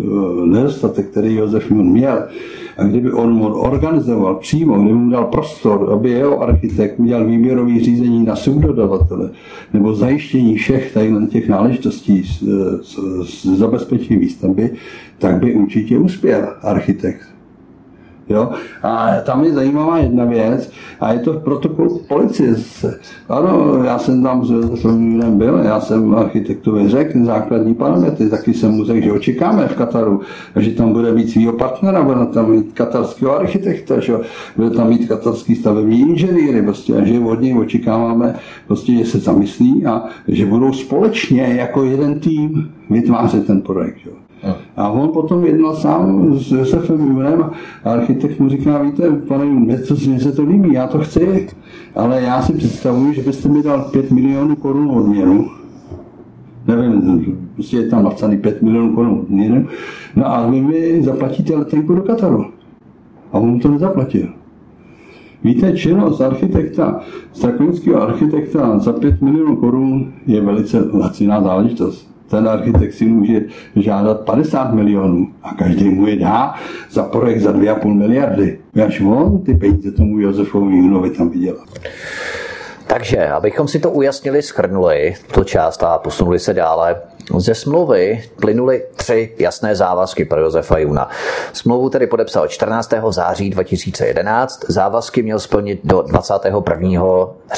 nedostatek, 0.46 1.10
který 1.10 1.34
Josef 1.34 1.70
Jun 1.70 1.90
měl, 1.90 2.22
a 2.78 2.84
kdyby 2.84 3.12
on 3.12 3.32
mu 3.32 3.46
organizoval 3.46 4.34
přímo, 4.34 4.82
kdyby 4.82 4.94
mu 4.94 5.10
dal 5.10 5.24
prostor, 5.24 5.92
aby 5.92 6.10
jeho 6.10 6.42
architekt 6.42 7.00
udělal 7.00 7.24
výběrový 7.24 7.84
řízení 7.84 8.24
na 8.24 8.36
subdodavatele 8.36 9.30
nebo 9.72 9.94
zajištění 9.94 10.56
všech 10.56 10.94
tady 10.94 11.12
těch 11.28 11.48
náležitostí 11.48 12.22
z, 12.22 12.42
z, 12.82 12.98
z 13.24 13.44
zabezpečení 13.58 14.20
výstavby, 14.20 14.70
tak 15.18 15.36
by 15.36 15.54
určitě 15.54 15.98
uspěl 15.98 16.48
architekt. 16.62 17.29
Jo? 18.30 18.50
A 18.82 19.20
tam 19.24 19.44
je 19.44 19.52
zajímavá 19.52 19.98
jedna 19.98 20.24
věc, 20.24 20.70
a 21.00 21.12
je 21.12 21.18
to 21.18 21.32
v 21.32 21.42
protokolu 21.42 22.00
policie. 22.08 22.54
Ano, 23.28 23.84
já 23.84 23.98
jsem 23.98 24.22
tam 24.22 24.44
s 24.44 24.50
Josefem 24.50 25.38
byl, 25.38 25.58
já 25.58 25.80
jsem 25.80 26.14
architektovi 26.14 26.88
řekl 26.88 27.24
základní 27.24 27.74
parametry, 27.74 28.30
taky 28.30 28.54
jsem 28.54 28.72
mu 28.72 28.84
řekl, 28.84 29.04
že 29.04 29.12
očekáme 29.12 29.68
v 29.68 29.76
Kataru, 29.76 30.20
že 30.56 30.70
tam 30.70 30.92
bude 30.92 31.12
mít 31.12 31.30
svého 31.30 31.52
partnera, 31.52 32.02
bude 32.02 32.26
tam 32.26 32.50
mít 32.50 32.72
katarského 32.72 33.36
architekta, 33.36 34.00
že 34.00 34.14
bude 34.56 34.70
tam 34.70 34.88
mít 34.88 35.08
katarský 35.08 35.54
stavební 35.54 36.00
inženýry, 36.00 36.62
prostě, 36.62 36.94
a 36.94 37.04
že 37.04 37.18
od 37.18 37.40
něj 37.40 37.58
očekáváme, 37.58 38.34
prostě, 38.66 38.92
že 38.92 39.04
se 39.04 39.18
zamyslí 39.18 39.86
a 39.86 40.04
že 40.28 40.46
budou 40.46 40.72
společně 40.72 41.42
jako 41.42 41.84
jeden 41.84 42.20
tým 42.20 42.70
vytvářet 42.90 43.46
ten 43.46 43.60
projekt. 43.60 43.98
Že? 44.04 44.29
A 44.76 44.88
on 44.88 45.08
potom 45.08 45.44
jednal 45.44 45.76
sám 45.76 46.38
s 46.38 46.52
Josefem 46.52 47.00
Junem 47.00 47.50
a 47.84 47.92
architekt 47.92 48.40
mu 48.40 48.48
říká, 48.48 48.82
víte, 48.82 49.10
pane 49.10 49.44
mě, 49.44 49.78
to, 49.78 49.94
mě 49.94 50.20
se 50.20 50.32
to 50.32 50.42
líbí, 50.42 50.72
já 50.72 50.86
to 50.86 50.98
chci, 50.98 51.48
ale 51.94 52.22
já 52.22 52.42
si 52.42 52.52
představuji, 52.52 53.14
že 53.14 53.22
byste 53.22 53.48
mi 53.48 53.62
dal 53.62 53.82
5 53.82 54.10
milionů 54.10 54.56
korun 54.56 54.90
odměnu, 54.90 55.48
nevím, 56.66 57.50
prostě 57.54 57.76
je 57.76 57.88
tam 57.88 58.04
napsaný 58.04 58.38
5 58.38 58.62
milionů 58.62 58.94
korun 58.94 59.18
odměnu, 59.20 59.66
no 60.16 60.26
a 60.26 60.50
vy 60.50 60.60
mi 60.60 61.02
zaplatíte 61.02 61.56
letenku 61.56 61.94
do 61.94 62.02
Kataru. 62.02 62.44
A 63.32 63.38
on 63.38 63.60
to 63.60 63.68
nezaplatil. 63.68 64.28
Víte, 65.44 65.72
činnost 65.72 66.20
architekta, 66.20 67.00
strakonického 67.32 68.02
architekta 68.02 68.78
za 68.78 68.92
5 68.92 69.22
milionů 69.22 69.56
korun 69.56 70.12
je 70.26 70.40
velice 70.40 70.88
laciná 70.92 71.42
záležitost 71.42 72.09
architekt 72.38 72.94
si 72.94 73.04
může 73.04 73.40
žádat 73.76 74.20
50 74.20 74.72
milionů 74.72 75.28
a 75.42 75.54
každý 75.54 75.90
mu 75.90 76.06
je 76.06 76.16
dá 76.16 76.54
za 76.90 77.02
projekt 77.02 77.40
za 77.40 77.52
2,5 77.52 77.94
miliardy. 77.94 78.58
Až 78.86 79.00
on 79.00 79.38
ty 79.38 79.54
peníze 79.54 79.92
tomu 79.92 80.18
Josefovi 80.18 80.76
Junovi 80.76 81.10
tam 81.10 81.30
vydělal. 81.30 81.64
Takže, 82.86 83.28
abychom 83.28 83.68
si 83.68 83.78
to 83.78 83.90
ujasnili, 83.90 84.42
schrnuli 84.42 85.14
tu 85.32 85.44
část 85.44 85.82
a 85.82 85.98
posunuli 85.98 86.38
se 86.38 86.54
dále, 86.54 86.96
Ze 87.38 87.54
smlouvy 87.54 88.24
plynuly 88.40 88.82
tři 88.96 89.34
jasné 89.38 89.76
závazky 89.76 90.24
pro 90.24 90.40
Josefa 90.40 90.78
Juna. 90.78 91.08
Smlouvu 91.52 91.90
tedy 91.90 92.06
podepsal 92.06 92.48
14. 92.48 92.92
září 93.10 93.50
2011, 93.50 94.64
závazky 94.68 95.22
měl 95.22 95.40
splnit 95.40 95.80
do 95.84 96.02
21. 96.02 97.02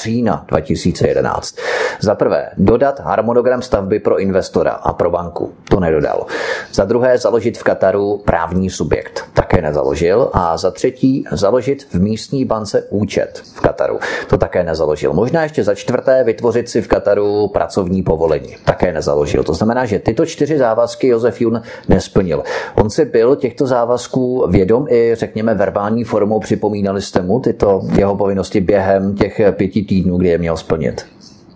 října 0.02 0.44
2011. 0.48 1.56
Za 2.00 2.14
prvé, 2.14 2.50
dodat 2.56 3.00
harmonogram 3.00 3.62
stavby 3.62 3.98
pro 3.98 4.18
investora 4.18 4.70
a 4.70 4.92
pro 4.92 5.10
banku. 5.10 5.52
To 5.68 5.80
nedodal. 5.80 6.26
Za 6.72 6.84
druhé, 6.84 7.18
založit 7.18 7.58
v 7.58 7.62
Kataru 7.62 8.22
právní 8.24 8.70
subjekt. 8.70 9.24
Také 9.32 9.62
nezaložil. 9.62 10.30
A 10.32 10.56
za 10.56 10.70
třetí, 10.70 11.24
založit 11.32 11.86
v 11.90 11.94
místní 11.94 12.44
bance 12.44 12.86
účet 12.90 13.42
v 13.54 13.60
Kataru. 13.60 13.98
To 14.28 14.38
také 14.38 14.64
nezaložil. 14.64 15.12
Možná 15.12 15.42
ještě 15.42 15.64
za 15.64 15.74
čtvrté, 15.74 16.24
vytvořit 16.24 16.68
si 16.68 16.82
v 16.82 16.88
Kataru 16.88 17.48
pracovní 17.48 18.02
povolení. 18.02 18.56
Také 18.64 18.92
nezaložil. 18.92 19.44
To 19.44 19.54
znamená, 19.62 19.84
že 19.84 19.98
tyto 19.98 20.26
čtyři 20.26 20.58
závazky 20.58 21.06
Josef 21.06 21.40
Jun 21.40 21.62
nesplnil. 21.88 22.42
On 22.74 22.90
si 22.90 23.04
byl 23.04 23.36
těchto 23.36 23.66
závazků 23.66 24.46
vědom 24.50 24.86
i, 24.90 25.14
řekněme, 25.14 25.54
verbální 25.54 26.04
formou. 26.04 26.40
Připomínali 26.40 27.02
jste 27.02 27.22
mu 27.22 27.40
tyto 27.40 27.80
jeho 27.98 28.16
povinnosti 28.16 28.60
během 28.60 29.14
těch 29.14 29.40
pěti 29.50 29.82
týdnů, 29.82 30.16
kdy 30.16 30.28
je 30.28 30.38
měl 30.38 30.56
splnit? 30.56 31.06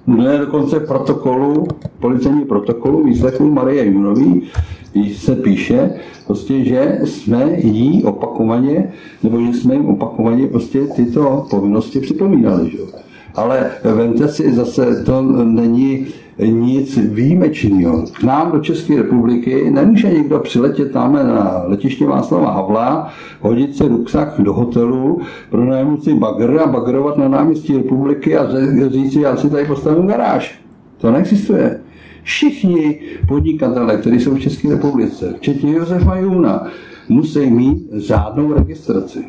Dne 0.07 0.39
dokonce 0.39 0.81
protokolu, 0.81 1.67
policejní 2.01 2.45
protokolu 2.45 3.05
výslechu 3.05 3.51
Marie 3.51 3.85
Junový, 3.85 4.51
se 5.17 5.37
píše, 5.37 5.91
prostě, 6.27 6.65
že 6.65 6.99
jsme 7.05 7.51
jí 7.57 8.05
opakovaně, 8.05 8.93
nebo 9.23 9.41
že 9.41 9.53
jsme 9.53 9.75
jim 9.75 9.87
opakovaně 9.87 10.47
prostě 10.47 10.81
tyto 10.81 11.47
povinnosti 11.51 12.01
připomínali. 12.01 12.71
Že? 12.71 12.79
Ale 13.35 13.71
vemte 13.85 14.29
si 14.29 14.53
zase, 14.53 15.05
to 15.05 15.23
není 15.45 16.07
nic 16.39 16.99
výjimečného. 16.99 18.05
K 18.13 18.23
nám 18.23 18.53
do 18.53 18.61
České 18.61 18.97
republiky 18.97 19.71
nemůže 19.71 20.11
někdo 20.11 20.39
přiletět 20.39 20.93
tam 20.93 21.13
na 21.13 21.63
letiště 21.65 22.07
Václava 22.07 22.53
Havla, 22.53 23.09
hodit 23.41 23.77
si 23.77 23.89
ruksak 23.89 24.35
do 24.39 24.53
hotelu, 24.53 25.21
pronajmout 25.51 26.05
si 26.05 26.15
bagr 26.15 26.61
a 26.61 26.67
bagrovat 26.67 27.19
na 27.19 27.29
náměstí 27.29 27.77
republiky 27.77 28.37
a 28.37 28.47
říct 28.89 29.13
si, 29.13 29.21
já 29.21 29.37
si 29.37 29.51
tady 29.51 29.65
postavím 29.65 30.07
garáž. 30.07 30.61
To 30.99 31.11
neexistuje. 31.11 31.81
Všichni 32.23 33.01
podnikatele, 33.29 33.97
kteří 33.97 34.21
jsou 34.21 34.35
v 34.35 34.41
České 34.41 34.71
republice, 34.71 35.35
včetně 35.37 35.73
Josefa 35.73 36.17
Juna, 36.17 36.67
musí 37.09 37.51
mít 37.51 37.89
řádnou 37.93 38.53
registraci. 38.53 39.25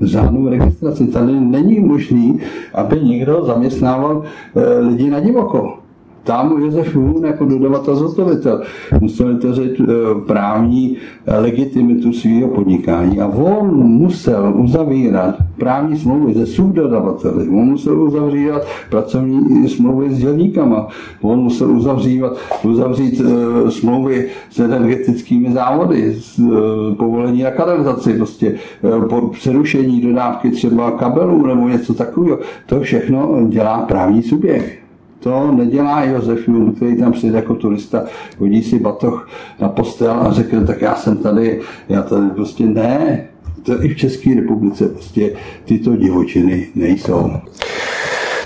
Řádnou 0.00 0.48
registraci. 0.48 1.06
Tady 1.06 1.32
není 1.40 1.80
možný, 1.80 2.40
aby 2.74 3.00
někdo 3.00 3.44
zaměstnával 3.44 4.22
eh, 4.56 4.78
lidi 4.78 5.10
na 5.10 5.20
divoko 5.20 5.78
tam 6.26 6.62
Josef 6.62 6.94
Jun 6.94 7.24
jako 7.24 7.44
dodavatel 7.44 7.96
zhotovitel 7.96 8.62
musel 9.00 9.34
vytvořit 9.34 9.80
eh, 9.80 9.84
právní 10.26 10.96
legitimitu 11.40 12.12
svého 12.12 12.48
podnikání 12.48 13.20
a 13.20 13.26
on 13.26 13.76
musel 13.76 14.52
uzavírat 14.56 15.34
právní 15.58 15.98
smlouvy 15.98 16.34
se 16.34 16.46
subdodavateli, 16.46 17.48
on 17.48 17.64
musel 17.64 18.02
uzavírat 18.02 18.62
pracovní 18.90 19.68
smlouvy 19.68 20.14
s 20.14 20.18
dělníkama, 20.18 20.88
on 21.22 21.38
musel 21.38 21.70
uzavřívat, 21.70 22.36
uzavřít 22.62 23.20
uh, 23.20 23.70
smlouvy 23.70 24.28
s 24.50 24.58
energetickými 24.58 25.52
závody, 25.52 26.14
s, 26.20 26.38
uh, 26.38 26.94
povolení 26.96 27.42
na 27.42 27.50
kanalizaci, 27.50 28.14
prostě 28.14 28.54
uh, 28.82 29.04
po 29.04 29.28
přerušení 29.28 30.00
dodávky 30.00 30.50
třeba 30.50 30.90
kabelů 30.90 31.46
nebo 31.46 31.68
něco 31.68 31.94
takového. 31.94 32.38
To 32.66 32.80
všechno 32.80 33.46
dělá 33.48 33.78
právní 33.78 34.22
subjekt. 34.22 34.85
To 35.20 35.52
nedělá 35.52 36.04
Josef 36.04 36.48
Jun, 36.48 36.74
který 36.74 36.96
tam 36.96 37.12
přijde 37.12 37.36
jako 37.36 37.54
turista, 37.54 38.04
hodí 38.38 38.62
si 38.62 38.78
batoh 38.78 39.28
na 39.60 39.68
postel 39.68 40.12
a 40.12 40.32
řekne, 40.32 40.64
tak 40.64 40.82
já 40.82 40.94
jsem 40.94 41.16
tady, 41.16 41.60
já 41.88 42.02
tady 42.02 42.30
prostě 42.30 42.64
ne. 42.64 43.28
To 43.62 43.84
i 43.84 43.88
v 43.88 43.96
České 43.96 44.34
republice 44.34 44.88
prostě 44.88 45.32
tyto 45.64 45.96
divočiny 45.96 46.68
nejsou. 46.74 47.32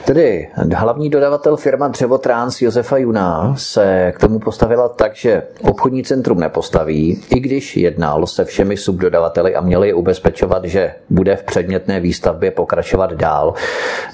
Tedy 0.04 0.48
hlavní 0.74 1.10
dodavatel 1.10 1.56
firma 1.56 1.88
Dřevotrans 1.88 2.62
Josefa 2.62 2.96
Juná 2.96 3.54
se 3.56 4.12
k 4.16 4.20
tomu 4.20 4.38
postavila 4.38 4.88
tak, 4.88 5.16
že 5.16 5.42
obchodní 5.62 6.02
centrum 6.04 6.40
nepostaví, 6.40 7.20
i 7.36 7.40
když 7.40 7.76
jednal 7.76 8.26
se 8.26 8.44
všemi 8.44 8.76
subdodavateli 8.76 9.54
a 9.54 9.60
měli 9.60 9.92
ubezpečovat, 9.92 10.64
že 10.64 10.92
bude 11.10 11.36
v 11.36 11.42
předmětné 11.42 12.00
výstavbě 12.00 12.50
pokračovat 12.50 13.12
dál. 13.12 13.54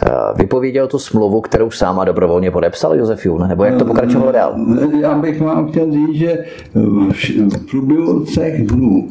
Eh, 0.02 0.10
vypověděl 0.36 0.86
tu 0.86 0.98
smlouvu, 0.98 1.40
kterou 1.40 1.70
sám 1.70 2.00
a 2.00 2.04
dobrovolně 2.04 2.50
podepsal 2.50 2.94
Josef 2.94 3.26
Jun, 3.26 3.48
nebo 3.48 3.64
jak 3.64 3.78
to 3.78 3.84
pokračovalo 3.84 4.32
dál? 4.32 4.54
Já 5.00 5.14
bych 5.18 5.40
vám 5.40 5.68
chtěl 5.68 5.92
říct, 5.92 6.14
že 6.14 6.44
v 6.74 7.70
průběhu 7.70 8.24
třech 8.24 8.66
dnů 8.66 9.08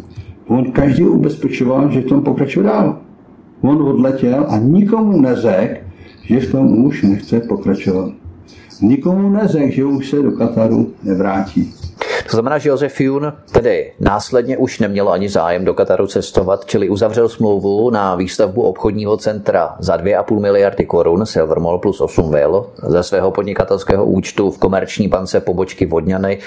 on 0.47 0.71
každý 0.71 1.03
ubezpečoval, 1.03 1.91
že 1.91 2.01
v 2.01 2.05
tom 2.05 2.23
pokračuje 2.23 2.65
dál. 2.65 2.97
On 3.61 3.81
odletěl 3.81 4.45
a 4.49 4.57
nikomu 4.57 5.21
neřekl, 5.21 5.84
že 6.25 6.39
v 6.39 6.51
tom 6.51 6.85
už 6.85 7.01
nechce 7.01 7.39
pokračovat. 7.39 8.11
Nikomu 8.81 9.29
neřekl, 9.29 9.75
že 9.75 9.85
už 9.85 10.09
se 10.09 10.21
do 10.21 10.31
Kataru 10.31 10.93
nevrátí. 11.03 11.73
To 12.25 12.31
znamená, 12.31 12.57
že 12.57 12.69
Josef 12.69 13.01
Jun 13.01 13.33
tedy 13.51 13.93
následně 13.99 14.57
už 14.57 14.79
neměl 14.79 15.09
ani 15.09 15.29
zájem 15.29 15.65
do 15.65 15.73
Kataru 15.73 16.07
cestovat, 16.07 16.65
čili 16.65 16.89
uzavřel 16.89 17.29
smlouvu 17.29 17.89
na 17.89 18.15
výstavbu 18.15 18.61
obchodního 18.61 19.17
centra 19.17 19.75
za 19.79 19.97
2,5 19.97 20.39
miliardy 20.39 20.85
korun 20.85 21.25
Silver 21.25 21.59
Mall 21.59 21.79
plus 21.79 22.01
8 22.01 22.31
Will 22.31 22.65
ze 22.83 23.03
svého 23.03 23.31
podnikatelského 23.31 24.05
účtu 24.05 24.51
v 24.51 24.57
komerční 24.57 25.07
bance 25.07 25.39
pobočky 25.39 25.85
Vodňany 25.85 26.39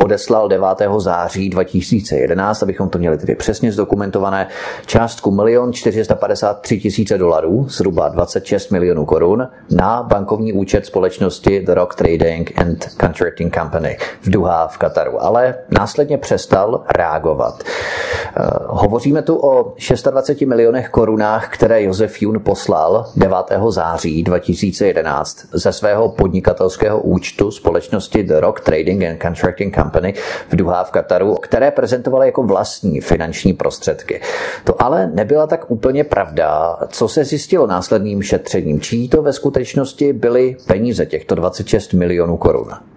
odeslal 0.00 0.48
9. 0.48 0.66
září 0.98 1.50
2011, 1.50 2.62
abychom 2.62 2.88
to 2.88 2.98
měli 2.98 3.18
tedy 3.18 3.34
přesně 3.34 3.72
zdokumentované, 3.72 4.48
částku 4.86 5.46
1 5.46 5.72
453 5.72 6.80
tisíce 6.80 7.18
dolarů, 7.18 7.66
zhruba 7.68 8.08
26 8.08 8.70
milionů 8.70 9.04
korun, 9.04 9.48
na 9.70 10.02
bankovní 10.02 10.52
účet 10.52 10.86
společnosti 10.86 11.60
The 11.60 11.74
Rock 11.74 11.94
Trading 11.94 12.60
and 12.60 12.84
Contracting 13.00 13.54
Company 13.54 13.96
v 14.22 14.30
Duha 14.30 14.68
v 14.68 14.78
Kataru 14.78 15.24
ale 15.24 15.33
následně 15.70 16.18
přestal 16.18 16.84
reagovat. 16.96 17.62
Eh, 17.64 18.42
hovoříme 18.66 19.22
tu 19.22 19.36
o 19.36 19.74
26 20.10 20.46
milionech 20.46 20.88
korunách, 20.88 21.48
které 21.48 21.82
Josef 21.82 22.22
Jun 22.22 22.40
poslal 22.40 23.06
9. 23.16 23.36
září 23.68 24.22
2011 24.22 25.46
ze 25.52 25.72
svého 25.72 26.08
podnikatelského 26.08 27.00
účtu 27.00 27.50
společnosti 27.50 28.22
The 28.22 28.40
Rock 28.40 28.60
Trading 28.60 29.04
and 29.04 29.22
Contracting 29.22 29.74
Company 29.74 30.14
v 30.48 30.56
Duhá 30.56 30.84
v 30.84 30.90
Kataru, 30.90 31.34
které 31.34 31.70
prezentovaly 31.70 32.26
jako 32.26 32.42
vlastní 32.42 33.00
finanční 33.00 33.52
prostředky. 33.52 34.20
To 34.64 34.82
ale 34.82 35.06
nebyla 35.06 35.46
tak 35.46 35.70
úplně 35.70 36.04
pravda. 36.04 36.76
Co 36.88 37.08
se 37.08 37.24
zjistilo 37.24 37.66
následným 37.66 38.22
šetřením? 38.22 38.80
Čí 38.80 39.08
to 39.08 39.22
ve 39.22 39.32
skutečnosti 39.32 40.12
byly 40.12 40.56
peníze 40.66 41.06
těchto 41.06 41.34
26 41.34 41.92
milionů 41.92 42.36
korun? 42.36 42.93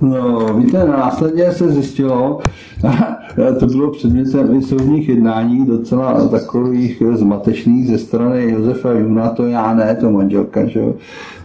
No, 0.00 0.54
víte, 0.54 0.88
následně 0.88 1.52
se 1.52 1.72
zjistilo, 1.72 2.40
to 3.60 3.66
bylo 3.66 3.90
předmětem 3.90 4.54
i 4.54 4.62
soudních 4.62 5.08
jednání, 5.08 5.66
docela 5.66 6.28
takových 6.28 7.02
zmatečných 7.12 7.86
ze 7.86 7.98
strany 7.98 8.50
Josefa 8.50 8.92
Juna, 8.92 9.28
to 9.28 9.46
já 9.46 9.74
ne, 9.74 9.96
to 10.00 10.10
manželka, 10.10 10.66
že 10.66 10.80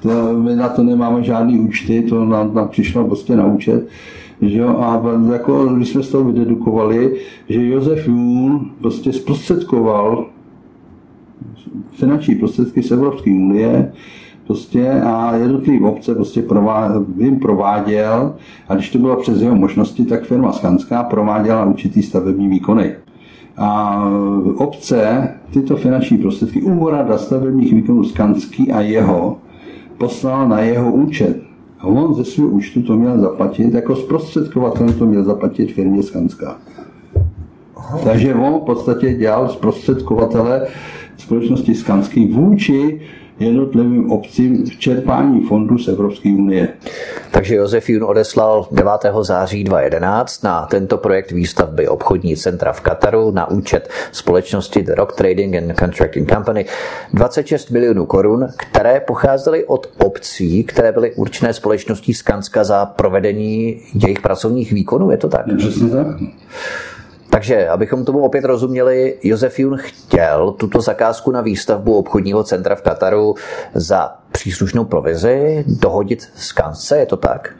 To, 0.01 0.33
my 0.33 0.55
na 0.55 0.69
to 0.69 0.83
nemáme 0.83 1.23
žádný 1.23 1.59
účty, 1.59 2.01
to 2.01 2.25
nám, 2.25 2.55
nám 2.55 2.67
přišlo 2.67 3.05
prostě 3.05 3.35
na 3.35 3.45
účet. 3.45 3.87
Že? 4.41 4.63
A 4.63 5.03
jako, 5.31 5.65
když 5.65 5.89
jsme 5.89 6.03
z 6.03 6.09
toho 6.09 6.23
vydedukovali, 6.23 7.15
že 7.49 7.67
Josef 7.67 8.07
Jun 8.07 8.71
prostě 8.81 9.13
zprostředkoval 9.13 10.25
finanční 11.91 12.35
prostředky 12.35 12.83
z 12.83 12.91
Evropské 12.91 13.31
unie, 13.31 13.91
prostě 14.47 14.91
a 14.91 15.35
jednotlivý 15.35 15.81
obce 15.81 16.15
prostě 16.15 16.41
prová, 16.41 16.91
jim 17.17 17.39
prováděl 17.39 18.35
a 18.67 18.75
když 18.75 18.89
to 18.89 18.97
bylo 18.97 19.15
přes 19.15 19.41
jeho 19.41 19.55
možnosti, 19.55 20.05
tak 20.05 20.23
firma 20.23 20.51
Skanská 20.51 21.03
prováděla 21.03 21.65
určitý 21.65 22.03
stavební 22.03 22.47
výkony. 22.47 22.95
A 23.57 24.01
obce 24.55 25.29
tyto 25.53 25.75
finanční 25.75 26.17
prostředky 26.17 26.61
úvorada 26.61 27.17
stavebních 27.17 27.73
výkonů 27.73 28.03
Skanský 28.03 28.71
a 28.71 28.81
jeho 28.81 29.37
poslal 29.97 30.49
na 30.49 30.59
jeho 30.59 30.91
účet. 30.91 31.41
A 31.79 31.87
on 31.87 32.13
ze 32.13 32.25
svého 32.25 32.49
účtu 32.49 32.81
to 32.81 32.97
měl 32.97 33.19
zaplatit, 33.19 33.73
jako 33.73 33.95
zprostředkovatel 33.95 34.93
to 34.93 35.05
měl 35.05 35.23
zaplatit 35.23 35.73
firmě 35.73 36.03
Skanská. 36.03 36.57
Takže 38.03 38.35
on 38.35 38.53
v 38.53 38.65
podstatě 38.65 39.13
dělal 39.13 39.49
zprostředkovatele 39.49 40.67
společnosti 41.17 41.75
Skanský 41.75 42.27
vůči 42.27 43.01
jednotlivým 43.39 44.11
obcím 44.11 44.65
v 44.65 44.79
čerpání 44.79 45.41
fondů 45.41 45.77
z 45.77 45.87
Evropské 45.87 46.29
unie. 46.29 46.67
Takže 47.31 47.55
Josef 47.55 47.89
Jun 47.89 48.03
odeslal 48.03 48.67
9. 48.71 48.91
září 49.21 49.63
2011 49.63 50.43
na 50.43 50.65
tento 50.65 50.97
projekt 50.97 51.31
výstavby 51.31 51.87
obchodní 51.87 52.35
centra 52.35 52.73
v 52.73 52.81
Kataru 52.81 53.31
na 53.31 53.49
účet 53.49 53.89
společnosti 54.11 54.83
The 54.83 54.95
Rock 54.95 55.13
Trading 55.13 55.55
and 55.55 55.79
Contracting 55.79 56.31
Company 56.31 56.65
26 57.13 57.69
milionů 57.71 58.05
korun, 58.05 58.47
které 58.57 58.99
pocházely 58.99 59.65
od 59.65 59.87
obcí, 59.97 60.63
které 60.63 60.91
byly 60.91 61.15
určené 61.15 61.53
společností 61.53 62.13
Skanska 62.13 62.63
za 62.63 62.85
provedení 62.85 63.81
jejich 64.03 64.21
pracovních 64.21 64.71
výkonů, 64.71 65.11
je 65.11 65.17
to 65.17 65.27
tak? 65.27 65.45
Přesně 65.57 65.89
tak. 65.89 66.07
Takže, 67.35 67.67
abychom 67.67 68.05
tomu 68.05 68.19
opět 68.19 68.45
rozuměli, 68.45 69.15
Josef 69.23 69.59
Jun 69.59 69.77
chtěl 69.77 70.51
tuto 70.57 70.81
zakázku 70.81 71.31
na 71.31 71.41
výstavbu 71.41 71.93
obchodního 71.93 72.43
centra 72.43 72.75
v 72.75 72.81
Kataru 72.81 73.35
za 73.73 74.09
příslušnou 74.31 74.85
provizi 74.85 75.65
dohodit 75.81 76.21
s 76.35 76.51
Kance, 76.51 76.97
je 76.97 77.05
to 77.05 77.17
tak? 77.17 77.55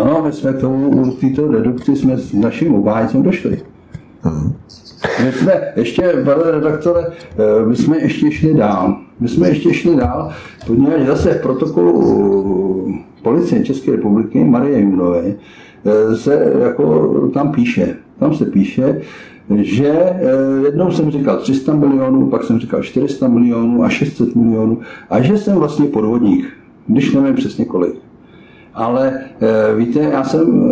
Ano, 0.00 0.22
my 0.26 0.32
jsme 0.32 0.52
k 0.52 0.60
tomu, 0.60 1.10
této 1.10 1.52
redukci 1.52 1.96
jsme 1.96 2.16
s 2.16 2.32
naším 2.32 2.74
obhájcem 2.74 3.22
došli. 3.22 3.62
Hmm. 4.22 4.52
My 5.24 5.32
jsme 5.32 5.72
ještě, 5.76 6.12
pane 6.24 6.50
redaktore, 6.50 7.00
eh, 7.02 7.66
my 7.66 7.76
jsme 7.76 7.98
ještě 7.98 8.30
šli 8.30 8.54
dál. 8.54 8.96
My 9.20 9.28
jsme 9.28 9.48
ještě 9.48 9.74
šli 9.74 9.96
dál, 9.96 10.32
poněvadž 10.66 11.06
zase 11.06 11.34
v 11.34 11.42
protokolu 11.42 12.94
policie 13.22 13.64
České 13.64 13.90
republiky 13.90 14.44
Marie 14.44 14.80
Junové 14.80 15.24
eh, 15.26 16.16
se 16.16 16.52
jako 16.62 17.08
tam 17.34 17.52
píše, 17.52 17.96
tam 18.18 18.34
se 18.34 18.44
píše, 18.44 19.00
že 19.56 19.92
eh, 19.92 20.20
jednou 20.64 20.90
jsem 20.90 21.10
říkal 21.10 21.36
300 21.36 21.74
milionů, 21.74 22.26
pak 22.26 22.44
jsem 22.44 22.60
říkal 22.60 22.82
400 22.82 23.28
milionů 23.28 23.84
a 23.84 23.88
600 23.88 24.34
milionů 24.34 24.80
a 25.10 25.22
že 25.22 25.38
jsem 25.38 25.56
vlastně 25.56 25.86
podvodník, 25.86 26.46
když 26.86 27.12
nevím 27.12 27.34
přesně 27.34 27.64
kolik. 27.64 28.03
Ale 28.74 29.20
eh, 29.40 29.74
víte, 29.76 30.00
já 30.00 30.24
jsem, 30.24 30.70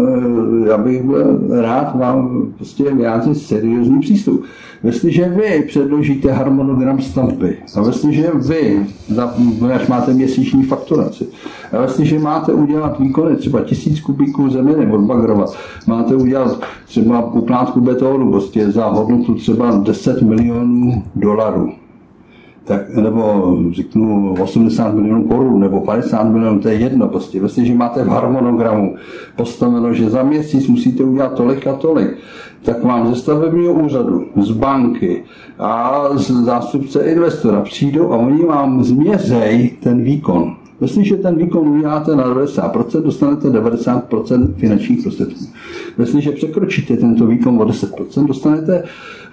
eh, 0.65 0.69
já 0.69 0.79
bych 0.79 1.03
byl 1.03 1.41
rád 1.63 1.95
vám 1.99 2.49
prostě 2.57 2.95
vyjádřit 2.95 3.39
seriózní 3.39 4.01
přístup. 4.01 4.45
Jestliže 4.85 5.29
vy 5.29 5.65
předložíte 5.69 6.33
harmonogram 6.33 7.01
stavby, 7.01 7.57
a 7.77 7.87
jestliže 7.87 8.31
vy, 8.49 8.87
až 9.75 9.87
máte 9.87 10.13
měsíční 10.13 10.63
fakturaci, 10.63 11.27
a 11.73 11.83
jestliže 11.83 12.19
máte 12.19 12.53
udělat 12.53 12.99
výkony 12.99 13.37
třeba 13.37 13.61
tisíc 13.61 14.01
kubíků 14.01 14.51
zeminy 14.51 14.93
odbagrovat, 14.93 15.57
máte 15.87 16.17
udělat 16.17 16.61
třeba 16.87 17.33
ukládku 17.33 17.81
betonu 17.81 18.31
prostě 18.31 18.71
za 18.71 18.87
hodnotu 18.87 19.35
třeba 19.35 19.71
10 19.77 20.23
milionů 20.23 21.03
dolarů, 21.15 21.73
tak, 22.65 22.95
nebo 22.95 23.57
řeknu 23.71 24.35
80 24.43 24.95
milionů 24.95 25.25
korun 25.25 25.61
nebo 25.61 25.81
50 25.81 26.25
milionů, 26.25 26.61
to 26.61 26.69
je 26.69 26.75
jedno 26.75 27.09
prostě. 27.09 27.39
Jestliže 27.39 27.75
máte 27.75 28.05
v 28.05 28.09
harmonogramu 28.09 28.97
postaveno, 29.37 29.95
že 29.95 30.11
za 30.11 30.23
měsíc 30.23 30.69
musíte 30.69 31.05
udělat 31.05 31.35
tolik 31.35 31.67
a 31.67 31.73
tolik, 31.73 32.17
tak 32.63 32.85
vám 32.85 33.15
ze 33.15 33.21
stavebního 33.21 33.73
úřadu, 33.73 34.27
z 34.37 34.51
banky 34.51 35.25
a 35.59 36.03
z 36.15 36.31
zástupce 36.31 37.05
investora 37.11 37.61
přijdou 37.61 38.13
a 38.13 38.17
oni 38.17 38.45
vám 38.45 38.85
změřej 38.85 39.71
ten 39.83 40.03
výkon. 40.03 40.57
Jestliže 40.83 41.17
ten 41.17 41.37
výkon 41.37 41.69
uděláte 41.69 42.17
na 42.17 42.35
90%, 42.35 43.03
dostanete 43.03 43.49
90% 43.49 44.55
finančních 44.55 45.03
prostředků. 45.03 45.45
Jestliže 45.99 46.33
překročíte 46.33 46.97
tento 46.97 47.27
výkon 47.27 47.63
o 47.63 47.65
10%, 47.65 48.27
dostanete 48.27 48.83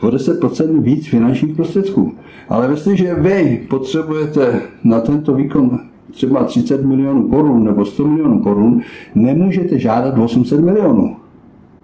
o 0.02 0.08
10% 0.08 0.82
víc 0.82 1.08
finančních 1.08 1.56
prostředků. 1.56 2.14
Ale 2.50 2.72
jestliže 2.72 3.16
vy 3.16 3.62
potřebujete 3.70 4.62
na 4.84 5.00
tento 5.00 5.34
výkon 5.34 5.80
třeba 6.12 6.44
30 6.44 6.86
milionů 6.86 7.30
korun 7.30 7.64
nebo 7.64 7.86
100 7.86 8.08
milionů 8.08 8.40
korun, 8.40 8.82
nemůžete 9.16 9.80
žádat 9.80 10.18
800 10.18 10.60
milionů. 10.60 11.16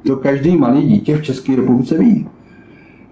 To 0.08 0.16
každý 0.16 0.58
malý 0.58 0.82
dítě 0.82 1.18
v 1.18 1.24
České 1.24 1.56
republice 1.56 1.98
ví. 1.98 2.28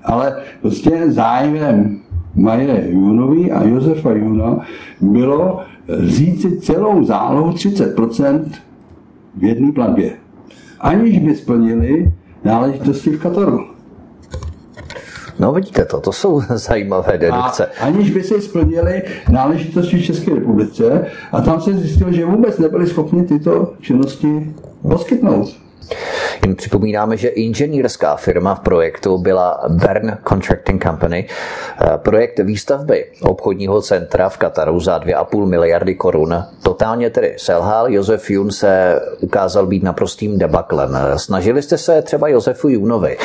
Ale 0.03 0.35
prostě 0.61 1.03
zájmem 1.07 1.99
Maje 2.35 2.87
Junovi 2.91 3.51
a 3.51 3.63
Josefa 3.63 4.11
Juna 4.11 4.59
bylo 5.01 5.59
si 5.87 6.59
celou 6.61 7.03
zálohu 7.03 7.51
30% 7.51 8.45
v 9.35 9.43
jedné 9.43 9.71
platbě, 9.71 10.11
aniž 10.79 11.19
by 11.19 11.35
splnili 11.35 12.11
náležitosti 12.43 13.09
v 13.09 13.21
Kataru. 13.21 13.73
No 15.39 15.53
vidíte 15.53 15.85
to, 15.85 15.99
to 15.99 16.11
jsou 16.11 16.41
zajímavé 16.49 17.17
dedukce. 17.17 17.65
A 17.65 17.85
aniž 17.85 18.11
by 18.11 18.23
se 18.23 18.41
splnili 18.41 19.01
náležitosti 19.31 19.97
v 19.97 20.05
České 20.05 20.35
republice 20.35 21.05
a 21.31 21.41
tam 21.41 21.61
se 21.61 21.73
zjistilo, 21.73 22.11
že 22.11 22.25
vůbec 22.25 22.59
nebyli 22.59 22.87
schopni 22.87 23.23
tyto 23.23 23.73
činnosti 23.81 24.53
poskytnout. 24.81 25.55
Jen 26.41 26.55
připomínáme, 26.55 27.17
že 27.17 27.27
inženýrská 27.27 28.15
firma 28.15 28.55
v 28.55 28.59
projektu 28.59 29.17
byla 29.17 29.61
Bern 29.67 30.17
Contracting 30.29 30.83
Company. 30.83 31.27
Eh, 31.81 31.97
projekt 31.97 32.39
výstavby 32.39 33.05
obchodního 33.21 33.81
centra 33.81 34.29
v 34.29 34.37
Kataru 34.37 34.79
za 34.79 34.97
2,5 34.97 35.45
miliardy 35.45 35.95
korun 35.95 36.43
totálně 36.63 37.09
tedy 37.09 37.33
selhal. 37.37 37.91
Josef 37.91 38.29
Jun 38.29 38.51
se 38.51 39.01
ukázal 39.19 39.65
být 39.65 39.83
naprostým 39.83 40.39
debaklem. 40.39 40.97
Snažili 41.15 41.61
jste 41.61 41.77
se 41.77 42.01
třeba 42.01 42.27
Josefu 42.27 42.69
Junovi 42.69 43.17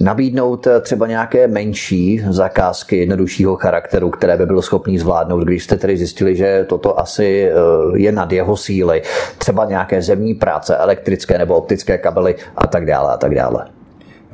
nabídnout 0.00 0.68
třeba 0.80 1.06
nějaké 1.06 1.46
menší 1.46 2.24
zakázky 2.28 2.96
jednoduššího 2.96 3.56
charakteru, 3.56 4.10
které 4.10 4.36
by 4.36 4.46
byl 4.46 4.62
schopný 4.62 4.98
zvládnout, 4.98 5.44
když 5.44 5.64
jste 5.64 5.76
tedy 5.76 5.96
zjistili, 5.96 6.36
že 6.36 6.66
toto 6.68 7.00
asi 7.00 7.50
eh, 7.50 7.54
je 7.94 8.12
nad 8.12 8.32
jeho 8.32 8.56
síly. 8.56 9.02
Třeba 9.38 9.64
nějaké 9.64 10.02
zemní 10.02 10.34
práce, 10.34 10.76
elektrické 10.76 11.38
nebo 11.38 11.54
optické 11.56 11.98
kabely 11.98 12.34
a 12.56 12.66
tak 12.66 12.86
dále 12.86 13.12
a 13.12 13.16
tak 13.16 13.34
dále. 13.34 13.66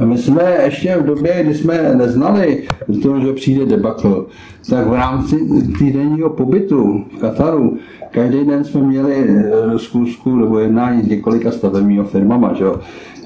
My 0.04 0.18
jsme 0.18 0.56
ještě 0.64 0.96
v 0.96 1.06
době, 1.06 1.44
kdy 1.44 1.54
jsme 1.54 1.94
neznali 1.94 2.64
to, 3.02 3.20
že 3.20 3.32
přijde 3.32 3.66
debakl, 3.66 4.26
tak 4.70 4.86
v 4.86 4.92
rámci 4.92 5.36
týdenního 5.78 6.30
pobytu 6.30 7.04
v 7.16 7.20
Kataru 7.20 7.78
každý 8.16 8.44
den 8.44 8.64
jsme 8.64 8.80
měli 8.80 9.44
zkusku 9.76 10.36
nebo 10.36 10.58
jednání 10.58 11.02
s 11.02 11.08
několika 11.08 11.50
stavebními 11.50 12.04
firmama. 12.04 12.54
Že? 12.54 12.64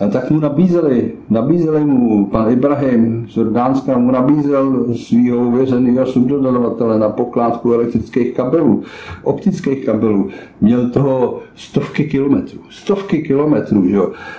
A 0.00 0.08
tak 0.08 0.30
mu 0.30 0.40
nabízeli, 0.40 1.12
nabízeli 1.30 1.84
mu 1.84 2.26
pan 2.26 2.52
Ibrahim 2.52 3.26
z 3.28 3.36
Jordánska, 3.36 3.98
mu 3.98 4.10
nabízel 4.10 4.86
svého 4.94 5.38
uvěřeného 5.38 6.06
subdodavatele 6.06 6.98
na 6.98 7.08
pokládku 7.08 7.72
elektrických 7.72 8.34
kabelů, 8.34 8.82
optických 9.22 9.84
kabelů. 9.84 10.28
Měl 10.60 10.90
toho 10.90 11.38
stovky 11.54 12.04
kilometrů, 12.04 12.60
stovky 12.70 13.22
kilometrů, 13.22 13.88
že? 13.88 13.98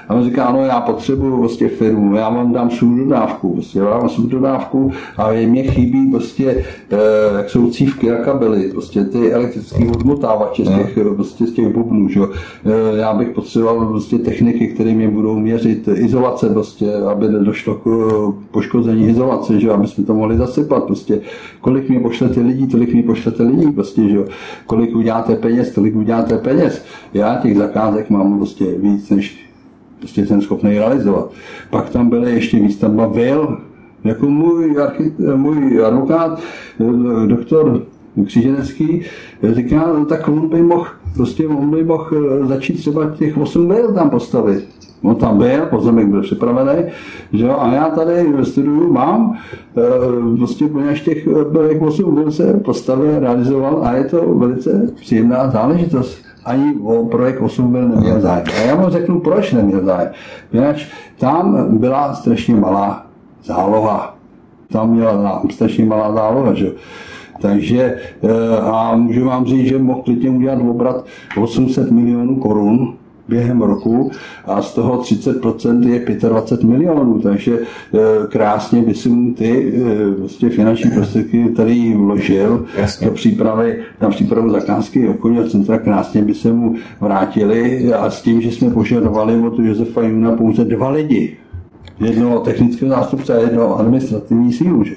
A 0.09 0.13
on 0.13 0.23
říká, 0.23 0.51
no 0.51 0.65
já 0.65 0.81
potřebuju 0.81 1.37
prostě 1.37 1.67
firmu, 1.67 2.15
já 2.15 2.29
vám 2.29 2.53
dám 2.53 2.69
subdodávku, 2.69 3.53
prostě 3.53 3.79
já 3.79 3.85
vám 3.85 4.09
subdodávku 4.09 4.91
a 5.17 5.31
mě 5.31 5.63
chybí 5.63 6.11
prostě, 6.11 6.63
eh, 6.91 6.97
jak 7.37 7.49
jsou 7.49 7.69
cívky 7.69 8.09
na 8.09 8.15
kabely, 8.17 8.71
prostě 8.71 9.03
ty 9.03 9.31
elektrické 9.31 9.85
odmotávače 9.85 10.65
z 10.65 10.77
těch, 10.77 10.97
no. 10.97 11.15
prostě 11.15 11.47
z 11.47 11.51
těch 11.51 11.73
bubnů, 11.73 12.09
že? 12.09 12.19
Eh, 12.65 12.97
já 12.97 13.13
bych 13.13 13.29
potřeboval 13.29 13.85
prostě 13.85 14.17
techniky, 14.17 14.67
které 14.67 14.93
mě 14.93 15.07
budou 15.07 15.39
měřit 15.51 15.87
izolace, 15.93 16.49
prostě, 16.49 16.93
aby 16.93 17.29
nedošlo 17.29 17.75
k 17.75 17.87
eh, 17.87 18.43
poškození 18.51 19.09
izolace, 19.09 19.59
že? 19.59 19.71
aby 19.71 19.87
jsme 19.87 20.03
to 20.03 20.13
mohli 20.13 20.37
zasypat, 20.37 20.83
prostě 20.83 21.21
kolik 21.61 21.89
mi 21.89 21.99
pošlete 21.99 22.41
lidí, 22.41 22.67
tolik 22.67 22.93
mi 22.93 23.03
pošlete 23.03 23.43
lidí, 23.43 23.71
prostě, 23.71 24.09
že? 24.09 24.17
kolik 24.65 24.95
uděláte 24.95 25.35
peněz, 25.35 25.71
tolik 25.71 25.95
uděláte 25.95 26.37
peněz. 26.37 26.85
Já 27.13 27.35
těch 27.35 27.57
zakázek 27.57 28.09
mám 28.09 28.37
prostě 28.37 28.65
víc, 28.77 29.09
než 29.09 29.49
prostě 29.99 30.25
jsem 30.25 30.41
schopný 30.41 30.79
realizovat. 30.79 31.31
Pak 31.69 31.89
tam 31.89 32.09
byly 32.09 32.31
ještě 32.31 32.59
výstavba 32.59 33.07
VIL, 33.07 33.57
jako 34.03 34.29
můj, 34.29 34.77
archit, 34.81 35.19
můj 35.19 35.85
advokát, 35.85 36.39
eh, 36.79 37.27
doktor 37.27 37.81
Křiženecký, 38.25 39.01
říká, 39.51 39.93
no, 39.93 40.05
tak 40.05 40.27
on 40.27 40.49
by 40.49 40.61
mohl, 40.61 40.87
prostě 41.15 41.47
on 41.47 41.71
by 41.71 41.83
mohl 41.83 42.07
eh, 42.13 42.45
začít 42.45 42.73
třeba 42.73 43.09
těch 43.09 43.37
8 43.37 43.69
VIL 43.69 43.93
tam 43.93 44.09
postavit. 44.09 44.90
On 45.03 45.15
tam 45.15 45.37
byl, 45.37 45.65
pozemek 45.69 46.07
byl 46.07 46.21
připravený, 46.21 46.83
že 47.33 47.45
jo, 47.45 47.55
a 47.59 47.73
já 47.73 47.89
tady 47.89 48.31
ve 48.33 48.45
studiu 48.45 48.93
mám, 48.93 49.37
e, 49.77 50.37
prostě 50.37 50.67
poněž 50.67 51.01
těch 51.01 51.27
jak 51.69 51.81
8 51.81 52.15
byl 52.15 52.31
se 52.31 52.53
postavil, 52.53 53.19
realizoval 53.19 53.81
a 53.83 53.93
je 53.93 54.03
to 54.03 54.33
velice 54.35 54.91
příjemná 54.95 55.49
záležitost 55.49 56.17
ani 56.45 56.75
o 56.83 57.05
projekt 57.05 57.41
8 57.41 57.71
byl 57.71 57.89
neměl 57.89 58.21
zájem. 58.21 58.45
A 58.57 58.61
já 58.61 58.75
vám 58.75 58.91
řeknu, 58.91 59.19
proč 59.19 59.51
neměl 59.51 59.85
zájem. 59.85 60.11
Poněvadž 60.51 60.87
tam 61.19 61.67
byla 61.77 62.13
strašně 62.13 62.55
malá 62.55 63.05
záloha. 63.43 64.15
Tam 64.71 64.89
měla 64.89 65.41
strašně 65.49 65.85
malá 65.85 66.13
záloha, 66.13 66.53
že 66.53 66.71
takže 67.41 67.97
eh, 68.23 68.57
a 68.61 68.95
můžu 68.95 69.25
vám 69.25 69.45
říct, 69.45 69.67
že 69.67 69.77
mohl 69.77 70.01
klidně 70.01 70.29
udělat 70.29 70.59
obrat 70.69 71.05
800 71.37 71.91
milionů 71.91 72.35
korun 72.35 72.93
během 73.31 73.61
roku 73.61 74.11
a 74.45 74.61
z 74.61 74.73
toho 74.73 75.01
30% 75.01 75.87
je 75.87 76.29
25 76.29 76.69
milionů, 76.69 77.19
takže 77.19 77.59
eh, 77.59 77.97
krásně 78.27 78.81
by 78.81 78.93
si 78.93 79.09
mu 79.09 79.33
ty 79.33 79.73
vlastně 80.19 80.49
finanční 80.49 80.91
prostředky, 80.91 81.43
který 81.53 81.93
vložil 81.93 82.65
Jasně. 82.77 83.07
do 83.07 83.13
přípravy, 83.13 83.79
na 84.01 84.09
přípravu 84.09 84.49
zakázky 84.49 85.07
obchodního 85.07 85.49
centra, 85.49 85.77
krásně 85.77 86.21
by 86.21 86.33
se 86.33 86.53
mu 86.53 86.75
vrátili 87.01 87.93
a 87.93 88.09
s 88.09 88.21
tím, 88.21 88.41
že 88.41 88.51
jsme 88.51 88.69
požadovali 88.69 89.39
od 89.39 89.59
Josefa 89.59 90.01
Juna 90.01 90.31
pouze 90.31 90.65
dva 90.65 90.89
lidi. 90.89 91.37
Jednoho 91.99 92.39
technického 92.39 92.91
zástupce 92.91 93.37
a 93.37 93.41
jednoho 93.41 93.79
administrativní 93.79 94.53
sílu. 94.53 94.83
Že? 94.83 94.95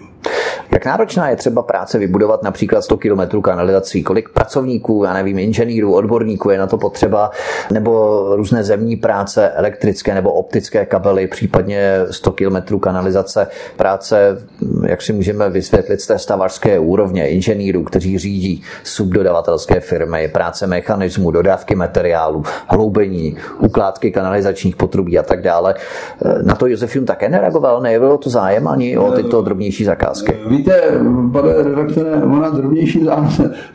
Jak 0.75 0.87
náročná 0.87 1.29
je 1.29 1.37
třeba 1.37 1.63
práce 1.63 1.99
vybudovat 1.99 2.43
například 2.43 2.83
100 2.83 2.97
km 2.97 3.43
kanalizací? 3.43 4.03
Kolik 4.03 4.29
pracovníků, 4.29 5.05
já 5.05 5.13
nevím, 5.13 5.39
inženýrů, 5.39 5.95
odborníků 5.95 6.51
je 6.51 6.59
na 6.59 6.67
to 6.67 6.79
potřeba? 6.79 7.31
Nebo 7.73 8.23
různé 8.37 8.65
zemní 8.65 8.97
práce, 8.97 9.51
elektrické 9.51 10.15
nebo 10.15 10.33
optické 10.33 10.87
kabely, 10.87 11.27
případně 11.27 11.99
100 12.11 12.33
km 12.33 12.79
kanalizace, 12.81 13.47
práce, 13.77 14.39
jak 14.87 15.03
si 15.03 15.13
můžeme 15.13 15.51
vysvětlit 15.51 16.01
z 16.01 16.07
té 16.07 16.19
stavařské 16.19 16.79
úrovně, 16.79 17.29
inženýrů, 17.29 17.85
kteří 17.85 18.19
řídí 18.19 18.63
subdodavatelské 18.85 19.81
firmy, 19.81 20.29
práce 20.33 20.67
mechanismů, 20.67 21.31
dodávky 21.31 21.75
materiálu, 21.75 22.43
hloubení, 22.67 23.37
ukládky 23.59 24.11
kanalizačních 24.11 24.77
potrubí 24.77 25.19
a 25.19 25.23
tak 25.23 25.43
dále. 25.43 25.75
Na 26.43 26.55
to 26.55 26.67
Josefim 26.67 27.07
také 27.07 27.29
nereagoval, 27.29 27.81
nebylo 27.81 28.19
to 28.19 28.31
zájem 28.31 28.69
ani 28.69 28.99
o 28.99 29.13
tyto 29.13 29.43
drobnější 29.43 29.85
zakázky. 29.85 30.35
Víte, 30.65 31.01
pane 31.33 31.63
redaktore, 31.63 32.23
ona 32.23 32.51
drobnější 32.51 33.07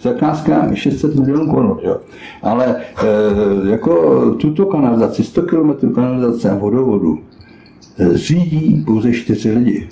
zakázka 0.02 0.74
600 0.74 1.16
milionů 1.16 1.54
korun, 1.54 1.78
jo. 1.84 1.98
Ale 2.44 2.66
e, 2.66 3.70
jako 3.70 4.32
tuto 4.32 4.66
kanalizaci, 4.66 5.24
100 5.24 5.42
km 5.42 5.94
kanalizace 5.96 6.50
a 6.50 6.56
vodovodu, 6.56 7.20
e, 8.00 8.18
řídí 8.18 8.84
pouze 8.86 9.14
čtyři 9.14 9.52
lidi. 9.52 9.88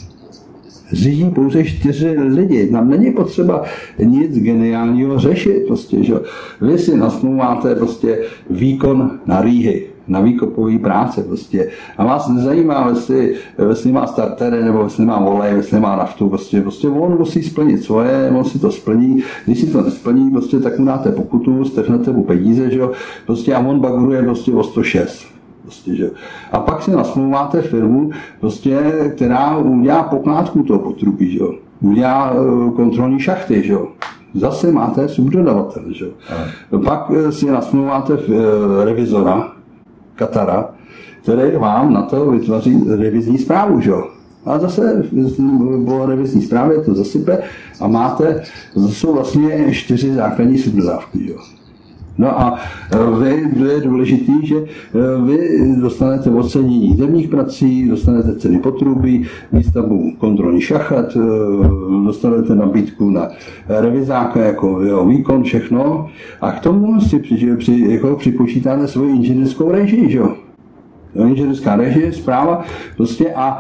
Řídí 0.92 1.30
pouze 1.30 1.64
čtyři 1.64 2.10
lidi. 2.20 2.72
Nám 2.72 2.90
není 2.90 3.12
potřeba 3.12 3.64
nic 4.04 4.40
geniálního 4.40 5.20
řešit. 5.20 5.64
Prostě, 5.68 6.04
že? 6.04 6.14
Vy 6.62 6.78
si 6.78 6.98
nasmluváte 6.98 7.76
prostě 7.76 8.20
výkon 8.50 9.12
na 9.26 9.42
rýhy 9.42 9.88
na 10.08 10.20
výkopový 10.20 10.80
práce 10.80 11.24
prostě. 11.24 11.70
A 11.98 12.06
vás 12.06 12.28
nezajímá, 12.28 12.88
jestli, 12.90 13.36
jestli 13.70 13.92
má 13.92 14.08
startery, 14.08 14.64
nebo 14.64 14.84
jestli 14.84 15.06
má 15.06 15.18
olej, 15.18 15.56
jestli 15.56 15.80
má 15.80 15.96
naftu, 15.96 16.30
prostě, 16.30 16.62
prostě 16.62 16.88
on 16.88 17.18
musí 17.18 17.44
splnit 17.44 17.84
svoje, 17.84 18.32
on 18.38 18.44
si 18.44 18.60
to 18.60 18.72
splní, 18.72 19.24
když 19.46 19.60
si 19.60 19.68
to 19.68 19.82
nesplní, 19.82 20.32
prostě, 20.32 20.60
tak 20.60 20.80
mu 20.80 20.86
dáte 20.86 21.12
pokutu, 21.12 21.66
strhnete 21.66 22.12
mu 22.12 22.24
peníze, 22.24 22.72
že 22.72 22.80
jo, 22.80 22.92
prostě 23.26 23.56
a 23.56 23.60
on 23.60 23.80
baguruje 23.80 24.24
prostě 24.24 24.52
o 24.52 24.64
106. 24.64 25.26
Prostě, 25.62 25.96
že? 25.96 26.12
A 26.52 26.60
pak 26.60 26.82
si 26.82 26.92
nasmluváte 26.92 27.62
firmu, 27.62 28.12
prostě, 28.40 28.80
která 29.16 29.58
udělá 29.58 30.04
pokládku 30.04 30.64
toho 30.64 30.80
potrubí, 30.80 31.32
že? 31.32 31.40
udělá 31.82 32.34
eh, 32.34 32.72
kontrolní 32.72 33.20
šachty. 33.20 33.64
Že? 33.64 33.76
Zase 34.34 34.72
máte 34.72 35.10
subdodavatel. 35.10 35.84
Že? 35.94 36.06
Pak 36.86 37.12
eh, 37.16 37.32
si 37.32 37.46
nasmluváte 37.46 38.14
eh, 38.14 38.86
revizora, 38.86 39.52
Katara, 40.18 40.70
který 41.24 41.56
vám 41.58 41.94
na 41.94 42.02
to 42.02 42.32
vytvoří 42.32 42.84
revizní 42.98 43.38
zprávu, 43.38 43.82
že? 43.82 43.92
A 44.46 44.60
zase 44.60 45.04
bylo 45.78 46.06
revizní 46.06 46.42
zprávě, 46.42 46.82
to 46.82 46.96
zasype 46.96 47.38
a 47.80 47.88
máte, 47.88 48.44
to 48.74 48.88
jsou 48.88 49.14
vlastně 49.14 49.74
čtyři 49.74 50.14
základní 50.14 50.58
subdodávky, 50.58 51.30
jo. 51.30 51.38
No 52.18 52.42
a 52.42 52.60
e, 52.92 53.24
vy, 53.24 53.56
to 53.58 53.66
je 53.66 53.82
důležité, 53.82 54.32
že 54.44 54.56
e, 54.56 54.64
vy 55.22 55.40
dostanete 55.82 56.30
ocenění 56.30 56.96
zemních 56.96 57.28
prací, 57.28 57.90
dostanete 57.90 58.36
ceny 58.36 58.60
potrubí, 58.60 59.26
výstavbu 59.54 60.12
kontrolní 60.18 60.62
šachat, 60.62 61.16
e, 61.16 61.20
dostanete 62.06 62.56
nabídku 62.56 63.10
na 63.10 63.30
revizáka 63.68 64.40
jako 64.40 64.82
jeho 64.82 65.06
výkon, 65.06 65.44
všechno. 65.44 66.10
A 66.42 66.52
k 66.52 66.60
tomu 66.60 67.02
si 67.02 67.20
při, 67.20 67.56
při, 67.58 67.86
jako 67.90 68.16
připočítáte 68.16 68.88
svoji 68.88 69.16
inženýrskou 69.16 69.72
režii, 69.72 70.12
že 70.12 70.18
jo? 70.18 70.47
Inženýrská 71.16 71.76
režie, 71.76 72.14
zpráva, 72.14 72.64
prostě 72.98 73.34
a 73.34 73.60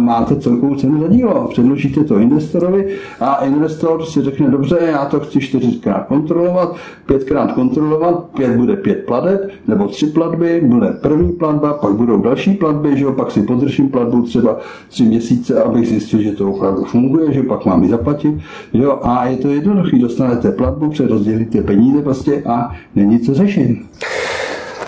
máte 0.00 0.36
celkovou 0.36 0.74
cenu 0.74 1.00
za 1.02 1.08
dílo. 1.08 1.48
Předložíte 1.48 2.04
to 2.04 2.18
investorovi 2.18 2.96
a 3.20 3.44
investor 3.44 4.04
si 4.04 4.22
řekne, 4.22 4.50
dobře, 4.50 4.78
já 4.80 5.04
to 5.04 5.20
chci 5.20 5.40
čtyřikrát 5.40 6.06
kontrolovat, 6.06 6.76
pětkrát 7.06 7.52
kontrolovat, 7.52 8.24
pět 8.36 8.56
bude 8.56 8.76
pět 8.76 9.06
plateb, 9.06 9.50
nebo 9.68 9.88
tři 9.88 10.06
platby, 10.06 10.60
bude 10.64 10.86
první 11.02 11.32
platba, 11.32 11.72
pak 11.72 11.92
budou 11.92 12.20
další 12.22 12.54
platby, 12.54 12.96
že 12.96 13.04
jo, 13.04 13.12
pak 13.12 13.30
si 13.30 13.42
podržím 13.42 13.88
platbu 13.88 14.22
třeba 14.22 14.58
tři 14.88 15.04
měsíce, 15.04 15.62
abych 15.62 15.88
zjistil, 15.88 16.22
že 16.22 16.32
to 16.32 16.50
opravdu 16.50 16.84
funguje, 16.84 17.32
že 17.32 17.42
pak 17.42 17.64
mám 17.66 17.82
ji 17.82 17.88
zaplatit, 17.88 18.34
jo, 18.72 18.98
a 19.02 19.26
je 19.26 19.36
to 19.36 19.48
jednoduchý, 19.48 19.98
dostanete 19.98 20.50
platbu, 20.52 20.90
přerozdělíte 20.90 21.62
peníze 21.62 22.02
prostě 22.02 22.42
a 22.42 22.72
není 22.94 23.18
co 23.20 23.34
řešit. 23.34 23.78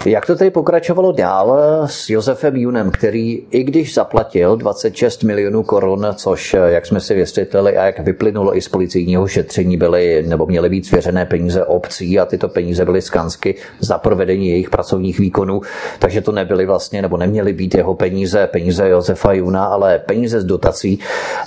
Jak 0.09 0.27
to 0.27 0.37
tedy 0.37 0.51
pokračovalo 0.51 1.13
dál 1.13 1.59
s 1.87 2.11
Josefem 2.11 2.57
Junem, 2.57 2.91
který 2.91 3.43
i 3.51 3.63
když 3.63 3.95
zaplatil 3.95 4.57
26 4.57 5.23
milionů 5.23 5.63
korun, 5.63 6.07
což, 6.15 6.57
jak 6.67 6.87
jsme 6.87 7.01
si 7.01 7.15
vysvětlili 7.15 7.77
a 7.77 7.85
jak 7.85 7.99
vyplynulo 7.99 8.57
i 8.57 8.61
z 8.61 8.69
policijního 8.69 9.29
šetření, 9.29 9.77
byly 9.77 10.25
nebo 10.29 10.47
měly 10.47 10.69
být 10.69 10.87
svěřené 10.87 11.27
peníze 11.27 11.65
obcí 11.65 12.19
a 12.19 12.25
tyto 12.25 12.49
peníze 12.49 12.85
byly 12.85 13.03
skansky 13.03 13.55
za 13.81 13.99
provedení 13.99 14.49
jejich 14.49 14.71
pracovních 14.71 15.19
výkonů, 15.19 15.61
takže 15.99 16.21
to 16.21 16.33
nebyly 16.33 16.67
vlastně 16.67 17.03
nebo 17.03 17.17
neměly 17.17 17.53
být 17.53 17.75
jeho 17.75 17.95
peníze, 17.95 18.47
peníze 18.47 18.89
Josefa 18.89 19.33
Juna, 19.33 19.65
ale 19.65 19.99
peníze 19.99 20.41
z 20.41 20.45
dotací. 20.45 20.99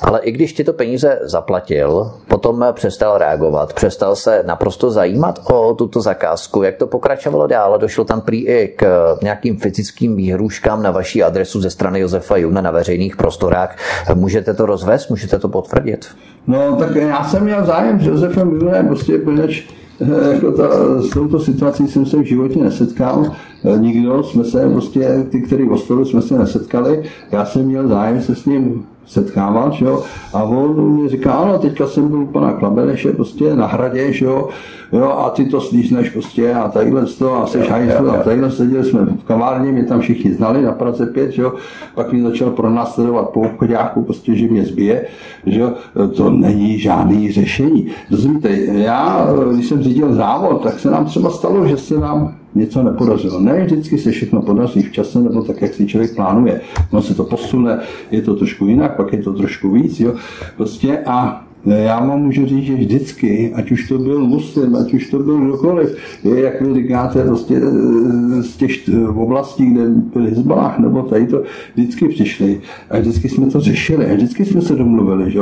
Ale 0.01 0.19
i 0.19 0.31
když 0.31 0.53
tyto 0.53 0.73
peníze 0.73 1.19
zaplatil, 1.21 2.11
potom 2.27 2.65
přestal 2.71 3.17
reagovat, 3.17 3.73
přestal 3.73 4.15
se 4.15 4.43
naprosto 4.45 4.91
zajímat 4.91 5.39
o 5.51 5.73
tuto 5.73 6.01
zakázku, 6.01 6.63
jak 6.63 6.75
to 6.75 6.87
pokračovalo 6.87 7.47
dál, 7.47 7.77
došlo 7.77 8.03
tam 8.03 8.21
prý 8.21 8.50
i 8.51 8.73
k 8.75 9.17
nějakým 9.21 9.57
fyzickým 9.57 10.15
výhruškám 10.15 10.83
na 10.83 10.91
vaší 10.91 11.23
adresu 11.23 11.61
ze 11.61 11.69
strany 11.69 11.99
Josefa 11.99 12.37
Juna 12.37 12.61
na 12.61 12.71
veřejných 12.71 13.15
prostorách. 13.15 13.77
Můžete 14.13 14.53
to 14.53 14.65
rozvést? 14.65 15.09
Můžete 15.09 15.39
to 15.39 15.49
potvrdit? 15.49 16.05
No, 16.47 16.75
tak 16.75 16.95
já 16.95 17.23
jsem 17.23 17.43
měl 17.43 17.65
zájem 17.65 18.01
s 18.01 18.05
Josefem 18.05 18.51
Junem, 18.51 18.87
prostě 18.87 19.17
poněč 19.17 19.67
eh, 20.01 20.33
jako 20.33 20.51
ta, 20.51 20.67
s 21.01 21.09
touto 21.09 21.39
situací 21.39 21.87
jsem 21.87 22.05
se 22.05 22.17
v 22.17 22.23
životě 22.23 22.59
nesetkal. 22.59 23.25
Eh, 23.65 23.77
nikdo 23.77 24.23
jsme 24.23 24.43
se, 24.43 24.69
prostě 24.69 25.25
ty, 25.29 25.41
který 25.41 25.69
oslovil, 25.69 26.05
jsme 26.05 26.21
se 26.21 26.37
nesetkali. 26.37 27.03
Já 27.31 27.45
jsem 27.45 27.65
měl 27.65 27.87
zájem 27.87 28.21
se 28.21 28.35
s 28.35 28.45
ním 28.45 28.85
setkávat, 29.05 29.73
že 29.73 29.85
jo, 29.85 30.03
a 30.33 30.43
on 30.43 31.01
mi 31.01 31.09
říká, 31.09 31.33
ano, 31.33 31.59
teďka 31.59 31.87
jsem 31.87 32.07
byl 32.07 32.21
u 32.21 32.25
pana 32.25 32.53
Klabeleše 32.53 33.11
prostě 33.11 33.55
na 33.55 33.65
hradě, 33.65 34.13
že 34.13 34.25
jo, 34.25 34.49
jo, 34.91 35.09
a 35.09 35.29
ty 35.29 35.45
to 35.45 35.61
slízneš 35.61 36.09
prostě 36.09 36.53
a 36.53 36.69
tadyhle 36.69 37.05
to 37.05 37.35
a 37.35 37.47
seš 37.47 37.69
hajzl 37.69 38.11
a 38.11 38.23
tadyhle 38.23 38.51
seděli 38.51 38.83
jsme 38.83 39.05
v 39.05 39.23
kavárně, 39.23 39.71
mě 39.71 39.83
tam 39.83 40.01
všichni 40.01 40.33
znali 40.33 40.61
na 40.61 40.71
Praze 40.71 41.05
5, 41.05 41.31
že 41.31 41.41
jo, 41.41 41.53
pak 41.95 42.11
mě 42.11 42.23
začal 42.23 42.49
pronásledovat 42.49 43.29
po 43.29 43.41
obchodáku, 43.41 44.03
prostě, 44.03 44.35
že 44.35 44.47
mě 44.47 44.65
zbije, 44.65 45.05
že 45.45 45.59
jo, 45.59 45.73
to 46.15 46.29
není 46.29 46.79
žádný 46.79 47.31
řešení. 47.31 47.87
Rozumíte, 48.11 48.49
já, 48.65 49.27
když 49.53 49.67
jsem 49.67 49.83
řídil 49.83 50.13
závod, 50.13 50.63
tak 50.63 50.79
se 50.79 50.91
nám 50.91 51.05
třeba 51.05 51.29
stalo, 51.29 51.67
že 51.67 51.77
se 51.77 51.99
nám 51.99 52.35
něco 52.55 52.83
nepodařilo. 52.83 53.39
Ne 53.39 53.63
vždycky 53.65 53.97
se 53.97 54.11
všechno 54.11 54.41
podaří 54.41 54.81
v 54.81 54.91
čase 54.91 55.19
nebo 55.19 55.43
tak, 55.43 55.61
jak 55.61 55.73
si 55.73 55.87
člověk 55.87 56.15
plánuje. 56.15 56.61
No 56.91 57.01
se 57.01 57.15
to 57.15 57.23
posune, 57.23 57.79
je 58.11 58.21
to 58.21 58.35
trošku 58.35 58.65
jinak, 58.65 58.95
pak 58.95 59.13
je 59.13 59.23
to 59.23 59.33
trošku 59.33 59.71
víc. 59.71 59.99
Jo. 59.99 60.13
Prostě 60.57 60.97
a 61.05 61.45
já 61.65 62.05
vám 62.05 62.21
můžu 62.21 62.45
říct, 62.45 62.63
že 62.63 62.75
vždycky, 62.75 63.51
ať 63.55 63.71
už 63.71 63.87
to 63.87 63.97
byl 63.97 64.19
muslim, 64.19 64.75
ať 64.75 64.93
už 64.93 65.09
to 65.09 65.19
byl 65.19 65.37
kdokoliv, 65.37 65.97
je, 66.23 66.41
jak 66.41 66.61
vy 66.61 66.73
říkáte, 66.73 67.23
prostě 67.23 67.55
eh, 67.57 68.43
z 68.43 68.57
těch 68.57 68.71
oblastí, 69.15 69.65
kde 69.65 69.89
byl 69.89 70.23
Hezbalách, 70.23 70.79
nebo 70.79 71.01
tady 71.01 71.27
to, 71.27 71.43
vždycky 71.75 72.07
přišli 72.07 72.61
a 72.89 72.99
vždycky 72.99 73.29
jsme 73.29 73.45
to 73.45 73.59
řešili 73.59 74.11
a 74.11 74.13
vždycky 74.13 74.45
jsme 74.45 74.61
se 74.61 74.75
domluvili, 74.75 75.31
že? 75.31 75.39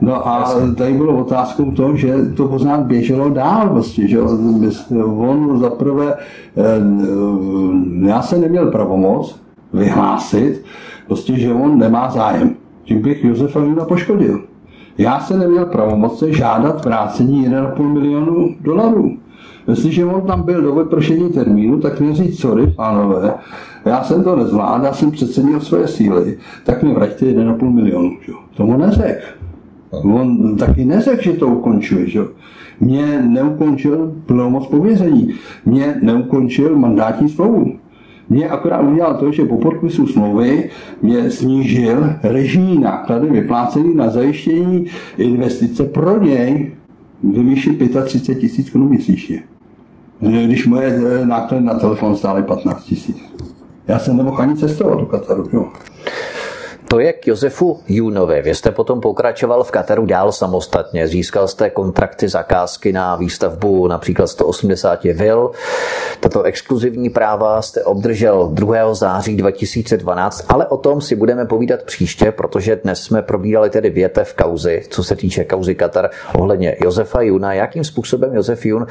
No 0.00 0.28
a 0.28 0.54
tady 0.76 0.92
bylo 0.92 1.18
otázkou 1.18 1.70
to, 1.70 1.96
že 1.96 2.14
to 2.36 2.48
pořád 2.48 2.80
běželo 2.80 3.30
dál, 3.30 3.68
prostě, 3.68 4.08
že 4.08 4.20
on 4.20 5.58
zaprvé, 5.60 6.14
eh, 6.14 6.62
já 8.08 8.22
jsem 8.22 8.40
neměl 8.40 8.70
pravomoc 8.70 9.40
vyhlásit, 9.72 10.64
prostě, 11.06 11.38
že 11.38 11.52
on 11.52 11.78
nemá 11.78 12.10
zájem. 12.10 12.54
Tím 12.84 13.02
bych 13.02 13.24
Josefa 13.24 13.60
Juna 13.60 13.84
poškodil. 13.84 14.51
Já 14.98 15.20
se 15.20 15.38
neměl 15.38 15.66
pravomoce 15.66 16.32
žádat 16.32 16.84
vrácení 16.84 17.48
1,5 17.48 17.92
milionu 17.92 18.54
dolarů. 18.60 19.16
Jestliže 19.68 20.04
on 20.04 20.20
tam 20.26 20.42
byl 20.42 20.62
do 20.62 20.74
vypršení 20.74 21.30
termínu, 21.30 21.80
tak 21.80 22.00
mi 22.00 22.14
říct, 22.14 22.40
sorry, 22.40 22.66
pánové, 22.66 23.34
já 23.84 24.04
jsem 24.04 24.24
to 24.24 24.36
nezvládl, 24.36 24.84
já 24.84 24.92
jsem 24.92 25.10
přecenil 25.10 25.60
svoje 25.60 25.88
síly, 25.88 26.38
tak 26.64 26.82
mi 26.82 26.94
vraťte 26.94 27.26
1,5 27.26 27.70
milionu. 27.70 28.10
Že? 28.26 28.32
Tomu 28.56 28.76
neřekl. 28.76 29.24
On 29.90 30.56
taky 30.56 30.84
neřekl, 30.84 31.22
že 31.22 31.32
to 31.32 31.46
ukončuje. 31.46 32.08
Že? 32.08 32.20
Mě 32.80 33.22
neukončil 33.22 34.12
plnomoc 34.26 34.66
pověření. 34.66 35.34
Mě 35.64 35.98
neukončil 36.02 36.78
mandátní 36.78 37.28
smlouvu. 37.28 37.72
Mě 38.32 38.48
akorát 38.48 38.80
udělal 38.80 39.14
to, 39.14 39.32
že 39.32 39.44
po 39.44 39.56
podpisu 39.56 40.06
smlouvy 40.06 40.70
mě 41.02 41.30
snížil 41.30 42.14
režijní 42.22 42.78
náklady 42.78 43.26
vyplácený 43.26 43.94
na 43.94 44.10
zajištění 44.10 44.86
investice 45.18 45.84
pro 45.84 46.22
něj 46.22 46.72
ve 47.22 47.42
výši 47.42 47.78
35 48.04 48.40
tisíc 48.40 48.70
korun 48.70 48.88
měsíčně. 48.88 49.42
Když 50.20 50.66
moje 50.66 51.00
náklady 51.24 51.64
na 51.64 51.74
telefon 51.74 52.16
stály 52.16 52.42
15 52.42 52.84
tisíc. 52.84 53.16
Já 53.88 53.98
jsem 53.98 54.16
nemohl 54.16 54.42
ani 54.42 54.56
cestovat 54.56 55.00
do 55.00 55.06
Kataru. 55.06 55.48
Jo. 55.52 55.68
To 56.92 57.00
je 57.00 57.12
k 57.12 57.26
Josefu 57.26 57.80
Junovi. 57.88 58.42
Vy 58.42 58.54
jste 58.54 58.70
potom 58.70 59.00
pokračoval 59.00 59.64
v 59.64 59.70
Kataru 59.70 60.06
dál 60.06 60.32
samostatně. 60.32 61.08
Získal 61.08 61.48
jste 61.48 61.70
kontrakty, 61.70 62.28
zakázky 62.28 62.92
na 62.92 63.16
výstavbu 63.16 63.86
například 63.86 64.26
180 64.26 65.04
vil. 65.04 65.50
Tato 66.20 66.42
exkluzivní 66.42 67.10
práva 67.10 67.62
jste 67.62 67.84
obdržel 67.84 68.48
2. 68.52 68.94
září 68.94 69.36
2012, 69.36 70.44
ale 70.48 70.66
o 70.66 70.76
tom 70.76 71.00
si 71.00 71.16
budeme 71.16 71.46
povídat 71.46 71.82
příště, 71.82 72.32
protože 72.32 72.76
dnes 72.76 73.02
jsme 73.02 73.22
probírali 73.22 73.70
tedy 73.70 73.90
větev 73.90 74.34
kauzy, 74.34 74.82
co 74.88 75.04
se 75.04 75.16
týče 75.16 75.44
kauzy 75.44 75.74
Katar 75.74 76.10
ohledně 76.38 76.76
Josefa 76.80 77.20
Juna. 77.20 77.52
Jakým 77.52 77.84
způsobem 77.84 78.34
Josef 78.34 78.66
Jun 78.66 78.86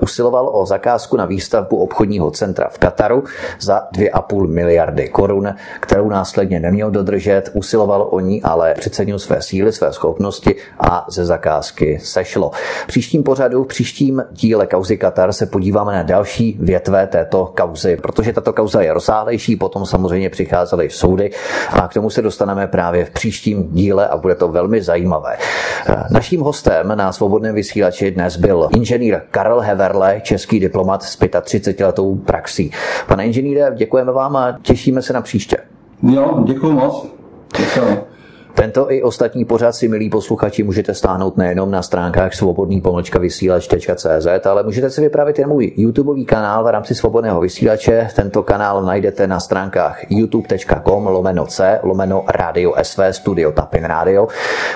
usiloval 0.00 0.50
o 0.52 0.66
zakázku 0.66 1.16
na 1.16 1.24
výstavbu 1.24 1.76
obchodního 1.76 2.30
centra 2.30 2.68
v 2.68 2.78
Kataru 2.78 3.24
za 3.60 3.82
2,5 3.94 4.46
miliardy 4.46 5.08
korun, 5.08 5.54
kterou 5.80 6.08
následně 6.08 6.60
neměl 6.60 6.90
dodržet 6.90 7.45
usiloval 7.54 8.08
o 8.10 8.20
ní, 8.20 8.42
ale 8.42 8.74
přecenil 8.74 9.18
své 9.18 9.42
síly, 9.42 9.72
své 9.72 9.92
schopnosti 9.92 10.54
a 10.80 11.06
ze 11.08 11.24
zakázky 11.24 11.98
sešlo. 12.02 12.50
V 12.84 12.86
příštím 12.86 13.22
pořadu, 13.22 13.64
v 13.64 13.66
příštím 13.66 14.22
díle 14.30 14.66
kauzy 14.66 14.96
Katar 14.96 15.32
se 15.32 15.46
podíváme 15.46 15.92
na 15.92 16.02
další 16.02 16.56
větve 16.60 17.06
této 17.06 17.52
kauzy, 17.56 17.96
protože 17.96 18.32
tato 18.32 18.52
kauza 18.52 18.82
je 18.82 18.92
rozsáhlejší, 18.92 19.56
potom 19.56 19.86
samozřejmě 19.86 20.30
přicházely 20.30 20.90
soudy 20.90 21.30
a 21.70 21.88
k 21.88 21.94
tomu 21.94 22.10
se 22.10 22.22
dostaneme 22.22 22.66
právě 22.66 23.04
v 23.04 23.10
příštím 23.10 23.68
díle 23.72 24.08
a 24.08 24.16
bude 24.16 24.34
to 24.34 24.48
velmi 24.48 24.82
zajímavé. 24.82 25.36
Naším 26.10 26.40
hostem 26.40 26.92
na 26.94 27.12
svobodném 27.12 27.54
vysílači 27.54 28.10
dnes 28.10 28.36
byl 28.36 28.68
inženýr 28.76 29.20
Karel 29.30 29.60
Heverle, 29.60 30.20
český 30.24 30.60
diplomat 30.60 31.02
s 31.02 31.18
35 31.42 31.86
letou 31.86 32.14
praxí. 32.14 32.70
Pane 33.06 33.26
inženýre, 33.26 33.72
děkujeme 33.76 34.12
vám 34.12 34.36
a 34.36 34.58
těšíme 34.62 35.02
se 35.02 35.12
na 35.12 35.20
příště. 35.20 35.56
Jo, 36.02 36.42
děkuji 36.46 36.72
moc. 36.72 37.15
Děkuji. 37.58 38.05
Tento 38.56 38.92
i 38.92 39.02
ostatní 39.02 39.44
pořad 39.44 39.74
si, 39.74 39.88
milí 39.88 40.10
posluchači, 40.10 40.62
můžete 40.62 40.94
stáhnout 40.94 41.36
nejenom 41.36 41.70
na 41.70 41.82
stránkách 41.82 42.34
svobodný 42.34 42.82
vysílač.cz, 43.20 44.46
ale 44.46 44.62
můžete 44.62 44.90
si 44.90 45.00
vypravit 45.00 45.38
jen 45.38 45.48
můj 45.48 45.72
YouTubeový 45.76 46.24
kanál 46.24 46.64
v 46.64 46.68
rámci 46.68 46.94
svobodného 46.94 47.40
vysílače. 47.40 48.08
Tento 48.16 48.42
kanál 48.42 48.82
najdete 48.82 49.26
na 49.26 49.40
stránkách 49.40 50.10
youtube.com 50.10 51.06
lomeno 51.06 51.46
c 51.46 51.80
lomeno 51.82 52.24
radio 52.28 52.74
sv 52.82 53.02
studio 53.10 53.52
Tapin 53.52 53.84
Radio. 53.84 54.28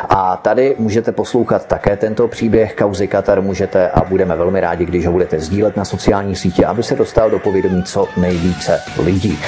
A 0.09 0.37
tady 0.37 0.77
můžete 0.79 1.13
poslouchat 1.13 1.67
také 1.67 1.97
tento 1.97 2.29
příběh 2.29 2.75
kauzy 2.75 3.09
Katar 3.09 3.43
můžete 3.43 3.91
a 3.91 4.05
budeme 4.05 4.37
velmi 4.37 4.61
rádi, 4.61 4.85
když 4.85 5.07
ho 5.07 5.13
budete 5.13 5.41
sdílet 5.41 5.77
na 5.77 5.85
sociální 5.85 6.37
sítě, 6.37 6.67
aby 6.67 6.83
se 6.83 6.97
dostal 6.97 7.31
do 7.31 7.39
povědomí 7.39 7.83
co 7.83 8.09
nejvíce 8.17 8.81
lidí. 9.05 9.39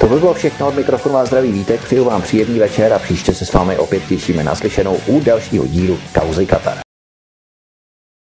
To 0.00 0.06
by 0.06 0.18
bylo 0.18 0.34
všechno 0.34 0.68
od 0.68 0.76
mikrofonu 0.76 1.16
a 1.16 1.24
zdraví 1.24 1.52
vítek. 1.52 1.80
Přeju 1.80 2.04
vám 2.04 2.22
příjemný 2.22 2.58
večer 2.58 2.92
a 2.92 2.98
příště 2.98 3.34
se 3.34 3.44
s 3.44 3.52
vámi 3.52 3.81
opět 3.82 4.06
těšíme 4.08 4.44
na 4.44 4.54
slyšenou 4.54 4.98
u 5.06 5.20
dalšího 5.20 5.66
dílu 5.66 5.98
Kauzy 6.14 6.46
Katar. 6.46 6.91